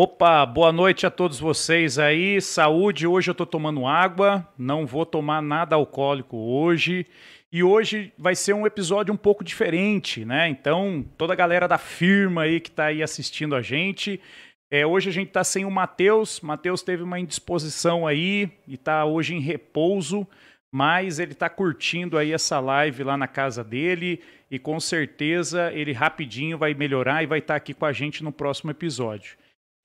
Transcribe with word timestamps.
Opa, 0.00 0.46
boa 0.46 0.70
noite 0.70 1.08
a 1.08 1.10
todos 1.10 1.40
vocês 1.40 1.98
aí. 1.98 2.40
Saúde, 2.40 3.04
hoje 3.04 3.32
eu 3.32 3.34
tô 3.34 3.44
tomando 3.44 3.84
água, 3.84 4.46
não 4.56 4.86
vou 4.86 5.04
tomar 5.04 5.42
nada 5.42 5.74
alcoólico 5.74 6.36
hoje. 6.36 7.04
E 7.50 7.64
hoje 7.64 8.12
vai 8.16 8.36
ser 8.36 8.52
um 8.52 8.64
episódio 8.64 9.12
um 9.12 9.16
pouco 9.16 9.42
diferente, 9.42 10.24
né? 10.24 10.48
Então, 10.48 11.04
toda 11.18 11.32
a 11.32 11.36
galera 11.36 11.66
da 11.66 11.78
firma 11.78 12.42
aí 12.42 12.60
que 12.60 12.70
tá 12.70 12.84
aí 12.84 13.02
assistindo 13.02 13.56
a 13.56 13.60
gente, 13.60 14.20
é, 14.70 14.86
hoje 14.86 15.08
a 15.08 15.12
gente 15.12 15.32
tá 15.32 15.42
sem 15.42 15.64
o 15.64 15.70
Matheus. 15.70 16.40
Matheus 16.42 16.80
teve 16.80 17.02
uma 17.02 17.18
indisposição 17.18 18.06
aí 18.06 18.52
e 18.68 18.76
tá 18.76 19.04
hoje 19.04 19.34
em 19.34 19.40
repouso, 19.40 20.24
mas 20.70 21.18
ele 21.18 21.34
tá 21.34 21.48
curtindo 21.48 22.16
aí 22.16 22.32
essa 22.32 22.60
live 22.60 23.02
lá 23.02 23.16
na 23.16 23.26
casa 23.26 23.64
dele 23.64 24.22
e 24.48 24.60
com 24.60 24.78
certeza 24.78 25.72
ele 25.72 25.90
rapidinho 25.90 26.56
vai 26.56 26.72
melhorar 26.72 27.24
e 27.24 27.26
vai 27.26 27.40
estar 27.40 27.54
tá 27.54 27.56
aqui 27.56 27.74
com 27.74 27.84
a 27.84 27.92
gente 27.92 28.22
no 28.22 28.30
próximo 28.30 28.70
episódio. 28.70 29.36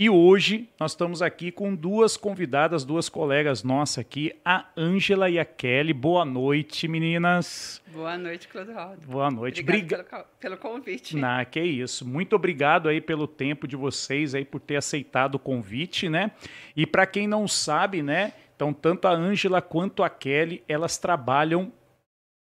E 0.03 0.09
hoje 0.09 0.67
nós 0.77 0.91
estamos 0.91 1.21
aqui 1.21 1.49
com 1.49 1.73
duas 1.73 2.17
convidadas, 2.17 2.83
duas 2.83 3.07
colegas 3.07 3.63
nossas 3.63 3.99
aqui, 3.99 4.35
a 4.43 4.65
Ângela 4.77 5.29
e 5.29 5.39
a 5.39 5.45
Kelly. 5.45 5.93
Boa 5.93 6.25
noite, 6.25 6.89
meninas. 6.89 7.81
Boa 7.87 8.17
noite, 8.17 8.49
Clodoaldo. 8.49 9.07
Boa 9.07 9.31
noite. 9.31 9.61
Obrigado 9.61 10.01
Briga... 10.01 10.03
pelo, 10.03 10.25
pelo, 10.41 10.57
convite. 10.57 11.15
Na, 11.15 11.45
que 11.45 11.61
isso. 11.61 12.05
Muito 12.05 12.35
obrigado 12.35 12.89
aí 12.89 12.99
pelo 12.99 13.25
tempo 13.25 13.65
de 13.65 13.77
vocês 13.77 14.35
aí 14.35 14.43
por 14.43 14.59
ter 14.59 14.75
aceitado 14.75 15.35
o 15.35 15.39
convite, 15.39 16.09
né? 16.09 16.31
E 16.75 16.85
para 16.85 17.05
quem 17.05 17.25
não 17.25 17.47
sabe, 17.47 18.03
né? 18.03 18.33
Então 18.57 18.73
tanto 18.73 19.07
a 19.07 19.11
Ângela 19.11 19.61
quanto 19.61 20.03
a 20.03 20.09
Kelly, 20.09 20.61
elas 20.67 20.97
trabalham 20.97 21.71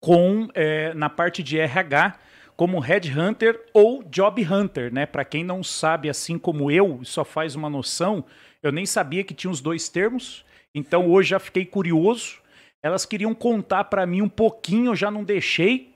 com 0.01 0.49
é, 0.55 0.93
na 0.95 1.09
parte 1.09 1.41
de 1.41 1.57
RH 1.57 2.19
como 2.57 2.79
headhunter 2.79 3.61
ou 3.73 4.03
job 4.05 4.45
hunter, 4.45 4.93
né? 4.93 5.07
Para 5.07 5.25
quem 5.25 5.43
não 5.43 5.63
sabe, 5.63 6.09
assim 6.09 6.39
como 6.39 6.71
eu, 6.71 7.01
só 7.05 7.25
faz 7.25 7.55
uma 7.55 7.69
noção, 7.69 8.25
eu 8.63 8.71
nem 8.71 8.87
sabia 8.87 9.25
que 9.25 9.35
tinha 9.35 9.51
os 9.51 9.61
dois 9.61 9.89
termos. 9.89 10.45
Então 10.75 11.11
hoje 11.11 11.31
já 11.31 11.39
fiquei 11.39 11.65
curioso. 11.65 12.39
Elas 12.83 13.07
queriam 13.07 13.35
contar 13.35 13.85
para 13.85 14.07
mim 14.07 14.23
um 14.23 14.29
pouquinho, 14.29 14.93
eu 14.93 14.97
já 14.97 15.11
não 15.11 15.25
deixei, 15.25 15.95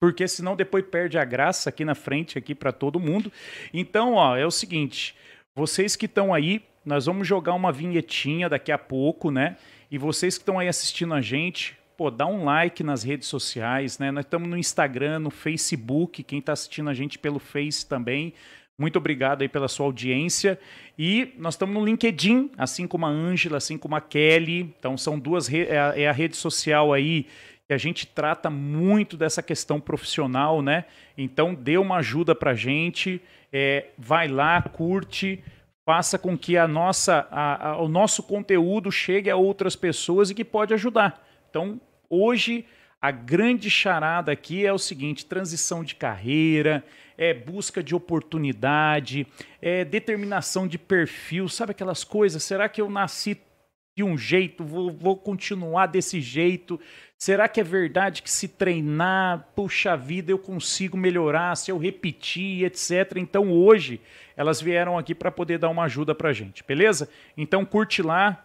porque 0.00 0.28
senão 0.28 0.54
depois 0.54 0.84
perde 0.84 1.18
a 1.18 1.24
graça 1.24 1.68
aqui 1.68 1.84
na 1.84 1.94
frente 1.94 2.38
aqui 2.38 2.54
para 2.54 2.72
todo 2.72 3.00
mundo. 3.00 3.32
Então, 3.72 4.14
ó, 4.14 4.36
é 4.36 4.46
o 4.46 4.50
seguinte, 4.50 5.16
vocês 5.56 5.96
que 5.96 6.06
estão 6.06 6.32
aí, 6.32 6.62
nós 6.84 7.06
vamos 7.06 7.26
jogar 7.26 7.54
uma 7.54 7.72
vinhetinha 7.72 8.48
daqui 8.48 8.70
a 8.70 8.78
pouco, 8.78 9.30
né? 9.30 9.56
E 9.90 9.98
vocês 9.98 10.36
que 10.36 10.42
estão 10.42 10.58
aí 10.58 10.68
assistindo 10.68 11.14
a 11.14 11.20
gente, 11.20 11.77
pô, 11.98 12.12
dá 12.12 12.24
um 12.28 12.44
like 12.44 12.84
nas 12.84 13.02
redes 13.02 13.26
sociais, 13.26 13.98
né? 13.98 14.12
Nós 14.12 14.24
estamos 14.24 14.48
no 14.48 14.56
Instagram, 14.56 15.18
no 15.18 15.30
Facebook, 15.30 16.22
quem 16.22 16.38
está 16.38 16.52
assistindo 16.52 16.88
a 16.88 16.94
gente 16.94 17.18
pelo 17.18 17.40
Face 17.40 17.84
também. 17.84 18.32
Muito 18.78 18.96
obrigado 18.96 19.42
aí 19.42 19.48
pela 19.48 19.66
sua 19.66 19.86
audiência. 19.86 20.60
E 20.96 21.34
nós 21.36 21.54
estamos 21.54 21.74
no 21.74 21.84
LinkedIn, 21.84 22.52
assim 22.56 22.86
como 22.86 23.04
a 23.04 23.08
Ângela, 23.08 23.56
assim 23.56 23.76
como 23.76 23.96
a 23.96 24.00
Kelly. 24.00 24.72
Então 24.78 24.96
são 24.96 25.18
duas 25.18 25.52
é 25.52 25.76
a, 25.76 25.98
é 25.98 26.06
a 26.08 26.12
rede 26.12 26.36
social 26.36 26.92
aí 26.92 27.26
que 27.66 27.74
a 27.74 27.78
gente 27.78 28.06
trata 28.06 28.48
muito 28.48 29.16
dessa 29.16 29.42
questão 29.42 29.80
profissional, 29.80 30.62
né? 30.62 30.84
Então 31.18 31.52
dê 31.52 31.78
uma 31.78 31.96
ajuda 31.96 32.32
pra 32.32 32.54
gente, 32.54 33.20
é, 33.52 33.86
vai 33.98 34.28
lá, 34.28 34.62
curte, 34.62 35.42
faça 35.84 36.16
com 36.16 36.38
que 36.38 36.56
a 36.56 36.68
nossa, 36.68 37.26
a, 37.28 37.70
a, 37.70 37.82
o 37.82 37.88
nosso 37.88 38.22
conteúdo 38.22 38.92
chegue 38.92 39.28
a 39.28 39.36
outras 39.36 39.74
pessoas 39.74 40.30
e 40.30 40.34
que 40.34 40.44
pode 40.44 40.72
ajudar. 40.72 41.26
Então 41.50 41.80
Hoje, 42.10 42.64
a 43.00 43.10
grande 43.10 43.70
charada 43.70 44.32
aqui 44.32 44.64
é 44.64 44.72
o 44.72 44.78
seguinte: 44.78 45.26
transição 45.26 45.84
de 45.84 45.94
carreira, 45.94 46.84
é 47.16 47.34
busca 47.34 47.82
de 47.82 47.94
oportunidade, 47.94 49.26
é 49.60 49.84
determinação 49.84 50.66
de 50.66 50.78
perfil, 50.78 51.48
sabe 51.48 51.72
aquelas 51.72 52.04
coisas? 52.04 52.42
Será 52.42 52.68
que 52.68 52.80
eu 52.80 52.88
nasci 52.88 53.38
de 53.96 54.04
um 54.04 54.16
jeito, 54.16 54.64
vou, 54.64 54.90
vou 54.90 55.16
continuar 55.16 55.86
desse 55.86 56.20
jeito? 56.20 56.80
Será 57.18 57.48
que 57.48 57.60
é 57.60 57.64
verdade 57.64 58.22
que 58.22 58.30
se 58.30 58.46
treinar, 58.46 59.48
puxa 59.54 59.96
vida, 59.96 60.30
eu 60.30 60.38
consigo 60.38 60.96
melhorar, 60.96 61.56
se 61.56 61.70
eu 61.70 61.76
repetir, 61.76 62.64
etc. 62.64 63.16
Então 63.16 63.50
hoje 63.52 64.00
elas 64.36 64.62
vieram 64.62 64.96
aqui 64.96 65.14
para 65.14 65.32
poder 65.32 65.58
dar 65.58 65.68
uma 65.68 65.84
ajuda 65.84 66.14
para 66.14 66.32
gente, 66.32 66.64
beleza? 66.64 67.08
Então 67.36 67.64
curte 67.64 68.00
lá. 68.00 68.44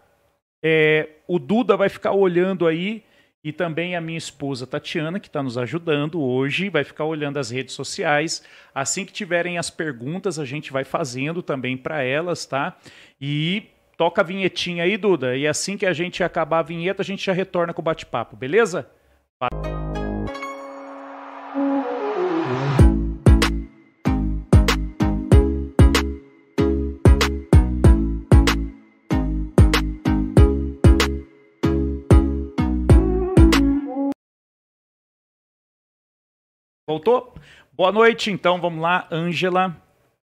É, 0.65 1.09
o 1.27 1.37
Duda 1.37 1.77
vai 1.77 1.89
ficar 1.89 2.13
olhando 2.13 2.65
aí 2.65 3.03
e 3.43 3.51
também 3.51 3.95
a 3.95 4.01
minha 4.01 4.17
esposa 4.17 4.65
Tatiana, 4.65 5.19
que 5.19 5.27
está 5.27 5.43
nos 5.43 5.57
ajudando 5.57 6.21
hoje, 6.21 6.69
vai 6.69 6.83
ficar 6.83 7.03
olhando 7.03 7.37
as 7.37 7.49
redes 7.49 7.75
sociais. 7.75 8.41
Assim 8.73 9.05
que 9.05 9.11
tiverem 9.11 9.57
as 9.57 9.69
perguntas, 9.69 10.39
a 10.39 10.45
gente 10.45 10.71
vai 10.71 10.85
fazendo 10.85 11.43
também 11.43 11.75
para 11.75 12.01
elas, 12.01 12.45
tá? 12.45 12.77
E 13.19 13.63
toca 13.97 14.21
a 14.21 14.23
vinhetinha 14.23 14.85
aí, 14.85 14.95
Duda. 14.95 15.35
E 15.35 15.45
assim 15.45 15.77
que 15.77 15.85
a 15.85 15.91
gente 15.91 16.23
acabar 16.23 16.59
a 16.59 16.63
vinheta, 16.63 17.01
a 17.01 17.05
gente 17.05 17.25
já 17.25 17.33
retorna 17.33 17.73
com 17.73 17.81
o 17.81 17.83
bate-papo, 17.83 18.37
beleza? 18.37 18.89
Voltou? 36.85 37.33
Boa 37.71 37.93
noite, 37.93 38.29
então 38.29 38.59
vamos 38.59 38.81
lá, 38.81 39.07
Ângela, 39.09 39.73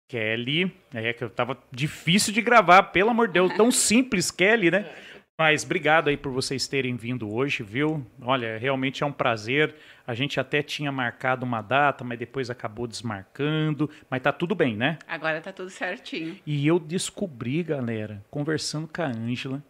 Kelly. 0.10 0.76
É 0.94 1.14
que 1.14 1.24
eu 1.24 1.30
tava 1.30 1.58
difícil 1.72 2.34
de 2.34 2.42
gravar, 2.42 2.84
pelo 2.84 3.12
amor 3.12 3.28
de 3.28 3.36
Deus, 3.36 3.54
tão 3.56 3.72
simples, 3.72 4.30
Kelly, 4.30 4.70
né? 4.70 4.94
Mas 5.40 5.64
obrigado 5.64 6.10
aí 6.10 6.18
por 6.18 6.34
vocês 6.34 6.68
terem 6.68 6.98
vindo 6.98 7.34
hoje, 7.34 7.64
viu? 7.64 8.06
Olha, 8.22 8.58
realmente 8.58 9.04
é 9.04 9.06
um 9.06 9.12
prazer. 9.12 9.74
A 10.06 10.14
gente 10.14 10.38
até 10.38 10.62
tinha 10.62 10.92
marcado 10.92 11.46
uma 11.46 11.62
data, 11.62 12.04
mas 12.04 12.20
depois 12.20 12.50
acabou 12.50 12.88
desmarcando. 12.88 13.90
Mas 14.10 14.22
tá 14.22 14.34
tudo 14.34 14.54
bem, 14.54 14.76
né? 14.76 15.00
Agora 15.08 15.40
tá 15.40 15.54
tudo 15.54 15.70
certinho. 15.70 16.38
E 16.46 16.68
eu 16.68 16.78
descobri, 16.78 17.64
galera, 17.64 18.22
conversando 18.30 18.86
com 18.86 19.02
a 19.02 19.08
Ângela, 19.08 19.64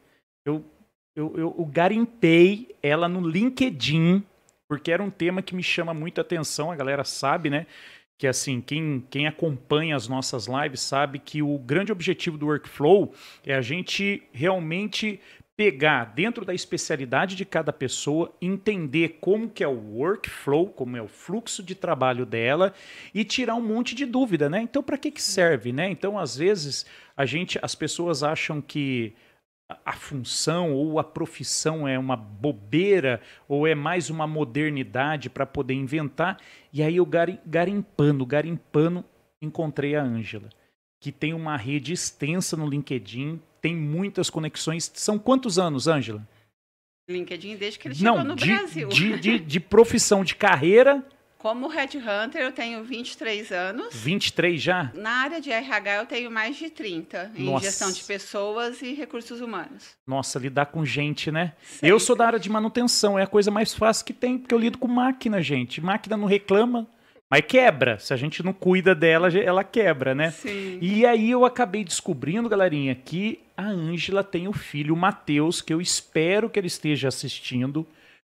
eu, 0.43 0.65
eu, 1.15 1.37
eu, 1.37 1.55
eu 1.59 1.65
garimpei 1.65 2.75
ela 2.81 3.07
no 3.07 3.25
LinkedIn 3.25 4.25
porque 4.67 4.91
era 4.91 5.03
um 5.03 5.09
tema 5.09 5.41
que 5.41 5.55
me 5.55 5.63
chama 5.63 5.93
muito 5.93 6.19
atenção, 6.19 6.71
a 6.71 6.75
galera 6.75 7.03
sabe, 7.03 7.49
né? 7.49 7.65
Que 8.17 8.27
assim, 8.27 8.61
quem, 8.61 9.05
quem 9.09 9.27
acompanha 9.27 9.95
as 9.95 10.07
nossas 10.07 10.47
lives 10.47 10.81
sabe 10.81 11.19
que 11.19 11.41
o 11.41 11.57
grande 11.57 11.91
objetivo 11.91 12.37
do 12.37 12.45
workflow 12.45 13.13
é 13.45 13.53
a 13.53 13.61
gente 13.61 14.23
realmente 14.31 15.19
pegar 15.55 16.05
dentro 16.05 16.43
da 16.43 16.53
especialidade 16.53 17.35
de 17.35 17.45
cada 17.45 17.71
pessoa, 17.71 18.33
entender 18.41 19.19
como 19.21 19.49
que 19.49 19.63
é 19.63 19.67
o 19.67 19.97
workflow, 19.97 20.67
como 20.69 20.97
é 20.97 21.01
o 21.01 21.07
fluxo 21.07 21.61
de 21.61 21.75
trabalho 21.75 22.25
dela 22.25 22.73
e 23.13 23.23
tirar 23.23 23.55
um 23.55 23.61
monte 23.61 23.93
de 23.93 24.05
dúvida, 24.05 24.49
né? 24.49 24.61
Então, 24.61 24.81
para 24.81 24.97
que 24.97 25.11
que 25.11 25.21
serve, 25.21 25.71
né? 25.71 25.89
Então, 25.89 26.17
às 26.17 26.35
vezes, 26.35 26.85
a 27.15 27.25
gente, 27.25 27.59
as 27.61 27.75
pessoas 27.75 28.23
acham 28.23 28.59
que 28.61 29.13
a 29.85 29.93
função 29.93 30.73
ou 30.73 30.99
a 30.99 31.03
profissão 31.03 31.87
é 31.87 31.97
uma 31.97 32.15
bobeira 32.15 33.21
ou 33.47 33.65
é 33.67 33.73
mais 33.73 34.09
uma 34.09 34.27
modernidade 34.27 35.29
para 35.29 35.45
poder 35.45 35.73
inventar. 35.73 36.39
E 36.71 36.83
aí 36.83 36.97
eu 36.97 37.05
garimpando, 37.05 38.25
garimpando, 38.25 39.03
encontrei 39.41 39.95
a 39.95 40.03
Ângela, 40.03 40.49
que 40.99 41.11
tem 41.11 41.33
uma 41.33 41.57
rede 41.57 41.93
extensa 41.93 42.57
no 42.57 42.67
LinkedIn, 42.67 43.41
tem 43.61 43.75
muitas 43.75 44.29
conexões. 44.29 44.91
São 44.93 45.17
quantos 45.17 45.57
anos, 45.57 45.87
Ângela? 45.87 46.27
LinkedIn 47.09 47.57
desde 47.57 47.79
que 47.79 47.87
ele 47.89 47.95
chegou 47.95 48.17
Não, 48.17 48.23
no 48.23 48.35
de, 48.35 48.45
Brasil. 48.45 48.87
De, 48.89 49.19
de, 49.19 49.39
de 49.39 49.59
profissão, 49.59 50.23
de 50.23 50.35
carreira 50.35 51.05
como 51.43 51.67
Headhunter, 51.67 52.41
eu 52.41 52.53
tenho 52.53 52.85
23 52.85 53.51
anos. 53.51 53.93
23 53.93 54.61
já? 54.61 54.89
Na 54.93 55.23
área 55.23 55.41
de 55.41 55.51
RH, 55.51 55.95
eu 55.97 56.05
tenho 56.05 56.31
mais 56.31 56.55
de 56.55 56.69
30 56.69 57.33
em 57.35 57.43
Nossa. 57.43 57.65
gestão 57.65 57.91
de 57.91 58.01
pessoas 58.01 58.81
e 58.81 58.93
recursos 58.93 59.41
humanos. 59.41 59.89
Nossa, 60.07 60.39
lidar 60.39 60.67
com 60.67 60.85
gente, 60.85 61.29
né? 61.33 61.51
Sempre. 61.61 61.89
Eu 61.89 61.99
sou 61.99 62.15
da 62.15 62.27
área 62.27 62.39
de 62.39 62.49
manutenção, 62.49 63.19
é 63.19 63.23
a 63.23 63.27
coisa 63.27 63.51
mais 63.51 63.73
fácil 63.73 64.05
que 64.05 64.13
tem, 64.13 64.37
porque 64.37 64.55
eu 64.55 64.57
lido 64.57 64.77
com 64.77 64.87
máquina, 64.87 65.41
gente. 65.41 65.81
Máquina 65.81 66.15
não 66.15 66.27
reclama, 66.27 66.87
mas 67.29 67.43
quebra. 67.45 67.99
Se 67.99 68.13
a 68.13 68.15
gente 68.15 68.41
não 68.41 68.53
cuida 68.53 68.95
dela, 68.95 69.27
ela 69.37 69.65
quebra, 69.65 70.15
né? 70.15 70.31
Sim. 70.31 70.79
E 70.81 71.05
aí 71.05 71.29
eu 71.29 71.43
acabei 71.43 71.83
descobrindo, 71.83 72.47
galerinha, 72.47 72.95
que 72.95 73.41
a 73.57 73.65
Ângela 73.65 74.23
tem 74.23 74.47
o 74.47 74.53
filho, 74.53 74.93
o 74.93 74.97
Matheus, 74.97 75.61
que 75.61 75.73
eu 75.73 75.81
espero 75.81 76.49
que 76.49 76.57
ele 76.57 76.67
esteja 76.67 77.09
assistindo. 77.09 77.85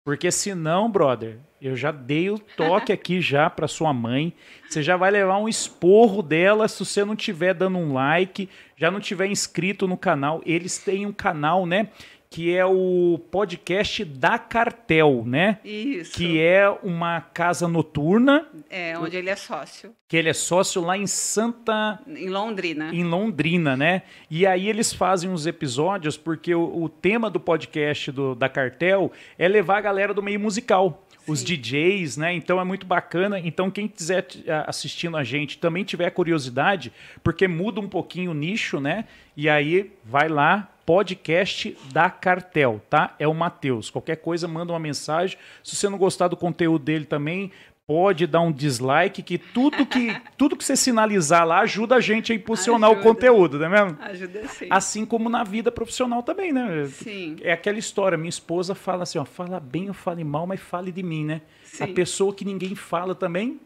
Porque 0.09 0.31
senão, 0.31 0.91
brother, 0.91 1.37
eu 1.61 1.77
já 1.77 1.91
dei 1.93 2.31
o 2.31 2.39
toque 2.39 2.91
aqui 2.91 3.21
já 3.21 3.51
para 3.51 3.69
sua 3.69 3.93
mãe. 3.93 4.33
Você 4.67 4.83
já 4.83 4.97
vai 4.97 5.11
levar 5.11 5.37
um 5.37 5.47
esporro 5.47 6.23
dela 6.23 6.67
se 6.67 6.83
você 6.83 7.05
não 7.05 7.15
tiver 7.15 7.53
dando 7.53 7.77
um 7.77 7.93
like, 7.93 8.49
já 8.75 8.91
não 8.91 9.01
tiver 9.01 9.27
inscrito 9.27 9.87
no 9.87 9.99
canal. 9.99 10.41
Eles 10.47 10.79
têm 10.79 11.05
um 11.05 11.13
canal, 11.13 11.67
né? 11.67 11.89
Que 12.31 12.55
é 12.55 12.65
o 12.65 13.19
podcast 13.31 14.05
da 14.05 14.39
Cartel, 14.39 15.25
né? 15.27 15.59
Isso. 15.65 16.13
Que 16.13 16.41
é 16.41 16.69
uma 16.83 17.21
casa 17.21 17.67
noturna. 17.67 18.47
É, 18.69 18.99
onde 18.99 19.17
ele 19.17 19.31
é 19.31 19.37
sócio. 19.37 19.95
Que 20.07 20.17
ele 20.17 20.29
é 20.29 20.35
sócio 20.35 20.83
lá 20.83 20.97
em 20.97 21.07
Santa. 21.07 21.99
Em 22.07 22.29
Londrina. 22.29 22.95
Em 22.95 23.05
Londrina, 23.05 23.77
né? 23.77 24.03
E 24.31 24.47
aí 24.47 24.69
eles 24.69 24.93
fazem 24.93 25.31
uns 25.31 25.47
episódios, 25.47 26.17
porque 26.17 26.55
o, 26.55 26.83
o 26.85 26.89
tema 26.89 27.31
do 27.31 27.41
podcast 27.41 28.13
do, 28.13 28.35
da 28.35 28.49
Cartel 28.49 29.11
é 29.39 29.49
levar 29.49 29.79
a 29.79 29.83
galera 29.83 30.13
do 30.13 30.23
meio 30.23 30.41
musical 30.41 31.05
os 31.27 31.45
DJs, 31.45 32.17
né? 32.17 32.33
Então 32.33 32.59
é 32.61 32.65
muito 32.65 32.87
bacana. 32.87 33.39
Então, 33.39 33.71
quem 33.71 33.87
quiser 33.87 34.27
assistindo 34.67 35.17
a 35.17 35.23
gente 35.23 35.59
também 35.59 35.85
tiver 35.85 36.11
curiosidade, 36.11 36.93
porque 37.23 37.47
muda 37.47 37.81
um 37.81 37.89
pouquinho 37.89 38.31
o 38.31 38.35
nicho, 38.35 38.81
né? 38.81 39.05
E 39.37 39.49
aí 39.49 39.93
vai 40.05 40.29
lá, 40.29 40.71
podcast 40.89 41.77
da 41.93 42.09
Cartel, 42.09 42.81
tá? 42.89 43.15
É 43.19 43.29
o 43.29 43.35
Matheus. 43.35 43.91
Qualquer 43.91 44.17
coisa, 44.17 44.49
manda 44.49 44.73
uma 44.73 44.79
mensagem. 44.79 45.37
Se 45.63 45.77
você 45.77 45.87
não 45.87 45.99
gostar 45.99 46.29
do 46.29 46.37
conteúdo 46.37 46.83
dele 46.83 47.05
também, 47.05 47.53
pode 47.87 48.27
dar 48.27 48.41
um 48.41 48.51
dislike, 48.51 49.23
que 49.23 49.37
tudo 49.37 49.85
que, 49.85 50.19
tudo 50.39 50.57
que 50.57 50.65
você 50.65 50.75
sinalizar 50.75 51.47
lá 51.47 51.61
ajuda 51.61 51.97
a 51.97 52.01
gente 52.01 52.33
a 52.33 52.35
impulsionar 52.35 52.89
ajuda. 52.89 53.03
o 53.03 53.05
conteúdo, 53.05 53.59
não 53.59 53.67
é 53.67 53.69
mesmo? 53.69 53.99
Ajuda 54.01 54.49
sim. 54.49 54.67
Assim 54.71 55.05
como 55.05 55.29
na 55.29 55.45
vida 55.45 55.71
profissional 55.71 56.23
também, 56.23 56.55
né? 56.55 56.87
Sim. 56.87 57.37
É 57.43 57.53
aquela 57.53 57.79
história, 57.79 58.17
minha 58.17 58.31
esposa 58.31 58.75
fala 58.75 59.03
assim, 59.03 59.19
ó, 59.19 59.27
fala 59.27 59.61
bem 59.61 59.89
ou 59.89 59.95
fale 59.95 60.25
mal, 60.25 60.47
mas 60.47 60.59
fale 60.59 60.91
de 60.91 61.03
mim, 61.03 61.23
né? 61.23 61.43
Sim. 61.65 61.85
A 61.85 61.89
pessoa 61.89 62.33
que 62.33 62.47
ninguém 62.47 62.75
fala 62.75 63.15
também 63.15 63.61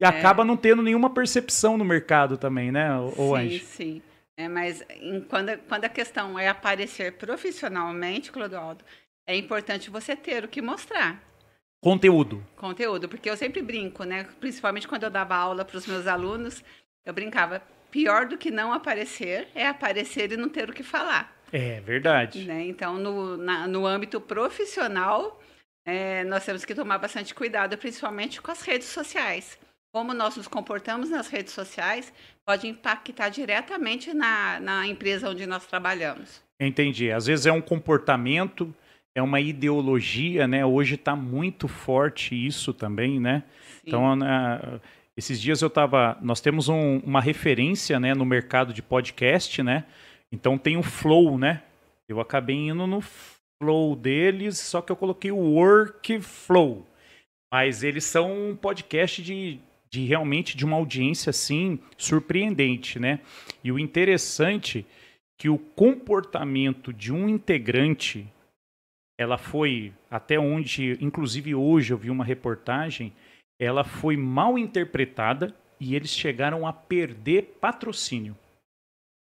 e 0.00 0.04
é. 0.04 0.08
acaba 0.08 0.44
não 0.44 0.56
tendo 0.56 0.80
nenhuma 0.80 1.10
percepção 1.10 1.76
no 1.76 1.84
mercado 1.84 2.36
também, 2.36 2.70
né, 2.70 2.96
o 3.16 3.36
Sim, 3.36 3.58
sim. 3.58 4.02
É, 4.36 4.48
mas 4.48 4.82
em, 4.90 5.20
quando, 5.20 5.56
quando 5.68 5.84
a 5.84 5.88
questão 5.88 6.38
é 6.38 6.48
aparecer 6.48 7.12
profissionalmente, 7.12 8.32
Clodoaldo, 8.32 8.84
é 9.26 9.36
importante 9.36 9.90
você 9.90 10.16
ter 10.16 10.44
o 10.44 10.48
que 10.48 10.60
mostrar. 10.60 11.22
Conteúdo. 11.80 12.44
Conteúdo, 12.56 13.08
porque 13.08 13.28
eu 13.28 13.36
sempre 13.36 13.62
brinco, 13.62 14.04
né? 14.04 14.26
Principalmente 14.40 14.88
quando 14.88 15.04
eu 15.04 15.10
dava 15.10 15.36
aula 15.36 15.64
para 15.64 15.76
os 15.76 15.86
meus 15.86 16.06
alunos, 16.06 16.64
eu 17.04 17.12
brincava. 17.12 17.62
Pior 17.90 18.26
do 18.26 18.36
que 18.36 18.50
não 18.50 18.72
aparecer 18.72 19.48
é 19.54 19.68
aparecer 19.68 20.32
e 20.32 20.36
não 20.36 20.48
ter 20.48 20.68
o 20.68 20.72
que 20.72 20.82
falar. 20.82 21.32
É 21.52 21.80
verdade. 21.80 22.44
Né? 22.44 22.64
Então, 22.66 22.98
no, 22.98 23.36
na, 23.36 23.68
no 23.68 23.86
âmbito 23.86 24.20
profissional, 24.20 25.40
é, 25.84 26.24
nós 26.24 26.44
temos 26.44 26.64
que 26.64 26.74
tomar 26.74 26.98
bastante 26.98 27.32
cuidado, 27.34 27.78
principalmente 27.78 28.42
com 28.42 28.50
as 28.50 28.62
redes 28.62 28.88
sociais. 28.88 29.56
Como 29.94 30.12
nós 30.12 30.36
nos 30.36 30.48
comportamos 30.48 31.08
nas 31.08 31.28
redes 31.28 31.52
sociais 31.52 32.12
pode 32.44 32.66
impactar 32.66 33.28
diretamente 33.28 34.12
na, 34.12 34.58
na 34.58 34.88
empresa 34.88 35.30
onde 35.30 35.46
nós 35.46 35.64
trabalhamos. 35.66 36.42
Entendi. 36.58 37.12
Às 37.12 37.26
vezes 37.26 37.46
é 37.46 37.52
um 37.52 37.60
comportamento 37.60 38.74
é 39.14 39.22
uma 39.22 39.40
ideologia, 39.40 40.48
né? 40.48 40.66
Hoje 40.66 40.96
está 40.96 41.14
muito 41.14 41.68
forte 41.68 42.34
isso 42.34 42.74
também, 42.74 43.20
né? 43.20 43.44
Sim. 43.70 43.82
Então, 43.86 44.18
uh, 44.18 44.80
esses 45.16 45.40
dias 45.40 45.62
eu 45.62 45.68
estava, 45.68 46.18
nós 46.20 46.40
temos 46.40 46.68
um, 46.68 46.98
uma 47.04 47.20
referência, 47.20 48.00
né, 48.00 48.12
no 48.14 48.24
mercado 48.24 48.72
de 48.74 48.82
podcast, 48.82 49.62
né? 49.62 49.84
Então 50.32 50.58
tem 50.58 50.76
o 50.76 50.82
Flow, 50.82 51.38
né? 51.38 51.62
Eu 52.08 52.20
acabei 52.20 52.56
indo 52.56 52.84
no 52.84 53.00
Flow 53.00 53.94
deles, 53.94 54.58
só 54.58 54.82
que 54.82 54.90
eu 54.90 54.96
coloquei 54.96 55.30
o 55.30 55.36
Workflow. 55.36 56.84
Mas 57.52 57.84
eles 57.84 58.02
são 58.02 58.50
um 58.50 58.56
podcast 58.56 59.22
de, 59.22 59.60
de 59.94 60.04
realmente 60.04 60.56
de 60.56 60.64
uma 60.64 60.76
audiência 60.76 61.30
assim 61.30 61.78
surpreendente, 61.96 62.98
né? 62.98 63.20
E 63.62 63.70
o 63.70 63.78
interessante 63.78 64.84
que 65.38 65.48
o 65.48 65.56
comportamento 65.56 66.92
de 66.92 67.12
um 67.12 67.28
integrante 67.28 68.26
ela 69.16 69.38
foi 69.38 69.92
até 70.10 70.36
onde, 70.36 70.98
inclusive 71.00 71.54
hoje 71.54 71.92
eu 71.92 71.98
vi 71.98 72.10
uma 72.10 72.24
reportagem, 72.24 73.12
ela 73.56 73.84
foi 73.84 74.16
mal 74.16 74.58
interpretada 74.58 75.54
e 75.78 75.94
eles 75.94 76.10
chegaram 76.10 76.66
a 76.66 76.72
perder 76.72 77.56
patrocínio. 77.60 78.36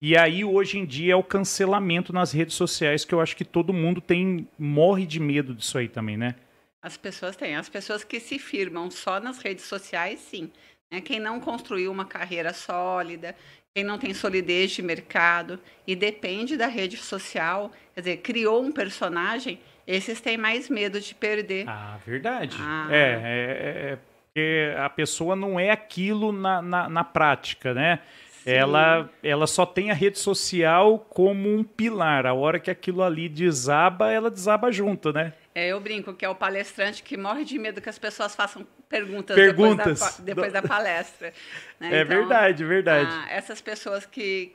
E 0.02 0.14
aí 0.14 0.44
hoje 0.44 0.78
em 0.78 0.84
dia 0.84 1.14
é 1.14 1.16
o 1.16 1.24
cancelamento 1.24 2.12
nas 2.12 2.32
redes 2.32 2.54
sociais 2.54 3.02
que 3.02 3.14
eu 3.14 3.20
acho 3.20 3.34
que 3.34 3.46
todo 3.46 3.72
mundo 3.72 4.02
tem 4.02 4.46
morre 4.58 5.06
de 5.06 5.18
medo 5.18 5.54
disso 5.54 5.78
aí 5.78 5.88
também, 5.88 6.18
né? 6.18 6.34
As 6.82 6.96
pessoas 6.96 7.36
têm, 7.36 7.56
as 7.56 7.68
pessoas 7.68 8.02
que 8.02 8.18
se 8.18 8.38
firmam 8.38 8.90
só 8.90 9.20
nas 9.20 9.38
redes 9.38 9.64
sociais, 9.64 10.20
sim. 10.20 10.50
Né? 10.90 11.00
Quem 11.00 11.20
não 11.20 11.38
construiu 11.38 11.92
uma 11.92 12.06
carreira 12.06 12.52
sólida, 12.52 13.36
quem 13.74 13.84
não 13.84 13.98
tem 13.98 14.14
solidez 14.14 14.72
de 14.72 14.82
mercado 14.82 15.60
e 15.86 15.94
depende 15.94 16.56
da 16.56 16.66
rede 16.66 16.96
social, 16.96 17.70
quer 17.94 18.00
dizer, 18.00 18.16
criou 18.18 18.62
um 18.62 18.72
personagem, 18.72 19.60
esses 19.86 20.20
têm 20.20 20.36
mais 20.36 20.68
medo 20.68 21.00
de 21.00 21.14
perder. 21.14 21.68
Ah, 21.68 21.98
verdade. 22.04 22.56
Ah. 22.60 22.88
É, 22.90 22.96
é, 22.96 23.92
é, 23.92 23.98
porque 24.24 24.74
a 24.78 24.88
pessoa 24.88 25.36
não 25.36 25.58
é 25.58 25.70
aquilo 25.70 26.32
na, 26.32 26.62
na, 26.62 26.88
na 26.88 27.04
prática, 27.04 27.74
né? 27.74 28.00
Ela, 28.44 29.10
ela 29.22 29.46
só 29.46 29.66
tem 29.66 29.90
a 29.90 29.94
rede 29.94 30.18
social 30.18 30.98
como 31.10 31.52
um 31.52 31.62
pilar. 31.62 32.26
A 32.26 32.32
hora 32.32 32.58
que 32.58 32.70
aquilo 32.70 33.02
ali 33.02 33.28
desaba, 33.28 34.10
ela 34.10 34.30
desaba 34.30 34.72
junto, 34.72 35.12
né? 35.12 35.34
É, 35.54 35.68
eu 35.68 35.80
brinco 35.80 36.14
que 36.14 36.24
é 36.24 36.28
o 36.28 36.34
palestrante 36.34 37.02
que 37.02 37.16
morre 37.16 37.44
de 37.44 37.58
medo 37.58 37.80
que 37.80 37.88
as 37.88 37.98
pessoas 37.98 38.34
façam 38.34 38.66
perguntas, 38.88 39.36
perguntas. 39.36 40.00
depois, 40.00 40.16
da, 40.16 40.24
depois 40.24 40.52
da 40.52 40.62
palestra. 40.62 41.32
Né? 41.78 41.98
É 41.98 42.02
então, 42.02 42.16
verdade, 42.16 42.64
verdade. 42.64 43.10
Ah, 43.10 43.26
essas 43.30 43.60
pessoas 43.60 44.06
que, 44.06 44.52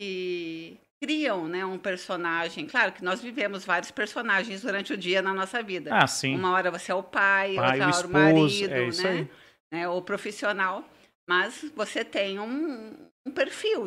que 0.00 0.78
criam 1.00 1.46
né, 1.46 1.64
um 1.64 1.78
personagem. 1.78 2.66
Claro 2.66 2.92
que 2.92 3.04
nós 3.04 3.20
vivemos 3.20 3.64
vários 3.64 3.90
personagens 3.90 4.62
durante 4.62 4.92
o 4.92 4.96
dia 4.96 5.22
na 5.22 5.32
nossa 5.32 5.62
vida. 5.62 5.90
Ah, 5.94 6.06
sim. 6.06 6.34
Uma 6.34 6.52
hora 6.52 6.70
você 6.70 6.92
é 6.92 6.94
o 6.94 7.02
pai, 7.02 7.54
pai 7.54 7.80
outra 7.80 7.86
hora 7.86 7.86
o, 7.86 7.90
esposo, 7.90 8.08
o 8.08 8.12
marido, 8.12 8.72
é 8.72 8.86
né? 8.86 9.10
Aí. 9.10 9.30
né? 9.70 9.88
O 9.88 10.02
profissional. 10.02 10.84
Mas 11.28 11.70
você 11.76 12.04
tem 12.04 12.38
um, 12.38 13.07
um 13.28 13.30
perfil, 13.30 13.84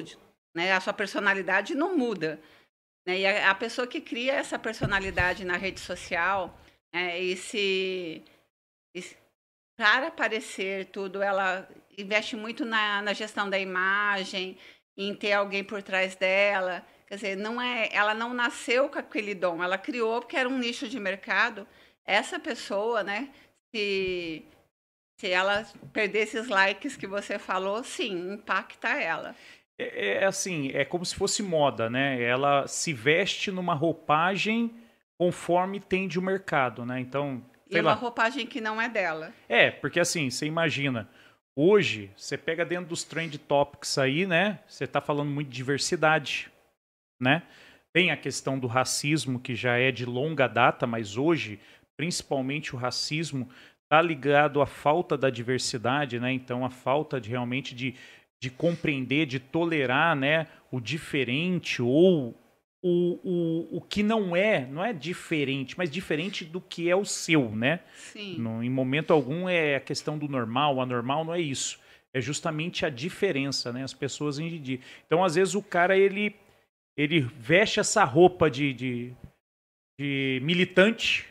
né? 0.55 0.71
A 0.71 0.79
sua 0.79 0.93
personalidade 0.93 1.75
não 1.75 1.97
muda. 1.97 2.39
Né? 3.05 3.19
E 3.19 3.25
a, 3.25 3.51
a 3.51 3.55
pessoa 3.55 3.88
que 3.88 3.99
cria 3.99 4.33
essa 4.33 4.57
personalidade 4.59 5.43
na 5.43 5.57
rede 5.57 5.79
social 5.79 6.57
é, 6.93 7.19
e 7.19 7.35
se, 7.38 8.23
para 9.77 10.07
aparecer 10.07 10.85
tudo, 10.88 11.21
ela 11.21 11.67
investe 11.97 12.35
muito 12.35 12.65
na, 12.65 13.01
na 13.01 13.13
gestão 13.13 13.49
da 13.49 13.57
imagem, 13.57 14.57
em 14.97 15.15
ter 15.15 15.33
alguém 15.33 15.63
por 15.63 15.81
trás 15.81 16.15
dela. 16.15 16.85
Quer 17.07 17.15
dizer, 17.15 17.37
não 17.37 17.61
é, 17.61 17.89
ela 17.91 18.13
não 18.13 18.33
nasceu 18.33 18.89
com 18.89 18.99
aquele 18.99 19.33
dom, 19.33 19.63
ela 19.63 19.77
criou 19.77 20.21
porque 20.21 20.37
era 20.37 20.47
um 20.47 20.57
nicho 20.57 20.87
de 20.87 20.99
mercado. 20.99 21.67
Essa 22.05 22.39
pessoa, 22.39 23.03
né, 23.03 23.33
se, 23.73 24.45
se 25.21 25.29
ela 25.29 25.63
perder 25.94 26.23
esses 26.23 26.47
likes 26.47 26.97
que 26.97 27.06
você 27.06 27.38
falou, 27.38 27.83
sim, 27.83 28.33
impacta 28.33 28.89
ela. 28.89 29.35
É, 29.77 30.15
é 30.15 30.25
assim, 30.25 30.71
é 30.73 30.83
como 30.83 31.06
se 31.06 31.15
fosse 31.15 31.44
moda, 31.44 31.89
né? 31.89 32.19
Ela 32.21 32.68
se 32.68 32.91
veste 32.91 33.51
numa 33.51 33.75
roupagem 33.75 34.73
conforme 35.18 35.80
tende 35.80 36.18
o 36.18 36.23
mercado, 36.23 36.83
né? 36.83 36.99
Então, 36.99 37.45
e 37.69 37.80
uma 37.80 37.92
lá. 37.92 37.94
roupagem 37.94 38.47
que 38.47 38.59
não 38.59 38.81
é 38.81 38.90
dela. 38.90 39.31
É, 39.47 39.69
porque 39.69 39.99
assim, 39.99 40.31
você 40.31 40.47
imagina, 40.47 41.07
hoje, 41.56 42.11
você 42.18 42.35
pega 42.35 42.66
dentro 42.66 42.87
dos 42.87 43.04
trend 43.04 43.37
topics 43.37 43.99
aí, 43.99 44.25
né? 44.25 44.59
Você 44.68 44.85
está 44.85 44.99
falando 44.99 45.30
muito 45.30 45.49
de 45.49 45.56
diversidade 45.56 46.51
né? 47.21 47.44
Tem 47.94 48.09
a 48.09 48.18
questão 48.18 48.57
do 48.57 48.66
racismo, 48.66 49.40
que 49.40 49.54
já 49.54 49.78
é 49.78 49.92
de 49.92 50.06
longa 50.06 50.47
data, 50.47 50.87
mas 50.87 51.18
hoje, 51.18 51.59
principalmente 51.95 52.75
o 52.75 52.80
racismo, 52.80 53.47
está 53.92 54.02
ligado 54.02 54.62
à 54.62 54.66
falta 54.66 55.18
da 55.18 55.30
diversidade, 55.30 56.18
né? 56.18 56.31
Então, 56.31 56.64
a 56.64 56.69
falta 56.69 57.19
de 57.19 57.30
realmente 57.30 57.76
de, 57.76 57.94
de 58.42 58.50
compreender, 58.50 59.26
de 59.26 59.38
tolerar 59.38 60.16
né, 60.16 60.48
o 60.71 60.80
diferente 60.80 61.81
ou 61.81 62.33
o, 62.81 63.19
o, 63.21 63.78
o 63.78 63.81
que 63.81 64.02
não 64.02 64.33
é, 64.33 64.66
não 64.66 64.81
é 64.81 64.94
diferente, 64.94 65.78
mas 65.78 65.92
diferente 65.92 66.45
do 66.45 66.62
que 66.62 66.90
é 66.90 66.95
o 66.95 67.04
seu, 67.04 67.54
né? 67.54 67.81
Sim. 67.94 68.38
No, 68.38 68.64
em 68.64 68.69
momento 68.69 69.12
algum 69.12 69.50
é 69.50 69.76
a 69.76 69.81
questão 69.81 70.18
do 70.18 70.30
normal, 70.30 70.78
o 70.78 70.81
anormal 70.81 71.26
não 71.26 71.33
é 71.33 71.42
isso. 71.42 71.78
É 72.14 72.21
justamente 72.21 72.86
a 72.86 72.90
diferença, 72.90 73.74
né? 73.74 73.83
As 73.83 73.94
pessoas 73.94 74.40
em 74.40 74.80
Então, 75.06 75.21
às 75.21 75.36
vezes, 75.36 75.54
o 75.54 75.62
cara, 75.62 75.98
ele 75.98 76.33
ele 76.95 77.21
veste 77.21 77.80
essa 77.80 78.04
roupa 78.04 78.50
de, 78.50 78.74
de, 78.74 79.14
de 80.00 80.40
militante, 80.44 81.26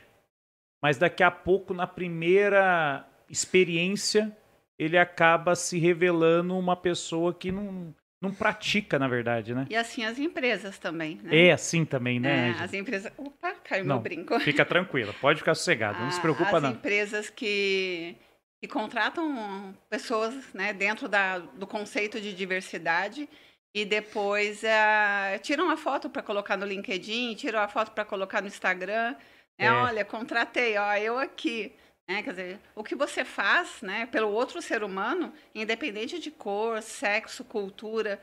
mas 0.83 0.99
daqui 0.99 1.23
a 1.23 1.31
pouco, 1.31 1.75
na 1.75 1.87
primeira 1.87 3.07
experiência, 3.29 4.37
ele 4.79 4.97
acaba 4.97 5.55
se 5.55 5.79
revelando 5.79 6.59
uma 6.59 6.75
pessoa 6.75 7.35
que 7.35 7.53
não, 7.53 7.95
não 8.21 8.33
pratica, 8.33 8.99
na 8.99 9.07
verdade, 9.07 9.55
né? 9.55 9.67
E 9.69 9.77
assim 9.77 10.05
as 10.05 10.19
empresas 10.19 10.79
também, 10.79 11.21
né? 11.23 11.49
É 11.49 11.53
assim 11.53 11.85
também, 11.85 12.19
né? 12.19 12.57
É, 12.59 12.63
as 12.63 12.73
empresas... 12.73 13.13
Opa, 13.17 13.53
caiu 13.63 13.85
não, 13.85 13.97
meu 13.97 14.03
brinco. 14.03 14.41
Fica 14.41 14.65
tranquila, 14.65 15.15
pode 15.21 15.41
ficar 15.41 15.55
sossegado, 15.55 16.01
não 16.01 16.11
se 16.11 16.21
preocupa 16.21 16.57
as 16.57 16.63
não. 16.63 16.71
As 16.71 16.77
empresas 16.77 17.31
que, 17.31 18.17
que 18.63 18.69
contratam 18.69 19.75
pessoas 19.89 20.35
né, 20.55 20.73
dentro 20.73 21.09
da, 21.09 21.39
do 21.39 21.67
conceito 21.67 22.21
de 22.21 22.35
diversidade 22.35 23.29
e 23.75 23.85
depois 23.85 24.63
uh, 24.63 25.39
tiram 25.43 25.67
uma 25.67 25.77
foto 25.77 26.11
para 26.11 26.23
colocar 26.23 26.57
no 26.57 26.67
LinkedIn, 26.67 27.35
tiram 27.35 27.61
a 27.61 27.69
foto 27.69 27.93
para 27.93 28.05
colocar 28.05 28.41
no 28.41 28.49
Instagram. 28.49 29.15
É, 29.61 29.67
é. 29.67 29.73
Olha, 29.73 30.05
contratei, 30.05 30.77
ó, 30.79 30.95
eu 30.95 31.19
aqui. 31.19 31.73
É, 32.09 32.23
quer 32.23 32.31
dizer, 32.31 32.61
o 32.75 32.83
que 32.83 32.97
você 32.97 33.25
faz 33.25 33.83
né, 33.83 34.07
pelo 34.07 34.31
outro 34.33 34.61
ser 34.61 34.83
humano, 34.83 35.33
independente 35.55 36.19
de 36.19 36.31
cor, 36.31 36.83
sexo, 36.83 37.45
cultura, 37.45 38.21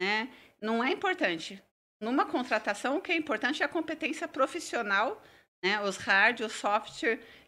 né, 0.00 0.28
não 0.60 0.84
é 0.84 0.92
importante. 0.92 1.60
Numa 2.00 2.26
contratação, 2.26 2.98
o 2.98 3.00
que 3.00 3.10
é 3.10 3.16
importante 3.16 3.62
é 3.62 3.66
a 3.66 3.68
competência 3.68 4.28
profissional, 4.28 5.20
né, 5.64 5.80
os 5.80 5.96
hard, 5.96 6.42
os 6.42 6.52
soft 6.52 7.02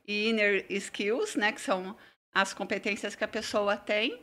e 0.08 0.28
inner 0.28 0.66
skills, 0.70 1.36
né, 1.36 1.52
que 1.52 1.60
são 1.60 1.96
as 2.34 2.52
competências 2.52 3.14
que 3.14 3.22
a 3.22 3.28
pessoa 3.28 3.76
tem, 3.76 4.20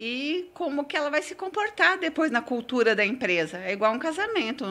e 0.00 0.48
como 0.54 0.84
que 0.84 0.96
ela 0.96 1.10
vai 1.10 1.22
se 1.22 1.34
comportar 1.34 1.98
depois 1.98 2.30
na 2.30 2.40
cultura 2.40 2.94
da 2.94 3.04
empresa. 3.04 3.58
É 3.58 3.72
igual 3.72 3.92
um 3.92 3.98
casamento, 3.98 4.64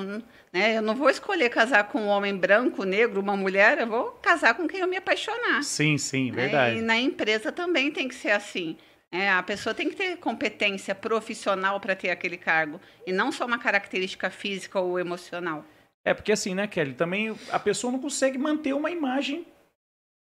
né? 0.54 0.78
Eu 0.78 0.82
não 0.82 0.96
vou 0.96 1.10
escolher 1.10 1.50
casar 1.50 1.90
com 1.90 2.02
um 2.02 2.08
homem 2.08 2.36
branco, 2.36 2.84
negro, 2.86 3.20
uma 3.20 3.36
mulher, 3.36 3.78
eu 3.80 3.88
vou 3.88 4.12
casar 4.22 4.54
com 4.54 4.68
quem 4.68 4.80
eu 4.80 4.88
me 4.88 4.96
apaixonar. 4.96 5.64
Sim, 5.64 5.98
sim, 5.98 6.32
né? 6.32 6.44
verdade. 6.44 6.78
E 6.78 6.82
na 6.82 6.98
empresa 6.98 7.52
também 7.52 7.92
tem 7.92 8.08
que 8.08 8.16
ser 8.16 8.32
assim. 8.32 8.78
É, 9.12 9.30
a 9.30 9.44
pessoa 9.44 9.74
tem 9.74 9.90
que 9.90 9.96
ter 9.96 10.18
competência 10.18 10.94
profissional 10.94 11.80
para 11.80 11.96
ter 11.96 12.10
aquele 12.10 12.38
cargo 12.38 12.80
e 13.06 13.12
não 13.12 13.32
só 13.32 13.46
uma 13.46 13.58
característica 13.58 14.30
física 14.30 14.80
ou 14.80 15.00
emocional. 15.00 15.66
É 16.06 16.14
porque 16.14 16.32
assim, 16.32 16.56
né, 16.56 16.68
Kelly? 16.68 16.94
Também 16.94 17.36
a 17.52 17.60
pessoa 17.60 17.92
não 17.92 18.00
consegue 18.00 18.38
manter 18.38 18.74
uma 18.74 18.90
imagem, 18.90 19.46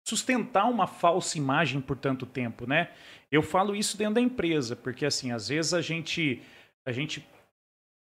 sustentar 0.08 0.66
uma 0.70 0.88
falsa 0.88 1.38
imagem 1.38 1.80
por 1.80 1.96
tanto 1.98 2.26
tempo, 2.26 2.68
né? 2.68 2.90
Eu 3.36 3.44
falo 3.44 3.76
isso 3.76 3.98
dentro 3.98 4.16
da 4.16 4.22
empresa, 4.22 4.78
porque 4.78 5.06
assim, 5.06 5.32
às 5.32 5.50
vezes 5.50 5.74
a 5.74 5.82
gente. 5.82 6.42
A 6.86 6.92
gente 6.94 7.26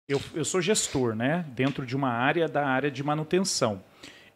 eu, 0.08 0.20
eu 0.34 0.44
sou 0.44 0.60
gestor, 0.60 1.16
né? 1.16 1.46
Dentro 1.50 1.86
de 1.86 1.96
uma 1.96 2.10
área 2.10 2.48
da 2.48 2.66
área 2.66 2.90
de 2.90 3.04
manutenção. 3.04 3.84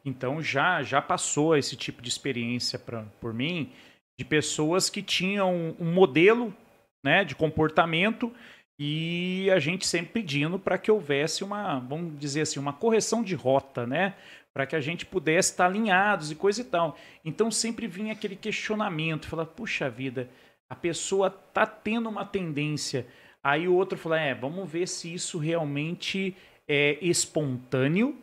Então 0.05 0.39
já, 0.39 0.83
já 0.83 1.01
passou 1.01 1.57
esse 1.57 1.75
tipo 1.75 1.99
de 1.99 2.09
experiência 2.09 2.77
pra, 2.77 3.05
por 3.19 3.33
mim 3.33 3.71
de 4.19 4.23
pessoas 4.23 4.87
que 4.87 5.01
tinham 5.01 5.75
um 5.79 5.91
modelo 5.91 6.55
né, 7.03 7.23
de 7.23 7.33
comportamento 7.33 8.31
e 8.77 9.49
a 9.49 9.57
gente 9.57 9.87
sempre 9.87 10.13
pedindo 10.13 10.59
para 10.59 10.77
que 10.77 10.91
houvesse 10.91 11.43
uma, 11.43 11.79
vamos 11.79 12.19
dizer 12.19 12.41
assim, 12.41 12.59
uma 12.59 12.73
correção 12.73 13.23
de 13.23 13.33
rota, 13.33 13.87
né? 13.87 14.13
Para 14.53 14.67
que 14.67 14.75
a 14.75 14.81
gente 14.81 15.07
pudesse 15.07 15.49
estar 15.51 15.65
alinhados 15.65 16.29
e 16.29 16.35
coisa 16.35 16.61
e 16.61 16.65
tal. 16.65 16.95
Então 17.25 17.49
sempre 17.49 17.87
vinha 17.87 18.13
aquele 18.13 18.35
questionamento, 18.35 19.27
falar, 19.27 19.47
puxa 19.47 19.89
vida, 19.89 20.29
a 20.69 20.75
pessoa 20.75 21.29
tá 21.29 21.65
tendo 21.65 22.09
uma 22.09 22.25
tendência. 22.25 23.07
Aí 23.43 23.67
o 23.67 23.75
outro 23.75 23.97
fala: 23.97 24.19
é, 24.19 24.33
vamos 24.33 24.69
ver 24.69 24.87
se 24.87 25.13
isso 25.13 25.37
realmente 25.37 26.35
é 26.67 26.97
espontâneo 27.01 28.17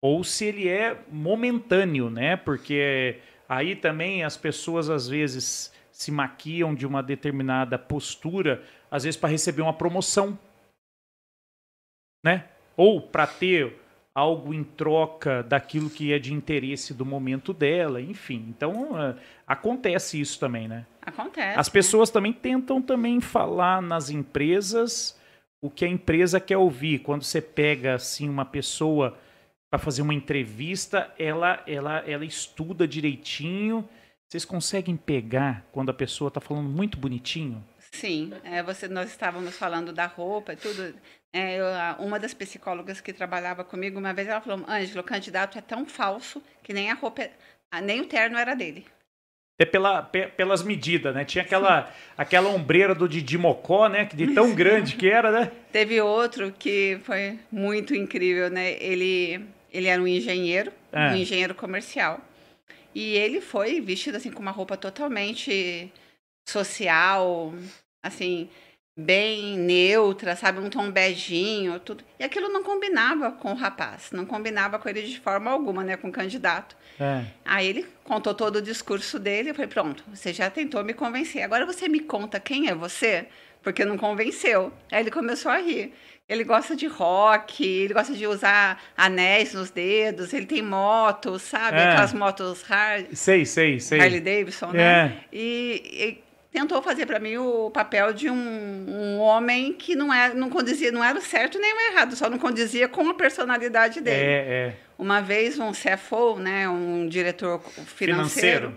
ou 0.00 0.22
se 0.22 0.46
ele 0.46 0.68
é 0.68 1.02
momentâneo, 1.10 2.08
né? 2.08 2.36
Porque 2.36 3.20
aí 3.48 3.74
também 3.74 4.24
as 4.24 4.36
pessoas 4.36 4.88
às 4.88 5.08
vezes 5.08 5.72
se 5.90 6.12
maquiam 6.12 6.74
de 6.74 6.86
uma 6.86 7.02
determinada 7.02 7.78
postura, 7.78 8.62
às 8.90 9.04
vezes 9.04 9.18
para 9.18 9.28
receber 9.28 9.62
uma 9.62 9.74
promoção, 9.74 10.38
né? 12.24 12.48
Ou 12.76 13.00
para 13.00 13.26
ter 13.26 13.76
algo 14.18 14.52
em 14.52 14.64
troca 14.64 15.44
daquilo 15.44 15.88
que 15.88 16.12
é 16.12 16.18
de 16.18 16.34
interesse 16.34 16.92
do 16.92 17.06
momento 17.06 17.52
dela, 17.52 18.00
enfim. 18.00 18.46
Então, 18.48 18.92
uh, 18.92 19.14
acontece 19.46 20.20
isso 20.20 20.40
também, 20.40 20.66
né? 20.66 20.84
Acontece. 21.00 21.58
As 21.58 21.68
pessoas 21.68 22.10
né? 22.10 22.14
também 22.14 22.32
tentam 22.32 22.82
também 22.82 23.20
falar 23.20 23.80
nas 23.80 24.10
empresas 24.10 25.16
o 25.62 25.70
que 25.70 25.84
a 25.84 25.88
empresa 25.88 26.40
quer 26.40 26.56
ouvir. 26.56 26.98
Quando 26.98 27.22
você 27.22 27.40
pega 27.40 27.94
assim 27.94 28.28
uma 28.28 28.44
pessoa 28.44 29.16
para 29.70 29.78
fazer 29.78 30.02
uma 30.02 30.14
entrevista, 30.14 31.12
ela 31.16 31.62
ela 31.64 31.98
ela 32.04 32.24
estuda 32.24 32.88
direitinho. 32.88 33.88
Vocês 34.26 34.44
conseguem 34.44 34.96
pegar 34.96 35.64
quando 35.70 35.90
a 35.90 35.94
pessoa 35.94 36.28
está 36.28 36.40
falando 36.40 36.68
muito 36.68 36.98
bonitinho? 36.98 37.64
Sim, 37.92 38.32
é, 38.44 38.62
você, 38.62 38.88
nós 38.88 39.10
estávamos 39.10 39.56
falando 39.56 39.92
da 39.92 40.06
roupa, 40.06 40.54
tudo. 40.56 40.94
É, 41.32 41.56
eu, 41.56 41.66
uma 41.98 42.18
das 42.18 42.34
psicólogas 42.34 43.00
que 43.00 43.12
trabalhava 43.12 43.64
comigo, 43.64 43.98
uma 43.98 44.12
vez 44.12 44.28
ela 44.28 44.40
falou: 44.40 44.64
Ângelo, 44.68 45.00
o 45.00 45.04
candidato 45.04 45.58
é 45.58 45.60
tão 45.60 45.86
falso 45.86 46.42
que 46.62 46.72
nem 46.72 46.90
a 46.90 46.94
roupa, 46.94 47.28
nem 47.82 48.00
o 48.00 48.06
terno 48.06 48.38
era 48.38 48.54
dele. 48.54 48.86
É 49.60 49.64
pela, 49.64 50.02
pelas 50.02 50.62
medidas, 50.62 51.12
né? 51.12 51.24
Tinha 51.24 51.42
aquela, 51.42 51.92
aquela 52.16 52.48
ombreira 52.48 52.94
do 52.94 53.08
Didi 53.08 53.36
Mocó, 53.36 53.88
né? 53.88 54.04
De 54.04 54.32
tão 54.32 54.54
grande 54.54 54.94
que 54.94 55.10
era, 55.10 55.32
né? 55.32 55.50
Teve 55.72 56.00
outro 56.00 56.54
que 56.56 57.00
foi 57.02 57.40
muito 57.50 57.92
incrível, 57.92 58.48
né? 58.48 58.80
Ele, 58.80 59.44
ele 59.72 59.88
era 59.88 60.00
um 60.00 60.06
engenheiro, 60.06 60.72
é. 60.92 61.10
um 61.10 61.16
engenheiro 61.16 61.56
comercial. 61.56 62.20
E 62.94 63.14
ele 63.16 63.40
foi 63.40 63.80
vestido 63.80 64.16
assim 64.16 64.30
com 64.30 64.40
uma 64.40 64.52
roupa 64.52 64.76
totalmente 64.76 65.92
social, 66.50 67.52
assim, 68.02 68.48
bem 68.96 69.56
neutra, 69.56 70.34
sabe, 70.34 70.58
um 70.58 70.70
tom 70.70 70.90
beijinho, 70.90 71.78
tudo. 71.78 72.02
E 72.18 72.24
aquilo 72.24 72.48
não 72.48 72.64
combinava 72.64 73.30
com 73.30 73.52
o 73.52 73.54
rapaz, 73.54 74.10
não 74.12 74.26
combinava 74.26 74.78
com 74.78 74.88
ele 74.88 75.02
de 75.02 75.20
forma 75.20 75.50
alguma, 75.50 75.84
né, 75.84 75.96
com 75.96 76.08
o 76.08 76.12
candidato. 76.12 76.76
É. 76.98 77.24
Aí 77.44 77.66
ele 77.68 77.86
contou 78.02 78.34
todo 78.34 78.56
o 78.56 78.62
discurso 78.62 79.18
dele, 79.18 79.50
eu 79.50 79.54
falei, 79.54 79.68
pronto, 79.68 80.02
você 80.12 80.32
já 80.32 80.50
tentou 80.50 80.82
me 80.82 80.94
convencer, 80.94 81.42
agora 81.42 81.64
você 81.64 81.88
me 81.88 82.00
conta 82.00 82.40
quem 82.40 82.68
é 82.68 82.74
você, 82.74 83.26
porque 83.62 83.84
não 83.84 83.96
convenceu. 83.96 84.72
Aí 84.90 85.00
ele 85.00 85.10
começou 85.10 85.52
a 85.52 85.58
rir. 85.58 85.92
Ele 86.28 86.44
gosta 86.44 86.76
de 86.76 86.86
rock, 86.86 87.64
ele 87.64 87.94
gosta 87.94 88.12
de 88.12 88.26
usar 88.26 88.82
anéis 88.94 89.54
nos 89.54 89.70
dedos, 89.70 90.34
ele 90.34 90.44
tem 90.44 90.60
motos, 90.60 91.40
sabe? 91.40 91.78
É. 91.78 91.88
Aquelas 91.88 92.12
motos 92.12 92.62
hard. 92.62 93.06
Sei, 93.14 93.46
sei, 93.46 93.80
sei. 93.80 93.98
Harley 93.98 94.20
Davidson, 94.20 94.72
né? 94.72 94.82
É. 94.82 95.24
E, 95.32 95.82
e 95.84 96.27
tentou 96.50 96.82
fazer 96.82 97.06
para 97.06 97.18
mim 97.18 97.36
o 97.36 97.70
papel 97.70 98.12
de 98.12 98.30
um, 98.30 98.34
um, 98.36 99.18
homem 99.18 99.72
que 99.72 99.94
não, 99.94 100.12
é, 100.12 100.32
não 100.32 100.48
condizia, 100.48 100.90
não 100.90 101.04
era 101.04 101.18
o 101.18 101.22
certo 101.22 101.58
nem 101.58 101.72
o 101.72 101.92
errado, 101.92 102.16
só 102.16 102.28
não 102.30 102.38
condizia 102.38 102.88
com 102.88 103.08
a 103.08 103.14
personalidade 103.14 104.00
dele. 104.00 104.22
É, 104.22 104.68
é. 104.68 104.76
Uma 104.98 105.20
vez 105.20 105.58
um 105.58 105.72
CFO, 105.72 106.38
né, 106.38 106.68
um 106.68 107.06
diretor 107.06 107.60
financeiro, 107.60 108.70
financeiro. 108.70 108.76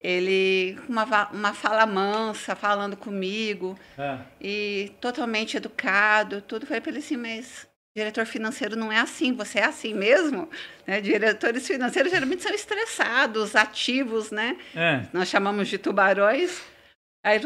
ele 0.00 0.78
uma, 0.88 1.30
uma 1.32 1.54
fala 1.54 1.86
mansa, 1.86 2.54
falando 2.54 2.96
comigo, 2.96 3.78
é. 3.96 4.18
e 4.40 4.92
totalmente 5.00 5.56
educado, 5.56 6.42
tudo. 6.42 6.66
Falei 6.66 6.80
para 6.80 6.90
ele 6.90 6.98
assim, 6.98 7.16
mas 7.16 7.66
diretor 7.94 8.26
financeiro 8.26 8.74
não 8.74 8.90
é 8.90 8.98
assim, 8.98 9.32
você 9.32 9.60
é 9.60 9.64
assim 9.64 9.94
mesmo? 9.94 10.50
Né? 10.86 11.00
Diretores 11.00 11.66
financeiros 11.66 12.10
geralmente 12.10 12.42
são 12.42 12.52
estressados, 12.52 13.54
ativos, 13.54 14.30
né? 14.30 14.56
É. 14.74 15.02
Nós 15.12 15.28
chamamos 15.28 15.68
de 15.68 15.78
tubarões. 15.78 16.71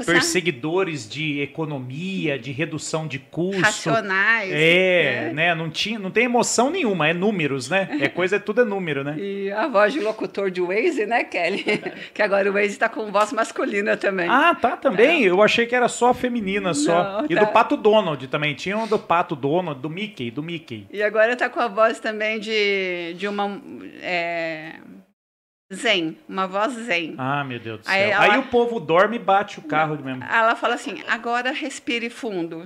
Perseguidores 0.06 1.06
de 1.06 1.42
economia, 1.42 2.38
de 2.38 2.50
redução 2.50 3.06
de 3.06 3.18
custo. 3.18 3.60
Racionais. 3.60 4.50
É, 4.50 5.26
né? 5.26 5.32
né? 5.34 5.54
Não, 5.54 5.68
tinha, 5.68 5.98
não 5.98 6.10
tem 6.10 6.24
emoção 6.24 6.70
nenhuma, 6.70 7.08
é 7.08 7.12
números, 7.12 7.68
né? 7.68 7.86
É 8.00 8.08
coisa, 8.08 8.40
tudo 8.40 8.62
é 8.62 8.64
número, 8.64 9.04
né? 9.04 9.18
E 9.18 9.52
a 9.52 9.68
voz 9.68 9.92
de 9.92 10.00
locutor 10.00 10.50
de 10.50 10.62
Waze, 10.62 11.04
né, 11.04 11.24
Kelly? 11.24 11.62
que 12.14 12.22
agora 12.22 12.48
o 12.48 12.54
Waze 12.54 12.68
está 12.68 12.88
com 12.88 13.12
voz 13.12 13.34
masculina 13.34 13.98
também. 13.98 14.30
Ah, 14.30 14.54
tá, 14.54 14.78
também? 14.78 15.24
É. 15.24 15.30
Eu 15.30 15.42
achei 15.42 15.66
que 15.66 15.74
era 15.74 15.88
só 15.88 16.14
feminina, 16.14 16.72
só. 16.72 17.20
Não, 17.20 17.26
e 17.28 17.34
tá. 17.34 17.44
do 17.44 17.52
Pato 17.52 17.76
Donald 17.76 18.26
também. 18.28 18.54
Tinha 18.54 18.78
um 18.78 18.86
do 18.86 18.98
Pato 18.98 19.36
Donald, 19.36 19.78
do 19.78 19.90
Mickey, 19.90 20.30
do 20.30 20.42
Mickey. 20.42 20.86
E 20.90 21.02
agora 21.02 21.34
está 21.34 21.50
com 21.50 21.60
a 21.60 21.68
voz 21.68 22.00
também 22.00 22.40
de, 22.40 23.12
de 23.18 23.28
uma... 23.28 23.60
É 24.00 24.76
Zen, 25.72 26.16
uma 26.28 26.46
voz 26.46 26.72
zen. 26.74 27.14
Ah, 27.18 27.42
meu 27.42 27.58
Deus 27.58 27.80
do 27.80 27.86
céu. 27.86 27.94
Aí, 27.94 28.10
ela... 28.10 28.34
Aí, 28.34 28.38
o 28.38 28.46
povo 28.46 28.78
dorme 28.78 29.16
e 29.16 29.18
bate 29.18 29.58
o 29.58 29.62
carro 29.62 29.96
mesmo. 30.02 30.22
Ela 30.22 30.54
fala 30.54 30.74
assim: 30.74 31.02
agora 31.08 31.50
respire 31.50 32.08
fundo. 32.08 32.64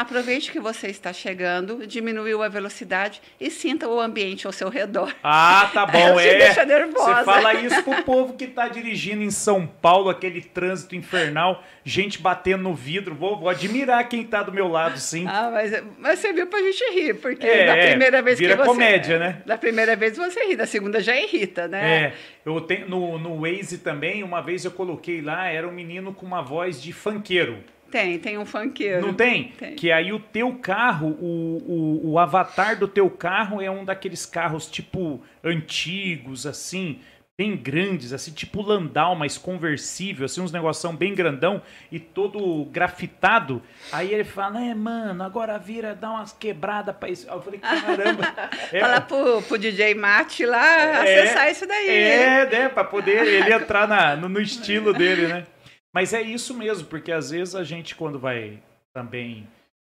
Aproveite 0.00 0.50
que 0.50 0.58
você 0.58 0.86
está 0.86 1.12
chegando, 1.12 1.86
diminuiu 1.86 2.42
a 2.42 2.48
velocidade 2.48 3.20
e 3.38 3.50
sinta 3.50 3.86
o 3.86 4.00
ambiente 4.00 4.46
ao 4.46 4.52
seu 4.52 4.70
redor. 4.70 5.14
Ah, 5.22 5.70
tá 5.74 5.84
bom, 5.84 6.18
é. 6.18 6.38
Deixa 6.38 6.64
nervosa. 6.64 7.16
Você 7.16 7.24
fala 7.26 7.52
isso 7.52 7.82
pro 7.82 8.02
povo 8.02 8.32
que 8.32 8.44
está 8.44 8.66
dirigindo 8.66 9.22
em 9.22 9.30
São 9.30 9.66
Paulo, 9.66 10.08
aquele 10.08 10.40
trânsito 10.40 10.96
infernal, 10.96 11.62
gente 11.84 12.18
batendo 12.18 12.62
no 12.62 12.74
vidro. 12.74 13.14
Vou, 13.14 13.38
vou 13.38 13.50
admirar 13.50 14.08
quem 14.08 14.22
está 14.22 14.42
do 14.42 14.50
meu 14.50 14.68
lado, 14.68 14.98
sim. 14.98 15.26
Ah, 15.28 15.50
mas, 15.52 15.70
mas 15.98 16.18
você 16.18 16.32
viu 16.32 16.46
pra 16.46 16.60
gente 16.60 16.82
rir, 16.94 17.20
porque 17.20 17.46
é, 17.46 17.66
da 17.66 17.88
primeira 17.88 18.22
vez 18.22 18.38
vira 18.38 18.56
que 18.56 18.62
você. 18.62 18.66
comédia, 18.66 19.18
né? 19.18 19.42
Da 19.44 19.58
primeira 19.58 19.94
vez 19.96 20.16
você 20.16 20.46
ri, 20.46 20.56
da 20.56 20.66
segunda 20.66 21.02
já 21.02 21.14
irrita, 21.14 21.68
né? 21.68 22.04
É. 22.04 22.12
Eu 22.46 22.58
tenho 22.62 22.88
no, 22.88 23.18
no 23.18 23.42
Waze 23.42 23.76
também, 23.76 24.22
uma 24.22 24.40
vez 24.40 24.64
eu 24.64 24.70
coloquei 24.70 25.20
lá, 25.20 25.48
era 25.48 25.68
um 25.68 25.72
menino 25.72 26.14
com 26.14 26.24
uma 26.24 26.40
voz 26.40 26.80
de 26.82 26.90
fanqueiro. 26.90 27.62
Tem, 27.90 28.18
tem 28.18 28.38
um 28.38 28.46
funkeiro. 28.46 29.06
Não 29.06 29.14
tem? 29.14 29.52
tem? 29.58 29.74
Que 29.74 29.90
aí 29.90 30.12
o 30.12 30.20
teu 30.20 30.54
carro, 30.54 31.08
o, 31.20 32.02
o, 32.04 32.10
o 32.12 32.18
avatar 32.18 32.78
do 32.78 32.86
teu 32.86 33.10
carro 33.10 33.60
é 33.60 33.70
um 33.70 33.84
daqueles 33.84 34.24
carros 34.24 34.66
tipo 34.66 35.20
antigos, 35.42 36.46
assim, 36.46 37.00
bem 37.40 37.56
grandes, 37.56 38.12
assim, 38.12 38.32
tipo 38.32 38.60
Landau, 38.60 39.16
mas 39.16 39.38
conversível, 39.38 40.26
assim, 40.26 40.42
uns 40.42 40.52
negoção 40.52 40.94
bem 40.94 41.14
grandão 41.14 41.62
e 41.90 41.98
todo 41.98 42.66
grafitado. 42.66 43.62
Aí 43.90 44.12
ele 44.12 44.24
fala, 44.24 44.62
é, 44.62 44.74
mano, 44.74 45.24
agora 45.24 45.58
vira, 45.58 45.94
dá 45.94 46.10
umas 46.10 46.34
quebradas 46.34 46.94
pra 46.94 47.08
isso. 47.08 47.26
Eu 47.26 47.40
falei, 47.40 47.58
caramba. 47.58 48.24
é, 48.70 48.80
Fala 48.80 49.00
pro, 49.00 49.40
pro 49.40 49.56
DJ 49.56 49.94
Mate 49.94 50.44
lá 50.44 50.80
é, 50.80 51.22
acessar 51.22 51.50
isso 51.50 51.66
daí. 51.66 51.88
É, 51.88 52.46
né, 52.46 52.68
pra 52.68 52.84
poder 52.84 53.26
ele 53.26 53.50
entrar 53.54 53.88
na, 53.88 54.14
no, 54.16 54.28
no 54.28 54.40
estilo 54.40 54.92
dele, 54.92 55.26
né? 55.26 55.46
Mas 55.92 56.12
é 56.12 56.22
isso 56.22 56.54
mesmo, 56.54 56.88
porque 56.88 57.10
às 57.10 57.30
vezes 57.30 57.54
a 57.54 57.64
gente, 57.64 57.94
quando 57.96 58.18
vai 58.18 58.62
também 58.92 59.48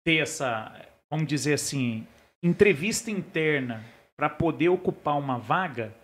ter 0.05 0.17
essa, 0.17 0.75
vamos 1.11 1.27
dizer 1.27 1.55
assim, 1.55 2.07
entrevista 2.43 3.11
interna 3.11 3.85
para 4.17 4.29
poder 4.29 4.69
ocupar 4.69 5.19
uma 5.19 5.39
vaga, 5.39 5.95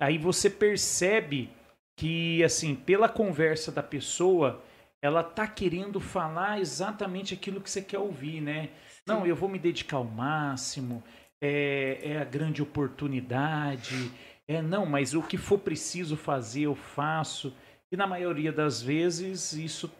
aí 0.00 0.18
você 0.18 0.50
percebe 0.50 1.50
que, 1.96 2.42
assim, 2.42 2.74
pela 2.74 3.08
conversa 3.08 3.70
da 3.70 3.82
pessoa, 3.82 4.62
ela 5.00 5.22
tá 5.22 5.46
querendo 5.46 6.00
falar 6.00 6.60
exatamente 6.60 7.34
aquilo 7.34 7.60
que 7.60 7.70
você 7.70 7.82
quer 7.82 7.98
ouvir, 7.98 8.40
né? 8.40 8.70
Sim. 8.88 9.02
Não, 9.06 9.26
eu 9.26 9.36
vou 9.36 9.48
me 9.48 9.58
dedicar 9.58 9.96
ao 9.96 10.04
máximo, 10.04 11.02
é, 11.40 11.98
é 12.02 12.18
a 12.18 12.24
grande 12.24 12.62
oportunidade, 12.62 14.10
é 14.46 14.62
não, 14.62 14.86
mas 14.86 15.14
o 15.14 15.22
que 15.22 15.36
for 15.36 15.58
preciso 15.58 16.16
fazer, 16.16 16.62
eu 16.62 16.74
faço. 16.74 17.54
E 17.92 17.96
na 17.96 18.06
maioria 18.06 18.50
das 18.50 18.80
vezes 18.80 19.52
isso 19.52 19.92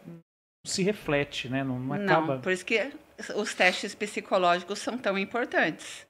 se 0.65 0.83
reflete, 0.83 1.49
né? 1.49 1.63
Não, 1.63 1.79
não 1.79 1.95
acaba. 1.95 2.35
Não, 2.37 2.41
por 2.41 2.51
isso 2.51 2.65
que 2.65 2.91
os 3.37 3.55
testes 3.55 3.95
psicológicos 3.95 4.79
são 4.79 4.97
tão 4.97 5.19
importantes. 5.19 6.07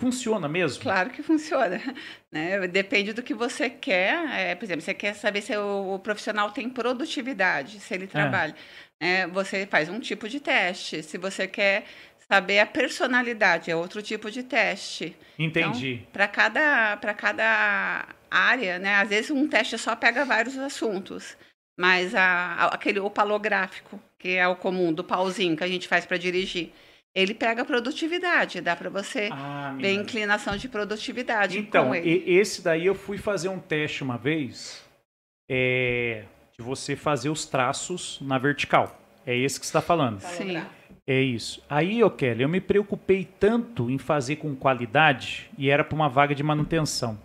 Funciona 0.00 0.48
mesmo? 0.48 0.82
Claro 0.82 1.10
que 1.10 1.22
funciona. 1.22 1.80
Né? 2.32 2.68
Depende 2.68 3.14
do 3.14 3.22
que 3.22 3.32
você 3.32 3.70
quer. 3.70 4.28
É, 4.30 4.54
por 4.54 4.66
exemplo, 4.66 4.82
você 4.82 4.92
quer 4.92 5.14
saber 5.14 5.40
se 5.40 5.56
o, 5.56 5.94
o 5.94 5.98
profissional 5.98 6.50
tem 6.50 6.68
produtividade, 6.68 7.80
se 7.80 7.94
ele 7.94 8.04
é. 8.04 8.08
trabalha. 8.08 8.54
É. 9.00 9.26
Né? 9.26 9.26
Você 9.28 9.64
faz 9.64 9.88
um 9.88 9.98
tipo 9.98 10.28
de 10.28 10.38
teste. 10.38 11.02
Se 11.02 11.16
você 11.16 11.46
quer 11.46 11.86
saber 12.30 12.58
a 12.58 12.66
personalidade, 12.66 13.70
é 13.70 13.76
outro 13.76 14.02
tipo 14.02 14.30
de 14.30 14.42
teste. 14.42 15.16
Entendi. 15.38 15.94
Então, 15.94 16.12
para 16.12 16.28
cada, 16.28 16.96
cada 17.16 18.06
área, 18.30 18.78
né? 18.78 18.94
às 18.96 19.08
vezes 19.08 19.30
um 19.30 19.48
teste 19.48 19.78
só 19.78 19.94
pega 19.96 20.24
vários 20.24 20.56
assuntos. 20.58 21.36
Mas 21.78 22.14
a, 22.14 22.22
a, 22.22 22.66
aquele 22.68 23.00
o 23.00 23.10
palográfico, 23.10 24.00
que 24.18 24.30
é 24.30 24.48
o 24.48 24.56
comum 24.56 24.92
do 24.92 25.04
pauzinho 25.04 25.56
que 25.56 25.64
a 25.64 25.68
gente 25.68 25.86
faz 25.86 26.06
para 26.06 26.16
dirigir, 26.16 26.72
ele 27.14 27.34
pega 27.34 27.64
produtividade, 27.64 28.60
dá 28.60 28.76
para 28.76 28.90
você 28.90 29.30
ah, 29.32 29.74
ver 29.78 29.92
inclinação 29.92 30.56
de 30.56 30.68
produtividade. 30.68 31.58
Então, 31.58 31.94
esse 31.94 32.62
daí 32.62 32.86
eu 32.86 32.94
fui 32.94 33.18
fazer 33.18 33.48
um 33.48 33.58
teste 33.58 34.02
uma 34.02 34.18
vez 34.18 34.84
é, 35.50 36.24
de 36.56 36.62
você 36.62 36.94
fazer 36.94 37.30
os 37.30 37.46
traços 37.46 38.18
na 38.20 38.38
vertical. 38.38 39.00
É 39.26 39.36
esse 39.36 39.58
que 39.58 39.66
você 39.66 39.70
está 39.70 39.80
falando. 39.80 40.20
Sim. 40.20 40.62
É 41.06 41.20
isso. 41.20 41.62
Aí, 41.70 42.02
ô 42.02 42.10
Kelly, 42.10 42.42
eu 42.42 42.48
me 42.48 42.60
preocupei 42.60 43.24
tanto 43.38 43.90
em 43.90 43.96
fazer 43.96 44.36
com 44.36 44.54
qualidade 44.54 45.48
e 45.56 45.70
era 45.70 45.84
para 45.84 45.94
uma 45.94 46.08
vaga 46.08 46.34
de 46.34 46.42
manutenção. 46.42 47.18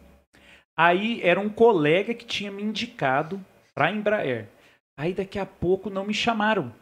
Aí 0.78 1.22
era 1.22 1.40
um 1.40 1.50
colega 1.50 2.13
que 2.13 2.25
tinha 2.25 2.51
me 2.51 2.63
indicado 2.63 3.44
para 3.74 3.92
Embraer. 3.92 4.48
Aí 4.98 5.13
daqui 5.13 5.40
a 5.40 5.46
pouco 5.46 5.90
não 5.90 6.06
me 6.06 6.13
chamaram. 6.13 6.74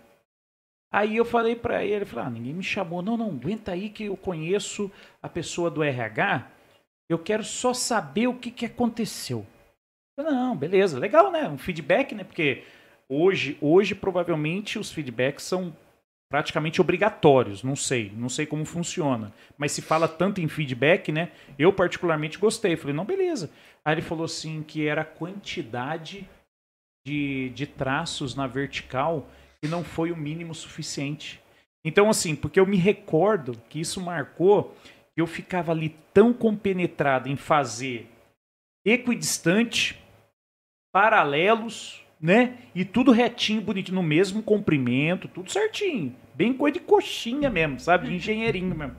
Aí 0.91 1.15
eu 1.15 1.25
falei 1.25 1.55
para 1.55 1.83
ele, 1.83 1.93
ele 1.93 2.05
falou, 2.05 2.25
ah, 2.25 2.29
ninguém 2.29 2.53
me 2.53 2.63
chamou. 2.63 3.01
Não, 3.01 3.15
não, 3.15 3.29
aguenta 3.29 3.71
aí 3.71 3.89
que 3.89 4.05
eu 4.05 4.17
conheço 4.17 4.91
a 5.21 5.29
pessoa 5.29 5.69
do 5.69 5.83
RH. 5.83 6.49
Eu 7.07 7.19
quero 7.19 7.43
só 7.43 7.73
saber 7.73 8.27
o 8.27 8.33
que, 8.33 8.49
que 8.49 8.65
aconteceu. 8.65 9.45
Falei, 10.15 10.33
não, 10.33 10.55
beleza, 10.55 10.97
legal, 10.97 11.31
né? 11.31 11.47
Um 11.47 11.57
feedback, 11.57 12.13
né? 12.15 12.23
Porque 12.23 12.63
hoje, 13.07 13.57
hoje 13.61 13.93
provavelmente 13.95 14.79
os 14.79 14.91
feedbacks 14.91 15.45
são 15.45 15.73
praticamente 16.27 16.81
obrigatórios. 16.81 17.63
Não 17.63 17.75
sei, 17.75 18.11
não 18.15 18.29
sei 18.29 18.45
como 18.45 18.65
funciona. 18.65 19.31
Mas 19.57 19.71
se 19.71 19.81
fala 19.81 20.07
tanto 20.07 20.41
em 20.41 20.47
feedback, 20.47 21.11
né? 21.11 21.31
Eu 21.57 21.71
particularmente 21.71 22.37
gostei. 22.37 22.75
Falei, 22.75 22.95
não, 22.95 23.05
beleza. 23.05 23.51
Aí 23.89 23.95
ele 23.95 24.01
falou 24.03 24.25
assim 24.25 24.61
que 24.61 24.85
era 24.85 25.01
a 25.01 25.05
quantidade 25.05 26.29
de, 27.03 27.49
de 27.49 27.65
traços 27.65 28.35
na 28.35 28.45
vertical 28.45 29.27
e 29.63 29.67
não 29.67 29.83
foi 29.83 30.11
o 30.11 30.15
mínimo 30.15 30.53
suficiente. 30.53 31.41
Então, 31.83 32.07
assim, 32.07 32.35
porque 32.35 32.59
eu 32.59 32.67
me 32.67 32.77
recordo 32.77 33.59
que 33.67 33.79
isso 33.79 33.99
marcou 33.99 34.77
que 35.15 35.19
eu 35.19 35.25
ficava 35.25 35.71
ali 35.71 35.97
tão 36.13 36.31
compenetrado 36.31 37.29
em 37.29 37.35
fazer 37.35 38.07
equidistante, 38.85 39.99
paralelos, 40.93 42.05
né? 42.21 42.59
E 42.75 42.85
tudo 42.85 43.11
retinho, 43.11 43.59
bonitinho, 43.59 43.95
no 43.95 44.03
mesmo 44.03 44.43
comprimento, 44.43 45.27
tudo 45.27 45.51
certinho. 45.51 46.15
Bem 46.35 46.53
coisa 46.53 46.75
de 46.75 46.85
coxinha 46.85 47.49
mesmo, 47.49 47.79
sabe? 47.79 48.07
De 48.07 48.13
engenheirinho 48.17 48.75
mesmo. 48.75 48.95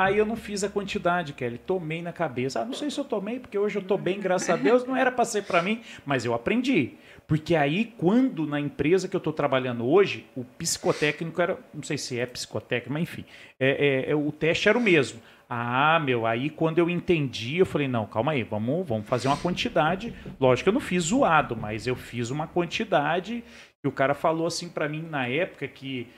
Aí 0.00 0.16
eu 0.16 0.24
não 0.24 0.34
fiz 0.34 0.64
a 0.64 0.68
quantidade, 0.70 1.34
Kelly. 1.34 1.58
Tomei 1.58 2.00
na 2.00 2.10
cabeça. 2.10 2.62
Ah, 2.62 2.64
não 2.64 2.72
sei 2.72 2.90
se 2.90 2.98
eu 2.98 3.04
tomei, 3.04 3.38
porque 3.38 3.58
hoje 3.58 3.76
eu 3.76 3.82
tô 3.82 3.98
bem, 3.98 4.18
graças 4.18 4.48
a 4.48 4.56
Deus. 4.56 4.82
Não 4.86 4.96
era 4.96 5.12
para 5.12 5.26
ser 5.26 5.42
para 5.42 5.60
mim, 5.60 5.82
mas 6.06 6.24
eu 6.24 6.32
aprendi. 6.32 6.94
Porque 7.26 7.54
aí, 7.54 7.92
quando 7.98 8.46
na 8.46 8.58
empresa 8.58 9.08
que 9.08 9.14
eu 9.14 9.18
estou 9.18 9.30
trabalhando 9.30 9.86
hoje, 9.86 10.24
o 10.34 10.42
psicotécnico 10.42 11.42
era, 11.42 11.58
não 11.74 11.82
sei 11.82 11.98
se 11.98 12.18
é 12.18 12.24
psicotécnico, 12.24 12.94
mas 12.94 13.02
enfim, 13.02 13.26
é, 13.58 14.06
é, 14.06 14.10
é, 14.10 14.14
o 14.16 14.32
teste 14.32 14.70
era 14.70 14.78
o 14.78 14.80
mesmo. 14.80 15.20
Ah, 15.48 16.00
meu, 16.02 16.26
aí 16.26 16.48
quando 16.48 16.78
eu 16.78 16.88
entendi, 16.88 17.58
eu 17.58 17.66
falei, 17.66 17.86
não, 17.86 18.06
calma 18.06 18.32
aí, 18.32 18.42
vamos, 18.42 18.88
vamos 18.88 19.06
fazer 19.06 19.28
uma 19.28 19.36
quantidade. 19.36 20.14
Lógico 20.40 20.70
eu 20.70 20.72
não 20.72 20.80
fiz 20.80 21.04
zoado, 21.04 21.54
mas 21.54 21.86
eu 21.86 21.94
fiz 21.94 22.30
uma 22.30 22.46
quantidade 22.46 23.44
que 23.82 23.88
o 23.88 23.92
cara 23.92 24.14
falou 24.14 24.46
assim 24.46 24.70
para 24.70 24.88
mim 24.88 25.02
na 25.02 25.26
época 25.26 25.68
que 25.68 26.08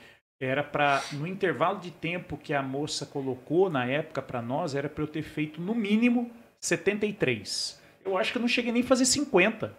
era 0.44 0.64
para 0.64 1.02
no 1.12 1.26
intervalo 1.26 1.78
de 1.78 1.90
tempo 1.90 2.37
que 2.37 2.52
a 2.52 2.62
moça 2.62 3.07
colocou 3.07 3.70
na 3.70 3.87
época 3.87 4.20
para 4.20 4.42
nós, 4.42 4.74
era 4.74 4.88
para 4.88 5.05
eu 5.05 5.09
ter 5.09 5.22
feito 5.22 5.61
no 5.61 5.74
mínimo 5.74 6.31
73. 6.61 7.81
Eu 8.05 8.18
acho 8.18 8.33
que 8.33 8.38
eu 8.38 8.40
não 8.40 8.48
cheguei 8.48 8.72
nem 8.72 8.83
a 8.83 8.87
fazer 8.87 9.05
50. 9.05 9.72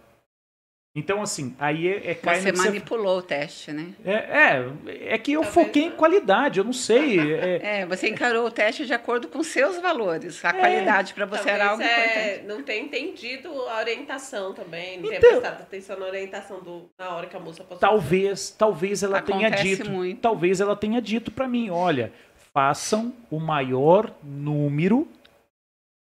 Então, 0.96 1.24
assim, 1.24 1.56
aí 1.58 1.88
é, 1.88 2.12
é 2.12 2.14
Você 2.14 2.52
manipulou 2.52 3.16
você... 3.16 3.20
o 3.20 3.28
teste, 3.28 3.72
né? 3.72 3.96
É, 4.06 4.14
é, 4.14 5.14
é 5.16 5.18
que 5.18 5.34
eu 5.34 5.42
Talvez 5.42 5.66
foquei 5.66 5.84
em 5.86 5.92
qualidade, 5.92 6.60
eu 6.60 6.64
não 6.64 6.74
sei. 6.74 7.20
É... 7.34 7.80
é... 7.82 7.86
você 7.86 8.10
encarou 8.10 8.46
o 8.46 8.52
teste 8.52 8.86
de 8.86 8.94
acordo 8.94 9.28
com 9.28 9.42
seus 9.42 9.80
valores. 9.80 10.44
A 10.46 10.50
é. 10.50 10.54
qualidade 10.54 11.14
para 11.16 11.26
você 11.26 11.44
Talvez 11.44 11.56
era 11.56 11.70
algo 11.72 11.82
é, 11.82 12.36
importante. 12.36 12.48
Não 12.48 12.64
ter 12.64 12.80
entendido 12.80 13.50
a 13.70 13.80
orientação 13.80 14.54
também, 14.54 15.00
não 15.00 15.08
então, 15.08 15.20
ter 15.20 15.28
prestado 15.30 15.62
atenção 15.62 16.00
na 16.00 16.06
orientação 16.06 16.62
do, 16.62 16.90
na 16.98 17.10
hora 17.16 17.26
que 17.26 17.36
a 17.36 17.40
moça 17.40 17.64
passou. 17.64 17.80
Talvez, 17.80 18.52
talvez 18.52 19.02
ela 19.02 19.18
Acontece 19.18 19.64
tenha 19.64 19.64
dito. 19.64 19.90
Muito. 19.90 20.22
Talvez 20.22 20.62
ela 20.62 20.76
tenha 20.76 21.02
dito 21.02 21.32
para 21.32 21.48
mim, 21.48 21.72
olha, 21.72 22.14
façam 22.54 23.12
o 23.32 23.40
maior 23.40 24.14
número. 24.22 25.08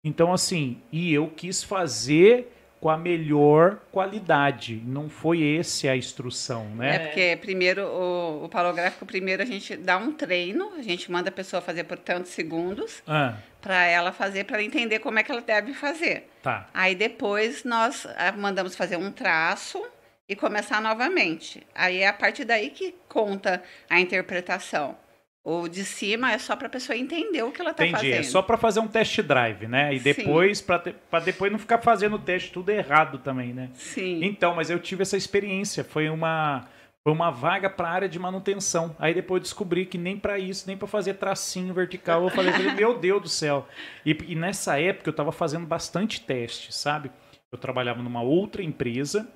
Então, 0.04 0.34
assim, 0.34 0.82
e 0.92 1.14
eu 1.14 1.28
quis 1.28 1.64
fazer 1.64 2.52
com 2.82 2.90
a 2.90 2.98
melhor 2.98 3.78
qualidade. 3.92 4.82
Não 4.84 5.08
foi 5.08 5.40
esse 5.40 5.88
a 5.88 5.96
instrução, 5.96 6.66
né? 6.70 6.96
É 6.96 7.00
porque 7.00 7.38
primeiro 7.40 7.86
o, 7.86 8.46
o 8.46 8.50
palográfico 8.50 9.06
primeiro 9.06 9.44
a 9.44 9.46
gente 9.46 9.78
dá 9.78 9.98
um 9.98 10.12
treino, 10.12 10.74
a 10.76 10.82
gente 10.82 11.12
manda 11.12 11.30
a 11.30 11.32
pessoa 11.32 11.62
fazer 11.62 11.84
por 11.84 12.00
tantos 12.00 12.32
segundos 12.32 13.04
ah. 13.08 13.36
para 13.62 13.86
ela 13.86 14.12
fazer 14.12 14.46
para 14.46 14.64
entender 14.64 14.98
como 14.98 15.20
é 15.20 15.24
que 15.24 15.32
ela 15.32 15.42
deve 15.42 15.76
fazer. 15.76 16.28
Tá. 16.42 16.68
Aí 16.74 16.96
depois 16.96 17.64
nós 17.64 18.08
ah, 18.18 18.32
mandamos 18.32 18.76
fazer 18.76 18.98
um 18.98 19.12
traço 19.12 19.80
e 20.28 20.36
começar 20.36 20.82
novamente. 20.82 21.62
Aí 21.76 22.00
é 22.00 22.08
a 22.08 22.14
partir 22.14 22.46
daí 22.46 22.72
que 22.72 22.96
conta 23.08 23.62
a 23.88 24.00
interpretação. 24.00 24.98
O 25.44 25.68
de 25.68 25.84
cima 25.84 26.32
é 26.32 26.38
só 26.38 26.56
para 26.56 26.68
a 26.68 26.70
pessoa 26.70 26.96
entender 26.96 27.42
o 27.42 27.52
que 27.52 27.62
ela 27.62 27.72
está 27.72 27.84
fazendo. 27.84 28.00
Entendi, 28.00 28.20
é 28.20 28.24
só 28.24 28.44
para 28.44 28.58
fazer 28.58 28.80
um 28.80 28.88
test 28.88 29.22
drive, 29.22 29.68
né? 29.68 29.94
E 29.94 30.00
depois, 30.00 30.62
para 30.62 31.20
depois 31.26 31.52
não 31.52 31.58
ficar 31.58 31.80
fazendo 31.80 32.16
o 32.16 32.20
teste 32.20 32.52
tudo 32.52 32.70
errado 32.70 33.18
também, 33.18 33.52
né? 33.52 33.72
Sim. 33.74 34.24
Então, 34.24 34.54
mas 34.54 34.70
eu 34.70 34.80
tive 34.80 35.02
essa 35.02 35.18
experiência. 35.18 35.84
Foi 35.84 36.10
uma, 36.10 36.68
foi 37.04 37.12
uma 37.12 37.32
vaga 37.32 37.72
para 37.72 37.88
a 37.88 37.92
área 37.92 38.10
de 38.10 38.20
manutenção. 38.20 38.96
Aí 39.00 39.16
depois 39.16 39.40
eu 39.40 39.44
descobri 39.44 39.88
que 39.88 39.98
nem 39.98 40.16
para 40.16 40.38
isso, 40.38 40.68
nem 40.68 40.78
para 40.78 40.88
fazer 40.88 41.16
tracinho 41.16 41.74
vertical. 41.74 42.22
Eu 42.22 42.30
falei, 42.30 42.54
meu 42.78 43.00
Deus 43.00 43.22
do 43.24 43.30
céu. 43.30 43.68
E, 44.06 44.16
e 44.28 44.36
nessa 44.36 44.80
época 44.80 45.10
eu 45.10 45.12
estava 45.12 45.32
fazendo 45.32 45.66
bastante 45.66 46.22
teste, 46.22 46.72
sabe? 46.72 47.10
Eu 47.52 47.58
trabalhava 47.58 48.04
numa 48.04 48.22
outra 48.22 48.62
empresa 48.62 49.28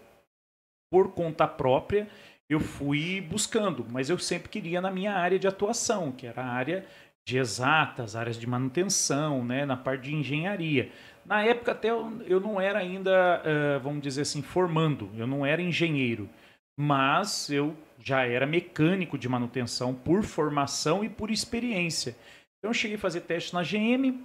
por 0.91 1.13
conta 1.13 1.47
própria 1.47 2.07
eu 2.49 2.59
fui 2.59 3.21
buscando, 3.21 3.85
mas 3.89 4.09
eu 4.09 4.17
sempre 4.19 4.49
queria 4.49 4.81
na 4.81 4.91
minha 4.91 5.13
área 5.13 5.39
de 5.39 5.47
atuação, 5.47 6.11
que 6.11 6.27
era 6.27 6.43
a 6.43 6.51
área 6.51 6.85
de 7.27 7.37
exatas, 7.37 8.15
áreas 8.15 8.37
de 8.39 8.47
manutenção, 8.47 9.43
né, 9.43 9.65
na 9.65 9.75
parte 9.75 10.03
de 10.09 10.15
engenharia. 10.15 10.91
Na 11.25 11.43
época 11.43 11.71
até 11.71 11.89
eu, 11.89 12.21
eu 12.27 12.39
não 12.39 12.61
era 12.61 12.79
ainda, 12.79 13.41
uh, 13.41 13.79
vamos 13.81 14.01
dizer 14.01 14.21
assim, 14.21 14.43
formando, 14.43 15.09
eu 15.17 15.25
não 15.25 15.43
era 15.45 15.61
engenheiro, 15.61 16.29
mas 16.77 17.49
eu 17.49 17.75
já 17.99 18.25
era 18.25 18.45
mecânico 18.45 19.17
de 19.17 19.27
manutenção 19.27 19.93
por 19.95 20.23
formação 20.23 21.03
e 21.03 21.09
por 21.09 21.31
experiência. 21.31 22.15
Então 22.59 22.69
eu 22.69 22.73
cheguei 22.73 22.97
a 22.97 22.99
fazer 22.99 23.21
teste 23.21 23.53
na 23.53 23.63
GM, 23.63 24.23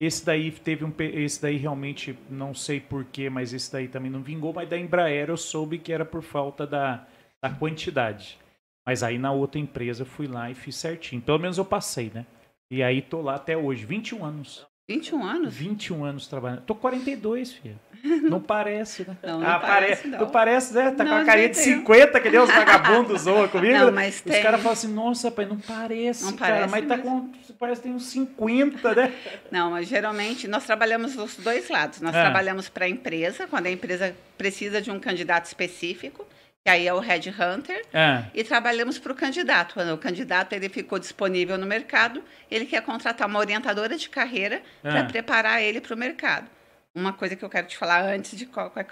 Esse 0.00 0.24
daí 0.26 0.50
teve 0.52 0.84
um. 0.84 0.92
Esse 0.98 1.40
daí 1.40 1.56
realmente 1.56 2.18
não 2.28 2.54
sei 2.54 2.80
porquê, 2.80 3.30
mas 3.30 3.52
esse 3.54 3.72
daí 3.72 3.88
também 3.88 4.10
não 4.10 4.22
vingou. 4.22 4.52
Mas 4.52 4.68
da 4.68 4.78
Embraer 4.78 5.30
eu 5.30 5.36
soube 5.36 5.78
que 5.78 5.92
era 5.92 6.04
por 6.04 6.22
falta 6.22 6.66
da, 6.66 7.06
da 7.44 7.50
quantidade. 7.50 8.38
Mas 8.86 9.02
aí 9.02 9.18
na 9.18 9.30
outra 9.30 9.60
empresa 9.60 10.04
fui 10.04 10.26
lá 10.26 10.50
e 10.50 10.54
fiz 10.54 10.76
certinho. 10.76 11.20
Pelo 11.20 11.38
menos 11.38 11.58
eu 11.58 11.64
passei, 11.64 12.10
né? 12.14 12.24
E 12.70 12.82
aí 12.82 13.02
tô 13.02 13.20
lá 13.20 13.34
até 13.34 13.54
hoje, 13.54 13.84
21 13.84 14.24
anos. 14.24 14.66
21 14.88 15.22
anos? 15.22 15.54
21 15.54 16.04
anos 16.04 16.26
trabalhando. 16.26 16.62
Tô 16.62 16.74
42, 16.74 17.52
filho. 17.52 17.78
Não 18.28 18.40
parece, 18.40 19.06
né? 19.06 19.16
Não, 19.22 19.40
não 19.40 19.46
ah, 19.48 19.58
parece, 19.58 20.08
não. 20.08 20.30
parece, 20.30 20.74
né? 20.74 20.90
Tá 20.90 21.04
não, 21.04 21.12
com 21.12 21.18
a 21.22 21.24
carinha 21.24 21.48
de 21.48 21.56
50, 21.56 22.20
que 22.20 22.28
nem 22.28 22.38
os 22.38 22.50
vagabundos 22.50 23.22
zoam 23.22 23.48
comigo. 23.48 23.72
Não, 23.72 23.90
mas 23.90 24.16
os 24.16 24.20
tem... 24.20 24.42
caras 24.42 24.60
falam 24.60 24.72
assim, 24.74 24.92
nossa, 24.92 25.30
pai, 25.30 25.46
não 25.46 25.56
parece, 25.58 26.24
não 26.24 26.34
cara. 26.34 26.68
Parece 26.68 26.70
mas 26.70 26.86
tá 26.86 26.98
com... 26.98 27.32
Parece 27.58 27.80
que 27.80 27.88
tem 27.88 27.96
uns 27.96 28.04
50, 28.06 28.94
né? 28.94 29.14
Não, 29.50 29.70
mas 29.70 29.88
geralmente 29.88 30.46
nós 30.46 30.66
trabalhamos 30.66 31.14
dos 31.16 31.36
dois 31.36 31.70
lados. 31.70 32.02
Nós 32.02 32.14
é. 32.14 32.20
trabalhamos 32.20 32.68
para 32.68 32.84
a 32.84 32.88
empresa, 32.88 33.46
quando 33.46 33.66
a 33.66 33.70
empresa 33.70 34.14
precisa 34.36 34.82
de 34.82 34.90
um 34.90 35.00
candidato 35.00 35.46
específico 35.46 36.26
que 36.64 36.70
aí 36.70 36.88
é 36.88 36.94
o 36.94 36.98
Red 36.98 37.28
Hunter, 37.28 37.84
é. 37.92 38.24
e 38.32 38.42
trabalhamos 38.42 38.98
para 38.98 39.12
o 39.12 39.14
candidato. 39.14 39.74
Quando 39.74 39.92
o 39.92 39.98
candidato 39.98 40.54
ele 40.54 40.70
ficou 40.70 40.98
disponível 40.98 41.58
no 41.58 41.66
mercado, 41.66 42.24
ele 42.50 42.64
quer 42.64 42.80
contratar 42.80 43.28
uma 43.28 43.38
orientadora 43.38 43.98
de 43.98 44.08
carreira 44.08 44.62
é. 44.82 44.90
para 44.90 45.04
preparar 45.04 45.62
ele 45.62 45.78
para 45.78 45.94
o 45.94 45.98
mercado. 45.98 46.50
Uma 46.94 47.12
coisa 47.12 47.36
que 47.36 47.44
eu 47.44 47.50
quero 47.50 47.66
te 47.66 47.76
falar 47.76 48.02
antes, 48.04 48.38
de, 48.38 48.48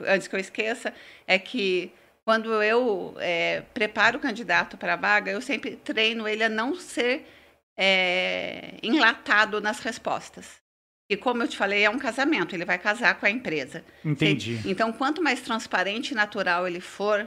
antes 0.07 0.29
que 0.29 0.37
eu 0.37 0.41
esqueça 0.41 0.93
é 1.27 1.39
que 1.39 1.91
quando 2.27 2.63
eu 2.63 3.17
é, 3.19 3.63
preparo 3.73 4.19
o 4.19 4.21
candidato 4.21 4.77
para 4.77 4.93
a 4.93 4.97
vaga, 4.97 5.31
eu 5.31 5.41
sempre 5.41 5.77
treino 5.77 6.29
ele 6.29 6.45
a 6.45 6.51
não 6.51 6.75
ser 6.75 7.27
é, 7.75 8.75
enlatado 8.83 9.63
nas 9.63 9.81
respostas. 9.81 10.61
E 11.09 11.17
como 11.17 11.43
eu 11.43 11.49
te 11.49 11.57
falei, 11.57 11.85
é 11.85 11.91
um 11.91 11.99
casamento, 11.99 12.55
ele 12.55 12.67
vai 12.67 12.79
casar 12.79 13.19
com 13.19 13.25
a 13.25 13.31
empresa. 13.31 13.83
Entendi. 14.05 14.61
Então, 14.67 14.93
quanto 14.93 15.23
mais 15.23 15.41
transparente 15.41 16.11
e 16.11 16.15
natural 16.15 16.67
ele 16.67 16.81
for, 16.81 17.27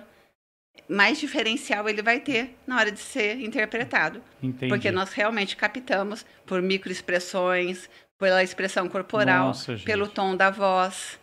mais 0.88 1.20
diferencial 1.20 1.88
ele 1.90 2.02
vai 2.02 2.20
ter 2.20 2.56
na 2.66 2.78
hora 2.78 2.92
de 2.92 3.00
ser 3.00 3.40
interpretado. 3.42 4.22
Entendi. 4.42 4.68
Porque 4.70 4.92
nós 4.92 5.12
realmente 5.14 5.56
captamos 5.56 6.26
por 6.46 6.62
microexpressões, 6.62 7.90
pela 8.20 8.44
expressão 8.44 8.88
corporal, 8.88 9.48
Nossa, 9.48 9.78
pelo 9.84 10.08
tom 10.08 10.36
da 10.36 10.50
voz, 10.50 11.20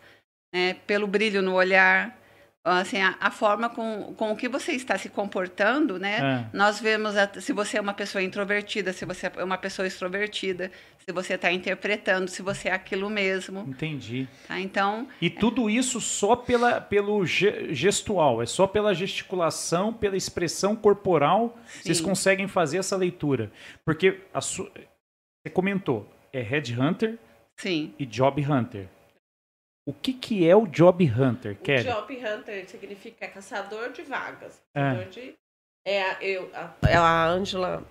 né, 0.52 0.74
pelo 0.86 1.06
brilho 1.06 1.40
no 1.42 1.54
olhar 1.54 2.21
assim, 2.64 3.00
a, 3.00 3.16
a, 3.20 3.30
forma 3.30 3.68
com, 3.68 4.14
com 4.14 4.36
que 4.36 4.48
você 4.48 4.72
está 4.72 4.96
se 4.96 5.08
comportando, 5.08 5.98
né? 5.98 6.46
É. 6.52 6.56
Nós 6.56 6.80
vemos 6.80 7.16
a, 7.16 7.28
se 7.40 7.52
você 7.52 7.78
é 7.78 7.80
uma 7.80 7.94
pessoa 7.94 8.22
introvertida, 8.22 8.92
se 8.92 9.04
você 9.04 9.30
é 9.36 9.42
uma 9.42 9.58
pessoa 9.58 9.86
extrovertida, 9.86 10.70
se 10.98 11.12
você 11.12 11.34
está 11.34 11.50
interpretando, 11.50 12.28
se 12.28 12.40
você 12.40 12.68
é 12.68 12.72
aquilo 12.72 13.10
mesmo. 13.10 13.60
Entendi. 13.68 14.28
Tá? 14.46 14.60
Então. 14.60 15.08
E 15.20 15.28
tudo 15.28 15.68
isso 15.68 16.00
só 16.00 16.36
pela, 16.36 16.80
pelo 16.80 17.26
gestual, 17.26 18.40
é 18.40 18.46
só 18.46 18.66
pela 18.66 18.94
gesticulação, 18.94 19.92
pela 19.92 20.16
expressão 20.16 20.76
corporal, 20.76 21.58
Sim. 21.66 21.80
vocês 21.82 22.00
conseguem 22.00 22.46
fazer 22.46 22.78
essa 22.78 22.96
leitura. 22.96 23.50
Porque 23.84 24.20
su... 24.40 24.70
você 25.44 25.52
comentou, 25.52 26.08
é 26.32 26.40
Headhunter 26.40 27.18
Sim. 27.56 27.92
e 27.98 28.06
Job 28.06 28.40
Hunter. 28.44 28.88
O 29.86 29.92
que, 29.92 30.12
que 30.12 30.48
é 30.48 30.54
o 30.54 30.66
Job 30.66 31.04
Hunter, 31.04 31.56
Kelly? 31.58 31.88
O 31.88 31.92
Job 31.92 32.16
Hunter 32.16 32.68
significa 32.68 33.26
caçador 33.26 33.90
de 33.90 34.02
vagas. 34.02 34.62
É. 34.74 34.80
Caçador 34.80 35.02
é. 35.02 35.08
De, 35.08 35.34
é, 35.84 36.24
eu, 36.24 36.50
a, 36.54 36.98
a 36.98 37.26
Angela 37.28 37.82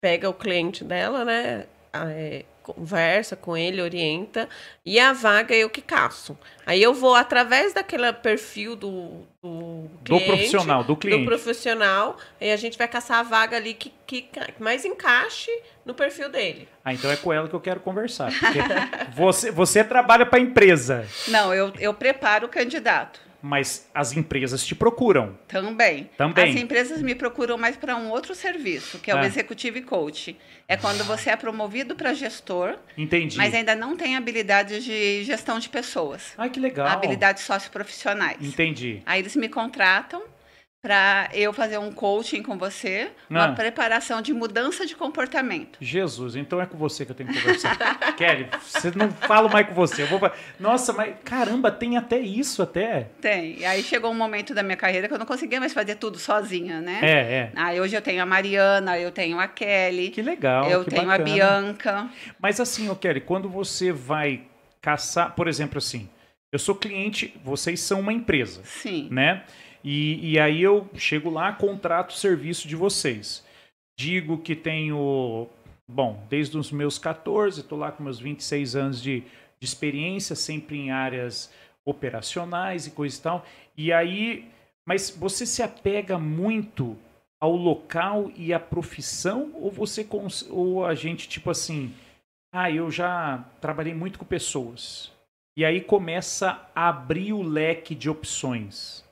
pega 0.00 0.28
o 0.28 0.34
cliente 0.34 0.82
dela, 0.82 1.24
né? 1.24 1.66
É, 2.10 2.44
conversa 2.66 3.36
com 3.36 3.56
ele, 3.56 3.80
orienta, 3.80 4.48
e 4.84 4.98
a 4.98 5.12
vaga 5.12 5.54
é 5.54 5.58
eu 5.58 5.70
que 5.70 5.80
caço. 5.80 6.36
Aí 6.66 6.82
eu 6.82 6.92
vou 6.92 7.14
através 7.14 7.72
daquele 7.72 8.12
perfil 8.12 8.74
do, 8.74 9.24
do, 9.40 9.88
cliente, 10.04 10.24
do 10.24 10.26
profissional, 10.26 10.84
do 10.84 10.96
cliente. 10.96 11.20
Do 11.20 11.26
profissional, 11.26 12.16
e 12.40 12.50
a 12.50 12.56
gente 12.56 12.76
vai 12.76 12.88
caçar 12.88 13.20
a 13.20 13.22
vaga 13.22 13.56
ali 13.56 13.72
que, 13.72 13.92
que 14.04 14.28
mais 14.58 14.84
encaixe 14.84 15.50
no 15.84 15.94
perfil 15.94 16.28
dele. 16.28 16.68
Ah, 16.84 16.92
então 16.92 17.08
é 17.08 17.16
com 17.16 17.32
ela 17.32 17.48
que 17.48 17.54
eu 17.54 17.60
quero 17.60 17.78
conversar. 17.78 18.32
você, 19.14 19.52
você 19.52 19.84
trabalha 19.84 20.26
para 20.26 20.40
a 20.40 20.42
empresa. 20.42 21.06
Não, 21.28 21.54
eu, 21.54 21.72
eu 21.78 21.94
preparo 21.94 22.46
o 22.46 22.50
candidato 22.50 23.25
mas 23.42 23.88
as 23.94 24.16
empresas 24.16 24.64
te 24.64 24.74
procuram. 24.74 25.38
Também. 25.48 26.10
Também. 26.16 26.50
As 26.50 26.60
empresas 26.60 27.02
me 27.02 27.14
procuram 27.14 27.56
mais 27.56 27.76
para 27.76 27.96
um 27.96 28.10
outro 28.10 28.34
serviço, 28.34 28.98
que 28.98 29.10
é 29.10 29.14
o 29.14 29.18
é. 29.18 29.26
Executive 29.26 29.82
Coach. 29.82 30.36
É 30.68 30.76
quando 30.76 31.04
você 31.04 31.30
é 31.30 31.36
promovido 31.36 31.94
para 31.94 32.12
gestor. 32.12 32.76
Entendi. 32.98 33.36
Mas 33.36 33.54
ainda 33.54 33.74
não 33.74 33.96
tem 33.96 34.16
habilidade 34.16 34.84
de 34.84 35.22
gestão 35.22 35.58
de 35.58 35.68
pessoas. 35.68 36.32
Ai, 36.36 36.50
que 36.50 36.58
legal. 36.58 36.86
Habilidades 36.88 37.44
socioprofissionais. 37.44 38.38
Entendi. 38.40 39.02
Aí 39.06 39.20
eles 39.20 39.36
me 39.36 39.48
contratam 39.48 40.22
para 40.86 41.28
eu 41.32 41.52
fazer 41.52 41.78
um 41.78 41.90
coaching 41.90 42.44
com 42.44 42.56
você, 42.56 43.10
uma 43.28 43.46
ah. 43.46 43.52
preparação 43.52 44.22
de 44.22 44.32
mudança 44.32 44.86
de 44.86 44.94
comportamento. 44.94 45.78
Jesus, 45.80 46.36
então 46.36 46.60
é 46.60 46.66
com 46.66 46.78
você 46.78 47.04
que 47.04 47.10
eu 47.10 47.16
tenho 47.16 47.28
que 47.28 47.40
conversar. 47.40 47.76
Kelly, 48.14 48.48
você 48.62 48.92
não 48.94 49.10
falo 49.10 49.48
mais 49.48 49.66
com 49.66 49.74
você. 49.74 50.02
Eu 50.02 50.06
vou 50.06 50.20
Nossa, 50.60 50.92
mas 50.92 51.16
caramba, 51.24 51.72
tem 51.72 51.96
até 51.96 52.20
isso 52.20 52.62
até. 52.62 53.08
Tem. 53.20 53.58
E 53.58 53.64
aí 53.64 53.82
chegou 53.82 54.12
um 54.12 54.14
momento 54.14 54.54
da 54.54 54.62
minha 54.62 54.76
carreira 54.76 55.08
que 55.08 55.14
eu 55.14 55.18
não 55.18 55.26
conseguia 55.26 55.58
mais 55.58 55.72
fazer 55.72 55.96
tudo 55.96 56.20
sozinha, 56.20 56.80
né? 56.80 57.00
É, 57.02 57.08
é. 57.10 57.52
Aí 57.56 57.80
hoje 57.80 57.96
eu 57.96 58.02
tenho 58.02 58.22
a 58.22 58.26
Mariana, 58.26 58.96
eu 58.96 59.10
tenho 59.10 59.40
a 59.40 59.48
Kelly. 59.48 60.10
Que 60.10 60.22
legal. 60.22 60.70
Eu 60.70 60.84
que 60.84 60.90
tenho 60.90 61.08
bacana. 61.08 61.30
a 61.30 61.34
Bianca. 61.34 62.10
Mas 62.38 62.60
assim, 62.60 62.88
ô 62.88 62.94
Kelly, 62.94 63.22
quando 63.22 63.48
você 63.48 63.90
vai 63.90 64.42
caçar, 64.80 65.34
por 65.34 65.48
exemplo, 65.48 65.78
assim, 65.78 66.08
eu 66.52 66.60
sou 66.60 66.76
cliente, 66.76 67.34
vocês 67.44 67.80
são 67.80 67.98
uma 67.98 68.12
empresa. 68.12 68.60
Sim. 68.64 69.08
Né? 69.10 69.42
E, 69.86 70.32
e 70.32 70.38
aí 70.40 70.60
eu 70.60 70.90
chego 70.96 71.30
lá, 71.30 71.52
contrato 71.52 72.10
o 72.10 72.14
serviço 72.14 72.66
de 72.66 72.74
vocês. 72.74 73.46
Digo 73.96 74.36
que 74.36 74.56
tenho, 74.56 75.48
bom, 75.86 76.26
desde 76.28 76.58
os 76.58 76.72
meus 76.72 76.98
14, 76.98 77.60
estou 77.60 77.78
lá 77.78 77.92
com 77.92 78.02
meus 78.02 78.18
26 78.18 78.74
anos 78.74 79.00
de, 79.00 79.20
de 79.20 79.64
experiência, 79.64 80.34
sempre 80.34 80.76
em 80.76 80.90
áreas 80.90 81.52
operacionais 81.84 82.88
e 82.88 82.90
coisa 82.90 83.16
e 83.16 83.22
tal. 83.22 83.46
E 83.76 83.92
aí, 83.92 84.50
mas 84.84 85.08
você 85.08 85.46
se 85.46 85.62
apega 85.62 86.18
muito 86.18 86.98
ao 87.40 87.54
local 87.54 88.32
e 88.34 88.52
à 88.52 88.58
profissão 88.58 89.52
ou 89.54 89.70
você 89.70 90.04
ou 90.50 90.84
a 90.84 90.96
gente 90.96 91.28
tipo 91.28 91.48
assim, 91.48 91.94
ah, 92.52 92.72
eu 92.72 92.90
já 92.90 93.44
trabalhei 93.60 93.94
muito 93.94 94.18
com 94.18 94.24
pessoas. 94.24 95.12
E 95.56 95.64
aí 95.64 95.80
começa 95.80 96.68
a 96.74 96.88
abrir 96.88 97.32
o 97.32 97.40
leque 97.40 97.94
de 97.94 98.10
opções. 98.10 99.05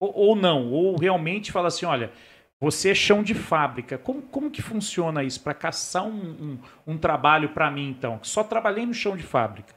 Ou, 0.00 0.12
ou 0.16 0.36
não, 0.36 0.72
ou 0.72 0.96
realmente 0.96 1.52
fala 1.52 1.68
assim, 1.68 1.84
olha, 1.84 2.10
você 2.58 2.90
é 2.90 2.94
chão 2.94 3.22
de 3.22 3.34
fábrica. 3.34 3.98
Como, 3.98 4.22
como 4.22 4.50
que 4.50 4.62
funciona 4.62 5.22
isso 5.22 5.40
para 5.40 5.54
caçar 5.54 6.04
um, 6.04 6.08
um, 6.08 6.58
um 6.86 6.98
trabalho 6.98 7.50
para 7.50 7.70
mim, 7.70 7.88
então? 7.90 8.18
Só 8.22 8.42
trabalhei 8.42 8.84
no 8.84 8.94
chão 8.94 9.16
de 9.16 9.22
fábrica. 9.22 9.74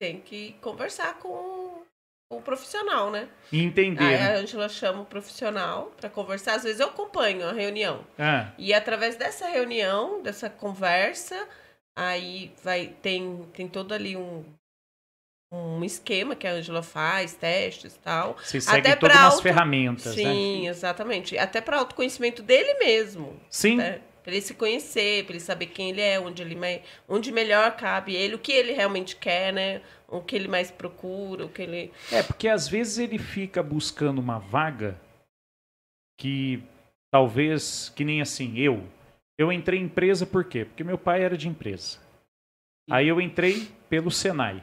Tem 0.00 0.20
que 0.20 0.52
conversar 0.60 1.18
com 1.18 1.82
o 2.30 2.40
profissional, 2.40 3.10
né? 3.10 3.28
Entender. 3.52 4.04
Aí 4.04 4.14
a 4.14 4.38
Angela 4.38 4.68
chama 4.68 5.02
o 5.02 5.06
profissional 5.06 5.92
para 5.96 6.08
conversar. 6.08 6.54
Às 6.54 6.62
vezes 6.62 6.80
eu 6.80 6.86
acompanho 6.86 7.46
a 7.46 7.52
reunião. 7.52 8.04
É. 8.16 8.46
E 8.56 8.72
através 8.72 9.16
dessa 9.16 9.48
reunião, 9.48 10.22
dessa 10.22 10.48
conversa, 10.48 11.48
aí 11.96 12.52
vai 12.62 12.94
tem, 13.02 13.44
tem 13.52 13.68
todo 13.68 13.92
ali 13.92 14.16
um 14.16 14.44
um 15.52 15.84
esquema 15.84 16.36
que 16.36 16.46
a 16.46 16.52
Angela 16.52 16.82
faz, 16.82 17.34
testes 17.34 17.96
e 17.96 17.98
tal. 17.98 18.36
Você 18.36 18.60
segue 18.60 18.78
até 18.78 18.96
todas 18.96 19.16
auto... 19.16 19.34
umas 19.34 19.40
ferramentas, 19.40 20.14
Sim, 20.14 20.24
né? 20.24 20.32
Sim, 20.32 20.68
exatamente. 20.68 21.36
Até 21.36 21.60
para 21.60 21.78
autoconhecimento 21.78 22.42
dele 22.42 22.74
mesmo. 22.74 23.38
Sim. 23.50 23.76
Né? 23.76 24.00
Para 24.22 24.32
ele 24.32 24.42
se 24.42 24.54
conhecer, 24.54 25.24
para 25.24 25.32
ele 25.32 25.40
saber 25.40 25.66
quem 25.66 25.90
ele 25.90 26.00
é, 26.00 26.20
onde 26.20 26.42
ele 26.42 26.54
mais, 26.54 26.82
onde 27.08 27.32
melhor 27.32 27.74
cabe 27.76 28.14
ele, 28.14 28.34
o 28.34 28.38
que 28.38 28.52
ele 28.52 28.72
realmente 28.72 29.16
quer, 29.16 29.52
né? 29.52 29.80
O 30.06 30.20
que 30.20 30.36
ele 30.36 30.46
mais 30.46 30.70
procura, 30.70 31.46
o 31.46 31.48
que 31.48 31.62
ele 31.62 31.92
É, 32.12 32.22
porque 32.22 32.46
às 32.46 32.68
vezes 32.68 32.98
ele 32.98 33.18
fica 33.18 33.62
buscando 33.62 34.18
uma 34.18 34.38
vaga 34.38 35.00
que 36.18 36.62
talvez 37.10 37.90
que 37.96 38.04
nem 38.04 38.20
assim, 38.20 38.58
eu 38.58 38.86
eu 39.38 39.50
entrei 39.50 39.80
em 39.80 39.84
empresa 39.84 40.26
por 40.26 40.44
quê? 40.44 40.66
Porque 40.66 40.84
meu 40.84 40.98
pai 40.98 41.22
era 41.22 41.34
de 41.34 41.48
empresa. 41.48 41.98
Aí 42.90 43.08
eu 43.08 43.20
entrei 43.22 43.70
pelo 43.88 44.10
Senai. 44.10 44.62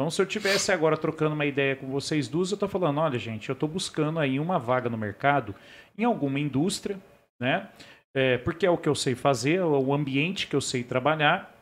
Então, 0.00 0.10
se 0.10 0.22
eu 0.22 0.24
tivesse 0.24 0.72
agora 0.72 0.96
trocando 0.96 1.34
uma 1.34 1.44
ideia 1.44 1.76
com 1.76 1.86
vocês 1.88 2.26
duas, 2.26 2.50
eu 2.50 2.54
estou 2.54 2.70
falando, 2.70 3.00
olha, 3.00 3.18
gente, 3.18 3.50
eu 3.50 3.52
estou 3.52 3.68
buscando 3.68 4.18
aí 4.18 4.40
uma 4.40 4.58
vaga 4.58 4.88
no 4.88 4.96
mercado 4.96 5.54
em 5.98 6.04
alguma 6.04 6.40
indústria, 6.40 6.98
né? 7.38 7.68
É, 8.14 8.38
porque 8.38 8.64
é 8.64 8.70
o 8.70 8.78
que 8.78 8.88
eu 8.88 8.94
sei 8.94 9.14
fazer, 9.14 9.56
é 9.56 9.62
o 9.62 9.92
ambiente 9.92 10.46
que 10.46 10.56
eu 10.56 10.60
sei 10.62 10.82
trabalhar. 10.82 11.54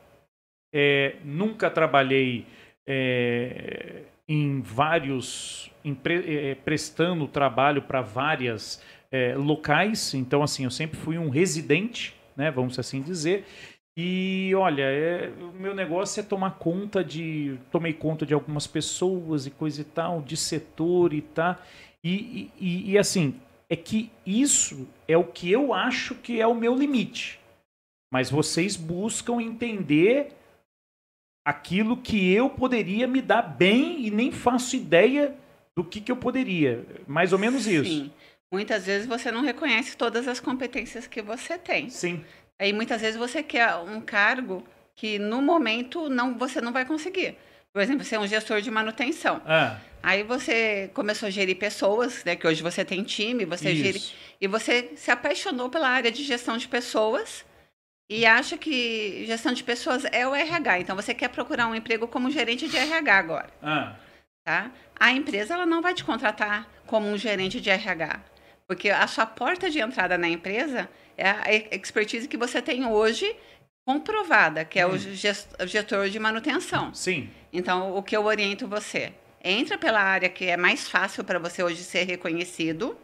É, 0.73 1.17
nunca 1.25 1.69
trabalhei 1.69 2.47
é, 2.87 4.03
em 4.29 4.61
vários, 4.61 5.69
em 5.85 5.99
é, 6.05 6.55
prestando 6.55 7.27
trabalho 7.27 7.83
para 7.83 8.03
várias 8.03 8.81
é, 9.11 9.35
locais. 9.35 10.15
Então, 10.15 10.45
assim, 10.45 10.63
eu 10.63 10.71
sempre 10.71 10.97
fui 10.97 11.19
um 11.19 11.29
residente, 11.29 12.15
né? 12.37 12.53
Vamos 12.53 12.79
assim 12.79 13.03
dizer. 13.03 13.45
E 14.01 14.55
olha, 14.55 14.85
é, 14.85 15.29
o 15.41 15.51
meu 15.61 15.75
negócio 15.75 16.21
é 16.21 16.23
tomar 16.23 16.53
conta 16.53 17.03
de. 17.03 17.59
Tomei 17.69 17.93
conta 17.93 18.25
de 18.25 18.33
algumas 18.33 18.65
pessoas 18.65 19.45
e 19.45 19.51
coisa 19.51 19.81
e 19.81 19.85
tal, 19.85 20.23
de 20.23 20.37
setor 20.37 21.13
e 21.13 21.21
tal. 21.21 21.57
E, 22.05 22.49
e, 22.61 22.93
e 22.93 22.97
assim, 22.97 23.41
é 23.69 23.75
que 23.75 24.09
isso 24.25 24.87
é 25.09 25.19
o 25.19 25.25
que 25.25 25.51
eu 25.51 25.75
acho 25.75 26.15
que 26.15 26.41
é 26.41 26.47
o 26.47 26.55
meu 26.55 26.77
limite. 26.77 27.41
Mas 28.09 28.31
vocês 28.31 28.77
buscam 28.77 29.43
entender 29.43 30.33
aquilo 31.45 31.97
que 31.97 32.33
eu 32.33 32.49
poderia 32.49 33.09
me 33.09 33.21
dar 33.21 33.43
bem 33.43 34.07
e 34.07 34.13
nem 34.13 34.31
faço 34.31 34.77
ideia 34.77 35.35
do 35.77 35.83
que, 35.83 36.01
que 36.01 36.13
eu 36.13 36.17
poderia. 36.17 36.87
Mais 37.05 37.33
ou 37.33 37.39
menos 37.39 37.65
Sim. 37.65 37.81
isso. 37.81 38.13
Muitas 38.53 38.87
vezes 38.87 39.09
você 39.09 39.33
não 39.33 39.43
reconhece 39.43 39.97
todas 39.97 40.29
as 40.29 40.39
competências 40.39 41.09
que 41.09 41.21
você 41.21 41.59
tem. 41.59 41.91
Sim. 41.91 42.25
Aí 42.59 42.73
muitas 42.73 43.01
vezes 43.01 43.17
você 43.17 43.43
quer 43.43 43.75
um 43.77 44.01
cargo 44.01 44.65
que 44.95 45.19
no 45.19 45.41
momento 45.41 46.09
não 46.09 46.37
você 46.37 46.61
não 46.61 46.73
vai 46.73 46.85
conseguir. 46.85 47.37
Por 47.73 47.81
exemplo, 47.81 48.05
você 48.05 48.17
é 48.17 48.19
um 48.21 48.27
gestor 48.27 48.61
de 48.61 48.71
manutenção. 48.71 49.41
Ah. 49.47 49.77
Aí 50.03 50.23
você 50.23 50.91
começou 50.95 51.27
a 51.27 51.31
gerir 51.31 51.57
pessoas, 51.57 52.25
né? 52.25 52.35
Que 52.35 52.47
hoje 52.47 52.63
você 52.63 52.85
tem 52.85 53.03
time, 53.05 53.45
você 53.45 53.71
Isso. 53.71 53.83
gere. 53.85 54.03
E 54.41 54.47
você 54.49 54.93
se 54.97 55.11
apaixonou 55.11 55.69
pela 55.71 55.89
área 55.89 56.11
de 56.11 56.25
gestão 56.25 56.57
de 56.57 56.67
pessoas 56.67 57.45
e 58.11 58.25
acha 58.25 58.57
que 58.57 59.25
gestão 59.27 59.53
de 59.53 59.63
pessoas 59.63 60.05
é 60.11 60.27
o 60.27 60.35
RH. 60.35 60.81
Então 60.81 60.97
você 60.97 61.15
quer 61.15 61.29
procurar 61.29 61.67
um 61.69 61.75
emprego 61.75 62.09
como 62.09 62.31
gerente 62.31 62.69
de 62.69 62.77
RH 62.77 63.17
agora, 63.19 63.51
Ah. 63.63 63.95
tá? 64.45 64.71
A 64.99 65.13
empresa 65.13 65.55
ela 65.55 65.67
não 65.67 65.83
vai 65.83 65.95
te 65.95 66.05
contratar 66.05 66.69
como 66.87 67.07
um 67.07 67.19
gerente 67.19 67.61
de 67.61 67.69
RH, 67.71 68.21
porque 68.67 68.89
a 68.91 69.07
sua 69.07 69.27
porta 69.27 69.69
de 69.71 69.79
entrada 69.79 70.17
na 70.17 70.29
empresa 70.29 70.89
é 71.19 71.29
a 71.29 71.77
expertise 71.77 72.27
que 72.29 72.37
você 72.39 72.63
tem 72.63 72.87
hoje 72.87 73.35
comprovada, 73.87 74.65
que 74.65 74.79
é 74.79 74.87
o 74.87 74.95
Hum. 74.95 74.99
gest- 74.99 75.49
gestor 75.67 76.09
de 76.09 76.19
manutenção. 76.19 76.93
Sim. 76.95 77.29
Então, 77.53 77.95
o 77.97 78.03
que 78.03 78.17
eu 78.17 78.25
oriento 78.25 78.67
você? 78.69 79.13
Entra 79.43 79.79
pela 79.79 80.01
área 80.01 80.29
que 80.29 80.45
é 80.47 80.57
mais 80.57 80.89
fácil 80.89 81.25
para 81.25 81.39
você 81.39 81.63
hoje 81.63 81.83
ser 81.83 82.05
reconhecido. 82.05 82.97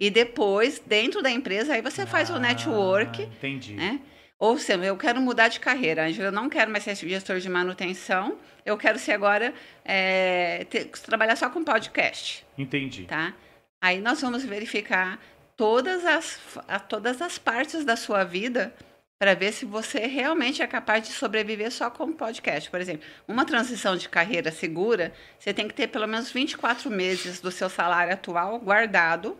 E 0.00 0.10
depois, 0.10 0.80
dentro 0.84 1.22
da 1.22 1.30
empresa, 1.30 1.74
aí 1.74 1.82
você 1.82 2.06
faz 2.06 2.28
o 2.30 2.34
Ah, 2.34 2.38
network, 2.40 3.22
Entendi. 3.22 3.74
né? 3.74 4.00
Ou 4.38 4.58
seja, 4.58 4.82
eu 4.84 4.96
quero 4.96 5.20
mudar 5.20 5.46
de 5.48 5.60
carreira, 5.60 6.04
Ângela, 6.06 6.28
eu 6.28 6.32
não 6.32 6.48
quero 6.48 6.68
mais 6.70 6.82
ser 6.82 6.96
gestor 6.96 7.38
de 7.38 7.48
manutenção, 7.48 8.36
eu 8.66 8.76
quero 8.76 8.98
ser 8.98 9.12
agora, 9.12 9.54
é, 9.84 10.64
ter- 10.68 10.86
trabalhar 10.86 11.36
só 11.36 11.48
com 11.48 11.62
podcast, 11.62 12.44
Entendi. 12.58 13.04
tá? 13.04 13.32
Aí 13.80 14.00
nós 14.00 14.20
vamos 14.20 14.44
verificar 14.44 15.20
todas 15.56 16.04
as, 16.04 16.38
a- 16.68 16.78
todas 16.80 17.20
as 17.22 17.38
partes 17.38 17.84
da 17.84 17.96
sua 17.96 18.24
vida 18.24 18.72
para 19.18 19.34
ver 19.34 19.52
se 19.52 19.64
você 19.64 20.00
realmente 20.06 20.62
é 20.62 20.66
capaz 20.66 21.06
de 21.06 21.12
sobreviver 21.14 21.70
só 21.70 21.88
com 21.88 22.12
podcast. 22.12 22.68
Por 22.68 22.80
exemplo, 22.80 23.06
uma 23.28 23.44
transição 23.44 23.96
de 23.96 24.08
carreira 24.08 24.50
segura, 24.50 25.12
você 25.38 25.54
tem 25.54 25.68
que 25.68 25.74
ter 25.74 25.86
pelo 25.86 26.08
menos 26.08 26.32
24 26.32 26.90
meses 26.90 27.40
do 27.40 27.50
seu 27.52 27.70
salário 27.70 28.12
atual 28.12 28.58
guardado 28.58 29.36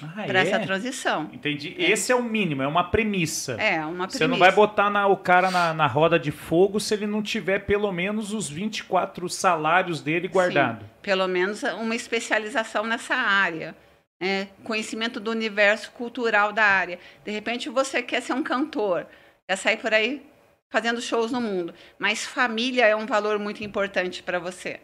Ah, 0.00 0.22
para 0.24 0.38
é? 0.38 0.42
essa 0.42 0.60
transição. 0.60 1.28
Entendi. 1.32 1.74
Esse 1.76 2.12
é 2.12 2.14
o 2.14 2.22
mínimo, 2.22 2.62
é 2.62 2.66
uma 2.68 2.84
premissa. 2.90 3.54
É, 3.60 3.84
uma 3.84 4.08
Você 4.08 4.20
não 4.26 4.36
premissa. 4.36 4.38
vai 4.38 4.52
botar 4.52 4.88
na- 4.88 5.08
o 5.08 5.16
cara 5.16 5.50
na, 5.50 5.74
na 5.74 5.86
roda 5.88 6.16
de 6.16 6.30
fogo 6.30 6.78
se 6.78 6.94
ele 6.94 7.06
não 7.08 7.20
tiver 7.20 7.60
pelo 7.66 7.90
menos 7.90 8.32
os 8.32 8.48
24 8.48 9.28
salários 9.28 10.00
dele 10.00 10.28
guardado. 10.28 10.82
Sim, 10.84 10.90
pelo 11.02 11.26
menos 11.26 11.64
uma 11.64 11.96
especialização 11.96 12.84
nessa 12.86 13.16
área. 13.16 13.74
Né? 14.20 14.48
conhecimento 14.62 15.20
do 15.20 15.30
universo 15.30 15.90
cultural 15.92 16.52
da 16.52 16.64
área. 16.64 16.98
De 17.24 17.30
repente 17.30 17.68
você 17.68 18.02
quer 18.02 18.20
ser 18.22 18.32
um 18.32 18.42
cantor, 18.42 19.06
quer 19.48 19.56
sair 19.56 19.76
por 19.78 19.92
aí 19.92 20.22
fazendo 20.70 21.00
shows 21.00 21.30
no 21.30 21.40
mundo, 21.40 21.72
mas 21.98 22.24
família 22.26 22.86
é 22.86 22.96
um 22.96 23.06
valor 23.06 23.38
muito 23.38 23.62
importante 23.62 24.22
para 24.22 24.38
você. 24.38 24.80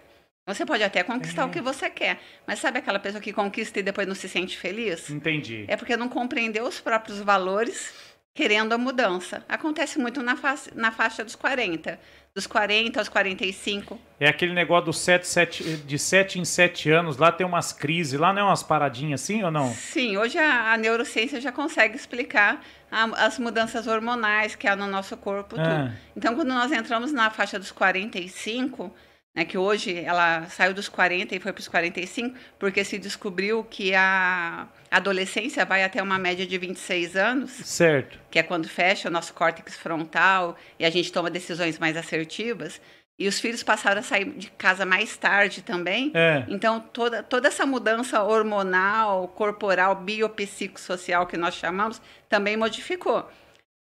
Você 0.47 0.64
pode 0.66 0.83
até 0.83 1.03
conquistar 1.03 1.43
É. 1.43 1.45
o 1.45 1.51
que 1.51 1.61
você 1.61 1.88
quer, 1.90 2.19
mas 2.47 2.59
sabe 2.59 2.79
aquela 2.79 2.99
pessoa 2.99 3.21
que 3.21 3.33
conquista 3.33 3.79
e 3.79 3.83
depois 3.83 4.07
não 4.07 4.14
se 4.14 4.29
sente 4.29 4.57
feliz? 4.57 5.09
Entendi. 5.11 5.64
É 5.69 5.77
porque 5.77 5.97
não 5.97 6.09
compreendeu 6.09 6.64
os 6.64 6.81
próprios 6.81 7.19
valores, 7.21 7.93
querendo 8.40 8.72
a 8.72 8.79
mudança. 8.79 9.44
Acontece 9.46 9.98
muito 9.98 10.22
na, 10.22 10.35
fa 10.35 10.55
na 10.74 10.90
faixa 10.90 11.22
dos 11.22 11.37
40. 11.37 11.98
Dos 12.35 12.46
40 12.46 12.98
aos 12.98 13.09
45. 13.09 14.00
É 14.18 14.26
aquele 14.29 14.55
negócio 14.55 14.87
do 14.87 14.92
sete, 14.94 15.26
sete, 15.26 15.62
de 15.62 15.98
7 15.98 16.38
em 16.38 16.44
7 16.44 16.88
anos, 16.90 17.18
lá 17.18 17.31
tem 17.31 17.46
umas 17.46 17.70
crises, 17.72 18.18
lá 18.18 18.33
não 18.33 18.40
é 18.42 18.44
umas 18.44 18.62
paradinhas 18.62 19.20
assim 19.22 19.42
ou 19.42 19.50
não? 19.50 19.74
Sim, 19.74 20.16
hoje 20.16 20.38
a, 20.38 20.72
a 20.72 20.76
neurociência 20.79 21.38
já 21.40 21.53
consegue 21.53 21.96
explicar 21.96 22.64
a- 22.90 23.26
as 23.26 23.38
mudanças 23.38 23.87
hormonais 23.87 24.55
que 24.55 24.66
há 24.66 24.74
no 24.76 24.87
nosso 24.87 25.16
corpo. 25.18 25.57
Ah. 25.59 25.90
Então, 26.16 26.35
quando 26.35 26.48
nós 26.48 26.70
entramos 26.72 27.12
na 27.12 27.29
faixa 27.31 27.59
dos 27.59 27.72
45, 27.72 28.94
né, 29.35 29.45
que 29.45 29.57
hoje 29.57 29.97
ela 29.97 30.47
saiu 30.47 30.75
dos 30.75 30.88
40 30.88 31.35
e 31.35 31.40
foi 31.40 31.53
para 31.53 31.61
os 31.61 31.69
45, 31.69 32.37
porque 32.59 32.83
se 32.85 32.99
descobriu 32.99 33.64
que 33.64 33.95
a 33.95 34.69
adolescência 34.90 35.64
vai 35.64 35.85
até 35.85 36.03
uma 36.03 36.19
média 36.19 36.47
de 36.47 36.59
26 36.59 37.16
anos. 37.16 37.51
Certo. 37.51 38.19
que 38.31 38.38
é 38.38 38.43
quando 38.43 38.69
fecha 38.69 39.09
o 39.09 39.12
nosso 39.12 39.33
córtex 39.33 39.77
frontal 39.77 40.57
e 40.79 40.85
a 40.85 40.90
gente 40.90 41.12
toma 41.12 41.31
decisões 41.31 41.79
mais 41.79 41.97
assertivas. 41.97 42.81
E 43.19 43.29
os 43.29 43.38
filhos 43.38 43.62
passaram 43.62 44.01
a 44.01 44.03
sair 44.03 44.25
de 44.31 44.51
casa 44.53 44.87
mais 44.87 45.14
tarde 45.14 45.61
também. 45.61 46.11
É. 46.14 46.43
Então, 46.49 46.81
toda, 46.81 47.23
toda 47.23 47.49
essa 47.49 47.66
mudança 47.66 48.23
hormonal, 48.23 49.29
corporal, 49.29 49.95
biopsicossocial 49.95 51.27
que 51.27 51.37
nós 51.37 51.55
chamamos, 51.55 52.01
também 52.31 52.57
modificou. 52.57 53.31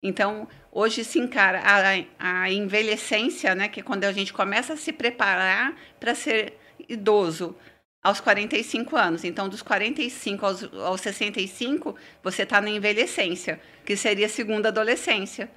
Então, 0.01 0.47
hoje 0.71 1.03
se 1.03 1.19
encara 1.19 1.61
a, 1.61 2.41
a 2.43 2.51
envelhecência, 2.51 3.53
né, 3.53 3.67
que 3.67 3.81
é 3.81 3.83
quando 3.83 4.05
a 4.05 4.11
gente 4.11 4.31
começa 4.31 4.73
a 4.73 4.77
se 4.77 4.93
preparar 4.93 5.75
para 5.99 6.15
ser 6.15 6.57
idoso 6.87 7.55
aos 8.01 8.21
45 8.21 8.95
anos. 8.95 9.23
Então, 9.23 9.49
dos 9.49 9.61
45 9.61 10.45
aos, 10.45 10.63
aos 10.73 11.01
65, 11.01 11.95
você 12.23 12.43
está 12.43 12.61
na 12.61 12.69
envelhecência, 12.69 13.59
que 13.85 13.95
seria 13.95 14.27
a 14.27 14.29
segunda 14.29 14.69
adolescência. 14.69 15.51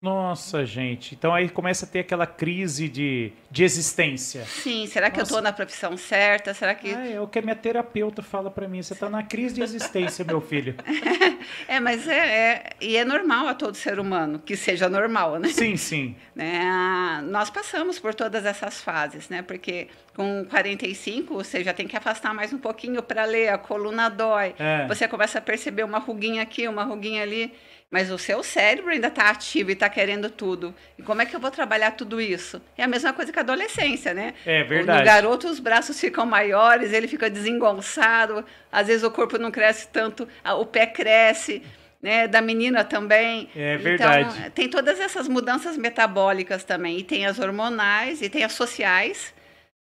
Nossa, 0.00 0.64
gente. 0.64 1.16
Então 1.16 1.34
aí 1.34 1.48
começa 1.48 1.84
a 1.84 1.88
ter 1.88 2.00
aquela 2.00 2.24
crise 2.26 2.88
de, 2.88 3.32
de 3.50 3.64
existência. 3.64 4.44
Sim, 4.44 4.86
será 4.86 5.10
que 5.10 5.16
eu 5.16 5.22
Nossa. 5.22 5.32
estou 5.32 5.42
na 5.42 5.52
profissão 5.52 5.96
certa? 5.96 6.54
Será 6.54 6.72
que. 6.72 6.94
Ah, 6.94 7.08
é 7.08 7.20
o 7.20 7.26
que 7.26 7.40
a 7.40 7.42
minha 7.42 7.56
terapeuta 7.56 8.22
fala 8.22 8.48
pra 8.48 8.68
mim. 8.68 8.80
Você 8.80 8.94
tá 8.94 9.10
na 9.10 9.24
crise 9.24 9.56
de 9.56 9.62
existência, 9.62 10.24
meu 10.24 10.40
filho. 10.40 10.74
É, 11.66 11.80
mas 11.80 12.06
é, 12.06 12.16
é. 12.16 12.70
E 12.80 12.96
é 12.96 13.04
normal 13.04 13.46
a 13.46 13.54
todo 13.54 13.74
ser 13.74 13.98
humano 13.98 14.38
que 14.38 14.56
seja 14.56 14.88
normal, 14.88 15.38
né? 15.38 15.48
Sim, 15.48 15.76
sim. 15.76 16.16
né? 16.34 17.22
Nós 17.24 17.48
passamos 17.48 17.98
por 17.98 18.14
todas 18.14 18.44
essas 18.44 18.82
fases, 18.82 19.28
né? 19.28 19.42
Porque 19.42 19.88
com 20.14 20.44
45 20.44 21.32
você 21.34 21.62
já 21.64 21.72
tem 21.72 21.86
que 21.86 21.96
afastar 21.96 22.34
mais 22.34 22.52
um 22.52 22.58
pouquinho 22.58 23.02
para 23.02 23.24
ler, 23.24 23.48
a 23.48 23.58
coluna 23.58 24.08
dói. 24.08 24.54
É. 24.58 24.86
Você 24.88 25.08
começa 25.08 25.38
a 25.38 25.42
perceber 25.42 25.84
uma 25.84 25.98
ruguinha 25.98 26.42
aqui, 26.42 26.66
uma 26.68 26.84
ruguinha 26.84 27.22
ali, 27.22 27.52
mas 27.90 28.10
o 28.10 28.18
seu 28.18 28.42
cérebro 28.42 28.90
ainda 28.90 29.08
está 29.08 29.30
ativo 29.30 29.70
e 29.70 29.72
está 29.72 29.88
querendo 29.88 30.28
tudo. 30.28 30.74
E 30.98 31.02
como 31.02 31.22
é 31.22 31.26
que 31.26 31.34
eu 31.34 31.40
vou 31.40 31.50
trabalhar 31.50 31.92
tudo 31.92 32.20
isso? 32.20 32.60
É 32.76 32.84
a 32.84 32.88
mesma 32.88 33.12
coisa 33.12 33.32
que 33.32 33.38
a 33.38 33.42
adolescência, 33.42 34.12
né? 34.12 34.34
É 34.44 34.62
verdade. 34.62 34.98
No 35.00 35.04
garoto, 35.06 35.48
os 35.48 35.58
braços 35.58 35.98
ficam 35.98 36.26
maiores, 36.26 36.92
ele 36.92 37.08
fica 37.08 37.30
desengonçado, 37.30 38.44
às 38.70 38.86
vezes 38.88 39.02
o 39.02 39.10
corpo 39.10 39.38
não 39.38 39.50
cresce 39.50 39.88
tanto, 39.88 40.28
o 40.58 40.66
pé 40.66 40.86
cresce. 40.86 41.62
Né, 42.00 42.28
da 42.28 42.40
menina 42.40 42.84
também. 42.84 43.48
É 43.56 43.76
verdade. 43.76 44.28
Então, 44.38 44.50
tem 44.52 44.68
todas 44.68 45.00
essas 45.00 45.26
mudanças 45.26 45.76
metabólicas 45.76 46.62
também. 46.62 46.96
E 46.98 47.02
tem 47.02 47.26
as 47.26 47.40
hormonais 47.40 48.22
e 48.22 48.28
tem 48.28 48.44
as 48.44 48.52
sociais, 48.52 49.34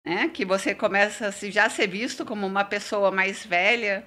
né? 0.06 0.30
Que 0.32 0.46
você 0.46 0.76
começa 0.76 1.26
a 1.30 1.32
se- 1.32 1.50
já 1.50 1.66
a 1.66 1.70
ser 1.70 1.88
visto 1.88 2.24
como 2.24 2.46
uma 2.46 2.64
pessoa 2.64 3.10
mais 3.10 3.44
velha. 3.44 4.04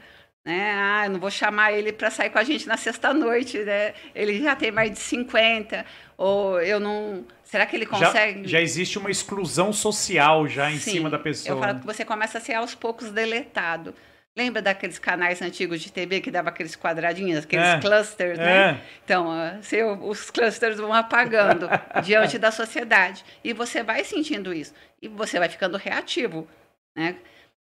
Né? 0.48 0.72
Ah, 0.74 1.02
eu 1.04 1.10
não 1.10 1.20
vou 1.20 1.30
chamar 1.30 1.72
ele 1.72 1.92
para 1.92 2.10
sair 2.10 2.30
com 2.30 2.38
a 2.38 2.42
gente 2.42 2.66
na 2.66 2.78
sexta-noite, 2.78 3.58
né? 3.58 3.92
Ele 4.14 4.42
já 4.42 4.56
tem 4.56 4.70
mais 4.70 4.90
de 4.90 4.98
50. 4.98 5.84
Ou 6.16 6.58
eu 6.62 6.80
não. 6.80 7.26
Será 7.44 7.66
que 7.66 7.76
ele 7.76 7.84
Já, 7.84 7.90
consegue. 7.90 8.48
já 8.48 8.58
existe 8.58 8.98
uma 8.98 9.10
exclusão 9.10 9.74
social 9.74 10.48
já 10.48 10.70
em 10.70 10.78
Sim, 10.78 10.92
cima 10.92 11.10
da 11.10 11.18
pessoa. 11.18 11.54
Eu 11.54 11.60
falo 11.60 11.74
né? 11.74 11.80
que 11.80 11.86
você 11.86 12.02
começa 12.02 12.38
a 12.38 12.40
ser 12.40 12.54
aos 12.54 12.74
poucos 12.74 13.10
deletado. 13.10 13.94
Lembra 14.34 14.62
daqueles 14.62 14.98
canais 14.98 15.42
antigos 15.42 15.82
de 15.82 15.92
TV 15.92 16.20
que 16.22 16.30
dava 16.30 16.48
aqueles 16.48 16.74
quadradinhos, 16.76 17.44
aqueles 17.44 17.66
É, 17.66 17.80
clusters, 17.80 18.38
é. 18.38 18.42
né? 18.44 18.80
Então, 19.04 19.30
ah, 19.30 19.58
se 19.60 19.82
o- 19.82 20.08
os 20.08 20.30
clusters 20.30 20.78
vão 20.78 20.94
apagando 20.94 21.68
diante 22.02 22.38
da 22.38 22.50
sociedade. 22.50 23.22
E 23.44 23.52
você 23.52 23.82
vai 23.82 24.02
sentindo 24.02 24.54
isso. 24.54 24.72
E 25.02 25.08
você 25.08 25.38
vai 25.38 25.48
ficando 25.50 25.76
reativo, 25.76 26.48
né? 26.96 27.16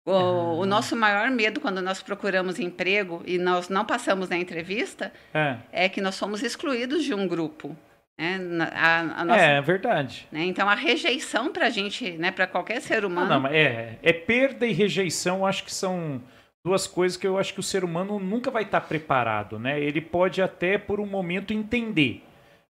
O, 0.09 0.13
Ah. 0.15 0.53
o 0.61 0.65
nosso 0.65 0.95
maior 0.95 1.29
medo 1.29 1.59
quando 1.59 1.81
nós 1.81 2.01
procuramos 2.01 2.59
emprego 2.59 3.21
e 3.25 3.37
nós 3.37 3.69
não 3.69 3.85
passamos 3.85 4.29
na 4.29 4.37
entrevista 4.37 5.11
É. 5.33 5.57
é 5.71 5.89
que 5.89 6.01
nós 6.01 6.15
somos 6.15 6.41
excluídos 6.43 7.03
de 7.03 7.13
um 7.13 7.27
grupo. 7.27 7.75
Né? 8.17 8.37
Na- 8.37 8.65
A, 8.73 8.99
a 9.21 9.25
nossa, 9.25 9.39
É, 9.41 9.61
verdade. 9.61 10.27
né? 10.31 10.43
Então, 10.43 10.67
a 10.67 10.75
rejeição 10.75 11.53
para 11.53 11.67
a 11.67 11.69
gente, 11.69 12.11
né, 12.17 12.31
para 12.31 12.45
qualquer 12.47 12.81
ser 12.81 13.01
Não, 13.03 13.09
humano, 13.09 13.29
não, 13.29 13.39
mas 13.39 13.53
é, 13.53 13.97
é 14.03 14.11
perda 14.11 14.65
e 14.67 14.73
rejeição, 14.73 15.45
acho 15.45 15.63
que 15.63 15.73
são 15.73 16.21
duas 16.65 16.85
coisas 16.85 17.17
que 17.17 17.25
eu 17.25 17.37
acho 17.37 17.53
que 17.53 17.61
o 17.61 17.63
ser 17.63 17.85
humano 17.85 18.19
nunca 18.19 18.51
vai 18.51 18.63
estar 18.63 18.81
preparado, 18.81 19.57
né? 19.57 19.79
Ele 19.79 20.01
pode 20.01 20.41
até 20.41 20.77
por 20.77 20.99
um 20.99 21.05
momento 21.05 21.53
entender, 21.53 22.23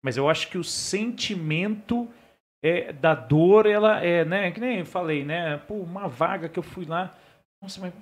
Mas 0.01 0.17
eu 0.17 0.29
acho 0.29 0.49
que 0.49 0.57
o 0.57 0.63
sentimento 0.63 2.07
é, 2.61 2.93
da 2.93 3.13
dor, 3.13 3.65
ela 3.65 4.01
é, 4.03 4.23
né? 4.23 4.49
Que 4.51 4.59
nem 4.59 4.79
eu 4.79 4.85
falei, 4.85 5.23
né? 5.25 5.59
Pô, 5.67 5.75
uma 5.75 6.07
vaga 6.07 6.47
que 6.47 6.57
eu 6.57 6.63
fui 6.63 6.85
lá. 6.85 7.13
Nossa, 7.63 7.79
mas 7.79 7.93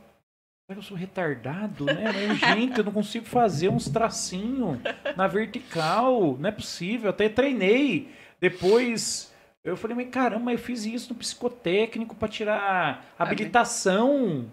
eu 0.76 0.82
sou 0.82 0.98
retardado, 0.98 1.86
né? 1.86 2.06
Mas, 2.12 2.40
gente, 2.40 2.80
eu 2.80 2.84
não 2.84 2.92
consigo 2.92 3.28
fazer 3.28 3.70
uns 3.70 3.88
tracinhos 3.88 4.80
na 5.16 5.28
vertical. 5.28 6.36
Não 6.40 6.50
é 6.50 6.52
possível. 6.52 7.06
Eu 7.06 7.10
até 7.12 7.30
treinei. 7.30 8.12
Depois 8.40 9.32
eu 9.64 9.78
falei, 9.78 9.96
mas 9.96 10.10
caramba, 10.10 10.52
eu 10.52 10.58
fiz 10.58 10.84
isso 10.84 11.14
no 11.14 11.20
psicotécnico 11.20 12.16
para 12.16 12.28
tirar 12.28 13.14
habilitação. 13.20 14.52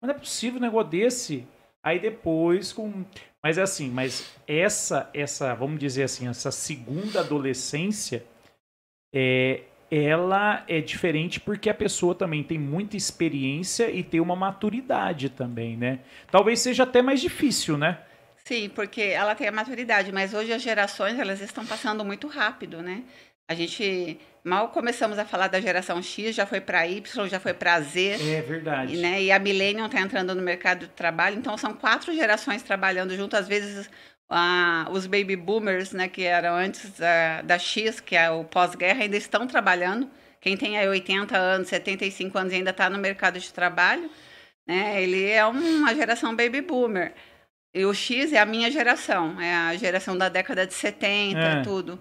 Mas 0.00 0.08
não 0.08 0.14
é 0.14 0.18
possível 0.18 0.58
um 0.58 0.62
negócio 0.62 0.90
desse. 0.90 1.46
Aí 1.82 1.98
depois 1.98 2.72
com. 2.72 3.04
Mas 3.42 3.58
é 3.58 3.62
assim, 3.62 3.90
mas 3.90 4.34
essa, 4.48 5.10
essa, 5.12 5.54
vamos 5.54 5.78
dizer 5.78 6.04
assim, 6.04 6.26
essa 6.26 6.50
segunda 6.50 7.20
adolescência 7.20 8.24
é, 9.14 9.64
ela 9.90 10.64
é 10.68 10.80
diferente 10.80 11.38
porque 11.38 11.70
a 11.70 11.74
pessoa 11.74 12.14
também 12.14 12.42
tem 12.42 12.58
muita 12.58 12.96
experiência 12.96 13.90
e 13.90 14.02
tem 14.02 14.20
uma 14.20 14.34
maturidade 14.34 15.30
também, 15.30 15.76
né? 15.76 16.00
Talvez 16.30 16.60
seja 16.60 16.82
até 16.82 17.00
mais 17.02 17.20
difícil, 17.20 17.78
né? 17.78 17.98
Sim, 18.44 18.68
porque 18.68 19.00
ela 19.02 19.34
tem 19.34 19.48
a 19.48 19.52
maturidade, 19.52 20.12
mas 20.12 20.32
hoje 20.32 20.52
as 20.52 20.62
gerações 20.62 21.18
elas 21.18 21.40
estão 21.40 21.66
passando 21.66 22.04
muito 22.04 22.26
rápido, 22.28 22.82
né? 22.82 23.02
A 23.48 23.54
gente 23.54 24.18
mal 24.42 24.68
começamos 24.68 25.18
a 25.18 25.24
falar 25.24 25.48
da 25.48 25.60
geração 25.60 26.00
X, 26.00 26.34
já 26.34 26.46
foi 26.46 26.60
para 26.60 26.86
Y, 26.86 27.28
já 27.28 27.40
foi 27.40 27.52
para 27.52 27.80
Z. 27.80 28.16
É 28.36 28.42
verdade. 28.42 28.94
E, 28.94 28.96
né, 28.98 29.22
e 29.22 29.32
a 29.32 29.38
Millennium 29.38 29.86
está 29.86 30.00
entrando 30.00 30.34
no 30.34 30.42
mercado 30.42 30.86
de 30.86 30.92
trabalho, 30.92 31.36
então 31.36 31.56
são 31.58 31.74
quatro 31.74 32.14
gerações 32.14 32.62
trabalhando 32.62 33.16
junto, 33.16 33.36
às 33.36 33.48
vezes 33.48 33.90
ah, 34.28 34.88
os 34.90 35.06
baby 35.06 35.36
boomers, 35.36 35.92
né, 35.92 36.08
que 36.08 36.22
eram 36.22 36.54
antes 36.54 36.98
da, 36.98 37.42
da 37.42 37.58
X, 37.58 38.00
que 38.00 38.16
é 38.16 38.30
o 38.30 38.44
pós-guerra, 38.44 39.02
ainda 39.02 39.16
estão 39.16 39.46
trabalhando. 39.46 40.10
Quem 40.40 40.56
tem 40.56 40.76
aí 40.76 40.88
80 40.88 41.36
anos, 41.36 41.68
75 41.68 42.36
anos 42.38 42.52
e 42.52 42.56
ainda 42.56 42.70
está 42.70 42.90
no 42.90 42.98
mercado 42.98 43.38
de 43.38 43.52
trabalho, 43.52 44.10
né, 44.66 45.00
ele 45.02 45.24
é 45.24 45.44
uma 45.46 45.94
geração 45.94 46.34
baby 46.34 46.60
boomer. 46.60 47.14
E 47.72 47.84
o 47.84 47.94
X 47.94 48.32
é 48.32 48.38
a 48.38 48.46
minha 48.46 48.70
geração, 48.70 49.40
é 49.40 49.54
a 49.54 49.76
geração 49.76 50.16
da 50.16 50.28
década 50.28 50.66
de 50.66 50.74
70, 50.74 51.38
é. 51.38 51.62
tudo. 51.62 52.00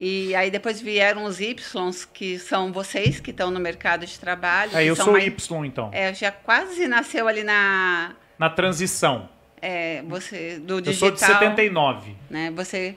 E 0.00 0.34
aí 0.34 0.50
depois 0.50 0.80
vieram 0.80 1.24
os 1.24 1.40
Ys, 1.40 2.04
que 2.04 2.38
são 2.38 2.72
vocês 2.72 3.20
que 3.20 3.30
estão 3.30 3.50
no 3.50 3.60
mercado 3.60 4.04
de 4.04 4.18
trabalho. 4.18 4.76
É, 4.76 4.84
eu 4.84 4.96
sou 4.96 5.12
mais, 5.12 5.24
Y, 5.24 5.64
então. 5.64 5.88
É, 5.94 6.12
já 6.12 6.32
quase 6.32 6.86
nasceu 6.88 7.28
ali 7.28 7.44
na... 7.44 8.16
Na 8.38 8.50
transição 8.50 9.30
é, 9.64 10.02
você 10.02 10.58
do 10.58 10.82
digital. 10.82 11.08
Eu 11.08 11.16
sou 11.16 11.28
de 11.28 11.34
79. 11.34 12.14
Né, 12.28 12.50
você 12.50 12.96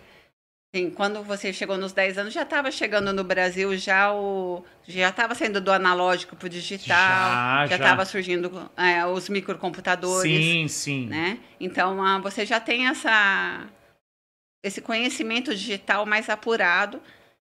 sim, 0.76 0.90
quando 0.90 1.24
você 1.24 1.54
chegou 1.54 1.78
nos 1.78 1.94
10 1.94 2.18
anos, 2.18 2.34
já 2.34 2.42
estava 2.42 2.70
chegando 2.70 3.14
no 3.14 3.24
Brasil, 3.24 3.76
já 3.78 4.14
o 4.14 4.66
já 4.86 5.10
estava 5.10 5.34
saindo 5.34 5.62
do 5.62 5.72
analógico 5.72 6.36
para 6.36 6.46
o 6.46 6.50
digital, 6.50 7.68
já 7.68 7.78
estava 7.78 8.04
surgindo 8.04 8.70
é, 8.76 9.06
os 9.06 9.30
microcomputadores. 9.30 10.46
Sim, 10.46 10.68
sim. 10.68 11.08
Né? 11.08 11.40
Então, 11.58 12.04
ah, 12.04 12.20
você 12.20 12.46
já 12.46 12.60
tem 12.60 12.88
essa 12.88 13.66
esse 14.62 14.82
conhecimento 14.82 15.56
digital 15.56 16.06
mais 16.06 16.30
apurado 16.30 17.02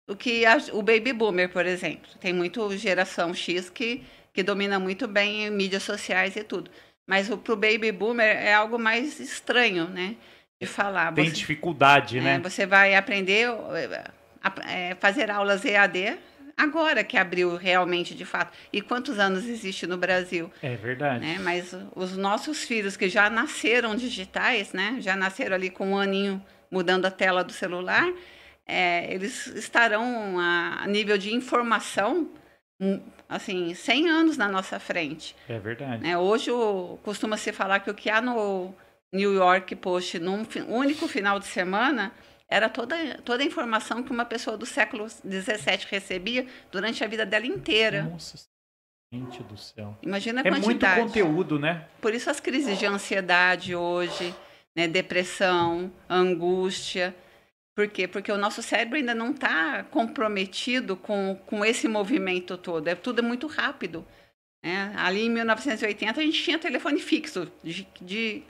do 0.07 0.15
que 0.15 0.43
a, 0.43 0.57
o 0.71 0.81
baby 0.81 1.13
boomer, 1.13 1.49
por 1.49 1.67
exemplo. 1.67 2.09
Tem 2.19 2.33
muito 2.33 2.75
geração 2.75 3.31
X 3.31 3.69
que, 3.69 4.01
que 4.33 4.41
domina 4.41 4.79
muito 4.79 5.07
bem 5.07 5.51
mídias 5.51 5.83
sociais 5.83 6.35
e 6.35 6.43
tudo. 6.43 6.71
Mas 7.07 7.27
para 7.27 7.53
o 7.53 7.55
baby 7.55 7.91
boomer 7.91 8.37
é 8.37 8.53
algo 8.53 8.79
mais 8.79 9.19
estranho, 9.19 9.87
né? 9.89 10.15
De 10.61 10.67
falar. 10.67 11.13
Tem 11.13 11.25
você, 11.25 11.31
dificuldade, 11.31 12.21
né? 12.21 12.35
É, 12.35 12.39
você 12.39 12.65
vai 12.65 12.95
aprender 12.95 13.49
a, 14.41 14.71
é, 14.71 14.95
fazer 14.95 15.29
aulas 15.29 15.65
EAD 15.65 16.17
agora 16.55 17.03
que 17.03 17.17
abriu 17.17 17.55
realmente 17.55 18.15
de 18.15 18.25
fato. 18.25 18.55
E 18.71 18.81
quantos 18.81 19.19
anos 19.19 19.45
existe 19.45 19.85
no 19.85 19.97
Brasil? 19.97 20.51
É 20.61 20.75
verdade. 20.75 21.25
Né? 21.25 21.39
Mas 21.39 21.75
os 21.95 22.15
nossos 22.15 22.63
filhos 22.63 22.95
que 22.95 23.09
já 23.09 23.29
nasceram 23.29 23.95
digitais, 23.95 24.71
né? 24.71 24.97
Já 24.99 25.15
nasceram 25.15 25.55
ali 25.55 25.69
com 25.69 25.91
um 25.91 25.97
aninho 25.97 26.43
mudando 26.71 27.05
a 27.05 27.11
tela 27.11 27.43
do 27.43 27.51
celular, 27.51 28.11
é, 28.65 29.13
eles 29.13 29.47
estarão 29.47 30.39
a 30.39 30.85
nível 30.87 31.17
de 31.17 31.33
informação 31.33 32.31
assim, 33.35 33.73
100 33.73 34.09
anos 34.09 34.37
na 34.37 34.47
nossa 34.47 34.79
frente. 34.79 35.35
É 35.49 35.57
verdade. 35.59 36.07
É, 36.07 36.17
hoje 36.17 36.51
costuma-se 37.01 37.51
falar 37.51 37.79
que 37.79 37.89
o 37.89 37.93
que 37.93 38.09
há 38.09 38.21
no 38.21 38.73
New 39.11 39.33
York 39.33 39.75
Post 39.75 40.19
num 40.19 40.45
único 40.67 41.07
final 41.07 41.39
de 41.39 41.45
semana 41.45 42.11
era 42.47 42.69
toda, 42.69 42.95
toda 43.25 43.41
a 43.41 43.45
informação 43.45 44.03
que 44.03 44.11
uma 44.11 44.25
pessoa 44.25 44.55
do 44.55 44.65
século 44.65 45.09
XVII 45.09 45.87
recebia 45.89 46.45
durante 46.71 47.03
a 47.03 47.07
vida 47.07 47.25
dela 47.25 47.47
inteira. 47.47 48.03
Nossa, 48.03 48.37
gente 49.11 49.41
do 49.43 49.57
céu. 49.57 49.97
Imagina 50.01 50.41
a 50.41 50.47
é 50.47 50.51
quantidade. 50.51 50.99
É 50.99 51.03
muito 51.03 51.13
conteúdo, 51.13 51.59
né? 51.59 51.87
Por 51.99 52.13
isso 52.13 52.29
as 52.29 52.39
crises 52.39 52.77
de 52.77 52.85
ansiedade 52.85 53.75
hoje, 53.75 54.35
né, 54.75 54.87
depressão, 54.87 55.91
angústia. 56.09 57.15
Por 57.75 57.87
quê? 57.87 58.07
Porque 58.07 58.31
o 58.31 58.37
nosso 58.37 58.61
cérebro 58.61 58.97
ainda 58.97 59.15
não 59.15 59.31
está 59.31 59.83
comprometido 59.83 60.95
com, 60.95 61.35
com 61.45 61.65
esse 61.65 61.87
movimento 61.87 62.57
todo. 62.57 62.87
É 62.87 62.95
tudo 62.95 63.23
muito 63.23 63.47
rápido. 63.47 64.05
Né? 64.63 64.93
Ali 64.95 65.25
em 65.25 65.29
1980 65.29 66.19
a 66.19 66.23
gente 66.23 66.41
tinha 66.41 66.59
telefone 66.59 66.99
fixo 66.99 67.51
de, 67.63 67.87
de 67.99 68.43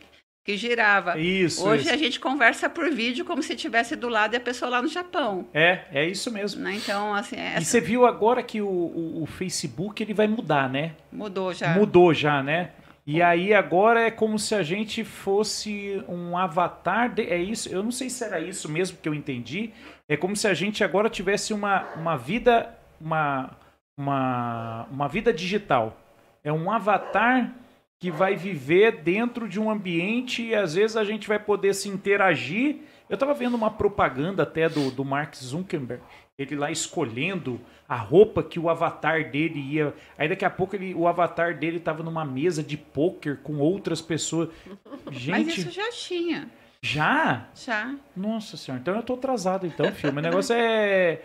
que 0.45 0.57
girava. 0.57 1.17
Isso. 1.17 1.65
Hoje 1.65 1.83
isso. 1.83 1.93
a 1.93 1.97
gente 1.97 2.19
conversa 2.19 2.69
por 2.69 2.91
vídeo 2.91 3.23
como 3.23 3.41
se 3.41 3.53
estivesse 3.53 3.95
do 3.95 4.09
lado 4.09 4.33
e 4.33 4.37
a 4.37 4.41
pessoa 4.41 4.69
lá 4.69 4.81
no 4.81 4.89
Japão. 4.89 5.47
É, 5.53 5.85
é 5.91 6.05
isso 6.05 6.29
mesmo. 6.29 6.61
Né? 6.61 6.75
Então, 6.75 7.13
assim. 7.13 7.37
Essa... 7.37 7.61
E 7.61 7.65
você 7.65 7.79
viu 7.79 8.05
agora 8.05 8.43
que 8.43 8.61
o, 8.61 8.67
o, 8.67 9.23
o, 9.23 9.25
Facebook 9.25 10.03
ele 10.03 10.13
vai 10.13 10.27
mudar, 10.27 10.69
né? 10.69 10.95
Mudou 11.11 11.53
já. 11.53 11.69
Mudou 11.69 12.13
já, 12.13 12.43
né? 12.43 12.71
E 13.05 13.21
aí 13.21 13.53
agora 13.53 14.01
é 14.01 14.11
como 14.11 14.39
se 14.39 14.55
a 14.55 14.63
gente 14.63 15.03
fosse 15.03 16.03
um 16.07 16.37
avatar. 16.37 17.13
De, 17.13 17.23
é 17.23 17.37
isso. 17.37 17.67
Eu 17.69 17.83
não 17.83 17.91
sei 17.91 18.09
se 18.09 18.23
era 18.23 18.39
isso 18.39 18.71
mesmo 18.71 18.97
que 18.97 19.09
eu 19.09 19.13
entendi. 19.13 19.71
É 20.07 20.15
como 20.15 20.35
se 20.35 20.47
a 20.47 20.53
gente 20.53 20.83
agora 20.83 21.09
tivesse 21.09 21.53
uma, 21.53 21.83
uma 21.95 22.15
vida 22.15 22.73
uma, 23.03 23.51
uma, 23.97 24.87
uma 24.89 25.07
vida 25.07 25.33
digital. 25.33 25.97
É 26.43 26.51
um 26.51 26.71
avatar 26.71 27.53
que 27.99 28.09
vai 28.09 28.35
viver 28.35 29.01
dentro 29.01 29.47
de 29.47 29.59
um 29.59 29.69
ambiente 29.69 30.43
e 30.43 30.55
às 30.55 30.75
vezes 30.75 30.97
a 30.97 31.03
gente 31.03 31.27
vai 31.27 31.39
poder 31.39 31.73
se 31.73 31.89
interagir. 31.89 32.77
Eu 33.09 33.15
estava 33.15 33.33
vendo 33.33 33.55
uma 33.55 33.71
propaganda 33.71 34.43
até 34.43 34.67
do, 34.67 34.91
do 34.91 35.05
Mark 35.05 35.35
Zuckerberg 35.35 36.03
ele 36.37 36.55
lá 36.55 36.71
escolhendo 36.71 37.61
a 37.87 37.95
roupa 37.95 38.41
que 38.41 38.59
o 38.59 38.69
avatar 38.69 39.29
dele 39.29 39.59
ia. 39.59 39.93
Aí 40.17 40.27
daqui 40.27 40.43
a 40.43 40.49
pouco 40.49 40.75
ele, 40.75 40.93
o 40.95 41.07
avatar 41.07 41.57
dele 41.57 41.77
estava 41.77 42.01
numa 42.01 42.25
mesa 42.25 42.63
de 42.63 42.75
pôquer 42.75 43.37
com 43.37 43.59
outras 43.59 44.01
pessoas. 44.01 44.49
Gente, 45.11 45.29
Mas 45.29 45.57
isso 45.57 45.71
já 45.71 45.91
tinha. 45.91 46.49
Já? 46.81 47.47
Já. 47.55 47.95
Nossa 48.15 48.57
senhora, 48.57 48.81
então 48.81 48.95
eu 48.95 49.03
tô 49.03 49.13
atrasado 49.13 49.65
então, 49.65 49.89
filme. 49.93 50.19
O 50.19 50.21
negócio 50.21 50.53
é. 50.53 51.21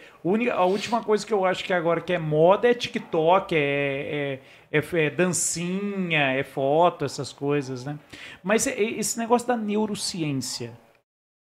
A 0.54 0.64
última 0.64 1.02
coisa 1.02 1.26
que 1.26 1.32
eu 1.32 1.44
acho 1.44 1.64
que 1.64 1.72
agora 1.72 2.00
que 2.00 2.12
é 2.12 2.18
moda 2.18 2.70
é 2.70 2.74
TikTok, 2.74 3.56
é, 3.56 4.40
é, 4.70 4.78
é, 4.78 5.06
é 5.06 5.10
dancinha, 5.10 6.32
é 6.32 6.44
foto, 6.44 7.04
essas 7.04 7.32
coisas, 7.32 7.84
né? 7.84 7.98
Mas 8.40 8.68
esse 8.68 9.18
negócio 9.18 9.48
da 9.48 9.56
neurociência 9.56 10.72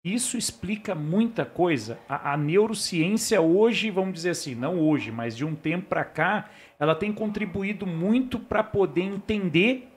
isso 0.04 0.38
explica 0.38 0.94
muita 0.94 1.44
coisa. 1.44 1.98
A, 2.08 2.32
a, 2.32 2.36
neurociência 2.36 3.40
hoje, 3.40 3.90
vamos 3.90 4.14
dizer 4.14 4.30
assim, 4.30 4.54
não 4.54 4.78
hoje, 4.78 5.10
mas 5.10 5.36
de 5.36 5.44
um 5.44 5.54
tempo 5.54 5.88
para 5.88 6.04
cá, 6.04 6.48
ela 6.78 6.94
tem 6.94 7.12
contribuído 7.12 7.86
muito 7.86 8.38
para 8.38 8.64
poder 8.64 9.02
entender 9.02 9.88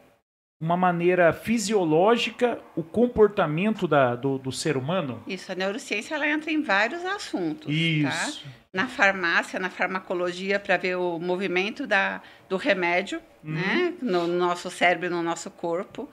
uma 0.60 0.78
maneira 0.78 1.34
fisiológica 1.34 2.60
o 2.76 2.84
comportamento 2.84 3.88
da, 3.88 4.16
do, 4.16 4.38
do, 4.38 4.52
ser 4.52 4.78
humano? 4.78 5.22
Isso, 5.28 5.52
a 5.52 5.56
neurociência 5.56 6.16
ela 6.16 6.28
entra 6.28 6.52
em 6.52 6.62
vários 6.62 7.04
assuntos. 7.04 7.68
Tá? 7.68 7.72
Isso. 7.72 8.44
Tá? 8.44 8.50
Na 8.74 8.88
farmácia, 8.88 9.60
na 9.60 9.70
farmacologia, 9.70 10.60
para 10.60 10.78
ver 10.78 10.96
o 10.96 11.20
movimento 11.20 11.86
da, 11.86 12.22
do 12.50 12.58
remédio 12.58 13.22
uhum. 13.44 13.52
né? 13.52 13.94
no 14.02 14.26
nosso 14.26 14.70
cérebro, 14.70 15.10
no 15.10 15.22
nosso 15.22 15.52
corpo. 15.52 16.10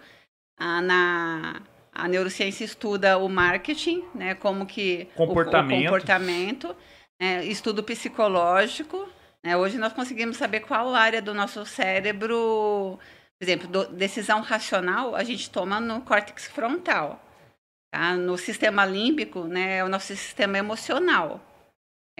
Ah, 0.58 0.82
na 0.82 1.62
a 1.92 2.08
neurociência 2.08 2.64
estuda 2.64 3.18
o 3.18 3.28
marketing, 3.28 4.04
né, 4.14 4.34
como 4.34 4.66
que 4.66 5.08
comportamento, 5.16 5.78
o, 5.78 5.80
o 5.80 5.84
comportamento 5.84 6.76
né, 7.20 7.44
estudo 7.44 7.82
psicológico. 7.82 9.08
Né, 9.44 9.56
hoje 9.56 9.78
nós 9.78 9.92
conseguimos 9.92 10.36
saber 10.36 10.60
qual 10.60 10.94
área 10.94 11.20
do 11.20 11.34
nosso 11.34 11.64
cérebro, 11.66 12.98
por 13.38 13.44
exemplo, 13.44 13.68
do, 13.68 13.86
decisão 13.88 14.40
racional 14.40 15.14
a 15.14 15.24
gente 15.24 15.50
toma 15.50 15.80
no 15.80 16.00
córtex 16.02 16.46
frontal. 16.46 17.20
Tá? 17.92 18.16
No 18.16 18.38
sistema 18.38 18.84
límbico, 18.84 19.44
né, 19.44 19.78
é 19.78 19.84
o 19.84 19.88
nosso 19.88 20.06
sistema 20.08 20.58
emocional. 20.58 21.40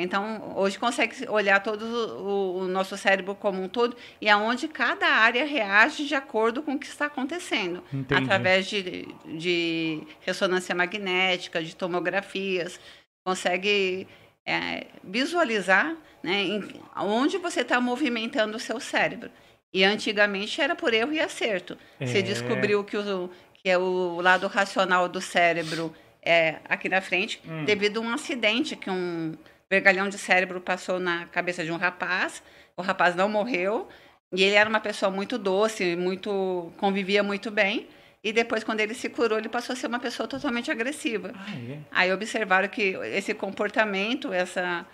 Então, 0.01 0.55
hoje 0.57 0.79
consegue 0.79 1.29
olhar 1.29 1.63
todo 1.63 1.83
o, 1.83 2.59
o, 2.61 2.69
nosso 2.69 2.97
cérebro 2.97 3.35
como 3.35 3.63
um 3.63 3.69
todo 3.69 3.97
e 4.21 4.29
aonde 4.29 4.69
cada 4.69 5.07
área 5.07 5.45
reage 5.45 6.07
de 6.07 6.15
acordo 6.15 6.63
com 6.63 6.75
o 6.75 6.79
que 6.79 6.87
está 6.87 7.07
acontecendo. 7.07 7.83
Entendi. 7.93 8.23
Através 8.23 8.67
de, 8.67 9.07
de 9.27 10.03
ressonância 10.21 10.75
magnética, 10.75 11.63
de 11.63 11.77
tomografias. 11.77 12.81
consegue 13.25 14.09
é, 14.47 14.87
visualizar 15.05 15.97
né, 16.23 16.43
em, 16.43 16.81
onde 16.97 17.39
você 17.39 17.61
está 17.61 17.81
movimentando 17.81 18.57
o 18.57 18.61
seu 18.61 18.81
cérebro. 18.81 19.31
E 19.73 19.85
antigamente 19.85 20.61
era 20.61 20.75
por 20.75 20.93
erro 20.93 21.13
e 21.13 21.21
acerto. 21.21 21.79
É. 22.01 22.07
Você 22.07 22.23
descobriu 22.23 22.83
que, 22.83 22.97
o, 22.97 23.31
que 23.55 23.69
é 23.69 23.79
o 23.79 24.21
lado 24.21 24.47
racional 24.47 25.09
do 25.09 25.21
cérebro 25.21 25.95
é 26.23 26.57
aqui 26.69 26.89
na 26.89 27.01
frente, 27.01 27.41
hum. 27.47 27.65
devido 27.65 27.99
a 27.99 28.03
um 28.03 28.13
acidente 28.13 28.77
que 28.77 28.91
um 28.91 29.35
vergalhão 29.71 30.09
de 30.09 30.19
cérebro 30.19 30.61
passou 30.61 30.99
na 30.99 31.27
cabeça 31.27 31.65
de 31.65 31.71
um 31.71 31.77
rapaz. 31.77 32.43
O 32.77 32.83
rapaz 32.83 33.15
não 33.15 33.29
morreu. 33.29 33.89
E 34.33 34.43
ele 34.43 34.55
era 34.55 34.69
uma 34.69 34.81
pessoa 34.81 35.11
muito 35.11 35.39
doce, 35.39 35.97
muito 35.97 36.73
convivia 36.77 37.23
muito 37.23 37.51
bem. 37.51 37.89
E 38.23 38.33
depois, 38.33 38.63
quando 38.63 38.81
ele 38.81 38.95
se 38.95 39.09
curou, 39.09 39.39
ele 39.39 39.49
passou 39.49 39.73
a 39.73 39.77
ser 39.77 39.87
uma 39.87 39.99
pessoa 39.99 40.29
totalmente 40.29 40.71
agressiva. 40.71 41.33
Ah, 41.35 41.57
é? 41.57 41.79
Aí 41.91 42.13
observaram 42.13 42.69
que 42.69 42.97
esse 43.15 43.33
comportamento, 43.33 44.33
essa, 44.33 44.85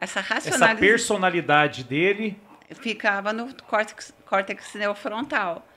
essa 0.00 0.20
racionalidade... 0.20 0.72
Essa 0.72 0.80
personalidade 0.80 1.84
dele... 1.84 2.38
Ficava 2.70 3.34
no 3.34 3.54
córtex, 3.64 4.14
córtex 4.24 4.74
neofrontal. 4.74 5.68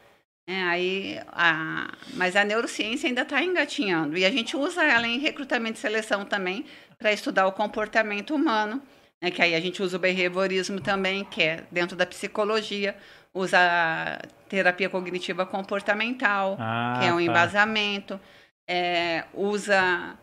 É, 0.48 0.62
aí, 0.64 1.20
a, 1.28 1.91
mas 2.14 2.36
a 2.36 2.43
neurociência 2.43 3.08
ainda 3.08 3.24
está 3.24 3.43
engatinhando. 3.43 4.18
E 4.18 4.26
a 4.26 4.32
gente 4.32 4.56
usa 4.56 4.84
ela 4.84 5.08
em 5.08 5.20
recrutamento 5.20 5.78
e 5.78 5.82
seleção 5.82 6.24
também 6.24 6.66
para 7.00 7.12
estudar 7.12 7.48
o 7.48 7.52
comportamento 7.52 8.36
humano. 8.36 8.82
Né, 9.22 9.32
que 9.32 9.41
aí 9.41 9.56
a 9.56 9.60
gente 9.60 9.82
usa 9.82 9.98
o 9.98 10.00
behaviorismo 10.00 10.80
também, 10.82 11.24
que 11.26 11.41
é 11.41 11.64
dentro 11.72 11.96
da 11.96 12.06
psicologia 12.06 12.96
usa 13.36 14.18
terapia 14.48 14.89
cognitiva 14.89 15.46
comportamental, 15.46 16.56
ah, 16.58 16.98
que 16.98 17.06
é 17.06 17.12
um 17.12 17.18
tá. 17.18 17.22
embasamento, 17.22 18.20
é, 18.68 19.26
usa 19.34 20.18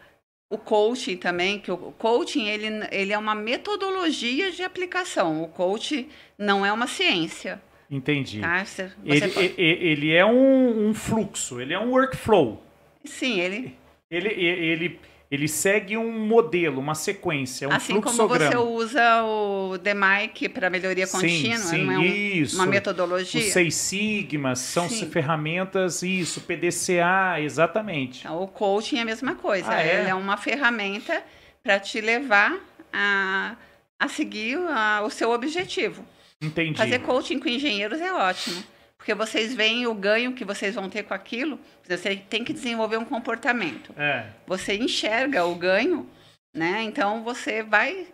o 0.50 0.56
coaching 0.56 1.18
também, 1.18 1.58
que 1.60 1.70
o 1.70 1.92
coaching 1.92 2.46
ele, 2.46 2.86
ele 2.90 3.12
é 3.12 3.18
uma 3.18 3.34
metodologia 3.34 4.50
de 4.50 4.62
aplicação. 4.62 5.42
O 5.42 5.48
coaching 5.48 6.08
não 6.38 6.64
é 6.64 6.72
uma 6.72 6.86
ciência. 6.86 7.60
Entendi. 7.92 8.40
Tá? 8.40 8.64
Você, 8.64 8.86
você 8.86 8.94
ele, 9.04 9.28
pode... 9.28 9.54
ele, 9.58 10.12
é 10.12 10.24
um, 10.24 10.88
um, 10.88 10.94
fluxo, 10.94 11.60
ele 11.60 11.74
é 11.74 11.78
um 11.78 11.90
workflow. 11.90 12.64
Sim, 13.04 13.38
ele. 13.38 13.76
Ele, 14.10 14.28
ele, 14.28 15.00
ele 15.30 15.46
segue 15.46 15.98
um 15.98 16.10
modelo, 16.26 16.80
uma 16.80 16.94
sequência, 16.94 17.68
um 17.68 17.72
assim 17.72 18.00
fluxograma. 18.00 18.50
como 18.50 18.78
você 18.78 18.82
usa 18.82 19.24
o 19.24 19.76
DMAIC 19.76 20.48
para 20.48 20.70
melhoria 20.70 21.06
contínua, 21.06 21.58
sim, 21.58 21.68
sim, 21.68 21.84
não 21.84 21.92
é 21.92 21.98
um, 21.98 22.02
isso. 22.02 22.56
uma 22.56 22.66
metodologia? 22.66 23.40
Os 23.42 23.52
seis 23.52 23.74
sigmas 23.74 24.58
são 24.60 24.88
sim. 24.88 25.10
ferramentas, 25.10 26.02
isso, 26.02 26.40
PDCA, 26.40 27.40
exatamente. 27.40 28.20
Então, 28.20 28.42
o 28.42 28.48
coaching 28.48 28.98
é 28.98 29.02
a 29.02 29.04
mesma 29.04 29.34
coisa, 29.34 29.70
ah, 29.70 29.82
é? 29.82 30.00
ele 30.00 30.08
é 30.08 30.14
uma 30.14 30.38
ferramenta 30.38 31.22
para 31.62 31.78
te 31.78 32.00
levar 32.00 32.58
a, 32.90 33.54
a 33.98 34.08
seguir 34.08 34.56
a, 34.56 35.02
o 35.04 35.10
seu 35.10 35.30
objetivo. 35.30 36.02
Entendi. 36.42 36.76
Fazer 36.76 36.98
coaching 37.00 37.38
com 37.38 37.48
engenheiros 37.48 38.00
é 38.00 38.12
ótimo. 38.12 38.62
Porque 38.96 39.14
vocês 39.14 39.54
veem 39.54 39.86
o 39.86 39.94
ganho 39.94 40.32
que 40.32 40.44
vocês 40.44 40.74
vão 40.74 40.88
ter 40.88 41.02
com 41.02 41.14
aquilo. 41.14 41.58
Você 41.88 42.16
tem 42.16 42.44
que 42.44 42.52
desenvolver 42.52 42.96
um 42.96 43.04
comportamento. 43.04 43.92
É. 43.96 44.26
Você 44.46 44.76
enxerga 44.76 45.44
o 45.44 45.54
ganho, 45.54 46.08
né? 46.54 46.82
Então 46.82 47.24
você 47.24 47.62
vai 47.62 48.06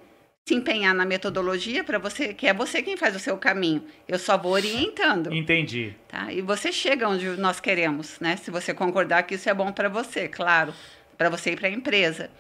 se 0.49 0.55
empenhar 0.55 0.95
na 0.95 1.05
metodologia 1.05 1.85
para 1.85 1.99
você, 1.99 2.33
que 2.33 2.47
é 2.47 2.55
você 2.55 2.83
quem 2.83 2.97
faz 2.97 3.15
o 3.15 3.19
seu 3.19 3.37
caminho. 3.37 3.85
Eu 4.09 4.19
só 4.19 4.39
vou 4.39 4.53
orientando. 4.53 5.31
Entendi. 5.31 5.95
Tá? 6.09 6.33
E 6.33 6.41
você 6.41 6.73
chega 6.73 7.07
onde 7.07 7.29
nós 7.37 7.61
queremos, 7.61 8.19
né? 8.19 8.37
Se 8.37 8.51
você 8.51 8.73
concordar 8.73 9.25
que 9.25 9.35
isso 9.35 9.51
é 9.51 9.53
bom 9.53 9.71
para 9.71 9.91
você, 9.91 10.27
claro, 10.27 10.73
para 11.19 11.29
você 11.29 11.51
e 11.51 11.57
para 11.57 11.69
a 11.69 11.71
empresa. 11.71 12.31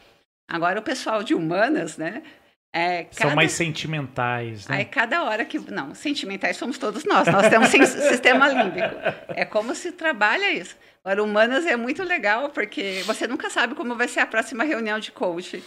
Agora 0.48 0.80
o 0.80 0.82
pessoal 0.82 1.22
de 1.22 1.34
humanas, 1.34 1.98
né? 1.98 2.22
É, 2.78 3.04
cada... 3.04 3.30
São 3.30 3.34
mais 3.34 3.52
sentimentais, 3.52 4.68
né? 4.68 4.76
Aí 4.76 4.84
cada 4.84 5.24
hora 5.24 5.44
que. 5.44 5.58
Não, 5.58 5.94
sentimentais 5.94 6.56
somos 6.56 6.78
todos 6.78 7.04
nós. 7.04 7.26
Nós 7.26 7.48
temos 7.48 7.68
sistema 8.08 8.48
límbico. 8.48 8.94
É 9.28 9.44
como 9.44 9.74
se 9.74 9.90
trabalha 9.90 10.50
isso. 10.52 10.76
Agora, 11.04 11.24
humanas 11.24 11.66
é 11.66 11.74
muito 11.76 12.04
legal, 12.04 12.50
porque 12.50 13.02
você 13.04 13.26
nunca 13.26 13.50
sabe 13.50 13.74
como 13.74 13.96
vai 13.96 14.06
ser 14.06 14.20
a 14.20 14.26
próxima 14.26 14.62
reunião 14.62 15.00
de 15.00 15.10
coach. 15.10 15.62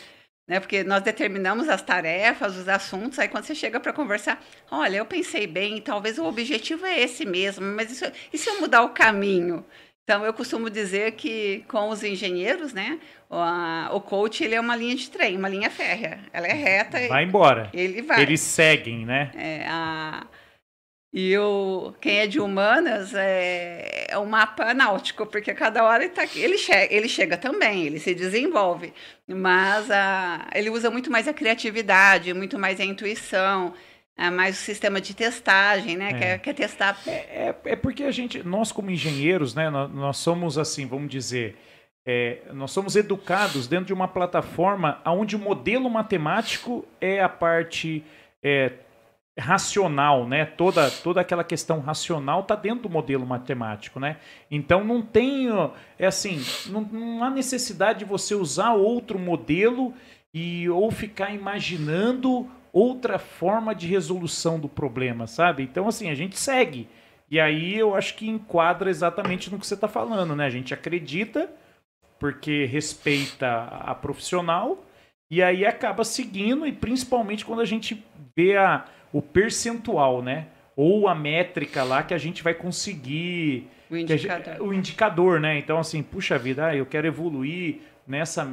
Né? 0.48 0.60
Porque 0.60 0.84
nós 0.84 1.02
determinamos 1.02 1.68
as 1.68 1.82
tarefas, 1.82 2.56
os 2.58 2.68
assuntos, 2.68 3.20
aí 3.20 3.28
quando 3.28 3.46
você 3.46 3.56
chega 3.56 3.80
para 3.80 3.94
conversar, 3.94 4.44
olha, 4.70 4.98
eu 4.98 5.06
pensei 5.06 5.48
bem, 5.48 5.80
talvez 5.82 6.18
o 6.18 6.26
objetivo 6.26 6.86
é 6.86 7.00
esse 7.00 7.26
mesmo, 7.26 7.66
mas 7.66 7.92
isso, 7.92 8.06
e 8.34 8.38
se 8.38 8.50
eu 8.50 8.60
mudar 8.60 8.82
o 8.84 8.90
caminho? 8.90 9.66
Então, 10.12 10.26
eu 10.26 10.34
costumo 10.34 10.70
dizer 10.70 11.14
que 11.14 11.64
com 11.70 11.88
os 11.88 12.04
engenheiros, 12.04 12.74
né, 12.74 13.00
o, 13.30 13.96
o 13.96 14.02
coach 14.02 14.44
ele 14.44 14.56
é 14.56 14.60
uma 14.60 14.76
linha 14.76 14.94
de 14.94 15.10
trem, 15.10 15.38
uma 15.38 15.48
linha 15.48 15.70
férrea. 15.70 16.20
Ela 16.34 16.48
é 16.48 16.54
reta. 16.54 17.08
Vai 17.08 17.24
embora. 17.24 17.70
Ele 17.74 18.02
vai. 18.02 18.22
Eles 18.22 18.42
seguem, 18.42 19.06
né? 19.06 19.32
É, 19.34 19.66
a, 19.70 20.28
e 21.14 21.38
o, 21.38 21.94
quem 22.02 22.20
é 22.20 22.28
de 22.28 22.42
humanas 22.42 23.14
é, 23.14 24.08
é 24.10 24.18
um 24.18 24.26
mapa 24.26 24.74
náutico, 24.74 25.26
porque 25.26 25.54
cada 25.54 25.82
hora 25.86 26.04
ele, 26.04 26.12
tá, 26.12 26.24
ele, 26.36 26.58
che, 26.58 26.74
ele 26.90 27.08
chega 27.08 27.38
também, 27.38 27.86
ele 27.86 27.98
se 27.98 28.14
desenvolve, 28.14 28.94
mas 29.26 29.90
a, 29.90 30.46
ele 30.54 30.70
usa 30.70 30.92
muito 30.92 31.10
mais 31.10 31.26
a 31.26 31.34
criatividade, 31.34 32.34
muito 32.34 32.60
mais 32.60 32.82
a 32.82 32.84
intuição, 32.84 33.74
é 34.22 34.30
mais 34.30 34.60
o 34.60 34.62
sistema 34.62 35.02
de 35.02 35.16
testagem, 35.16 35.98
né? 35.98 36.10
É. 36.10 36.14
Quer, 36.14 36.40
quer 36.40 36.54
testar. 36.54 36.98
É, 37.08 37.12
é, 37.12 37.56
é, 37.66 37.76
porque 37.76 38.04
a 38.04 38.12
gente, 38.12 38.44
nós 38.44 38.72
como 38.72 38.92
engenheiros, 38.92 39.56
né, 39.56 39.70
nós, 39.70 39.92
nós 39.92 40.18
somos 40.18 40.60
assim, 40.60 40.86
vamos 40.86 41.10
dizer, 41.10 41.58
é, 42.06 42.42
nós 42.54 42.72
somos 42.72 42.96
educados 42.96 43.68
dentro 43.68 43.86
de 43.86 43.94
uma 43.94 44.08
plataforma 44.08 45.02
onde 45.06 45.36
o 45.36 45.40
modelo 45.40 45.90
matemático 45.90 46.86
é 47.00 47.22
a 47.22 47.30
parte 47.30 48.04
é, 48.44 48.74
racional, 49.40 50.28
né? 50.28 50.46
Toda, 50.46 50.92
toda 50.92 51.22
aquela 51.22 51.44
questão 51.44 51.80
racional 51.80 52.42
está 52.42 52.56
dentro 52.56 52.84
do 52.84 52.90
modelo 52.90 53.26
matemático, 53.26 54.00
né? 54.00 54.18
Então 54.52 54.84
não 54.84 55.02
tem, 55.02 55.48
é 55.98 56.06
assim, 56.06 56.44
não, 56.68 56.82
não 56.82 57.24
há 57.24 57.30
necessidade 57.32 58.00
de 58.00 58.06
você 58.06 58.36
usar 58.36 58.74
outro 58.74 59.18
modelo 59.18 59.96
e 60.32 60.70
ou 60.70 60.92
ficar 60.92 61.34
imaginando 61.34 62.48
outra 62.74 63.20
forma 63.20 63.76
de 63.76 63.88
resolução 63.88 64.60
do 64.60 64.70
problema, 64.70 65.28
sabe? 65.28 65.64
Então 65.64 65.88
assim 65.88 66.10
a 66.10 66.16
gente 66.16 66.38
segue 66.38 66.88
e 67.30 67.40
aí 67.40 67.78
eu 67.78 67.96
acho 67.96 68.16
que 68.16 68.30
enquadra 68.30 68.90
exatamente 68.90 69.52
no 69.52 69.58
que 69.58 69.66
você 69.66 69.74
está 69.74 69.88
falando, 69.88 70.36
né? 70.36 70.46
A 70.46 70.50
gente 70.50 70.74
acredita 70.74 71.50
porque 72.20 72.66
respeita 72.66 73.64
a 73.64 73.96
profissional 73.96 74.84
e 75.30 75.42
aí 75.42 75.66
acaba 75.66 76.04
seguindo 76.04 76.68
e 76.68 76.72
principalmente 76.72 77.46
quando 77.46 77.62
a 77.62 77.66
gente 77.66 78.04
vê 78.36 78.58
a 78.58 78.86
o 79.14 79.22
percentual, 79.22 80.22
né? 80.22 80.48
Ou 80.76 81.08
a 81.08 81.16
métrica 81.16 81.84
lá 81.84 82.02
que 82.04 82.14
a 82.14 82.18
gente 82.18 82.42
vai 82.44 82.54
conseguir. 82.54 83.68
O 83.90 83.98
indicador. 83.98 84.46
Gente, 84.46 84.62
o 84.62 84.74
indicador, 84.74 85.40
né? 85.40 85.58
Então, 85.58 85.78
assim, 85.78 86.02
puxa 86.02 86.38
vida, 86.38 86.68
ah, 86.68 86.76
eu 86.76 86.86
quero 86.86 87.08
evoluir 87.08 87.80
nessa, 88.08 88.50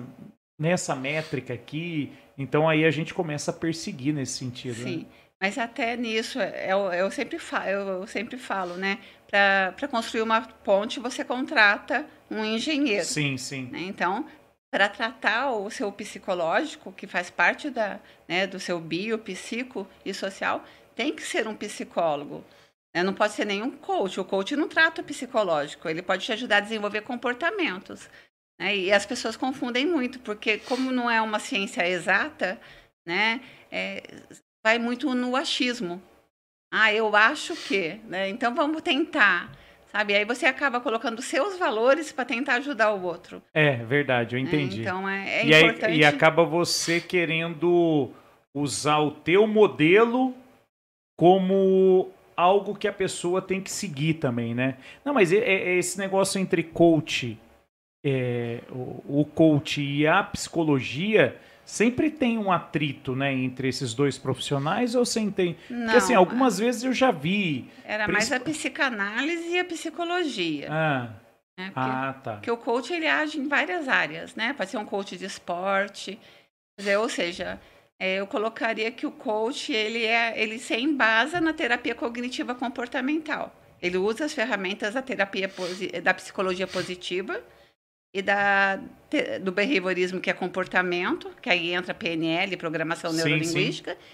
nessa 0.58 0.96
métrica 0.96 1.54
aqui. 1.54 2.12
Então, 2.38 2.68
aí 2.68 2.84
a 2.84 2.90
gente 2.90 3.12
começa 3.12 3.50
a 3.50 3.54
perseguir 3.54 4.14
nesse 4.14 4.38
sentido. 4.38 4.76
Sim. 4.76 4.98
Né? 4.98 5.06
Mas 5.40 5.58
até 5.58 5.96
nisso, 5.96 6.40
eu, 6.40 6.92
eu, 6.92 7.10
sempre, 7.10 7.38
falo, 7.38 7.68
eu 7.68 8.06
sempre 8.06 8.36
falo, 8.36 8.74
né? 8.76 8.98
Para 9.28 9.88
construir 9.88 10.22
uma 10.22 10.40
ponte, 10.40 10.98
você 10.98 11.24
contrata 11.24 12.06
um 12.30 12.44
engenheiro. 12.44 13.04
Sim, 13.04 13.36
sim. 13.36 13.68
Né? 13.70 13.80
Então, 13.82 14.26
para 14.70 14.88
tratar 14.88 15.52
o 15.52 15.70
seu 15.70 15.90
psicológico, 15.92 16.92
que 16.92 17.06
faz 17.06 17.30
parte 17.30 17.70
da, 17.70 18.00
né, 18.26 18.46
do 18.46 18.58
seu 18.58 18.80
bio, 18.80 19.18
psico 19.18 19.86
e 20.04 20.12
social, 20.12 20.64
tem 20.94 21.14
que 21.14 21.22
ser 21.22 21.46
um 21.46 21.54
psicólogo. 21.54 22.44
Né? 22.94 23.02
Não 23.02 23.14
pode 23.14 23.32
ser 23.32 23.44
nenhum 23.44 23.70
coach. 23.70 24.18
O 24.18 24.24
coach 24.24 24.56
não 24.56 24.68
trata 24.68 25.02
o 25.02 25.04
psicológico, 25.04 25.88
ele 25.88 26.02
pode 26.02 26.24
te 26.24 26.32
ajudar 26.32 26.58
a 26.58 26.60
desenvolver 26.60 27.02
comportamentos. 27.02 28.10
Né? 28.58 28.76
E 28.76 28.92
as 28.92 29.06
pessoas 29.06 29.36
confundem 29.36 29.86
muito, 29.86 30.18
porque 30.20 30.58
como 30.58 30.90
não 30.90 31.10
é 31.10 31.20
uma 31.20 31.38
ciência 31.38 31.88
exata, 31.88 32.60
né, 33.06 33.40
é, 33.70 34.02
vai 34.62 34.78
muito 34.78 35.14
no 35.14 35.36
achismo. 35.36 36.02
Ah, 36.70 36.92
eu 36.92 37.14
acho 37.16 37.56
que, 37.56 37.98
né? 38.04 38.28
Então 38.28 38.54
vamos 38.54 38.82
tentar. 38.82 39.50
Sabe? 39.90 40.14
Aí 40.14 40.24
você 40.24 40.44
acaba 40.44 40.80
colocando 40.80 41.22
seus 41.22 41.58
valores 41.58 42.12
para 42.12 42.26
tentar 42.26 42.56
ajudar 42.56 42.92
o 42.92 43.02
outro. 43.02 43.42
É, 43.54 43.76
verdade, 43.76 44.36
eu 44.36 44.38
entendi. 44.38 44.80
É, 44.80 44.82
então 44.82 45.08
é, 45.08 45.40
é 45.40 45.46
e 45.46 45.54
importante. 45.54 45.84
Aí, 45.86 45.98
e 46.00 46.04
acaba 46.04 46.44
você 46.44 47.00
querendo 47.00 48.10
usar 48.54 48.98
o 48.98 49.10
teu 49.10 49.46
modelo 49.46 50.34
como 51.16 52.10
algo 52.36 52.74
que 52.74 52.86
a 52.86 52.92
pessoa 52.92 53.40
tem 53.40 53.62
que 53.62 53.70
seguir 53.70 54.14
também, 54.14 54.54
né? 54.54 54.76
Não, 55.04 55.14
mas 55.14 55.32
é, 55.32 55.38
é 55.38 55.76
esse 55.76 55.98
negócio 55.98 56.38
entre 56.38 56.62
coach, 56.62 57.38
é, 58.04 58.60
o, 58.70 59.20
o 59.20 59.24
coach 59.24 59.82
e 59.82 60.06
a 60.06 60.22
psicologia 60.22 61.38
sempre 61.64 62.10
tem 62.10 62.38
um 62.38 62.50
atrito, 62.50 63.14
né, 63.14 63.32
entre 63.32 63.68
esses 63.68 63.92
dois 63.92 64.16
profissionais 64.16 64.94
ou 64.94 65.04
sem 65.04 65.30
tem? 65.30 65.56
Não, 65.68 65.84
Porque 65.84 65.98
assim, 65.98 66.14
algumas 66.14 66.58
vezes 66.58 66.82
eu 66.82 66.92
já 66.92 67.10
vi. 67.10 67.70
Era 67.84 68.08
mais 68.08 68.32
a 68.32 68.40
psicanálise 68.40 69.48
e 69.48 69.58
a 69.58 69.64
psicologia. 69.64 70.68
Ah. 70.70 71.10
Né? 71.58 71.66
Porque, 71.66 71.80
ah, 71.90 72.14
tá. 72.22 72.32
Porque 72.34 72.50
o 72.50 72.56
coach 72.56 72.92
ele 72.92 73.06
age 73.06 73.38
em 73.38 73.48
várias 73.48 73.88
áreas, 73.88 74.34
né? 74.34 74.54
Pode 74.54 74.70
ser 74.70 74.78
um 74.78 74.84
coach 74.84 75.16
de 75.16 75.24
esporte, 75.24 76.18
ou 76.98 77.08
seja, 77.08 77.60
é, 77.98 78.20
eu 78.20 78.26
colocaria 78.26 78.90
que 78.92 79.04
o 79.04 79.10
coach 79.10 79.72
ele 79.72 80.04
é 80.04 80.40
ele 80.40 80.58
se 80.58 80.76
embasa 80.76 81.40
na 81.40 81.52
terapia 81.52 81.94
cognitiva 81.94 82.54
comportamental. 82.54 83.52
Ele 83.82 83.96
usa 83.96 84.24
as 84.24 84.32
ferramentas 84.32 84.94
da 84.94 85.02
terapia 85.02 85.50
da 86.02 86.14
psicologia 86.14 86.66
positiva 86.66 87.40
e 88.18 88.22
da, 88.22 88.76
do 89.40 89.52
behaviorismo, 89.52 90.20
que 90.20 90.30
é 90.30 90.34
comportamento, 90.34 91.30
que 91.40 91.48
aí 91.48 91.72
entra 91.72 91.94
PNL, 91.94 92.56
programação 92.56 93.12
neurolinguística, 93.12 93.92
sim, 93.94 93.98
sim. 93.98 94.04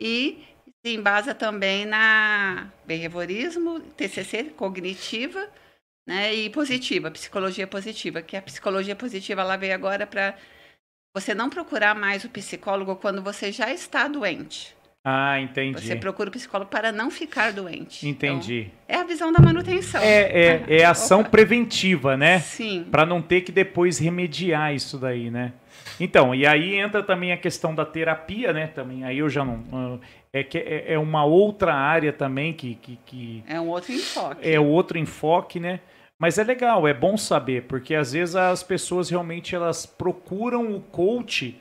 e 0.00 0.44
se 0.84 0.94
embasa 0.94 1.34
também 1.34 1.86
na 1.86 2.70
behaviorismo, 2.84 3.80
TCC, 3.80 4.44
cognitiva, 4.56 5.48
né, 6.06 6.34
e 6.34 6.50
positiva, 6.50 7.10
psicologia 7.10 7.66
positiva, 7.66 8.20
que 8.20 8.36
a 8.36 8.42
psicologia 8.42 8.96
positiva 8.96 9.42
ela 9.42 9.56
veio 9.56 9.74
agora 9.74 10.06
para 10.06 10.36
você 11.14 11.34
não 11.34 11.48
procurar 11.48 11.94
mais 11.94 12.24
o 12.24 12.28
psicólogo 12.28 12.96
quando 12.96 13.22
você 13.22 13.52
já 13.52 13.72
está 13.72 14.08
doente. 14.08 14.76
Ah, 15.04 15.40
entendi. 15.40 15.84
Você 15.84 15.96
procura 15.96 16.28
o 16.28 16.32
psicólogo 16.32 16.70
para 16.70 16.92
não 16.92 17.10
ficar 17.10 17.52
doente. 17.52 18.08
Entendi. 18.08 18.70
Então, 18.86 18.96
é 18.96 19.00
a 19.00 19.04
visão 19.04 19.32
da 19.32 19.40
manutenção. 19.40 20.00
É, 20.00 20.62
é, 20.68 20.76
é 20.80 20.84
ação 20.84 21.20
Opa. 21.22 21.30
preventiva, 21.30 22.16
né? 22.16 22.38
Sim. 22.38 22.86
Para 22.88 23.04
não 23.04 23.20
ter 23.20 23.40
que 23.40 23.50
depois 23.50 23.98
remediar 23.98 24.72
isso 24.72 24.98
daí, 24.98 25.28
né? 25.28 25.54
Então, 25.98 26.32
e 26.32 26.46
aí 26.46 26.76
entra 26.76 27.02
também 27.02 27.32
a 27.32 27.36
questão 27.36 27.74
da 27.74 27.84
terapia, 27.84 28.52
né? 28.52 28.68
Também 28.68 29.04
aí 29.04 29.18
eu 29.18 29.28
já 29.28 29.44
não. 29.44 30.00
É 30.32 30.44
que 30.44 30.58
é, 30.58 30.94
é 30.94 30.98
uma 30.98 31.24
outra 31.24 31.74
área 31.74 32.12
também 32.12 32.52
que, 32.52 32.76
que, 32.76 32.98
que. 33.04 33.44
É 33.48 33.60
um 33.60 33.68
outro 33.68 33.92
enfoque. 33.92 34.48
É 34.48 34.60
outro 34.60 34.98
enfoque, 34.98 35.58
né? 35.58 35.80
Mas 36.16 36.38
é 36.38 36.44
legal, 36.44 36.86
é 36.86 36.94
bom 36.94 37.16
saber, 37.16 37.64
porque 37.64 37.96
às 37.96 38.12
vezes 38.12 38.36
as 38.36 38.62
pessoas 38.62 39.10
realmente 39.10 39.56
elas 39.56 39.84
procuram 39.84 40.72
o 40.72 40.80
coach 40.80 41.58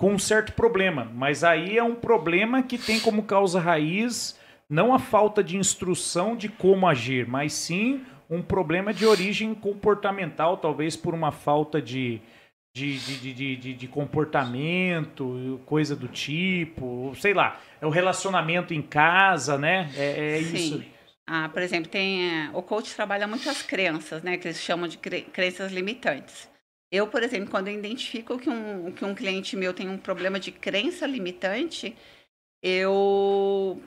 com 0.00 0.14
um 0.14 0.18
certo 0.18 0.54
problema, 0.54 1.12
mas 1.14 1.44
aí 1.44 1.76
é 1.76 1.84
um 1.84 1.94
problema 1.94 2.62
que 2.62 2.78
tem 2.78 2.98
como 2.98 3.22
causa 3.24 3.60
raiz 3.60 4.34
não 4.66 4.94
a 4.94 4.98
falta 4.98 5.44
de 5.44 5.58
instrução 5.58 6.34
de 6.34 6.48
como 6.48 6.88
agir, 6.88 7.28
mas 7.28 7.52
sim 7.52 8.00
um 8.30 8.40
problema 8.40 8.94
de 8.94 9.04
origem 9.04 9.54
comportamental, 9.54 10.56
talvez 10.56 10.96
por 10.96 11.12
uma 11.12 11.30
falta 11.30 11.82
de, 11.82 12.18
de, 12.74 12.96
de, 12.98 13.56
de, 13.56 13.74
de, 13.74 13.88
comportamento, 13.88 15.60
coisa 15.66 15.94
do 15.94 16.08
tipo, 16.08 17.12
sei 17.16 17.34
lá, 17.34 17.60
é 17.78 17.84
o 17.84 17.90
relacionamento 17.90 18.72
em 18.72 18.80
casa, 18.80 19.58
né? 19.58 19.90
É, 19.94 20.36
é 20.36 20.38
isso. 20.38 20.82
Ah, 21.26 21.50
por 21.50 21.60
exemplo, 21.60 21.90
tem 21.90 22.48
o 22.54 22.62
coach 22.62 22.96
trabalha 22.96 23.26
muito 23.26 23.50
as 23.50 23.60
crenças, 23.60 24.22
né? 24.22 24.38
Que 24.38 24.48
eles 24.48 24.62
chamam 24.62 24.88
de 24.88 24.96
crenças 24.96 25.70
limitantes. 25.70 26.49
Eu, 26.90 27.06
por 27.06 27.22
exemplo, 27.22 27.50
quando 27.50 27.68
eu 27.68 27.74
identifico 27.74 28.38
que 28.38 28.50
um, 28.50 28.90
que 28.90 29.04
um 29.04 29.14
cliente 29.14 29.56
meu 29.56 29.72
tem 29.72 29.88
um 29.88 29.96
problema 29.96 30.40
de 30.40 30.50
crença 30.50 31.06
limitante, 31.06 31.96
eu 32.62 33.80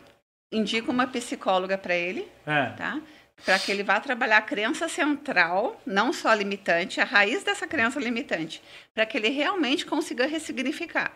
indico 0.51 0.91
uma 0.91 1.07
psicóloga 1.07 1.77
para 1.77 1.95
ele, 1.95 2.27
é. 2.45 2.67
tá? 2.77 3.01
Para 3.43 3.59
que 3.59 3.71
ele 3.71 3.83
vá 3.83 3.99
trabalhar 3.99 4.37
a 4.37 4.41
crença 4.41 4.87
central, 4.87 5.81
não 5.85 6.13
só 6.13 6.29
a 6.29 6.35
limitante, 6.35 7.01
a 7.01 7.03
raiz 7.03 7.43
dessa 7.43 7.67
crença 7.67 7.99
limitante, 7.99 8.61
para 8.93 9.05
que 9.05 9.17
ele 9.17 9.29
realmente 9.29 9.85
consiga 9.85 10.25
ressignificar. 10.25 11.11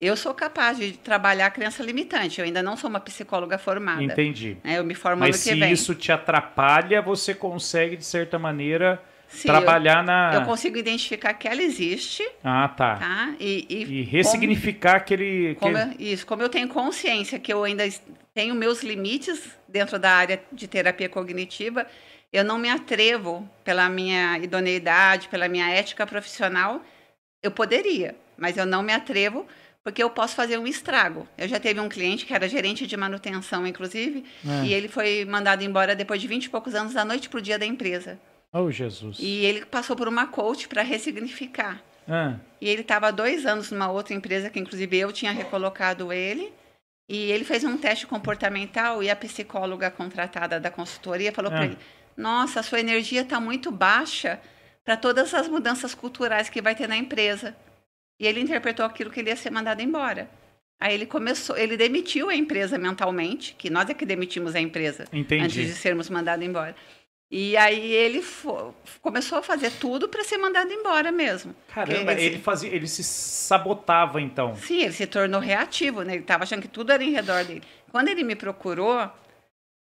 Eu 0.00 0.16
sou 0.16 0.32
capaz 0.32 0.78
de 0.78 0.92
trabalhar 0.92 1.46
a 1.46 1.50
crença 1.50 1.82
limitante. 1.82 2.38
Eu 2.38 2.46
ainda 2.46 2.62
não 2.62 2.76
sou 2.76 2.88
uma 2.88 3.00
psicóloga 3.00 3.58
formada. 3.58 4.02
Entendi. 4.02 4.56
Né? 4.62 4.78
Eu 4.78 4.84
me 4.84 4.94
formo 4.94 5.20
Mas 5.20 5.44
ano 5.44 5.56
que 5.56 5.60
vem. 5.60 5.74
se 5.74 5.82
isso 5.82 5.94
te 5.94 6.12
atrapalha, 6.12 7.02
você 7.02 7.34
consegue, 7.34 7.96
de 7.96 8.04
certa 8.04 8.38
maneira, 8.38 9.02
Sim, 9.28 9.48
trabalhar 9.48 9.98
eu, 9.98 10.02
na. 10.04 10.34
Eu 10.34 10.42
consigo 10.44 10.76
identificar 10.76 11.34
que 11.34 11.46
ela 11.46 11.62
existe. 11.62 12.26
Ah, 12.42 12.68
tá. 12.68 12.96
tá? 12.96 13.34
E, 13.38 13.66
e, 13.68 13.82
e 13.82 14.02
ressignificar 14.02 14.92
como, 14.92 15.02
aquele. 15.02 15.54
Como 15.56 15.76
Eu, 15.76 15.94
isso, 15.98 16.26
como 16.26 16.42
eu 16.42 16.48
tenho 16.48 16.68
consciência 16.68 17.38
que 17.38 17.52
eu 17.52 17.62
ainda 17.62 17.84
tenho 18.34 18.54
meus 18.54 18.82
limites 18.82 19.50
dentro 19.68 19.98
da 19.98 20.10
área 20.10 20.40
de 20.50 20.66
terapia 20.66 21.08
cognitiva, 21.08 21.86
eu 22.32 22.42
não 22.44 22.58
me 22.58 22.68
atrevo, 22.68 23.48
pela 23.62 23.88
minha 23.88 24.38
idoneidade, 24.38 25.28
pela 25.28 25.48
minha 25.48 25.68
ética 25.68 26.06
profissional, 26.06 26.82
eu 27.42 27.50
poderia, 27.50 28.16
mas 28.36 28.56
eu 28.56 28.66
não 28.66 28.82
me 28.82 28.92
atrevo 28.92 29.46
porque 29.82 30.02
eu 30.02 30.10
posso 30.10 30.34
fazer 30.34 30.58
um 30.58 30.66
estrago. 30.66 31.26
Eu 31.36 31.48
já 31.48 31.58
teve 31.58 31.80
um 31.80 31.88
cliente 31.88 32.26
que 32.26 32.34
era 32.34 32.46
gerente 32.46 32.86
de 32.86 32.96
manutenção, 32.96 33.66
inclusive, 33.66 34.22
é. 34.46 34.66
e 34.66 34.74
ele 34.74 34.86
foi 34.86 35.24
mandado 35.24 35.62
embora 35.64 35.96
depois 35.96 36.20
de 36.20 36.28
20 36.28 36.44
e 36.44 36.50
poucos 36.50 36.74
anos, 36.74 36.92
da 36.92 37.06
noite 37.06 37.28
para 37.28 37.38
o 37.38 37.42
dia 37.42 37.58
da 37.58 37.64
empresa. 37.64 38.18
Oh, 38.52 38.70
Jesus. 38.70 39.18
E 39.20 39.44
ele 39.44 39.64
passou 39.66 39.94
por 39.94 40.08
uma 40.08 40.26
coach 40.26 40.68
para 40.68 40.82
ressignificar. 40.82 41.82
Ah. 42.08 42.36
E 42.60 42.68
ele 42.68 42.80
estava 42.80 43.12
dois 43.12 43.44
anos 43.44 43.70
numa 43.70 43.90
outra 43.90 44.14
empresa 44.14 44.48
que, 44.48 44.58
inclusive, 44.58 44.96
eu 44.96 45.12
tinha 45.12 45.32
recolocado 45.32 46.12
ele. 46.12 46.52
E 47.08 47.30
ele 47.30 47.44
fez 47.44 47.64
um 47.64 47.76
teste 47.76 48.06
comportamental 48.06 49.02
e 49.02 49.10
a 49.10 49.16
psicóloga 49.16 49.90
contratada 49.90 50.60
da 50.60 50.70
consultoria 50.70 51.32
falou 51.32 51.50
ah. 51.52 51.54
para 51.56 51.64
ele: 51.66 51.78
Nossa, 52.16 52.62
sua 52.62 52.80
energia 52.80 53.22
está 53.22 53.40
muito 53.40 53.70
baixa 53.70 54.40
para 54.84 54.96
todas 54.96 55.34
as 55.34 55.48
mudanças 55.48 55.94
culturais 55.94 56.48
que 56.48 56.62
vai 56.62 56.74
ter 56.74 56.88
na 56.88 56.96
empresa. 56.96 57.54
E 58.18 58.26
ele 58.26 58.40
interpretou 58.40 58.84
aquilo 58.84 59.10
que 59.10 59.20
ele 59.20 59.30
ia 59.30 59.36
ser 59.36 59.50
mandado 59.50 59.80
embora. 59.80 60.28
Aí 60.80 60.94
ele 60.94 61.06
começou, 61.06 61.56
ele 61.56 61.76
demitiu 61.76 62.30
a 62.30 62.34
empresa 62.34 62.78
mentalmente, 62.78 63.54
que 63.58 63.68
nós 63.68 63.90
é 63.90 63.94
que 63.94 64.06
demitimos 64.06 64.54
a 64.54 64.60
empresa 64.60 65.06
Entendi. 65.12 65.44
antes 65.44 65.66
de 65.66 65.72
sermos 65.72 66.08
mandados 66.08 66.44
embora. 66.44 66.74
E 67.30 67.58
aí 67.58 67.92
ele 67.92 68.24
começou 69.02 69.38
a 69.38 69.42
fazer 69.42 69.70
tudo 69.72 70.08
para 70.08 70.24
ser 70.24 70.38
mandado 70.38 70.72
embora 70.72 71.12
mesmo. 71.12 71.54
Caramba, 71.68 72.12
ele, 72.12 72.24
ele, 72.24 72.38
fazia, 72.38 72.74
ele 72.74 72.86
se 72.88 73.04
sabotava 73.04 74.20
então. 74.20 74.56
Sim, 74.56 74.82
ele 74.82 74.92
se 74.94 75.06
tornou 75.06 75.38
reativo, 75.38 76.02
né? 76.02 76.14
Ele 76.14 76.22
estava 76.22 76.44
achando 76.44 76.62
que 76.62 76.68
tudo 76.68 76.90
era 76.90 77.04
em 77.04 77.10
redor 77.10 77.44
dele. 77.44 77.62
Quando 77.92 78.08
ele 78.08 78.24
me 78.24 78.34
procurou, 78.34 79.10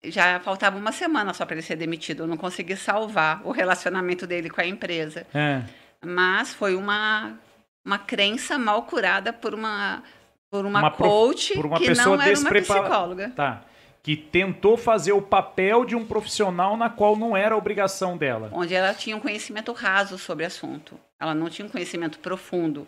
já 0.02 0.40
faltava 0.40 0.78
uma 0.78 0.92
semana 0.92 1.34
só 1.34 1.44
para 1.44 1.56
ele 1.56 1.62
ser 1.62 1.76
demitido. 1.76 2.22
Eu 2.22 2.26
não 2.26 2.38
consegui 2.38 2.74
salvar 2.74 3.42
o 3.44 3.50
relacionamento 3.50 4.26
dele 4.26 4.48
com 4.48 4.62
a 4.62 4.66
empresa. 4.66 5.26
É. 5.34 5.62
Mas 6.02 6.54
foi 6.54 6.74
uma, 6.74 7.38
uma 7.84 7.98
crença 7.98 8.58
mal 8.58 8.82
curada 8.84 9.30
por 9.30 9.52
uma, 9.52 10.02
por 10.50 10.64
uma, 10.64 10.78
uma 10.78 10.90
coach 10.90 11.52
por 11.52 11.66
uma 11.66 11.76
que 11.76 11.94
não 11.94 12.18
era 12.18 12.38
uma 12.38 12.50
psicóloga. 12.50 13.30
Tá 13.36 13.62
que 14.06 14.16
tentou 14.16 14.76
fazer 14.76 15.10
o 15.10 15.20
papel 15.20 15.84
de 15.84 15.96
um 15.96 16.06
profissional 16.06 16.76
na 16.76 16.88
qual 16.88 17.16
não 17.16 17.36
era 17.36 17.56
obrigação 17.56 18.16
dela. 18.16 18.50
Onde 18.52 18.72
ela 18.72 18.94
tinha 18.94 19.16
um 19.16 19.20
conhecimento 19.20 19.72
raso 19.72 20.16
sobre 20.16 20.44
o 20.44 20.46
assunto. 20.46 20.96
Ela 21.18 21.34
não 21.34 21.50
tinha 21.50 21.66
um 21.66 21.68
conhecimento 21.68 22.20
profundo. 22.20 22.86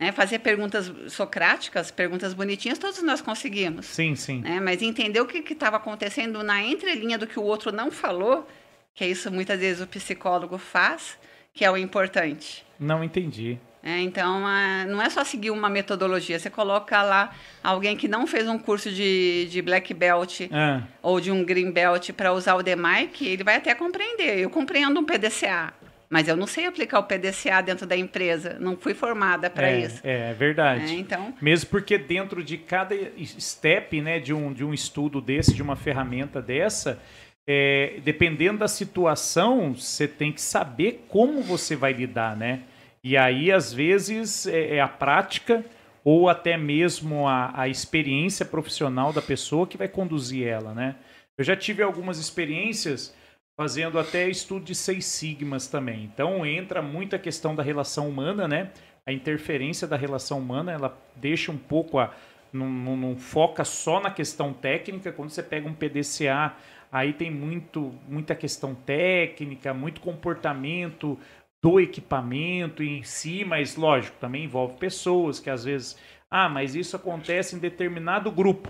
Né? 0.00 0.12
Fazer 0.12 0.38
perguntas 0.38 0.92
socráticas, 1.08 1.90
perguntas 1.90 2.32
bonitinhas, 2.32 2.78
todos 2.78 3.02
nós 3.02 3.20
conseguimos. 3.20 3.86
Sim, 3.86 4.14
sim. 4.14 4.40
Né? 4.40 4.60
Mas 4.60 4.80
entender 4.82 5.20
o 5.20 5.26
que 5.26 5.52
estava 5.52 5.78
acontecendo 5.78 6.44
na 6.44 6.62
entrelinha 6.62 7.18
do 7.18 7.26
que 7.26 7.40
o 7.40 7.42
outro 7.42 7.72
não 7.72 7.90
falou, 7.90 8.46
que 8.94 9.02
é 9.02 9.08
isso 9.08 9.32
muitas 9.32 9.58
vezes 9.58 9.82
o 9.82 9.86
psicólogo 9.88 10.58
faz, 10.58 11.18
que 11.52 11.64
é 11.64 11.70
o 11.72 11.76
importante. 11.76 12.64
Não 12.78 13.02
entendi. 13.02 13.58
É, 13.82 14.00
então, 14.00 14.42
não 14.88 15.02
é 15.02 15.10
só 15.10 15.24
seguir 15.24 15.50
uma 15.50 15.68
metodologia. 15.68 16.38
Você 16.38 16.48
coloca 16.48 17.02
lá 17.02 17.34
alguém 17.62 17.96
que 17.96 18.06
não 18.06 18.26
fez 18.28 18.48
um 18.48 18.56
curso 18.56 18.90
de, 18.92 19.48
de 19.50 19.60
black 19.60 19.92
belt 19.92 20.42
é. 20.42 20.82
ou 21.02 21.20
de 21.20 21.32
um 21.32 21.44
green 21.44 21.70
belt 21.72 22.10
para 22.12 22.32
usar 22.32 22.54
o 22.54 22.62
DMAIC, 22.62 23.26
ele 23.26 23.42
vai 23.42 23.56
até 23.56 23.74
compreender. 23.74 24.38
Eu 24.38 24.50
compreendo 24.50 25.00
um 25.00 25.04
PDCA, 25.04 25.74
mas 26.08 26.28
eu 26.28 26.36
não 26.36 26.46
sei 26.46 26.66
aplicar 26.66 27.00
o 27.00 27.04
PDCA 27.04 27.60
dentro 27.60 27.84
da 27.84 27.96
empresa. 27.96 28.56
Não 28.60 28.76
fui 28.76 28.94
formada 28.94 29.50
para 29.50 29.68
é, 29.68 29.80
isso. 29.80 30.00
É, 30.04 30.30
é 30.30 30.34
verdade. 30.34 30.94
É, 30.94 30.98
então... 30.98 31.34
Mesmo 31.42 31.68
porque 31.70 31.98
dentro 31.98 32.44
de 32.44 32.58
cada 32.58 32.94
step 33.40 34.00
né, 34.00 34.20
de, 34.20 34.32
um, 34.32 34.52
de 34.52 34.64
um 34.64 34.72
estudo 34.72 35.20
desse, 35.20 35.54
de 35.54 35.62
uma 35.62 35.74
ferramenta 35.74 36.40
dessa, 36.40 37.00
é, 37.44 37.98
dependendo 38.04 38.58
da 38.58 38.68
situação, 38.68 39.74
você 39.74 40.06
tem 40.06 40.30
que 40.30 40.40
saber 40.40 41.04
como 41.08 41.42
você 41.42 41.74
vai 41.74 41.92
lidar, 41.92 42.36
né? 42.36 42.60
E 43.04 43.16
aí, 43.16 43.50
às 43.50 43.72
vezes, 43.72 44.46
é, 44.46 44.76
é 44.76 44.80
a 44.80 44.88
prática 44.88 45.64
ou 46.04 46.28
até 46.28 46.56
mesmo 46.56 47.26
a, 47.28 47.52
a 47.54 47.68
experiência 47.68 48.44
profissional 48.44 49.12
da 49.12 49.22
pessoa 49.22 49.66
que 49.66 49.76
vai 49.76 49.88
conduzir 49.88 50.46
ela, 50.46 50.74
né? 50.74 50.96
Eu 51.36 51.44
já 51.44 51.56
tive 51.56 51.82
algumas 51.82 52.18
experiências 52.18 53.14
fazendo 53.56 53.98
até 53.98 54.28
estudo 54.28 54.64
de 54.64 54.74
seis 54.74 55.04
sigmas 55.04 55.66
também. 55.66 56.04
Então 56.04 56.44
entra 56.44 56.82
muita 56.82 57.18
questão 57.18 57.54
da 57.54 57.62
relação 57.62 58.08
humana, 58.08 58.48
né? 58.48 58.70
A 59.06 59.12
interferência 59.12 59.86
da 59.86 59.96
relação 59.96 60.38
humana, 60.38 60.72
ela 60.72 60.96
deixa 61.16 61.50
um 61.50 61.58
pouco 61.58 61.98
a 61.98 62.14
não, 62.52 62.68
não, 62.68 62.96
não, 62.96 63.16
foca 63.16 63.64
só 63.64 63.98
na 64.00 64.10
questão 64.10 64.52
técnica. 64.52 65.10
Quando 65.10 65.30
você 65.30 65.42
pega 65.42 65.68
um 65.68 65.74
PDCA, 65.74 66.54
aí 66.90 67.12
tem 67.12 67.30
muito, 67.30 67.94
muita 68.06 68.34
questão 68.34 68.74
técnica, 68.74 69.72
muito 69.72 70.00
comportamento, 70.00 71.18
do 71.62 71.78
equipamento 71.78 72.82
em 72.82 73.04
si, 73.04 73.44
mas 73.44 73.76
lógico, 73.76 74.16
também 74.18 74.44
envolve 74.44 74.76
pessoas 74.78 75.38
que 75.38 75.48
às 75.48 75.64
vezes, 75.64 75.96
ah, 76.28 76.48
mas 76.48 76.74
isso 76.74 76.96
acontece 76.96 77.54
em 77.54 77.60
determinado 77.60 78.32
grupo. 78.32 78.68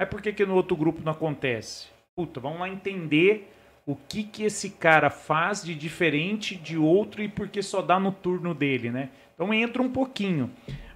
Aí 0.00 0.06
por 0.06 0.22
que, 0.22 0.32
que 0.32 0.46
no 0.46 0.54
outro 0.54 0.76
grupo 0.76 1.02
não 1.04 1.12
acontece? 1.12 1.88
Puta, 2.16 2.40
vamos 2.40 2.60
lá 2.60 2.68
entender 2.68 3.52
o 3.84 3.94
que, 3.94 4.24
que 4.24 4.42
esse 4.44 4.70
cara 4.70 5.10
faz 5.10 5.62
de 5.62 5.74
diferente 5.74 6.56
de 6.56 6.78
outro 6.78 7.22
e 7.22 7.28
por 7.28 7.48
que 7.48 7.62
só 7.62 7.82
dá 7.82 8.00
no 8.00 8.10
turno 8.10 8.54
dele, 8.54 8.90
né? 8.90 9.10
Então 9.34 9.52
entra 9.52 9.82
um 9.82 9.92
pouquinho. 9.92 10.50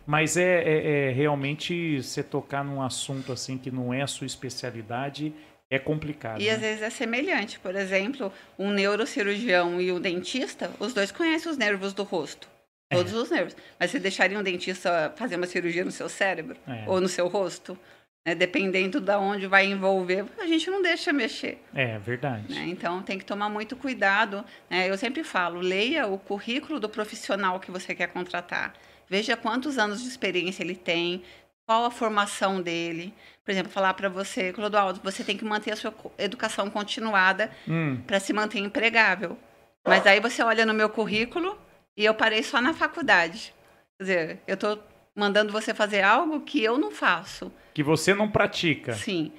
Mas 0.07 0.37
é, 0.37 0.63
é, 0.63 1.09
é, 1.09 1.11
realmente 1.13 2.03
você 2.03 2.23
tocar 2.23 2.65
num 2.65 2.83
assunto 2.83 3.31
assim 3.33 3.57
que 3.59 3.71
não 3.71 3.93
é 3.93 4.03
a 4.03 4.07
sua 4.07 4.27
especialidade 4.27 5.33
é 5.71 5.79
complicado. 5.79 6.41
E 6.41 6.47
né? 6.47 6.51
às 6.51 6.61
vezes 6.61 6.83
é 6.83 6.91
semelhante. 6.91 7.61
Por 7.61 7.77
exemplo, 7.77 8.33
um 8.59 8.71
neurocirurgião 8.71 9.81
e 9.81 9.93
um 9.93 10.01
dentista, 10.01 10.71
os 10.81 10.93
dois 10.93 11.13
conhecem 11.13 11.51
os 11.51 11.57
nervos 11.57 11.93
do 11.93 12.03
rosto. 12.03 12.49
É. 12.91 12.97
Todos 12.97 13.13
é. 13.13 13.17
os 13.17 13.31
nervos. 13.31 13.57
Mas 13.79 13.93
você 13.93 14.01
deixaria 14.01 14.39
um 14.39 14.43
dentista 14.43 15.13
fazer 15.17 15.37
uma 15.37 15.47
cirurgia 15.47 15.85
no 15.85 15.93
seu 15.93 16.09
cérebro? 16.09 16.57
É. 16.67 16.85
Ou 16.89 17.01
no 17.01 17.09
seu 17.09 17.29
rosto? 17.29 17.79
Né? 18.27 18.35
Dependendo 18.35 19.01
de 19.01 19.15
onde 19.15 19.47
vai 19.47 19.65
envolver, 19.67 20.25
a 20.41 20.47
gente 20.47 20.69
não 20.69 20.83
deixa 20.83 21.13
mexer. 21.13 21.63
É 21.73 21.99
verdade. 22.01 22.53
Né? 22.53 22.67
Então 22.67 23.01
tem 23.01 23.17
que 23.17 23.25
tomar 23.25 23.49
muito 23.49 23.77
cuidado. 23.77 24.45
Né? 24.69 24.91
Eu 24.91 24.99
sempre 24.99 25.23
falo, 25.23 25.61
leia 25.61 26.09
o 26.09 26.19
currículo 26.19 26.81
do 26.81 26.89
profissional 26.89 27.61
que 27.61 27.71
você 27.71 27.95
quer 27.95 28.09
contratar. 28.09 28.75
Veja 29.09 29.37
quantos 29.37 29.79
anos 29.79 30.03
de 30.03 30.09
experiência 30.09 30.63
ele 30.63 30.77
tem, 30.77 31.23
qual 31.65 31.85
a 31.85 31.91
formação 31.91 32.61
dele. 32.61 33.15
Por 33.51 33.55
exemplo, 33.55 33.73
falar 33.73 33.95
para 33.95 34.09
você, 34.09 34.53
Clodoaldo, 34.53 35.01
você 35.03 35.25
tem 35.25 35.37
que 35.37 35.45
manter 35.45 35.73
a 35.73 35.77
sua 35.77 35.93
educação 36.17 36.71
continuada 36.71 37.51
hum. 37.67 38.01
para 38.07 38.21
se 38.21 38.33
manter 38.33 38.61
empregável. 38.61 39.37
Mas 39.85 40.07
aí 40.07 40.21
você 40.21 40.41
olha 40.41 40.65
no 40.65 40.73
meu 40.73 40.89
currículo 40.89 41.59
e 41.97 42.05
eu 42.05 42.15
parei 42.15 42.45
só 42.45 42.61
na 42.61 42.73
faculdade. 42.73 43.53
Quer 43.99 44.05
dizer, 44.05 44.41
eu 44.47 44.55
estou 44.55 44.81
mandando 45.17 45.51
você 45.51 45.75
fazer 45.75 46.01
algo 46.01 46.43
que 46.43 46.63
eu 46.63 46.79
não 46.79 46.93
faço. 46.93 47.53
Que 47.75 47.83
você 47.83 48.15
não 48.15 48.31
pratica. 48.31 48.93
Sim. 48.93 49.33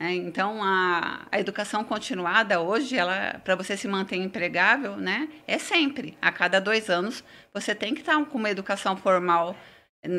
É, 0.00 0.14
então, 0.14 0.62
a, 0.62 1.26
a 1.30 1.38
educação 1.38 1.84
continuada 1.84 2.62
hoje, 2.62 2.96
ela 2.96 3.38
para 3.44 3.54
você 3.54 3.76
se 3.76 3.86
manter 3.86 4.16
empregável, 4.16 4.96
né, 4.96 5.28
é 5.46 5.58
sempre. 5.58 6.16
A 6.22 6.32
cada 6.32 6.58
dois 6.58 6.88
anos, 6.88 7.22
você 7.52 7.74
tem 7.74 7.92
que 7.92 8.00
estar 8.00 8.24
com 8.24 8.38
uma 8.38 8.48
educação 8.48 8.96
formal 8.96 9.54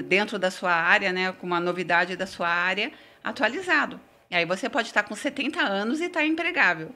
dentro 0.08 0.38
da 0.38 0.52
sua 0.52 0.72
área, 0.72 1.12
né, 1.12 1.32
com 1.32 1.48
uma 1.48 1.60
novidade 1.60 2.16
da 2.16 2.28
sua 2.28 2.48
área, 2.48 2.92
atualizado. 3.24 4.00
E 4.30 4.36
aí 4.36 4.46
você 4.46 4.70
pode 4.70 4.88
estar 4.88 5.04
com 5.04 5.16
70 5.16 5.60
anos 5.62 6.00
e 6.00 6.06
estar 6.06 6.20
tá 6.20 6.26
empregável. 6.26 6.94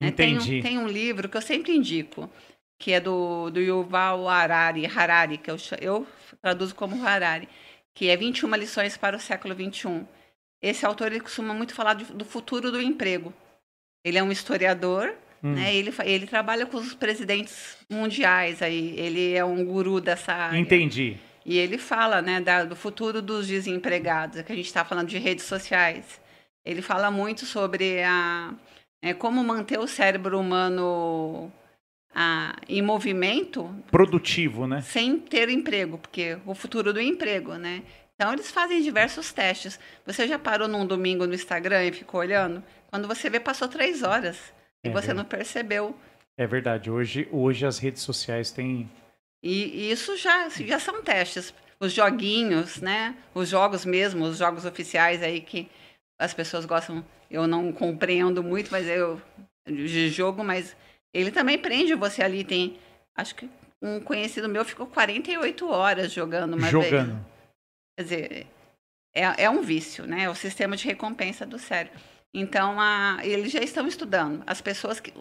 Né? 0.00 0.08
Entendi. 0.08 0.50
Tem, 0.50 0.62
tem, 0.62 0.78
um 0.78 0.86
livro 0.86 1.28
que 1.28 1.36
eu 1.36 1.42
sempre 1.42 1.74
indico, 1.74 2.30
que 2.78 2.92
é 2.92 3.00
do, 3.00 3.50
do 3.50 3.60
Yuval 3.60 4.28
Harari, 4.28 4.86
Harari, 4.86 5.38
que 5.38 5.50
eu, 5.50 5.56
eu 5.80 6.06
traduzo 6.40 6.74
como 6.74 7.04
Harari, 7.04 7.48
que 7.94 8.08
é 8.08 8.16
21 8.16 8.54
lições 8.54 8.96
para 8.96 9.16
o 9.16 9.20
século 9.20 9.54
21. 9.54 10.06
Esse 10.62 10.86
autor 10.86 11.08
ele 11.08 11.20
costuma 11.20 11.52
muito 11.52 11.74
falar 11.74 11.94
de, 11.94 12.04
do 12.04 12.24
futuro 12.24 12.70
do 12.70 12.80
emprego. 12.80 13.32
Ele 14.04 14.18
é 14.18 14.22
um 14.22 14.30
historiador, 14.30 15.14
hum. 15.42 15.54
né? 15.54 15.74
Ele, 15.74 15.92
ele 16.04 16.26
trabalha 16.26 16.66
com 16.66 16.76
os 16.76 16.94
presidentes 16.94 17.76
mundiais 17.90 18.62
aí. 18.62 18.94
Ele 18.96 19.34
é 19.34 19.44
um 19.44 19.64
guru 19.64 20.00
dessa 20.00 20.32
área. 20.32 20.58
Entendi. 20.58 21.16
E 21.48 21.56
ele 21.56 21.78
fala 21.78 22.20
né, 22.20 22.42
da, 22.42 22.62
do 22.62 22.76
futuro 22.76 23.22
dos 23.22 23.46
desempregados, 23.46 24.42
que 24.42 24.52
a 24.52 24.54
gente 24.54 24.66
está 24.66 24.84
falando 24.84 25.08
de 25.08 25.16
redes 25.16 25.46
sociais. 25.46 26.20
Ele 26.62 26.82
fala 26.82 27.10
muito 27.10 27.46
sobre 27.46 28.02
a, 28.02 28.52
é, 29.00 29.14
como 29.14 29.42
manter 29.42 29.78
o 29.78 29.86
cérebro 29.86 30.38
humano 30.38 31.50
a, 32.14 32.54
em 32.68 32.82
movimento. 32.82 33.74
Produtivo, 33.90 34.66
né? 34.66 34.82
Sem 34.82 35.18
ter 35.18 35.48
emprego, 35.48 35.96
porque 35.96 36.36
o 36.44 36.54
futuro 36.54 36.92
do 36.92 37.00
emprego, 37.00 37.54
né? 37.54 37.82
Então, 38.14 38.30
eles 38.34 38.50
fazem 38.50 38.82
diversos 38.82 39.32
testes. 39.32 39.80
Você 40.04 40.28
já 40.28 40.38
parou 40.38 40.68
num 40.68 40.84
domingo 40.84 41.26
no 41.26 41.32
Instagram 41.32 41.82
e 41.86 41.92
ficou 41.92 42.20
olhando? 42.20 42.62
Quando 42.90 43.08
você 43.08 43.30
vê, 43.30 43.40
passou 43.40 43.68
três 43.68 44.02
horas 44.02 44.36
e 44.84 44.88
é 44.88 44.92
você 44.92 45.06
verdade. 45.06 45.16
não 45.16 45.24
percebeu. 45.24 45.96
É 46.36 46.46
verdade. 46.46 46.90
Hoje, 46.90 47.26
hoje 47.32 47.64
as 47.64 47.78
redes 47.78 48.02
sociais 48.02 48.50
têm 48.50 48.86
e, 49.42 49.90
isso 49.90 50.16
já, 50.16 50.48
já 50.48 50.78
são 50.78 51.02
testes. 51.02 51.54
Os 51.80 51.92
joguinhos, 51.92 52.80
né? 52.80 53.16
Os 53.34 53.48
jogos 53.48 53.84
mesmo, 53.84 54.24
os 54.24 54.38
jogos 54.38 54.64
oficiais 54.64 55.22
aí 55.22 55.40
que 55.40 55.68
as 56.18 56.34
pessoas 56.34 56.64
gostam. 56.64 57.04
Eu 57.30 57.46
não 57.46 57.72
compreendo 57.72 58.42
muito, 58.42 58.70
mas 58.70 58.86
eu 58.86 59.20
de 59.66 60.08
jogo, 60.08 60.42
mas 60.42 60.74
ele 61.14 61.30
também 61.30 61.58
prende 61.58 61.94
você 61.94 62.22
ali. 62.22 62.42
Tem, 62.42 62.78
acho 63.14 63.34
que 63.34 63.48
um 63.80 64.00
conhecido 64.00 64.48
meu 64.48 64.64
ficou 64.64 64.86
48 64.86 65.68
horas 65.68 66.12
jogando 66.12 66.54
uma 66.54 66.68
jogando. 66.68 67.12
Vez. 67.12 67.26
Quer 67.96 68.02
dizer, 68.02 68.46
é, 69.14 69.44
é 69.44 69.50
um 69.50 69.62
vício, 69.62 70.06
né? 70.06 70.24
É 70.24 70.30
o 70.30 70.34
sistema 70.34 70.76
de 70.76 70.86
recompensa 70.86 71.46
do 71.46 71.58
cérebro. 71.58 71.98
Então, 72.34 72.80
a, 72.80 73.18
eles 73.22 73.52
já 73.52 73.60
estão 73.60 73.86
estudando. 73.86 74.42
As 74.46 74.60
pessoas 74.60 75.00
que 75.00 75.12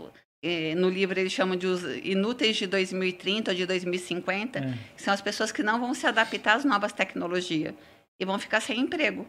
no 0.76 0.90
livro 0.90 1.20
eles 1.20 1.32
chamam 1.32 1.56
de 1.56 1.68
os 1.68 1.84
inúteis 2.04 2.56
de 2.56 2.68
2030 2.68 3.52
ou 3.52 3.58
de 3.58 3.66
2050, 3.66 4.60
é. 4.60 4.78
que 4.96 5.02
são 5.02 5.14
as 5.14 5.22
pessoas 5.22 5.52
que 5.52 5.64
não 5.64 5.80
vão 5.80 5.94
se 5.94 6.06
adaptar 6.06 6.56
às 6.56 6.66
novas 6.66 6.92
tecnologias 6.94 7.74
e 8.20 8.26
vão 8.26 8.40
ficar 8.40 8.62
sem 8.62 8.80
emprego. 8.80 9.26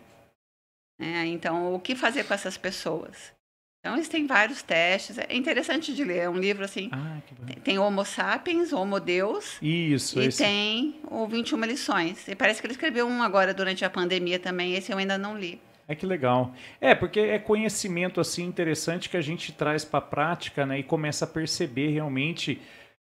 É, 1.00 1.26
então, 1.26 1.74
o 1.74 1.80
que 1.80 1.94
fazer 1.94 2.24
com 2.24 2.34
essas 2.34 2.56
pessoas? 2.56 3.32
Então, 3.80 3.94
eles 3.94 4.08
têm 4.08 4.26
vários 4.26 4.62
testes. 4.62 5.16
É 5.18 5.36
interessante 5.36 5.94
de 5.94 6.02
ler. 6.02 6.18
É 6.18 6.28
um 6.28 6.36
livro 6.36 6.64
assim. 6.64 6.90
Ah, 6.92 7.18
tem 7.62 7.78
Homo 7.78 8.04
Sapiens, 8.04 8.72
Homo 8.72 8.98
Deus. 8.98 9.56
Isso. 9.62 10.18
E 10.18 10.26
esse... 10.26 10.38
tem 10.38 11.00
o 11.04 11.26
21 11.26 11.60
lições. 11.64 12.26
E 12.26 12.34
parece 12.34 12.60
que 12.60 12.66
ele 12.66 12.74
escreveu 12.74 13.06
um 13.06 13.22
agora 13.22 13.54
durante 13.54 13.84
a 13.84 13.90
pandemia 13.90 14.38
também. 14.38 14.74
Esse 14.74 14.92
eu 14.92 14.98
ainda 14.98 15.16
não 15.16 15.38
li. 15.38 15.60
É 15.88 15.94
que 15.94 16.04
legal. 16.04 16.52
É, 16.80 16.94
porque 16.94 17.18
é 17.18 17.38
conhecimento 17.38 18.20
assim 18.20 18.44
interessante 18.44 19.08
que 19.08 19.16
a 19.16 19.22
gente 19.22 19.52
traz 19.52 19.86
para 19.86 20.00
a 20.00 20.02
prática, 20.02 20.66
né? 20.66 20.78
E 20.78 20.82
começa 20.82 21.24
a 21.24 21.28
perceber 21.28 21.88
realmente, 21.88 22.60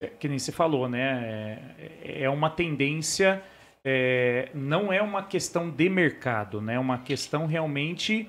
é, 0.00 0.06
que 0.06 0.26
nem 0.26 0.38
você 0.38 0.50
falou, 0.50 0.88
né? 0.88 1.74
É, 2.02 2.22
é 2.22 2.30
uma 2.30 2.48
tendência, 2.48 3.42
é, 3.84 4.48
não 4.54 4.90
é 4.90 5.02
uma 5.02 5.22
questão 5.22 5.70
de 5.70 5.86
mercado, 5.90 6.62
né? 6.62 6.74
É 6.74 6.78
uma 6.78 6.96
questão 6.98 7.44
realmente 7.44 8.26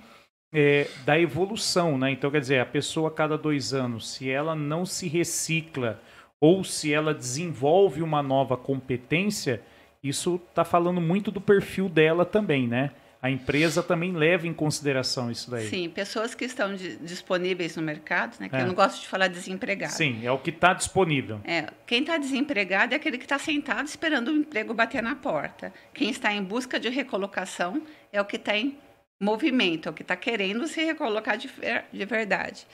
é, 0.54 0.90
da 1.06 1.18
evolução, 1.18 1.98
né? 1.98 2.12
Então, 2.12 2.30
quer 2.30 2.42
dizer, 2.42 2.60
a 2.60 2.66
pessoa 2.66 3.08
a 3.08 3.14
cada 3.14 3.38
dois 3.38 3.74
anos, 3.74 4.12
se 4.12 4.30
ela 4.30 4.54
não 4.54 4.86
se 4.86 5.08
recicla 5.08 6.02
ou 6.42 6.66
se 6.66 6.94
ela 6.94 7.14
desenvolve 7.14 8.02
uma 8.02 8.22
nova 8.22 8.58
competência, 8.58 9.62
isso 10.04 10.36
está 10.50 10.66
falando 10.66 11.00
muito 11.00 11.32
do 11.32 11.40
perfil 11.40 11.88
dela 11.88 12.26
também, 12.26 12.68
né? 12.68 12.92
A 13.24 13.30
empresa 13.30 13.82
também 13.82 14.12
leva 14.12 14.46
em 14.46 14.54
consideração 14.54 15.32
isso 15.32 15.50
daí. 15.50 15.70
Sim, 15.70 15.90
pessoas 15.90 16.36
que 16.36 16.44
estão 16.44 16.76
de, 16.76 16.98
disponíveis 16.98 17.78
no 17.78 17.82
mercado, 17.82 18.36
né? 18.38 18.50
Que 18.50 18.58
é. 18.58 18.62
eu 18.64 18.68
não 18.68 18.74
gosto 18.74 19.00
de 19.00 19.08
falar 19.08 19.30
desempregado. 19.30 19.94
Sim, 19.94 20.26
é 20.26 20.30
o 20.30 20.38
que 20.38 20.50
está 20.50 20.74
disponível. 20.74 21.40
É, 21.46 21.70
quem 21.88 22.02
está 22.02 22.18
desempregado 22.18 22.94
é 22.94 22.98
aquele 22.98 23.18
que 23.18 23.24
está 23.24 23.40
sentado 23.40 23.86
esperando 23.86 24.28
o 24.28 24.36
emprego 24.36 24.74
bater 24.74 25.02
na 25.02 25.16
porta. 25.16 25.74
Quem 25.94 26.10
está 26.10 26.34
em 26.34 26.44
busca 26.44 26.78
de 26.78 26.90
recolocação 26.90 27.82
é 28.12 28.20
o 28.20 28.26
que 28.26 28.36
está 28.36 28.58
em 28.58 28.78
movimento, 29.22 29.88
é 29.88 29.92
o 29.92 29.94
que 29.94 30.02
está 30.02 30.18
querendo 30.18 30.68
se 30.68 30.84
recolocar 30.84 31.38
de, 31.38 31.50
de 31.94 32.06
verdade. 32.06 32.68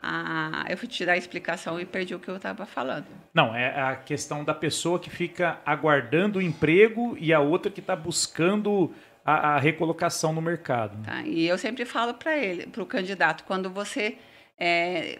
Ah, 0.00 0.64
eu 0.70 0.78
fui 0.78 0.88
tirar 0.88 1.12
a 1.12 1.16
explicação 1.18 1.78
e 1.78 1.84
perdi 1.84 2.14
o 2.14 2.18
que 2.18 2.28
eu 2.28 2.36
estava 2.36 2.64
falando. 2.64 3.06
Não, 3.34 3.54
é 3.54 3.78
a 3.78 3.96
questão 3.96 4.42
da 4.42 4.54
pessoa 4.54 4.98
que 4.98 5.10
fica 5.10 5.58
aguardando 5.66 6.38
o 6.38 6.42
emprego 6.42 7.14
e 7.20 7.30
a 7.30 7.40
outra 7.40 7.70
que 7.70 7.80
está 7.80 7.94
buscando 7.94 8.94
a, 9.26 9.56
a 9.56 9.58
recolocação 9.58 10.32
no 10.32 10.40
mercado. 10.40 11.02
Tá, 11.04 11.22
e 11.22 11.46
eu 11.46 11.58
sempre 11.58 11.84
falo 11.84 12.14
para 12.14 12.36
ele, 12.36 12.66
para 12.68 12.82
o 12.82 12.86
candidato, 12.86 13.42
quando 13.42 13.68
você 13.68 14.16
é, 14.56 15.18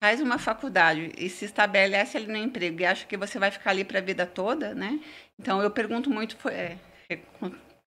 faz 0.00 0.20
uma 0.20 0.38
faculdade 0.38 1.10
e 1.18 1.28
se 1.28 1.44
estabelece 1.44 2.16
ali 2.16 2.28
no 2.28 2.36
emprego 2.36 2.80
e 2.80 2.86
acha 2.86 3.04
que 3.04 3.16
você 3.16 3.40
vai 3.40 3.50
ficar 3.50 3.70
ali 3.70 3.84
para 3.84 3.98
a 3.98 4.02
vida 4.02 4.24
toda, 4.24 4.74
né? 4.74 5.00
Então 5.38 5.60
eu 5.60 5.70
pergunto 5.70 6.08
muito, 6.08 6.36
é, 6.48 6.76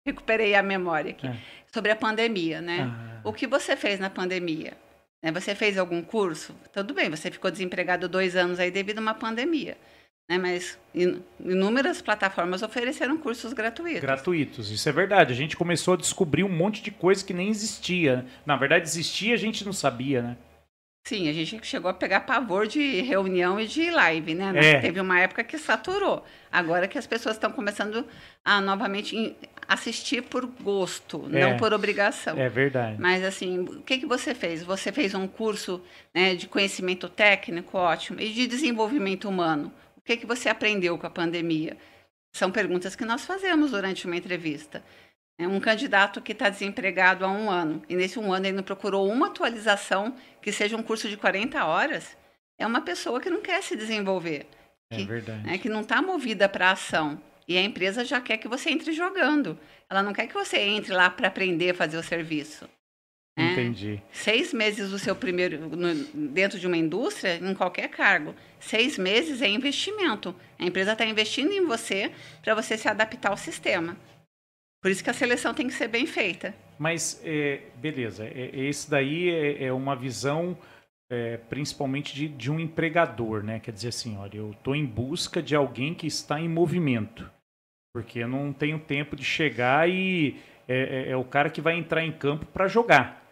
recuperei 0.06 0.56
a 0.56 0.64
memória 0.64 1.12
aqui, 1.12 1.28
é. 1.28 1.38
sobre 1.72 1.92
a 1.92 1.96
pandemia, 1.96 2.60
né? 2.60 2.92
Ah. 2.92 3.22
O 3.24 3.32
que 3.32 3.46
você 3.46 3.78
fez 3.78 4.00
na 4.00 4.10
pandemia? 4.10 4.74
Né, 5.22 5.32
você 5.32 5.56
fez 5.56 5.78
algum 5.78 6.02
curso? 6.02 6.54
Tudo 6.74 6.94
bem, 6.94 7.10
você 7.10 7.32
ficou 7.32 7.50
desempregado 7.50 8.10
dois 8.10 8.36
anos 8.36 8.60
aí 8.60 8.70
devido 8.70 8.98
a 8.98 9.02
uma 9.02 9.14
pandemia. 9.14 9.78
Né? 10.30 10.38
Mas 10.38 10.80
inúmeras 11.40 12.02
plataformas 12.02 12.62
ofereceram 12.62 13.18
cursos 13.18 13.54
gratuitos. 13.54 14.02
Gratuitos, 14.02 14.72
isso 14.72 14.88
é 14.88 14.92
verdade. 14.92 15.34
A 15.34 15.36
gente 15.36 15.58
começou 15.58 15.96
a 15.96 15.98
descobrir 15.98 16.44
um 16.44 16.50
monte 16.50 16.82
de 16.82 16.92
coisa 16.92 17.24
que 17.24 17.34
nem 17.34 17.50
existia. 17.50 18.26
Na 18.46 18.56
verdade, 18.56 18.88
existia, 18.88 19.34
a 19.34 19.38
gente 19.38 19.66
não 19.66 19.74
sabia, 19.74 20.22
né? 20.22 20.38
Sim, 21.06 21.28
a 21.28 21.34
gente 21.34 21.68
chegou 21.68 21.92
a 21.92 21.94
pegar 21.94 22.22
pavor 22.22 22.66
de 22.66 23.02
reunião 23.02 23.60
e 23.60 23.68
de 23.68 23.92
live, 23.92 24.34
né? 24.34 24.54
É. 24.56 24.80
Teve 24.80 25.02
uma 25.02 25.20
época 25.20 25.44
que 25.44 25.58
saturou. 25.58 26.24
Agora 26.50 26.88
que 26.88 26.98
as 26.98 27.06
pessoas 27.06 27.36
estão 27.36 27.52
começando 27.52 28.08
a 28.44 28.62
novamente 28.62 29.36
assistir 29.68 30.24
por 30.24 30.46
gosto, 30.46 31.30
é. 31.34 31.42
não 31.42 31.58
por 31.58 31.74
obrigação. 31.74 32.38
É 32.38 32.48
verdade. 32.48 32.96
Mas 33.02 33.22
assim, 33.22 33.60
o 33.60 33.82
que, 33.82 33.98
que 33.98 34.06
você 34.06 34.34
fez? 34.34 34.64
Você 34.64 34.94
fez 34.94 35.14
um 35.14 35.28
curso 35.28 35.82
né, 36.16 36.36
de 36.36 36.48
conhecimento 36.48 37.10
técnico, 37.10 37.78
ótimo, 37.78 38.22
e 38.22 38.30
de 38.30 38.48
desenvolvimento 38.48 39.28
humano. 39.28 39.74
O 40.04 40.06
que, 40.06 40.18
que 40.18 40.26
você 40.26 40.50
aprendeu 40.50 40.98
com 40.98 41.08
a 41.08 41.10
pandemia? 41.10 41.78
São 42.34 42.52
perguntas 42.52 42.94
que 42.94 43.06
nós 43.06 43.26
fazemos 43.26 43.72
durante 43.72 44.06
uma 44.06 44.18
entrevista. 44.18 44.84
É 45.40 45.48
um 45.48 45.62
candidato 45.62 46.22
que 46.22 46.34
está 46.34 46.50
desempregado 46.50 47.24
há 47.24 47.32
um 47.32 47.50
ano 47.50 47.82
e 47.88 47.96
nesse 47.96 48.20
um 48.20 48.34
ano 48.34 48.46
ele 48.46 48.58
não 48.58 48.64
procurou 48.64 49.10
uma 49.10 49.28
atualização 49.28 50.14
que 50.42 50.52
seja 50.52 50.76
um 50.76 50.84
curso 50.84 51.08
de 51.08 51.16
40 51.16 51.64
horas. 51.66 52.18
É 52.58 52.68
uma 52.68 52.82
pessoa 52.82 53.22
que 53.22 53.30
não 53.30 53.42
quer 53.42 53.64
se 53.64 53.78
desenvolver. 53.78 54.46
É 54.92 54.98
que, 54.98 55.06
verdade. 55.06 55.48
Né, 55.48 55.58
que 55.58 55.70
não 55.70 55.82
está 55.82 56.02
movida 56.02 56.50
para 56.50 56.72
ação. 56.72 57.20
E 57.48 57.58
a 57.58 57.62
empresa 57.62 58.04
já 58.04 58.20
quer 58.20 58.38
que 58.38 58.48
você 58.48 58.72
entre 58.72 58.92
jogando. 58.92 59.58
Ela 59.90 60.04
não 60.04 60.12
quer 60.12 60.28
que 60.28 60.34
você 60.34 60.58
entre 60.60 60.94
lá 60.94 61.10
para 61.10 61.30
aprender 61.30 61.72
a 61.72 61.74
fazer 61.74 61.98
o 61.98 62.04
serviço. 62.04 62.70
Né? 63.38 63.54
Entendi. 63.54 64.02
Seis 64.12 64.54
meses 64.54 64.92
do 64.92 65.00
seu 65.00 65.16
primeiro 65.16 65.68
no, 65.76 65.94
dentro 66.30 66.60
de 66.60 66.68
uma 66.68 66.78
indústria, 66.78 67.36
em 67.36 67.54
qualquer 67.56 67.90
cargo, 67.90 68.36
seis 68.60 68.98
meses 68.98 69.42
é 69.42 69.48
investimento. 69.48 70.36
A 70.60 70.66
empresa 70.66 70.94
está 70.94 71.06
investindo 71.06 71.52
em 71.52 71.66
você 71.66 72.12
para 72.44 72.54
você 72.54 72.78
se 72.78 72.88
adaptar 72.88 73.30
ao 73.30 73.38
sistema. 73.38 73.98
Por 74.82 74.92
isso 74.92 75.04
que 75.04 75.10
a 75.10 75.14
seleção 75.14 75.54
tem 75.54 75.68
que 75.68 75.74
ser 75.74 75.88
bem 75.88 76.06
feita. 76.06 76.54
Mas 76.78 77.22
é, 77.24 77.62
beleza, 77.76 78.26
é, 78.26 78.52
esse 78.54 78.90
daí 78.90 79.30
é, 79.30 79.66
é 79.66 79.74
uma 79.74 79.96
visão 79.96 80.58
é, 81.10 81.38
principalmente 81.38 82.14
de, 82.14 82.28
de, 82.28 82.52
um 82.52 82.60
empregador, 82.60 83.44
né? 83.44 83.60
Quer 83.60 83.72
dizer 83.72 83.90
assim, 83.90 84.18
olha, 84.18 84.38
eu 84.38 84.52
estou 84.52 84.76
em 84.76 84.86
busca 84.86 85.42
de 85.42 85.56
alguém 85.56 85.94
que 85.94 86.08
está 86.08 86.40
em 86.40 86.50
movimento, 86.50 87.30
porque 87.94 88.20
eu 88.20 88.28
não 88.28 88.52
tenho 88.52 88.80
tempo 88.80 89.16
de 89.16 89.24
chegar 89.24 89.90
e 89.90 90.38
é, 90.68 91.08
é, 91.08 91.12
é 91.12 91.16
o 91.16 91.24
cara 91.24 91.50
que 91.50 91.62
vai 91.62 91.78
entrar 91.78 92.04
em 92.04 92.12
campo 92.12 92.46
para 92.48 92.68
jogar. 92.68 93.23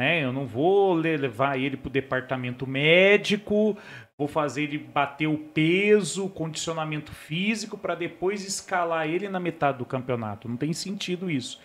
Né? 0.00 0.24
Eu 0.24 0.32
não 0.32 0.46
vou 0.46 0.94
levar 0.94 1.58
ele 1.58 1.76
para 1.76 1.88
o 1.88 1.92
departamento 1.92 2.66
médico, 2.66 3.76
vou 4.16 4.26
fazer 4.26 4.62
ele 4.62 4.78
bater 4.78 5.26
o 5.26 5.36
peso, 5.36 6.30
condicionamento 6.30 7.12
físico, 7.12 7.76
para 7.76 7.94
depois 7.94 8.42
escalar 8.42 9.06
ele 9.06 9.28
na 9.28 9.38
metade 9.38 9.76
do 9.76 9.84
campeonato. 9.84 10.48
Não 10.48 10.56
tem 10.56 10.72
sentido 10.72 11.30
isso. 11.30 11.60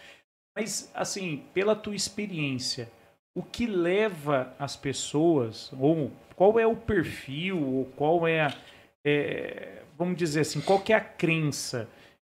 Mas, 0.54 0.92
assim, 0.94 1.46
pela 1.54 1.78
tua 1.78 1.96
experiência, 1.96 2.92
o 3.34 3.42
que 3.42 3.66
leva 3.66 4.54
as 4.60 4.76
pessoas, 4.76 5.72
ou 5.80 6.12
qual 6.36 6.60
é 6.60 6.68
o 6.68 6.76
perfil, 6.76 7.66
ou 7.66 7.86
qual 7.86 8.28
é, 8.28 8.42
a, 8.42 8.54
é 9.06 9.82
vamos 9.98 10.18
dizer 10.18 10.42
assim, 10.42 10.60
qual 10.60 10.84
é 10.90 10.94
a 10.94 11.00
crença, 11.00 11.88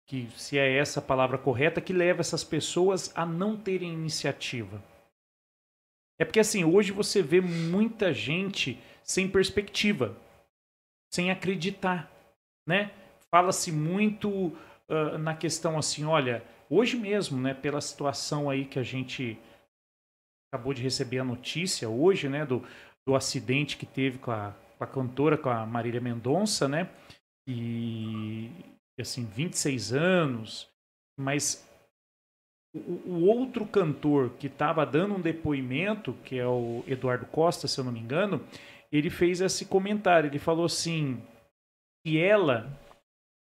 que 0.08 0.30
se 0.38 0.58
é 0.58 0.78
essa 0.78 1.02
a 1.02 1.04
palavra 1.04 1.38
correta, 1.38 1.82
que 1.82 1.92
leva 1.92 2.22
essas 2.22 2.46
pessoas 2.46 3.12
a 3.14 3.26
não 3.26 3.58
terem 3.58 3.92
iniciativa? 3.92 4.82
É 6.20 6.26
porque 6.26 6.40
assim, 6.42 6.66
hoje 6.66 6.92
você 6.92 7.22
vê 7.22 7.40
muita 7.40 8.14
gente 8.14 8.78
sem 9.02 9.28
perspectiva, 9.28 10.18
sem 11.12 11.32
acreditar, 11.32 12.12
né? 12.68 12.92
Fala-se 13.32 13.72
muito 13.72 14.30
uh, 14.30 15.18
na 15.18 15.34
questão 15.34 15.78
assim, 15.78 16.04
olha, 16.04 16.44
hoje 16.70 16.98
mesmo, 16.98 17.40
né, 17.40 17.54
pela 17.54 17.80
situação 17.80 18.50
aí 18.50 18.66
que 18.66 18.78
a 18.78 18.84
gente 18.84 19.40
acabou 20.52 20.74
de 20.74 20.82
receber 20.82 21.20
a 21.20 21.24
notícia 21.24 21.88
hoje, 21.88 22.28
né, 22.28 22.46
do, 22.46 22.66
do 23.08 23.16
acidente 23.16 23.78
que 23.78 23.86
teve 23.86 24.18
com 24.18 24.32
a, 24.32 24.54
com 24.78 24.84
a 24.84 24.88
cantora, 24.88 25.38
com 25.38 25.50
a 25.50 25.66
Marília 25.66 26.02
Mendonça, 26.02 26.68
né, 26.68 26.90
e 27.48 28.52
assim, 29.00 29.26
26 29.26 29.94
anos, 29.94 30.68
mas 31.18 31.69
o, 32.74 33.02
o 33.06 33.26
outro 33.26 33.66
cantor 33.66 34.32
que 34.40 34.48
estava 34.48 34.86
dando 34.86 35.16
um 35.16 35.22
depoimento, 35.22 36.14
que 36.24 36.38
é 36.38 36.46
o 36.46 36.84
Eduardo 36.88 37.26
Costa, 37.26 37.68
se 37.68 37.80
eu 37.80 37.84
não 37.84 37.92
me 37.92 38.00
engano, 38.00 38.44
ele 38.92 39.10
fez 39.10 39.42
esse 39.42 39.66
comentário, 39.66 40.30
ele 40.30 40.40
falou 40.40 40.66
assim, 40.66 41.22
que 42.04 42.20
ela, 42.20 42.72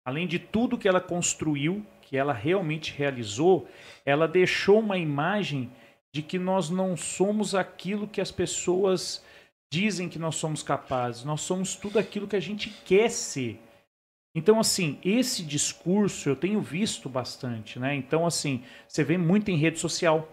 além 0.04 0.26
de 0.26 0.38
tudo 0.38 0.78
que 0.78 0.88
ela 0.88 1.00
construiu, 1.00 1.84
que 2.02 2.16
ela 2.16 2.32
realmente 2.32 2.92
realizou, 2.92 3.68
ela 4.04 4.28
deixou 4.28 4.80
uma 4.80 4.98
imagem 4.98 5.70
de 6.14 6.20
que 6.20 6.38
nós 6.38 6.68
não 6.68 6.96
somos 6.96 7.54
aquilo 7.54 8.06
que 8.06 8.20
as 8.20 8.30
pessoas 8.30 9.24
dizem 9.72 10.08
que 10.08 10.18
nós 10.18 10.34
somos 10.36 10.62
capazes. 10.62 11.24
Nós 11.24 11.40
somos 11.40 11.74
tudo 11.74 11.98
aquilo 11.98 12.28
que 12.28 12.36
a 12.36 12.40
gente 12.40 12.68
quer 12.84 13.10
ser. 13.10 13.58
Então, 14.34 14.58
assim, 14.58 14.98
esse 15.04 15.42
discurso 15.42 16.28
eu 16.28 16.36
tenho 16.36 16.60
visto 16.60 17.08
bastante, 17.08 17.78
né? 17.78 17.94
Então, 17.94 18.26
assim, 18.26 18.64
você 18.88 19.04
vê 19.04 19.18
muito 19.18 19.50
em 19.50 19.56
rede 19.56 19.78
social. 19.78 20.28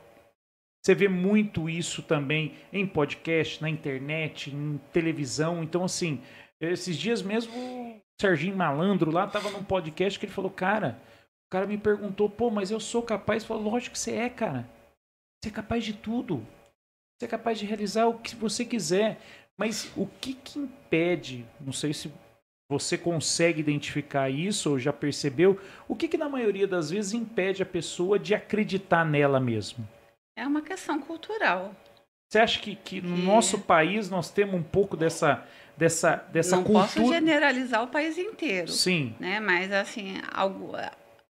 Você 0.82 0.96
vê 0.96 1.10
muito 1.10 1.70
isso 1.70 2.02
também 2.02 2.56
em 2.72 2.88
podcast, 2.88 3.62
na 3.62 3.70
internet, 3.70 4.50
em 4.50 4.78
televisão. 4.94 5.62
Então, 5.62 5.84
assim, 5.84 6.22
esses 6.62 6.98
dias 6.98 7.22
mesmo, 7.22 7.54
o 7.54 8.02
Serginho 8.20 8.56
Malandro 8.56 9.12
lá 9.12 9.26
estava 9.26 9.52
num 9.52 9.64
podcast 9.64 10.18
que 10.18 10.26
ele 10.26 10.34
falou, 10.34 10.52
cara, 10.52 11.02
o 11.48 11.52
cara 11.52 11.68
me 11.68 11.78
perguntou, 11.78 12.30
pô, 12.30 12.50
mas 12.50 12.72
eu 12.72 12.80
sou 12.80 13.04
capaz? 13.04 13.44
Falou, 13.44 13.72
lógico 13.72 13.94
que 13.94 14.00
você 14.00 14.12
é, 14.14 14.30
cara. 14.30 14.70
Você 15.42 15.50
é 15.50 15.54
capaz 15.54 15.84
de 15.84 15.94
tudo. 15.94 16.46
Você 17.18 17.26
é 17.26 17.28
capaz 17.28 17.60
de 17.60 17.66
realizar 17.66 18.08
o 18.08 18.18
que 18.18 18.34
você 18.36 18.64
quiser. 18.64 19.20
Mas 19.58 19.92
o 19.98 20.08
que, 20.08 20.34
que 20.34 20.58
impede? 20.58 21.46
Não 21.60 21.74
sei 21.74 21.94
se 21.94 22.10
você 22.70 22.98
consegue 22.98 23.60
identificar 23.60 24.30
isso 24.30 24.70
ou 24.70 24.80
já 24.80 24.94
percebeu. 24.94 25.60
O 25.88 25.96
que, 25.96 26.08
que 26.08 26.18
na 26.18 26.30
maioria 26.30 26.68
das 26.68 26.92
vezes 26.92 27.14
impede 27.14 27.64
a 27.64 27.66
pessoa 27.66 28.20
de 28.20 28.36
acreditar 28.36 29.04
nela 29.04 29.40
mesmo? 29.40 29.88
É 30.38 30.46
uma 30.46 30.62
questão 30.62 31.00
cultural. 31.02 31.76
Você 32.30 32.38
acha 32.38 32.60
que, 32.60 32.76
que 32.76 33.02
no 33.02 33.18
nosso 33.18 33.60
país 33.60 34.08
nós 34.08 34.30
temos 34.30 34.54
um 34.54 34.64
pouco 34.64 34.96
dessa 34.96 35.44
dessa 35.76 36.18
dessa 36.32 36.58
Não 36.58 36.64
cultura? 36.64 36.88
posso 36.88 37.08
generalizar 37.12 37.84
o 37.84 37.88
país 37.88 38.18
inteiro. 38.20 38.72
Sim. 38.72 39.16
Né? 39.20 39.40
Mas 39.40 39.72
assim, 39.72 40.22
algo, 40.32 40.74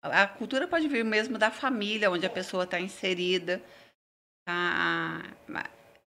a 0.03 0.27
cultura 0.27 0.67
pode 0.67 0.89
vir 0.89 1.05
mesmo 1.05 1.39
da 1.39 1.53
família 1.53 2.11
onde 2.11 2.27
a 2.27 2.31
pessoa 2.31 2.65
está 2.65 2.81
inserida. 2.81 3.63
Tá? 4.45 5.23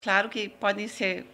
Claro 0.00 0.28
que 0.28 0.48
podem 0.48 0.86
ser, 0.86 1.26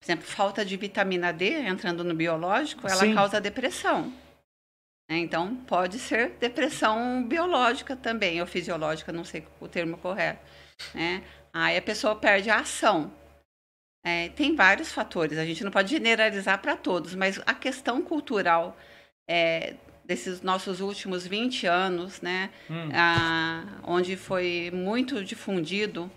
por 0.00 0.06
exemplo, 0.06 0.26
falta 0.26 0.64
de 0.64 0.76
vitamina 0.76 1.32
D, 1.32 1.50
entrando 1.62 2.04
no 2.04 2.14
biológico, 2.14 2.86
ela 2.86 3.00
Sim. 3.00 3.14
causa 3.14 3.40
depressão. 3.40 4.12
Né? 5.10 5.18
Então, 5.18 5.56
pode 5.66 5.98
ser 5.98 6.30
depressão 6.40 7.26
biológica 7.26 7.96
também, 7.96 8.40
ou 8.40 8.46
fisiológica, 8.46 9.12
não 9.12 9.24
sei 9.24 9.46
o 9.60 9.66
termo 9.66 9.98
correto. 9.98 10.40
Né? 10.94 11.22
Aí 11.52 11.76
a 11.76 11.82
pessoa 11.82 12.14
perde 12.14 12.48
a 12.48 12.60
ação. 12.60 13.12
É, 14.06 14.28
tem 14.30 14.54
vários 14.54 14.92
fatores, 14.92 15.36
a 15.36 15.44
gente 15.44 15.64
não 15.64 15.72
pode 15.72 15.90
generalizar 15.90 16.62
para 16.62 16.76
todos, 16.76 17.14
mas 17.14 17.40
a 17.44 17.52
questão 17.52 18.00
cultural 18.00 18.76
é, 19.28 19.74
desses 20.04 20.40
nossos 20.40 20.80
últimos 20.80 21.26
20 21.26 21.66
anos, 21.66 22.22
né, 22.22 22.48
hum. 22.70 22.88
a, 22.94 23.80
onde 23.82 24.16
foi 24.16 24.70
muito 24.72 25.22
difundido 25.22 26.10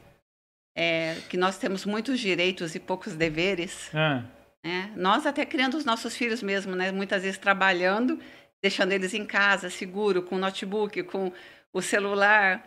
é, 0.75 1.17
que 1.29 1.37
nós 1.37 1.57
temos 1.57 1.85
muitos 1.85 2.19
direitos 2.19 2.75
e 2.75 2.79
poucos 2.79 3.15
deveres. 3.15 3.89
Ah. 3.93 4.23
Né? 4.63 4.91
Nós 4.95 5.25
até 5.25 5.45
criando 5.45 5.77
os 5.77 5.85
nossos 5.85 6.15
filhos 6.15 6.41
mesmo, 6.41 6.75
né? 6.75 6.91
muitas 6.91 7.23
vezes 7.23 7.37
trabalhando, 7.37 8.19
deixando 8.61 8.91
eles 8.91 9.13
em 9.13 9.25
casa, 9.25 9.69
seguro, 9.69 10.21
com 10.21 10.35
o 10.35 10.39
notebook, 10.39 11.03
com 11.03 11.31
o 11.73 11.81
celular, 11.81 12.63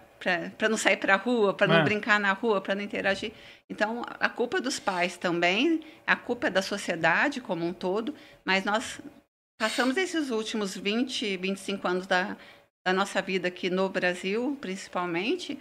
para 0.57 0.69
não 0.69 0.77
sair 0.77 0.97
para 0.97 1.15
a 1.15 1.17
rua, 1.17 1.53
para 1.53 1.67
não 1.67 1.77
é. 1.77 1.83
brincar 1.83 2.19
na 2.19 2.33
rua, 2.33 2.61
para 2.61 2.75
não 2.75 2.83
interagir. 2.83 3.33
Então, 3.69 4.03
a 4.19 4.29
culpa 4.29 4.59
é 4.59 4.61
dos 4.61 4.79
pais 4.79 5.17
também, 5.17 5.81
a 6.07 6.17
culpa 6.17 6.47
é 6.47 6.51
da 6.51 6.63
sociedade 6.63 7.41
como 7.41 7.67
um 7.67 7.73
todo, 7.73 8.15
mas 8.45 8.65
nós 8.65 9.01
passamos 9.59 9.97
esses 9.97 10.31
últimos 10.31 10.77
20, 10.77 11.37
25 11.37 11.87
anos 11.87 12.07
da, 12.07 12.37
da 12.85 12.93
nossa 12.93 13.21
vida 13.21 13.49
aqui 13.49 13.69
no 13.69 13.89
Brasil, 13.89 14.57
principalmente, 14.61 15.59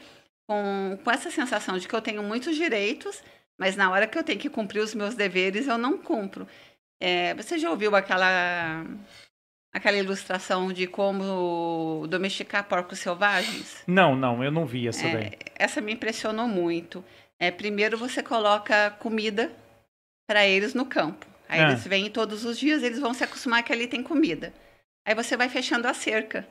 com, 0.48 0.98
com 1.04 1.12
essa 1.12 1.32
sensação 1.32 1.78
de 1.78 1.88
que 1.88 1.94
eu 1.94 2.02
tenho 2.02 2.24
muitos 2.24 2.56
direitos, 2.56 3.24
mas 3.58 3.76
na 3.76 3.90
hora 3.90 4.08
que 4.08 4.18
eu 4.18 4.24
tenho 4.24 4.40
que 4.40 4.50
cumprir 4.50 4.80
os 4.80 4.94
meus 4.94 5.16
deveres, 5.16 5.68
eu 5.68 5.78
não 5.78 5.98
cumpro. 5.98 6.48
É, 7.02 7.34
você 7.34 7.58
já 7.58 7.70
ouviu 7.70 7.96
aquela 7.96 8.86
aquela 9.74 9.98
ilustração 9.98 10.72
de 10.72 10.86
como 10.86 12.06
domesticar 12.08 12.64
porcos 12.66 13.00
selvagens? 13.00 13.84
Não, 13.88 14.16
não, 14.16 14.44
eu 14.44 14.52
não 14.52 14.66
vi 14.66 14.88
essa 14.88 15.08
é, 15.08 15.14
daí. 15.14 15.32
Essa 15.56 15.82
me 15.82 15.92
impressionou 15.92 16.48
muito. 16.48 17.04
É, 17.40 17.50
primeiro 17.50 17.98
você 17.98 18.22
coloca 18.22 18.92
comida 19.00 19.52
para 20.28 20.46
eles 20.46 20.74
no 20.74 20.86
campo. 20.86 21.26
Aí 21.50 21.60
é. 21.60 21.64
eles 21.64 21.86
vêm 21.86 22.10
todos 22.10 22.46
os 22.46 22.58
dias, 22.58 22.84
eles 22.84 23.00
vão 23.00 23.14
se 23.14 23.24
acostumar 23.24 23.64
que 23.64 23.74
ali 23.74 23.88
tem 23.88 24.04
comida. 24.04 24.54
Aí 25.06 25.16
você 25.16 25.36
vai 25.36 25.50
fechando 25.50 25.88
a 25.88 25.94
cerca. 25.94 26.48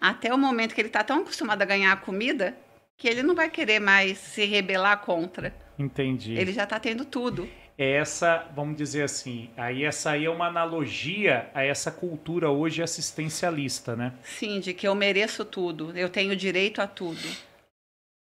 Até 0.00 0.34
o 0.34 0.38
momento 0.38 0.74
que 0.74 0.80
ele 0.80 0.88
está 0.88 1.02
tão 1.02 1.20
acostumado 1.20 1.62
a 1.62 1.64
ganhar 1.64 1.92
a 1.92 1.96
comida 1.96 2.56
que 2.96 3.08
ele 3.08 3.22
não 3.22 3.34
vai 3.34 3.50
querer 3.50 3.80
mais 3.80 4.18
se 4.18 4.44
rebelar 4.44 5.00
contra. 5.00 5.54
Entendi. 5.78 6.34
Ele 6.34 6.52
já 6.52 6.64
está 6.64 6.78
tendo 6.78 7.04
tudo. 7.04 7.48
Essa, 7.76 8.48
vamos 8.54 8.76
dizer 8.76 9.02
assim, 9.02 9.50
aí 9.56 9.84
essa 9.84 10.12
aí 10.12 10.26
é 10.26 10.30
uma 10.30 10.46
analogia 10.46 11.50
a 11.52 11.64
essa 11.64 11.90
cultura 11.90 12.48
hoje 12.48 12.82
assistencialista, 12.82 13.96
né? 13.96 14.12
Sim, 14.22 14.60
de 14.60 14.72
que 14.72 14.86
eu 14.86 14.94
mereço 14.94 15.44
tudo, 15.44 15.96
eu 15.98 16.08
tenho 16.08 16.36
direito 16.36 16.80
a 16.80 16.86
tudo. 16.86 17.28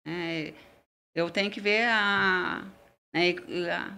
É, 0.06 0.54
eu 1.14 1.28
tenho 1.28 1.50
que 1.50 1.60
ver 1.60 1.84
a, 1.88 2.64
né, 3.16 3.34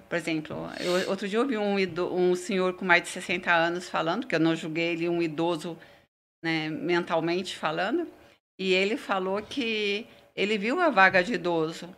por 0.08 0.16
exemplo, 0.16 0.56
eu, 0.80 1.10
outro 1.10 1.28
dia 1.28 1.38
eu 1.38 1.42
ouvi 1.42 1.58
um, 1.58 1.76
um 2.14 2.34
senhor 2.36 2.74
com 2.74 2.84
mais 2.84 3.02
de 3.02 3.08
60 3.08 3.52
anos 3.52 3.88
falando, 3.88 4.26
que 4.26 4.34
eu 4.34 4.40
não 4.40 4.54
julguei 4.54 4.92
ele 4.92 5.08
um 5.08 5.20
idoso 5.20 5.76
né, 6.42 6.68
mentalmente 6.68 7.56
falando, 7.56 8.08
e 8.58 8.72
ele 8.72 8.96
falou 8.96 9.42
que 9.42 10.06
ele 10.38 10.56
viu 10.56 10.80
a 10.80 10.88
vaga 10.88 11.22
de 11.22 11.34
idoso, 11.34 11.94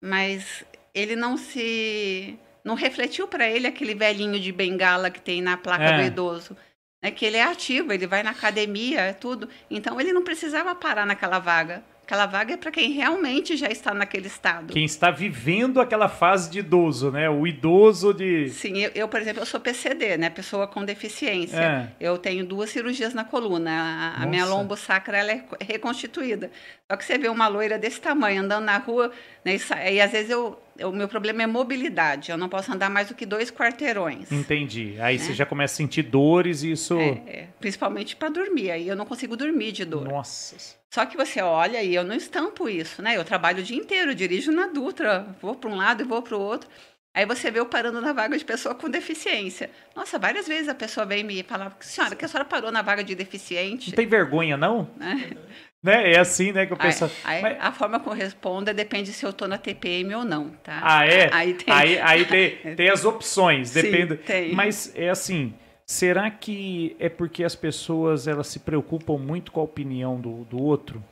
mas 0.00 0.64
ele 0.94 1.16
não 1.16 1.36
se. 1.36 2.38
não 2.64 2.76
refletiu 2.76 3.26
para 3.26 3.48
ele 3.48 3.66
aquele 3.66 3.92
velhinho 3.92 4.38
de 4.38 4.52
bengala 4.52 5.10
que 5.10 5.20
tem 5.20 5.42
na 5.42 5.56
placa 5.56 5.84
é. 5.84 5.96
do 5.98 6.02
idoso. 6.04 6.56
né, 7.02 7.10
que 7.10 7.24
ele 7.26 7.36
é 7.36 7.42
ativo, 7.42 7.92
ele 7.92 8.06
vai 8.06 8.22
na 8.22 8.30
academia, 8.30 9.00
é 9.00 9.12
tudo. 9.12 9.48
Então 9.68 10.00
ele 10.00 10.12
não 10.12 10.22
precisava 10.22 10.76
parar 10.76 11.04
naquela 11.04 11.40
vaga. 11.40 11.82
Aquela 12.12 12.26
vaga 12.26 12.52
é 12.52 12.56
para 12.58 12.70
quem 12.70 12.92
realmente 12.92 13.56
já 13.56 13.68
está 13.68 13.94
naquele 13.94 14.26
estado. 14.26 14.70
Quem 14.70 14.84
está 14.84 15.10
vivendo 15.10 15.80
aquela 15.80 16.10
fase 16.10 16.50
de 16.50 16.58
idoso, 16.58 17.10
né? 17.10 17.30
O 17.30 17.46
idoso 17.46 18.12
de. 18.12 18.50
Sim, 18.50 18.76
eu, 18.76 18.90
eu 18.94 19.08
por 19.08 19.18
exemplo, 19.18 19.40
eu 19.40 19.46
sou 19.46 19.58
PCD, 19.58 20.18
né? 20.18 20.28
Pessoa 20.28 20.66
com 20.66 20.84
deficiência. 20.84 21.56
É. 21.56 21.88
Eu 21.98 22.18
tenho 22.18 22.44
duas 22.44 22.68
cirurgias 22.68 23.14
na 23.14 23.24
coluna. 23.24 23.70
A, 24.18 24.24
a 24.24 24.26
minha 24.26 24.44
lombo 24.44 24.76
sacra 24.76 25.16
ela 25.16 25.32
é 25.32 25.42
reconstituída. 25.60 26.50
Só 26.86 26.98
que 26.98 27.04
você 27.06 27.16
vê 27.16 27.30
uma 27.30 27.48
loira 27.48 27.78
desse 27.78 27.98
tamanho 27.98 28.42
andando 28.42 28.66
na 28.66 28.76
rua, 28.76 29.10
né? 29.42 29.56
E, 29.56 29.94
e 29.94 29.98
às 29.98 30.12
vezes 30.12 30.28
eu, 30.28 30.60
o 30.80 30.90
meu 30.90 31.08
problema 31.08 31.42
é 31.42 31.46
mobilidade. 31.46 32.30
Eu 32.30 32.38
não 32.38 32.48
posso 32.48 32.72
andar 32.72 32.90
mais 32.90 33.08
do 33.08 33.14
que 33.14 33.26
dois 33.26 33.50
quarteirões. 33.50 34.30
Entendi. 34.30 34.96
Aí 35.00 35.18
né? 35.18 35.24
você 35.24 35.32
já 35.32 35.44
começa 35.44 35.74
a 35.74 35.76
sentir 35.76 36.02
dores 36.02 36.62
e 36.62 36.72
isso. 36.72 36.98
É, 36.98 37.08
é. 37.26 37.48
principalmente 37.60 38.16
para 38.16 38.28
dormir. 38.28 38.70
Aí 38.70 38.88
eu 38.88 38.96
não 38.96 39.04
consigo 39.04 39.36
dormir 39.36 39.72
de 39.72 39.84
dor. 39.84 40.08
Nossa. 40.08 40.56
Só 40.92 41.06
que 41.06 41.16
você 41.16 41.40
olha 41.40 41.82
e 41.82 41.94
eu 41.94 42.04
não 42.04 42.14
estampo 42.14 42.68
isso, 42.68 43.00
né? 43.00 43.16
Eu 43.16 43.24
trabalho 43.24 43.60
o 43.60 43.62
dia 43.62 43.76
inteiro, 43.76 44.14
dirijo 44.14 44.52
na 44.52 44.66
Dutra, 44.66 45.34
vou 45.40 45.54
para 45.54 45.70
um 45.70 45.76
lado 45.76 46.02
e 46.02 46.06
vou 46.06 46.20
para 46.20 46.36
o 46.36 46.40
outro. 46.40 46.68
Aí 47.14 47.26
você 47.26 47.50
vê 47.50 47.60
eu 47.60 47.66
parando 47.66 48.00
na 48.00 48.12
vaga 48.12 48.38
de 48.38 48.44
pessoa 48.44 48.74
com 48.74 48.88
deficiência. 48.88 49.70
Nossa, 49.94 50.18
várias 50.18 50.48
vezes 50.48 50.68
a 50.68 50.74
pessoa 50.74 51.04
vem 51.04 51.22
me 51.22 51.42
falar, 51.42 51.76
senhora, 51.80 52.16
que 52.16 52.24
a 52.24 52.28
senhora 52.28 52.48
parou 52.48 52.72
na 52.72 52.80
vaga 52.80 53.04
de 53.04 53.14
deficiente. 53.14 53.90
Não 53.90 53.96
tem 53.96 54.06
vergonha, 54.06 54.56
não? 54.56 54.90
É. 54.98 55.36
Né? 55.82 56.12
É 56.12 56.18
assim, 56.18 56.52
né, 56.52 56.64
que 56.64 56.72
eu 56.72 56.76
penso. 56.76 57.10
Aí, 57.24 57.42
Mas... 57.42 57.56
A 57.60 57.72
forma 57.72 57.98
como 57.98 58.14
responda 58.14 58.72
depende 58.72 59.12
se 59.12 59.26
eu 59.26 59.30
estou 59.30 59.48
na 59.48 59.58
TPM 59.58 60.14
ou 60.14 60.24
não, 60.24 60.50
tá? 60.50 60.80
Ah, 60.80 61.04
é? 61.04 61.28
Aí 61.32 61.54
tem, 61.54 61.74
aí, 61.74 61.98
aí 61.98 62.24
tem, 62.24 62.56
tem 62.76 62.88
as 62.88 63.04
opções, 63.04 63.72
depende. 63.72 64.16
Sim, 64.16 64.22
tem. 64.22 64.54
Mas 64.54 64.92
é 64.94 65.10
assim, 65.10 65.52
será 65.84 66.30
que 66.30 66.96
é 67.00 67.08
porque 67.08 67.42
as 67.42 67.56
pessoas 67.56 68.28
elas 68.28 68.46
se 68.46 68.60
preocupam 68.60 69.18
muito 69.18 69.50
com 69.50 69.60
a 69.60 69.64
opinião 69.64 70.20
do, 70.20 70.44
do 70.44 70.62
outro? 70.62 71.02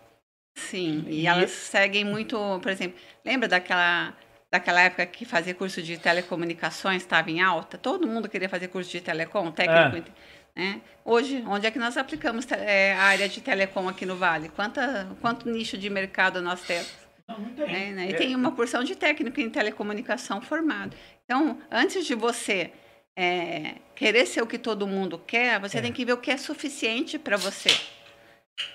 Sim, 0.56 1.04
e, 1.08 1.22
e 1.22 1.26
elas 1.26 1.50
seguem 1.50 2.04
muito, 2.04 2.36
por 2.62 2.70
exemplo, 2.70 2.96
lembra 3.24 3.48
daquela 3.48 4.14
daquela 4.52 4.80
época 4.80 5.06
que 5.06 5.24
fazer 5.24 5.54
curso 5.54 5.80
de 5.80 5.96
telecomunicações 5.96 7.02
estava 7.02 7.30
em 7.30 7.40
alta? 7.40 7.78
Todo 7.78 8.06
mundo 8.06 8.28
queria 8.28 8.48
fazer 8.48 8.68
curso 8.68 8.90
de 8.90 9.00
telecom, 9.00 9.50
técnico. 9.52 10.08
É. 10.08 10.39
Né? 10.60 10.82
Hoje, 11.06 11.42
onde 11.46 11.66
é 11.66 11.70
que 11.70 11.78
nós 11.78 11.96
aplicamos 11.96 12.46
é, 12.52 12.92
a 12.92 13.04
área 13.04 13.26
de 13.26 13.40
telecom 13.40 13.88
aqui 13.88 14.04
no 14.04 14.14
Vale? 14.14 14.50
Quanta, 14.50 15.08
quanto 15.18 15.48
nicho 15.48 15.78
de 15.78 15.88
mercado 15.88 16.42
nós 16.42 16.60
temos? 16.60 16.92
Não, 17.26 17.38
não 17.38 17.48
tem. 17.54 17.64
É, 17.64 17.90
né? 17.92 18.10
E 18.10 18.12
é. 18.12 18.12
tem 18.12 18.34
uma 18.34 18.52
porção 18.52 18.84
de 18.84 18.94
técnico 18.94 19.40
em 19.40 19.48
telecomunicação 19.48 20.38
formado. 20.42 20.94
Então, 21.24 21.58
antes 21.70 22.04
de 22.04 22.14
você 22.14 22.72
é, 23.16 23.76
querer 23.94 24.26
ser 24.26 24.42
o 24.42 24.46
que 24.46 24.58
todo 24.58 24.86
mundo 24.86 25.18
quer, 25.18 25.58
você 25.58 25.78
é. 25.78 25.80
tem 25.80 25.94
que 25.94 26.04
ver 26.04 26.12
o 26.12 26.18
que 26.18 26.30
é 26.30 26.36
suficiente 26.36 27.18
para 27.18 27.38
você. 27.38 27.70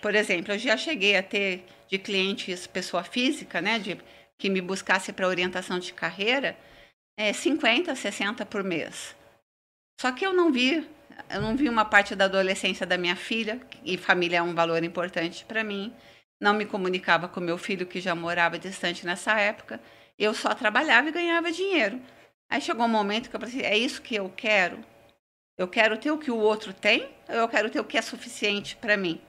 Por 0.02 0.16
exemplo, 0.16 0.54
eu 0.54 0.58
já 0.58 0.76
cheguei 0.76 1.16
a 1.16 1.22
ter 1.22 1.68
de 1.88 2.00
clientes 2.00 2.66
pessoa 2.66 3.04
física, 3.04 3.62
né, 3.62 3.78
de, 3.78 3.96
que 4.40 4.50
me 4.50 4.60
buscasse 4.60 5.14
para 5.14 5.28
orientação 5.28 5.78
de 5.78 5.94
carreira, 5.94 6.58
é, 7.16 7.32
50, 7.32 7.94
60 7.94 8.44
por 8.44 8.64
mês. 8.64 9.16
Só 10.02 10.12
que 10.12 10.26
eu 10.26 10.34
não 10.34 10.52
vi 10.52 10.95
eu 11.30 11.42
não 11.42 11.56
vi 11.56 11.68
uma 11.70 11.86
parte 11.86 12.16
da 12.16 12.26
adolescência 12.26 12.86
da 12.86 12.98
minha 12.98 13.16
filha, 13.16 13.60
e 13.84 13.98
família 13.98 14.38
é 14.38 14.42
um 14.42 14.54
valor 14.54 14.84
importante 14.84 15.46
para 15.46 15.64
mim. 15.64 15.94
Não 16.40 16.54
me 16.54 16.66
comunicava 16.66 17.28
com 17.28 17.40
meu 17.40 17.58
filho, 17.58 17.86
que 17.86 18.00
já 18.00 18.14
morava 18.14 18.60
distante 18.60 19.06
nessa 19.06 19.40
época. 19.40 19.80
Eu 20.18 20.34
só 20.34 20.54
trabalhava 20.54 21.10
e 21.10 21.12
ganhava 21.12 21.52
dinheiro. 21.52 22.02
Aí 22.50 22.62
chegou 22.62 22.86
um 22.86 22.90
momento 22.90 23.30
que 23.30 23.36
eu 23.36 23.40
falei: 23.40 23.62
é 23.62 23.78
isso 23.78 24.02
que 24.02 24.16
eu 24.16 24.32
quero? 24.36 24.80
Eu 25.58 25.68
quero 25.68 25.98
ter 25.98 26.12
o 26.12 26.18
que 26.18 26.30
o 26.30 26.38
outro 26.38 26.74
tem, 26.74 27.10
ou 27.30 27.36
eu 27.36 27.48
quero 27.48 27.70
ter 27.70 27.80
o 27.80 27.86
que 27.86 27.98
é 27.98 28.02
suficiente 28.02 28.76
para 28.76 28.98
mim? 28.98 29.22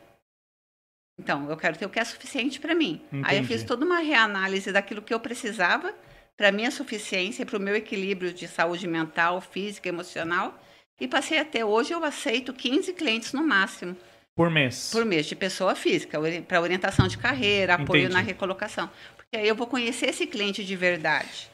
Então, 1.19 1.49
eu 1.49 1.57
quero 1.57 1.79
ter 1.79 1.87
o 1.87 1.89
que 1.89 1.99
é 1.99 2.05
suficiente 2.05 2.61
para 2.61 2.75
mim. 2.75 3.01
Entendi. 3.07 3.25
Aí 3.25 3.39
eu 3.39 3.45
fiz 3.45 3.63
toda 3.63 3.87
uma 3.87 4.01
reanálise 4.01 4.71
daquilo 4.71 5.01
que 5.01 5.15
eu 5.15 5.21
precisava 5.21 5.95
para 6.37 6.53
minha 6.53 6.71
suficiência, 6.71 7.47
para 7.47 7.57
o 7.57 7.61
meu 7.61 7.75
equilíbrio 7.75 8.33
de 8.33 8.47
saúde 8.47 8.87
mental, 8.87 9.41
física, 9.41 9.89
emocional 9.89 10.61
e 11.01 11.07
passei 11.07 11.39
até 11.39 11.65
hoje, 11.65 11.93
eu 11.93 12.03
aceito 12.05 12.53
15 12.53 12.93
clientes 12.95 13.33
no 13.33 13.47
máximo. 13.47 13.97
Por 14.35 14.51
mês? 14.51 14.91
Por 14.93 15.05
mês, 15.05 15.27
de 15.27 15.35
pessoa 15.35 15.75
física, 15.75 16.19
para 16.47 16.61
orientação 16.61 17.09
de 17.09 17.17
carreira, 17.17 17.75
apoio 17.75 18.03
Entendi. 18.03 18.15
na 18.15 18.21
recolocação. 18.21 18.91
Porque 19.17 19.37
aí 19.37 19.49
eu 19.49 19.55
vou 19.55 19.67
conhecer 19.67 20.11
esse 20.11 20.27
cliente 20.27 20.65
de 20.65 20.77
verdade. 20.77 21.51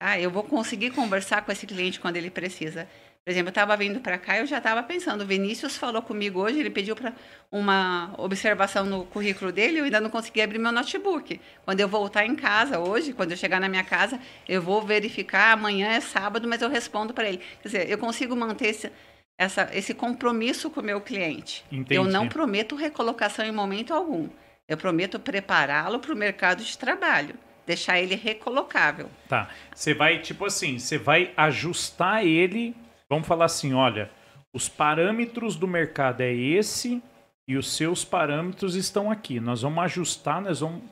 Ah, 0.00 0.18
eu 0.20 0.30
vou 0.30 0.44
conseguir 0.44 0.90
conversar 0.90 1.42
com 1.42 1.50
esse 1.50 1.66
cliente 1.66 1.98
quando 1.98 2.16
ele 2.16 2.30
precisa. 2.30 2.88
Por 3.28 3.32
exemplo, 3.32 3.48
eu 3.48 3.50
estava 3.50 3.76
vindo 3.76 4.00
para 4.00 4.16
cá 4.16 4.38
e 4.38 4.40
eu 4.40 4.46
já 4.46 4.56
estava 4.56 4.82
pensando. 4.82 5.20
O 5.20 5.26
Vinícius 5.26 5.76
falou 5.76 6.00
comigo 6.00 6.40
hoje, 6.40 6.60
ele 6.60 6.70
pediu 6.70 6.96
para 6.96 7.12
uma 7.52 8.14
observação 8.16 8.86
no 8.86 9.04
currículo 9.04 9.52
dele, 9.52 9.80
eu 9.80 9.84
ainda 9.84 10.00
não 10.00 10.08
consegui 10.08 10.40
abrir 10.40 10.58
meu 10.58 10.72
notebook. 10.72 11.38
Quando 11.62 11.78
eu 11.78 11.86
voltar 11.86 12.24
em 12.24 12.34
casa 12.34 12.78
hoje, 12.78 13.12
quando 13.12 13.32
eu 13.32 13.36
chegar 13.36 13.60
na 13.60 13.68
minha 13.68 13.84
casa, 13.84 14.18
eu 14.48 14.62
vou 14.62 14.80
verificar. 14.80 15.52
Amanhã 15.52 15.88
é 15.88 16.00
sábado, 16.00 16.48
mas 16.48 16.62
eu 16.62 16.70
respondo 16.70 17.12
para 17.12 17.28
ele. 17.28 17.42
Quer 17.60 17.68
dizer, 17.68 17.90
eu 17.90 17.98
consigo 17.98 18.34
manter 18.34 18.68
esse, 18.68 18.90
essa, 19.36 19.68
esse 19.74 19.92
compromisso 19.92 20.70
com 20.70 20.80
o 20.80 20.82
meu 20.82 20.98
cliente. 20.98 21.62
Entendi. 21.70 21.96
Eu 21.96 22.04
não 22.04 22.30
prometo 22.30 22.76
recolocação 22.76 23.44
em 23.44 23.52
momento 23.52 23.92
algum. 23.92 24.26
Eu 24.66 24.78
prometo 24.78 25.20
prepará-lo 25.20 25.98
para 25.98 26.14
o 26.14 26.16
mercado 26.16 26.64
de 26.64 26.78
trabalho 26.78 27.34
deixar 27.66 28.00
ele 28.00 28.14
recolocável. 28.14 29.10
Tá. 29.28 29.50
Você 29.74 29.92
vai, 29.92 30.22
tipo 30.22 30.46
assim, 30.46 30.78
você 30.78 30.96
vai 30.96 31.30
ajustar 31.36 32.24
ele 32.24 32.74
Vamos 33.08 33.26
falar 33.26 33.46
assim, 33.46 33.72
olha, 33.72 34.10
os 34.52 34.68
parâmetros 34.68 35.56
do 35.56 35.66
mercado 35.66 36.20
é 36.20 36.32
esse 36.32 37.02
e 37.46 37.56
os 37.56 37.74
seus 37.74 38.04
parâmetros 38.04 38.74
estão 38.74 39.10
aqui. 39.10 39.40
Nós 39.40 39.62
vamos 39.62 39.82
ajustar, 39.84 40.42
nós 40.42 40.60
vamos 40.60 40.82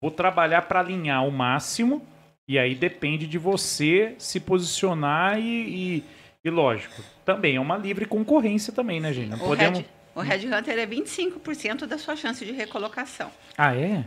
vou 0.00 0.10
trabalhar 0.10 0.62
para 0.62 0.80
alinhar 0.80 1.26
o 1.26 1.30
máximo 1.30 2.06
e 2.48 2.58
aí 2.58 2.74
depende 2.74 3.26
de 3.26 3.38
você 3.38 4.14
se 4.18 4.40
posicionar 4.40 5.38
e, 5.38 5.44
e, 5.44 6.04
e, 6.42 6.50
lógico, 6.50 7.02
também 7.24 7.56
é 7.56 7.60
uma 7.60 7.76
livre 7.76 8.06
concorrência 8.06 8.72
também, 8.72 8.98
né, 8.98 9.12
gente? 9.12 9.28
Não 9.28 9.36
o 9.36 9.40
podemos... 9.40 9.78
Red, 9.78 9.86
o 10.14 10.20
Red 10.20 10.46
Hunter 10.46 10.78
é 10.78 10.86
25% 10.86 11.86
da 11.86 11.98
sua 11.98 12.16
chance 12.16 12.44
de 12.44 12.52
recolocação. 12.52 13.30
Ah, 13.56 13.76
é? 13.76 14.04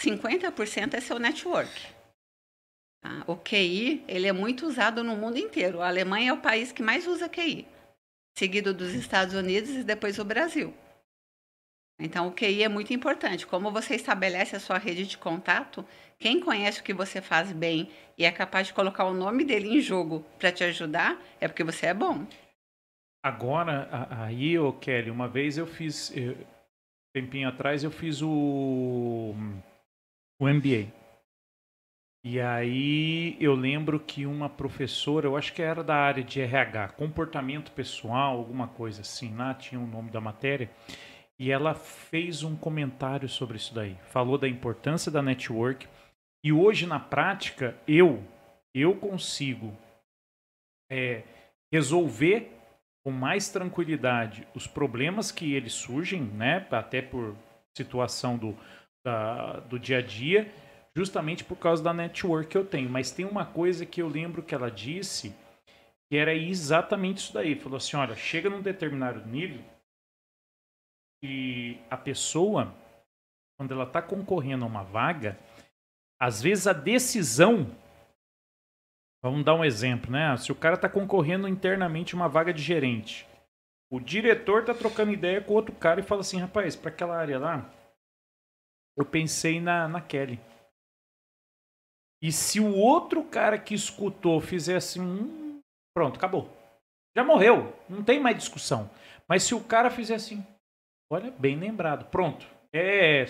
50% 0.00 0.94
é 0.94 1.00
seu 1.00 1.18
network. 1.18 1.70
Tá? 3.04 3.22
O 3.26 3.36
QI 3.36 4.02
ele 4.08 4.26
é 4.26 4.32
muito 4.32 4.66
usado 4.66 5.04
no 5.04 5.14
mundo 5.14 5.36
inteiro. 5.36 5.82
A 5.82 5.88
Alemanha 5.88 6.30
é 6.30 6.32
o 6.32 6.40
país 6.40 6.72
que 6.72 6.82
mais 6.82 7.06
usa 7.06 7.28
QI, 7.28 7.68
seguido 8.34 8.72
dos 8.72 8.94
Estados 8.94 9.34
Unidos 9.34 9.68
e 9.68 9.84
depois 9.84 10.18
o 10.18 10.24
Brasil. 10.24 10.72
Então, 12.00 12.28
o 12.28 12.32
QI 12.32 12.62
é 12.62 12.68
muito 12.68 12.94
importante. 12.94 13.46
Como 13.46 13.70
você 13.70 13.94
estabelece 13.94 14.56
a 14.56 14.60
sua 14.60 14.78
rede 14.78 15.06
de 15.06 15.18
contato, 15.18 15.86
quem 16.18 16.40
conhece 16.40 16.80
o 16.80 16.82
que 16.82 16.94
você 16.94 17.20
faz 17.20 17.52
bem 17.52 17.90
e 18.16 18.24
é 18.24 18.32
capaz 18.32 18.68
de 18.68 18.72
colocar 18.72 19.04
o 19.04 19.12
nome 19.12 19.44
dele 19.44 19.68
em 19.68 19.80
jogo 19.82 20.24
para 20.38 20.50
te 20.50 20.64
ajudar, 20.64 21.20
é 21.38 21.46
porque 21.46 21.62
você 21.62 21.88
é 21.88 21.94
bom. 21.94 22.26
Agora, 23.22 24.08
aí, 24.22 24.58
ô 24.58 24.72
Kelly, 24.72 25.10
uma 25.10 25.28
vez 25.28 25.58
eu 25.58 25.66
fiz, 25.66 26.10
tempinho 27.14 27.48
atrás, 27.48 27.84
eu 27.84 27.90
fiz 27.90 28.22
o, 28.22 29.34
o 30.40 30.48
MBA. 30.48 31.03
E 32.26 32.40
aí 32.40 33.36
eu 33.38 33.54
lembro 33.54 34.00
que 34.00 34.24
uma 34.24 34.48
professora, 34.48 35.26
eu 35.26 35.36
acho 35.36 35.52
que 35.52 35.60
era 35.60 35.84
da 35.84 35.94
área 35.94 36.24
de 36.24 36.40
RH, 36.40 36.88
comportamento 36.96 37.70
pessoal, 37.72 38.38
alguma 38.38 38.66
coisa 38.66 39.02
assim, 39.02 39.36
lá 39.36 39.52
tinha 39.52 39.78
o 39.78 39.86
nome 39.86 40.10
da 40.10 40.22
matéria, 40.22 40.70
e 41.38 41.50
ela 41.50 41.74
fez 41.74 42.42
um 42.42 42.56
comentário 42.56 43.28
sobre 43.28 43.58
isso 43.58 43.74
daí. 43.74 43.98
Falou 44.06 44.38
da 44.38 44.48
importância 44.48 45.12
da 45.12 45.20
network. 45.20 45.86
E 46.42 46.50
hoje 46.50 46.86
na 46.86 46.98
prática 46.98 47.76
eu 47.86 48.24
eu 48.74 48.96
consigo 48.96 49.76
é, 50.90 51.24
resolver 51.70 52.50
com 53.04 53.12
mais 53.12 53.50
tranquilidade 53.50 54.48
os 54.54 54.66
problemas 54.66 55.30
que 55.30 55.52
eles 55.52 55.74
surgem, 55.74 56.22
né? 56.22 56.66
Até 56.70 57.02
por 57.02 57.36
situação 57.76 58.38
do, 58.38 58.56
da, 59.04 59.60
do 59.60 59.78
dia 59.78 59.98
a 59.98 60.02
dia 60.02 60.50
justamente 60.96 61.44
por 61.44 61.56
causa 61.56 61.82
da 61.82 61.92
network 61.92 62.48
que 62.48 62.56
eu 62.56 62.64
tenho. 62.64 62.88
Mas 62.88 63.10
tem 63.10 63.24
uma 63.24 63.44
coisa 63.44 63.84
que 63.84 64.00
eu 64.00 64.08
lembro 64.08 64.42
que 64.42 64.54
ela 64.54 64.70
disse 64.70 65.34
que 66.10 66.16
era 66.16 66.34
exatamente 66.34 67.18
isso 67.18 67.34
daí. 67.34 67.54
Falou 67.54 67.76
assim: 67.76 67.96
olha, 67.96 68.14
chega 68.14 68.48
num 68.48 68.62
determinado 68.62 69.26
nível 69.26 69.62
e 71.22 71.78
a 71.90 71.96
pessoa, 71.96 72.74
quando 73.56 73.72
ela 73.72 73.84
está 73.84 74.02
concorrendo 74.02 74.64
a 74.64 74.68
uma 74.68 74.82
vaga, 74.84 75.38
às 76.20 76.42
vezes 76.42 76.66
a 76.66 76.72
decisão. 76.72 77.74
Vamos 79.22 79.42
dar 79.42 79.54
um 79.54 79.64
exemplo, 79.64 80.10
né? 80.10 80.36
Se 80.36 80.52
o 80.52 80.54
cara 80.54 80.74
está 80.74 80.86
concorrendo 80.86 81.48
internamente 81.48 82.14
uma 82.14 82.28
vaga 82.28 82.52
de 82.52 82.62
gerente, 82.62 83.26
o 83.90 83.98
diretor 83.98 84.60
está 84.60 84.74
trocando 84.74 85.12
ideia 85.12 85.40
com 85.40 85.54
outro 85.54 85.74
cara 85.74 86.00
e 86.00 86.02
fala 86.02 86.20
assim: 86.20 86.38
rapaz, 86.38 86.76
para 86.76 86.90
aquela 86.90 87.16
área 87.16 87.38
lá, 87.38 87.70
eu 88.94 89.06
pensei 89.06 89.62
na, 89.62 89.88
na 89.88 90.02
Kelly. 90.02 90.38
E 92.24 92.32
se 92.32 92.58
o 92.58 92.74
outro 92.74 93.22
cara 93.22 93.58
que 93.58 93.74
escutou 93.74 94.40
fizesse 94.40 94.98
um. 94.98 95.60
Pronto, 95.94 96.16
acabou. 96.16 96.48
Já 97.14 97.22
morreu. 97.22 97.76
Não 97.86 98.02
tem 98.02 98.18
mais 98.18 98.38
discussão. 98.38 98.88
Mas 99.28 99.42
se 99.42 99.54
o 99.54 99.60
cara 99.60 99.90
fizer 99.90 100.14
assim, 100.14 100.42
olha, 101.12 101.30
bem 101.32 101.54
lembrado, 101.54 102.06
pronto. 102.06 102.46
É, 102.72 103.26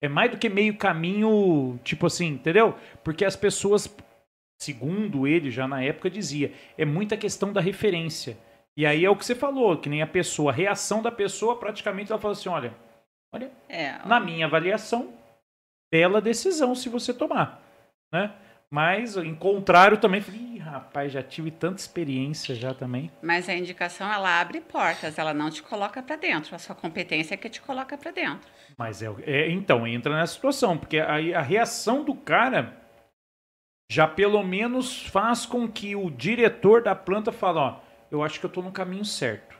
é 0.00 0.08
mais 0.08 0.30
do 0.30 0.38
que 0.38 0.48
meio 0.48 0.76
caminho, 0.76 1.80
tipo 1.82 2.06
assim, 2.06 2.28
entendeu? 2.28 2.78
Porque 3.02 3.24
as 3.24 3.34
pessoas, 3.34 3.92
segundo 4.62 5.26
ele 5.26 5.50
já 5.50 5.66
na 5.66 5.82
época 5.82 6.08
dizia, 6.08 6.54
é 6.78 6.84
muita 6.84 7.16
questão 7.16 7.52
da 7.52 7.60
referência. 7.60 8.38
E 8.76 8.86
aí 8.86 9.04
é 9.04 9.10
o 9.10 9.16
que 9.16 9.26
você 9.26 9.34
falou, 9.34 9.76
que 9.76 9.88
nem 9.88 10.02
a 10.02 10.06
pessoa, 10.06 10.52
a 10.52 10.54
reação 10.54 11.02
da 11.02 11.10
pessoa, 11.10 11.58
praticamente 11.58 12.12
ela 12.12 12.20
fala 12.20 12.34
assim, 12.34 12.48
olha, 12.48 12.72
olha, 13.34 13.50
é, 13.68 13.98
na 14.06 14.20
minha 14.20 14.46
avaliação, 14.46 15.12
bela 15.92 16.20
decisão 16.20 16.76
se 16.76 16.88
você 16.88 17.12
tomar, 17.12 17.60
né? 18.12 18.32
Mas, 18.72 19.16
em 19.16 19.34
contrário, 19.34 19.98
também 19.98 20.20
falei, 20.20 20.40
Ih, 20.40 20.58
rapaz, 20.58 21.12
já 21.12 21.22
tive 21.22 21.50
tanta 21.50 21.80
experiência 21.80 22.54
já 22.54 22.72
também. 22.72 23.10
Mas 23.20 23.48
a 23.48 23.54
indicação, 23.54 24.10
ela 24.12 24.40
abre 24.40 24.60
portas, 24.60 25.18
ela 25.18 25.34
não 25.34 25.50
te 25.50 25.60
coloca 25.60 26.00
para 26.00 26.14
dentro. 26.14 26.54
A 26.54 26.58
sua 26.58 26.76
competência 26.76 27.34
é 27.34 27.36
que 27.36 27.48
te 27.48 27.60
coloca 27.60 27.98
para 27.98 28.12
dentro. 28.12 28.48
Mas 28.78 29.02
é, 29.02 29.12
é, 29.22 29.50
então, 29.50 29.84
entra 29.86 30.14
nessa 30.14 30.34
situação, 30.34 30.78
porque 30.78 30.98
a, 30.98 31.14
a 31.14 31.42
reação 31.42 32.04
do 32.04 32.14
cara 32.14 32.80
já 33.90 34.06
pelo 34.06 34.40
menos 34.44 35.04
faz 35.08 35.44
com 35.44 35.68
que 35.68 35.96
o 35.96 36.08
diretor 36.08 36.80
da 36.80 36.94
planta 36.94 37.32
fale, 37.32 37.58
ó, 37.58 37.80
eu 38.08 38.22
acho 38.22 38.38
que 38.38 38.46
eu 38.46 38.48
estou 38.48 38.62
no 38.62 38.70
caminho 38.70 39.04
certo. 39.04 39.56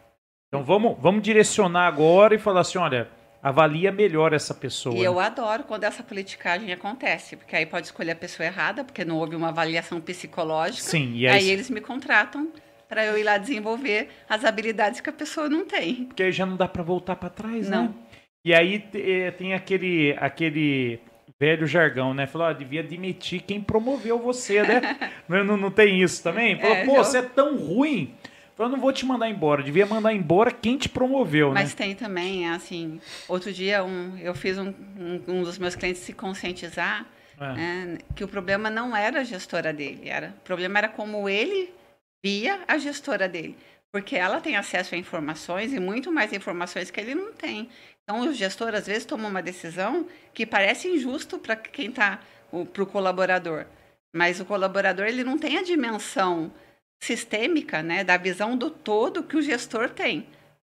Então 0.46 0.62
vamos, 0.62 0.96
vamos 1.00 1.20
direcionar 1.20 1.88
agora 1.88 2.36
e 2.36 2.38
falar 2.38 2.60
assim, 2.60 2.78
olha, 2.78 3.10
avalia 3.42 3.90
melhor 3.90 4.32
essa 4.32 4.54
pessoa. 4.54 4.96
E 4.96 5.02
eu 5.02 5.18
adoro 5.18 5.64
quando 5.64 5.84
essa 5.84 6.02
politicagem 6.02 6.72
acontece, 6.72 7.36
porque 7.36 7.56
aí 7.56 7.66
pode 7.66 7.86
escolher 7.86 8.12
a 8.12 8.16
pessoa 8.16 8.46
errada, 8.46 8.84
porque 8.84 9.04
não 9.04 9.16
houve 9.16 9.34
uma 9.34 9.48
avaliação 9.48 10.00
psicológica. 10.00 10.82
Sim, 10.82 11.14
e 11.14 11.26
aí, 11.26 11.38
aí 11.38 11.50
eles 11.50 11.70
me 11.70 11.80
contratam 11.80 12.52
para 12.88 13.04
eu 13.04 13.16
ir 13.16 13.22
lá 13.22 13.38
desenvolver 13.38 14.08
as 14.28 14.44
habilidades 14.44 15.00
que 15.00 15.08
a 15.08 15.12
pessoa 15.12 15.48
não 15.48 15.64
tem. 15.64 16.06
Porque 16.06 16.24
aí 16.24 16.32
já 16.32 16.44
não 16.44 16.56
dá 16.56 16.66
para 16.66 16.82
voltar 16.82 17.16
para 17.16 17.30
trás, 17.30 17.68
não. 17.68 17.84
né? 17.84 17.94
E 18.44 18.54
aí 18.54 18.84
eh, 18.94 19.30
tem 19.32 19.54
aquele 19.54 20.16
aquele 20.18 20.98
velho 21.38 21.66
jargão, 21.66 22.12
né? 22.12 22.26
Falou, 22.26 22.48
ah, 22.48 22.52
devia 22.52 22.80
admitir 22.80 23.42
quem 23.42 23.60
promoveu 23.60 24.18
você, 24.18 24.62
né? 24.62 24.96
não, 25.28 25.44
não, 25.44 25.56
não, 25.56 25.70
tem 25.70 26.02
isso 26.02 26.22
também? 26.22 26.58
Falou, 26.58 26.76
é, 26.76 26.84
pô, 26.84 26.96
eu... 26.96 27.04
você 27.04 27.18
é 27.18 27.22
tão 27.22 27.56
ruim 27.56 28.14
eu 28.62 28.68
não 28.68 28.78
vou 28.78 28.92
te 28.92 29.04
mandar 29.06 29.28
embora, 29.28 29.62
devia 29.62 29.86
mandar 29.86 30.12
embora 30.12 30.50
quem 30.50 30.76
te 30.76 30.88
promoveu, 30.88 31.52
Mas 31.52 31.70
né? 31.70 31.76
tem 31.76 31.94
também, 31.94 32.48
assim, 32.48 33.00
outro 33.28 33.52
dia 33.52 33.82
um, 33.82 34.16
eu 34.18 34.34
fiz 34.34 34.58
um, 34.58 34.68
um, 34.98 35.22
um 35.28 35.42
dos 35.42 35.58
meus 35.58 35.74
clientes 35.74 36.02
se 36.02 36.12
conscientizar 36.12 37.06
é. 37.38 37.52
né, 37.52 37.98
que 38.14 38.22
o 38.22 38.28
problema 38.28 38.68
não 38.68 38.94
era 38.94 39.20
a 39.20 39.24
gestora 39.24 39.72
dele, 39.72 40.08
era, 40.08 40.34
o 40.38 40.44
problema 40.44 40.78
era 40.78 40.88
como 40.88 41.28
ele 41.28 41.72
via 42.22 42.60
a 42.68 42.76
gestora 42.78 43.28
dele. 43.28 43.56
Porque 43.92 44.14
ela 44.14 44.40
tem 44.40 44.56
acesso 44.56 44.94
a 44.94 44.98
informações 44.98 45.72
e 45.72 45.80
muito 45.80 46.12
mais 46.12 46.32
informações 46.32 46.92
que 46.92 47.00
ele 47.00 47.14
não 47.14 47.32
tem. 47.32 47.68
Então, 48.04 48.20
o 48.20 48.32
gestor, 48.32 48.72
às 48.72 48.86
vezes, 48.86 49.04
toma 49.04 49.26
uma 49.26 49.42
decisão 49.42 50.06
que 50.32 50.46
parece 50.46 50.86
injusto 50.86 51.38
para 51.38 51.56
quem 51.56 51.88
está, 51.88 52.20
para 52.72 52.82
o 52.82 52.86
colaborador. 52.86 53.66
Mas 54.14 54.38
o 54.38 54.44
colaborador, 54.44 55.06
ele 55.06 55.24
não 55.24 55.36
tem 55.36 55.58
a 55.58 55.62
dimensão 55.62 56.52
sistêmica, 57.00 57.82
né, 57.82 58.04
da 58.04 58.16
visão 58.16 58.56
do 58.56 58.70
todo 58.70 59.22
que 59.22 59.36
o 59.36 59.42
gestor 59.42 59.90
tem. 59.90 60.26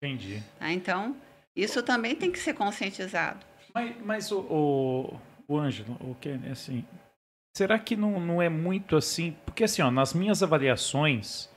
Entendi. 0.02 0.42
Tá? 0.58 0.72
Então, 0.72 1.16
isso 1.54 1.82
também 1.82 2.16
tem 2.16 2.32
que 2.32 2.38
ser 2.38 2.54
conscientizado. 2.54 3.44
Mas, 3.74 3.96
mas 4.02 4.32
o, 4.32 4.40
o, 4.40 5.20
o 5.46 5.58
Ângelo, 5.58 5.96
o 6.00 6.14
que 6.14 6.30
assim, 6.50 6.84
será 7.56 7.78
que 7.78 7.96
não, 7.96 8.18
não 8.18 8.40
é 8.40 8.48
muito 8.48 8.96
assim? 8.96 9.36
Porque 9.44 9.64
assim, 9.64 9.82
ó, 9.82 9.90
nas 9.90 10.14
minhas 10.14 10.42
avaliações, 10.42 11.48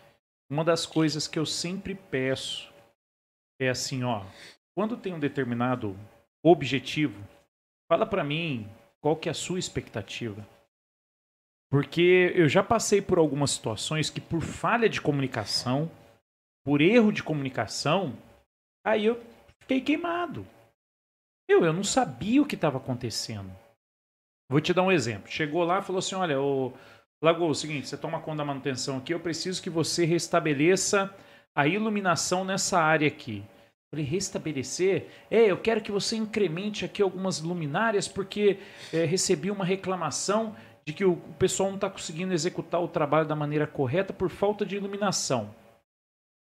uma 0.50 0.64
das 0.64 0.86
coisas 0.86 1.28
que 1.28 1.40
eu 1.40 1.46
sempre 1.46 1.96
peço 1.96 2.72
é 3.60 3.70
assim, 3.70 4.04
ó, 4.04 4.24
quando 4.76 4.98
tem 4.98 5.14
um 5.14 5.20
determinado 5.20 5.98
objetivo, 6.44 7.20
fala 7.92 8.06
para 8.06 8.24
mim 8.24 8.70
qual 9.02 9.16
que 9.16 9.30
é 9.30 9.32
a 9.32 9.36
sua 9.36 9.60
expectativa. 9.60 10.48
Porque 11.70 12.32
eu 12.36 12.48
já 12.48 12.64
passei 12.64 13.02
por 13.02 13.18
algumas 13.18 13.52
situações 13.52 14.10
que, 14.10 14.22
por 14.22 14.42
falha 14.42 14.88
de 14.88 15.02
comunicação, 15.02 15.92
por 16.66 16.82
erro 16.82 17.12
de 17.12 17.24
comunicação, 17.24 18.18
aí 18.86 19.06
eu 19.06 19.22
fiquei 19.62 19.82
queimado. 19.82 20.46
Eu, 21.50 21.64
eu 21.64 21.74
não 21.74 21.84
sabia 21.84 22.42
o 22.42 22.46
que 22.46 22.56
estava 22.56 22.78
acontecendo. 22.78 23.52
Vou 24.50 24.62
te 24.62 24.74
dar 24.74 24.84
um 24.84 24.92
exemplo. 24.92 25.30
Chegou 25.30 25.64
lá 25.64 25.80
e 25.80 25.84
falou 25.84 26.00
assim: 26.00 26.16
olha, 26.16 26.40
o 26.40 26.74
Lagoa, 27.22 27.48
é 27.48 27.52
o 27.52 27.56
seguinte, 27.56 27.88
você 27.88 27.98
toma 27.98 28.22
conta 28.22 28.38
da 28.38 28.46
manutenção 28.46 28.98
aqui, 28.98 29.14
eu 29.14 29.20
preciso 29.20 29.62
que 29.62 29.70
você 29.70 30.06
restabeleça 30.06 31.14
a 31.56 31.68
iluminação 31.68 32.46
nessa 32.46 32.80
área 32.80 33.08
aqui. 33.08 33.44
Falei, 33.90 34.06
restabelecer? 34.06 35.08
É, 35.32 35.50
eu 35.50 35.58
quero 35.58 35.82
que 35.82 35.92
você 35.92 36.16
incremente 36.16 36.86
aqui 36.86 37.02
algumas 37.02 37.42
luminárias, 37.42 38.08
porque 38.08 38.60
é, 38.94 39.06
recebi 39.06 39.50
uma 39.50 39.66
reclamação 39.66 40.56
de 40.88 40.94
que 40.94 41.04
o 41.04 41.18
pessoal 41.38 41.68
não 41.68 41.76
está 41.76 41.90
conseguindo 41.90 42.32
executar 42.32 42.82
o 42.82 42.88
trabalho 42.88 43.28
da 43.28 43.36
maneira 43.36 43.68
correta 43.68 44.14
por 44.14 44.30
falta 44.30 44.66
de 44.66 44.78
iluminação. 44.78 45.54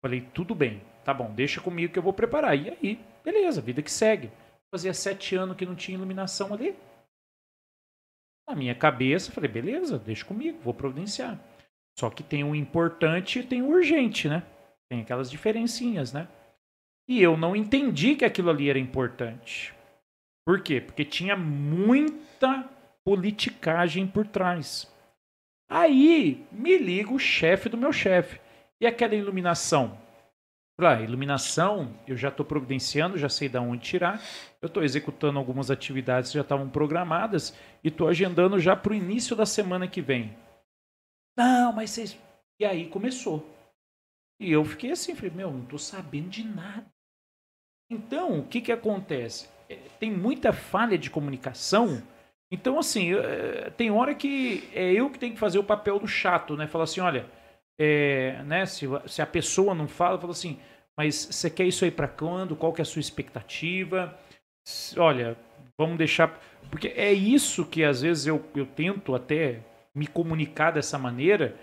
Falei, 0.04 0.22
tudo 0.22 0.54
bem, 0.54 0.84
tá 1.04 1.12
bom, 1.12 1.34
deixa 1.34 1.60
comigo 1.60 1.92
que 1.92 1.98
eu 1.98 2.04
vou 2.04 2.14
preparar. 2.14 2.56
E 2.56 2.70
aí, 2.70 3.04
beleza, 3.26 3.60
vida 3.60 3.82
que 3.82 3.92
segue. 3.92 4.30
Fazia 4.72 4.94
sete 4.94 5.36
anos 5.36 5.58
que 5.58 5.66
não 5.66 5.74
tinha 5.74 5.98
iluminação 5.98 6.54
ali. 6.54 6.76
Na 8.48 8.56
minha 8.56 8.76
cabeça, 8.76 9.32
falei, 9.32 9.50
beleza, 9.50 9.98
deixa 9.98 10.24
comigo, 10.24 10.60
vou 10.60 10.76
providenciar. 10.76 11.40
Só 11.98 12.12
que 12.12 12.22
tem 12.22 12.44
o 12.44 12.54
importante 12.54 13.40
e 13.40 13.44
tem 13.44 13.64
o 13.64 13.70
urgente, 13.70 14.30
né? 14.30 14.44
Tem 14.92 15.02
aquelas 15.02 15.32
diferencinhas, 15.32 16.14
né? 16.14 16.28
E 17.08 17.20
eu 17.20 17.36
não 17.36 17.56
entendi 17.56 18.16
que 18.16 18.26
aquilo 18.26 18.52
ali 18.52 18.70
era 18.70 18.78
importante. 18.78 19.74
Por 20.46 20.62
quê? 20.62 20.80
Porque 20.80 21.04
tinha 21.04 21.36
muita 21.36 22.70
politicagem 23.10 24.06
por 24.06 24.28
trás. 24.28 24.88
Aí 25.68 26.46
me 26.52 26.78
liga 26.78 27.12
o 27.12 27.18
chefe 27.18 27.68
do 27.68 27.76
meu 27.76 27.92
chefe. 27.92 28.40
E 28.80 28.86
aquela 28.86 29.16
iluminação? 29.16 29.98
Ah, 30.78 31.02
iluminação, 31.02 31.92
eu 32.08 32.16
já 32.16 32.30
estou 32.30 32.46
providenciando, 32.46 33.18
já 33.18 33.28
sei 33.28 33.50
de 33.50 33.58
onde 33.58 33.82
tirar. 33.82 34.22
Eu 34.62 34.68
estou 34.68 34.84
executando 34.84 35.40
algumas 35.40 35.72
atividades 35.72 36.30
que 36.30 36.36
já 36.36 36.42
estavam 36.42 36.70
programadas 36.70 37.52
e 37.84 37.88
estou 37.88 38.08
agendando 38.08 38.60
já 38.60 38.76
para 38.76 38.94
o 38.94 38.96
início 38.96 39.36
da 39.36 39.46
semana 39.46 39.88
que 39.88 40.04
vem. 40.04 40.38
Não, 41.36 41.74
mas 41.74 41.90
vocês. 41.90 42.16
E 42.60 42.66
aí 42.66 42.88
começou. 42.90 43.44
E 44.40 44.52
eu 44.52 44.64
fiquei 44.64 44.92
assim, 44.92 45.16
falei, 45.16 45.32
meu, 45.32 45.52
não 45.52 45.64
estou 45.64 45.80
sabendo 45.80 46.30
de 46.30 46.44
nada. 46.44 46.86
Então, 47.90 48.38
o 48.38 48.48
que, 48.48 48.62
que 48.62 48.72
acontece? 48.72 49.50
É, 49.68 49.78
tem 50.00 50.12
muita 50.12 50.54
falha 50.54 50.96
de 50.96 51.10
comunicação 51.10 52.04
então, 52.52 52.80
assim, 52.80 53.14
eh, 53.14 53.70
tem 53.78 53.92
hora 53.92 54.16
que 54.16 54.68
é 54.74 54.92
eu 54.92 55.10
que 55.10 55.20
tenho 55.20 55.34
que 55.34 55.40
fazer 55.40 55.60
o 55.60 55.64
papel 55.64 56.00
do 56.00 56.08
chato, 56.08 56.58
né? 56.58 56.68
Falar 56.68 56.86
assim, 56.86 57.00
olha, 57.00 57.26
é, 57.80 58.42
né? 58.44 58.66
Se, 58.66 58.88
se 59.08 59.22
a 59.22 59.26
pessoa 59.28 59.76
não 59.76 59.88
fala, 59.88 60.20
fala 60.20 60.32
assim, 60.32 60.60
mas 60.98 61.16
você 61.16 61.50
quer 61.50 61.66
isso 61.66 61.86
aí 61.86 61.92
para 61.92 62.08
quando? 62.08 62.56
Qual 62.56 62.74
que 62.74 62.82
é 62.82 62.84
a 62.84 62.86
sua 62.86 63.00
expectativa? 63.00 64.18
Olha, 64.98 65.38
vamos 65.80 65.98
deixar... 65.98 66.40
Porque 66.70 66.90
é 66.90 67.14
isso 67.14 67.66
que 67.66 67.84
às 67.84 68.02
vezes 68.02 68.28
eu, 68.28 68.44
eu 68.56 68.66
tento 68.66 69.16
até 69.16 69.62
me 69.96 70.08
comunicar 70.08 70.72
dessa 70.72 70.98
maneira, 70.98 71.56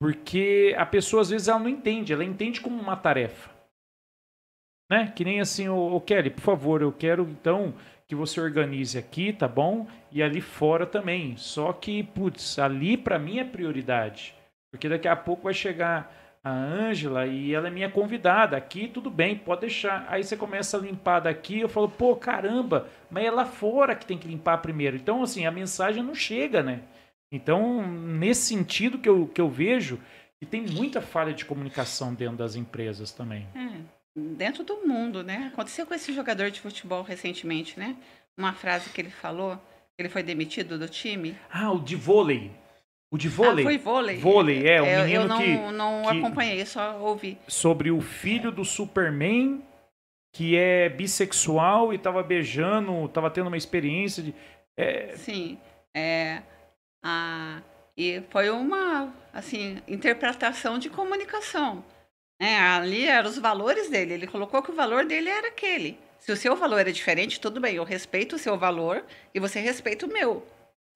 porque 0.00 0.74
a 0.78 0.86
pessoa 0.86 1.22
às 1.22 1.30
vezes 1.30 1.48
ela 1.48 1.58
não 1.58 1.68
entende, 1.68 2.12
ela 2.12 2.24
entende 2.24 2.60
como 2.60 2.80
uma 2.80 2.96
tarefa. 2.96 3.50
Né? 4.90 5.12
Que 5.14 5.24
nem 5.24 5.40
assim, 5.40 5.68
o 5.68 6.00
Kelly, 6.00 6.30
por 6.30 6.42
favor, 6.42 6.82
eu 6.82 6.92
quero 6.92 7.24
então 7.28 7.74
que 8.06 8.14
você 8.14 8.40
organize 8.40 8.98
aqui, 8.98 9.32
tá 9.32 9.48
bom? 9.48 9.86
E 10.12 10.22
ali 10.22 10.40
fora 10.40 10.86
também. 10.86 11.36
Só 11.36 11.72
que, 11.72 12.02
putz, 12.02 12.58
ali 12.58 12.96
para 12.96 13.18
mim 13.18 13.38
é 13.38 13.44
prioridade. 13.44 14.34
Porque 14.70 14.88
daqui 14.88 15.08
a 15.08 15.16
pouco 15.16 15.44
vai 15.44 15.54
chegar 15.54 16.12
a 16.42 16.50
Ângela 16.50 17.26
e 17.26 17.54
ela 17.54 17.68
é 17.68 17.70
minha 17.70 17.90
convidada. 17.90 18.56
Aqui 18.56 18.86
tudo 18.88 19.10
bem, 19.10 19.36
pode 19.36 19.62
deixar. 19.62 20.06
Aí 20.08 20.22
você 20.22 20.36
começa 20.36 20.76
a 20.76 20.80
limpar 20.80 21.20
daqui, 21.20 21.60
eu 21.60 21.68
falo, 21.68 21.88
pô, 21.88 22.14
caramba, 22.14 22.88
mas 23.10 23.24
é 23.24 23.30
lá 23.30 23.46
fora 23.46 23.94
que 23.94 24.04
tem 24.04 24.18
que 24.18 24.28
limpar 24.28 24.58
primeiro. 24.58 24.96
Então, 24.96 25.22
assim, 25.22 25.46
a 25.46 25.50
mensagem 25.50 26.02
não 26.02 26.14
chega, 26.14 26.62
né? 26.62 26.82
Então, 27.32 27.86
nesse 27.86 28.42
sentido 28.42 28.98
que 28.98 29.08
eu, 29.08 29.26
que 29.26 29.40
eu 29.40 29.48
vejo, 29.48 29.98
que 30.38 30.44
tem 30.44 30.62
muita 30.62 31.00
falha 31.00 31.32
de 31.32 31.44
comunicação 31.44 32.12
dentro 32.12 32.36
das 32.36 32.54
empresas 32.54 33.10
também. 33.10 33.46
É 33.54 34.03
dentro 34.14 34.62
do 34.62 34.86
mundo, 34.86 35.22
né? 35.22 35.50
Aconteceu 35.52 35.86
com 35.86 35.94
esse 35.94 36.12
jogador 36.12 36.50
de 36.50 36.60
futebol 36.60 37.02
recentemente, 37.02 37.78
né? 37.78 37.96
Uma 38.36 38.52
frase 38.52 38.90
que 38.90 39.00
ele 39.00 39.10
falou, 39.10 39.60
ele 39.98 40.08
foi 40.08 40.22
demitido 40.22 40.78
do 40.78 40.88
time. 40.88 41.36
Ah, 41.50 41.72
o 41.72 41.80
de 41.80 41.96
vôlei. 41.96 42.50
O 43.10 43.18
de 43.18 43.28
vôlei. 43.28 43.64
Ah, 43.64 43.68
foi 43.68 43.78
vôlei. 43.78 44.16
Vôlei, 44.18 44.68
é, 44.68 44.82
o 44.82 44.84
é, 44.84 45.04
menino 45.04 45.22
eu 45.22 45.28
não, 45.28 45.38
que... 45.38 45.56
não 45.72 46.02
que, 46.02 46.18
acompanhei, 46.18 46.66
só 46.66 46.98
ouvi. 46.98 47.38
Sobre 47.46 47.90
o 47.90 48.00
filho 48.00 48.50
do 48.50 48.64
Superman 48.64 49.62
que 50.34 50.56
é 50.56 50.88
bissexual 50.88 51.92
e 51.92 51.96
estava 51.96 52.20
beijando, 52.20 53.04
estava 53.04 53.30
tendo 53.30 53.46
uma 53.46 53.56
experiência 53.56 54.20
de... 54.20 54.34
É... 54.76 55.16
Sim, 55.16 55.56
é... 55.94 56.42
A... 57.02 57.62
E 57.96 58.20
foi 58.30 58.50
uma, 58.50 59.14
assim, 59.32 59.80
interpretação 59.86 60.76
de 60.76 60.90
comunicação. 60.90 61.84
É, 62.44 62.58
ali 62.58 63.06
eram 63.06 63.30
os 63.30 63.38
valores 63.38 63.88
dele. 63.88 64.14
Ele 64.14 64.26
colocou 64.26 64.62
que 64.62 64.70
o 64.70 64.74
valor 64.74 65.04
dele 65.04 65.30
era 65.30 65.48
aquele. 65.48 65.98
Se 66.18 66.30
o 66.32 66.36
seu 66.36 66.54
valor 66.56 66.86
é 66.86 66.92
diferente, 66.92 67.40
tudo 67.40 67.60
bem, 67.60 67.76
eu 67.76 67.84
respeito 67.84 68.36
o 68.36 68.38
seu 68.38 68.56
valor 68.56 69.04
e 69.34 69.40
você 69.40 69.60
respeita 69.60 70.06
o 70.06 70.12
meu. 70.12 70.46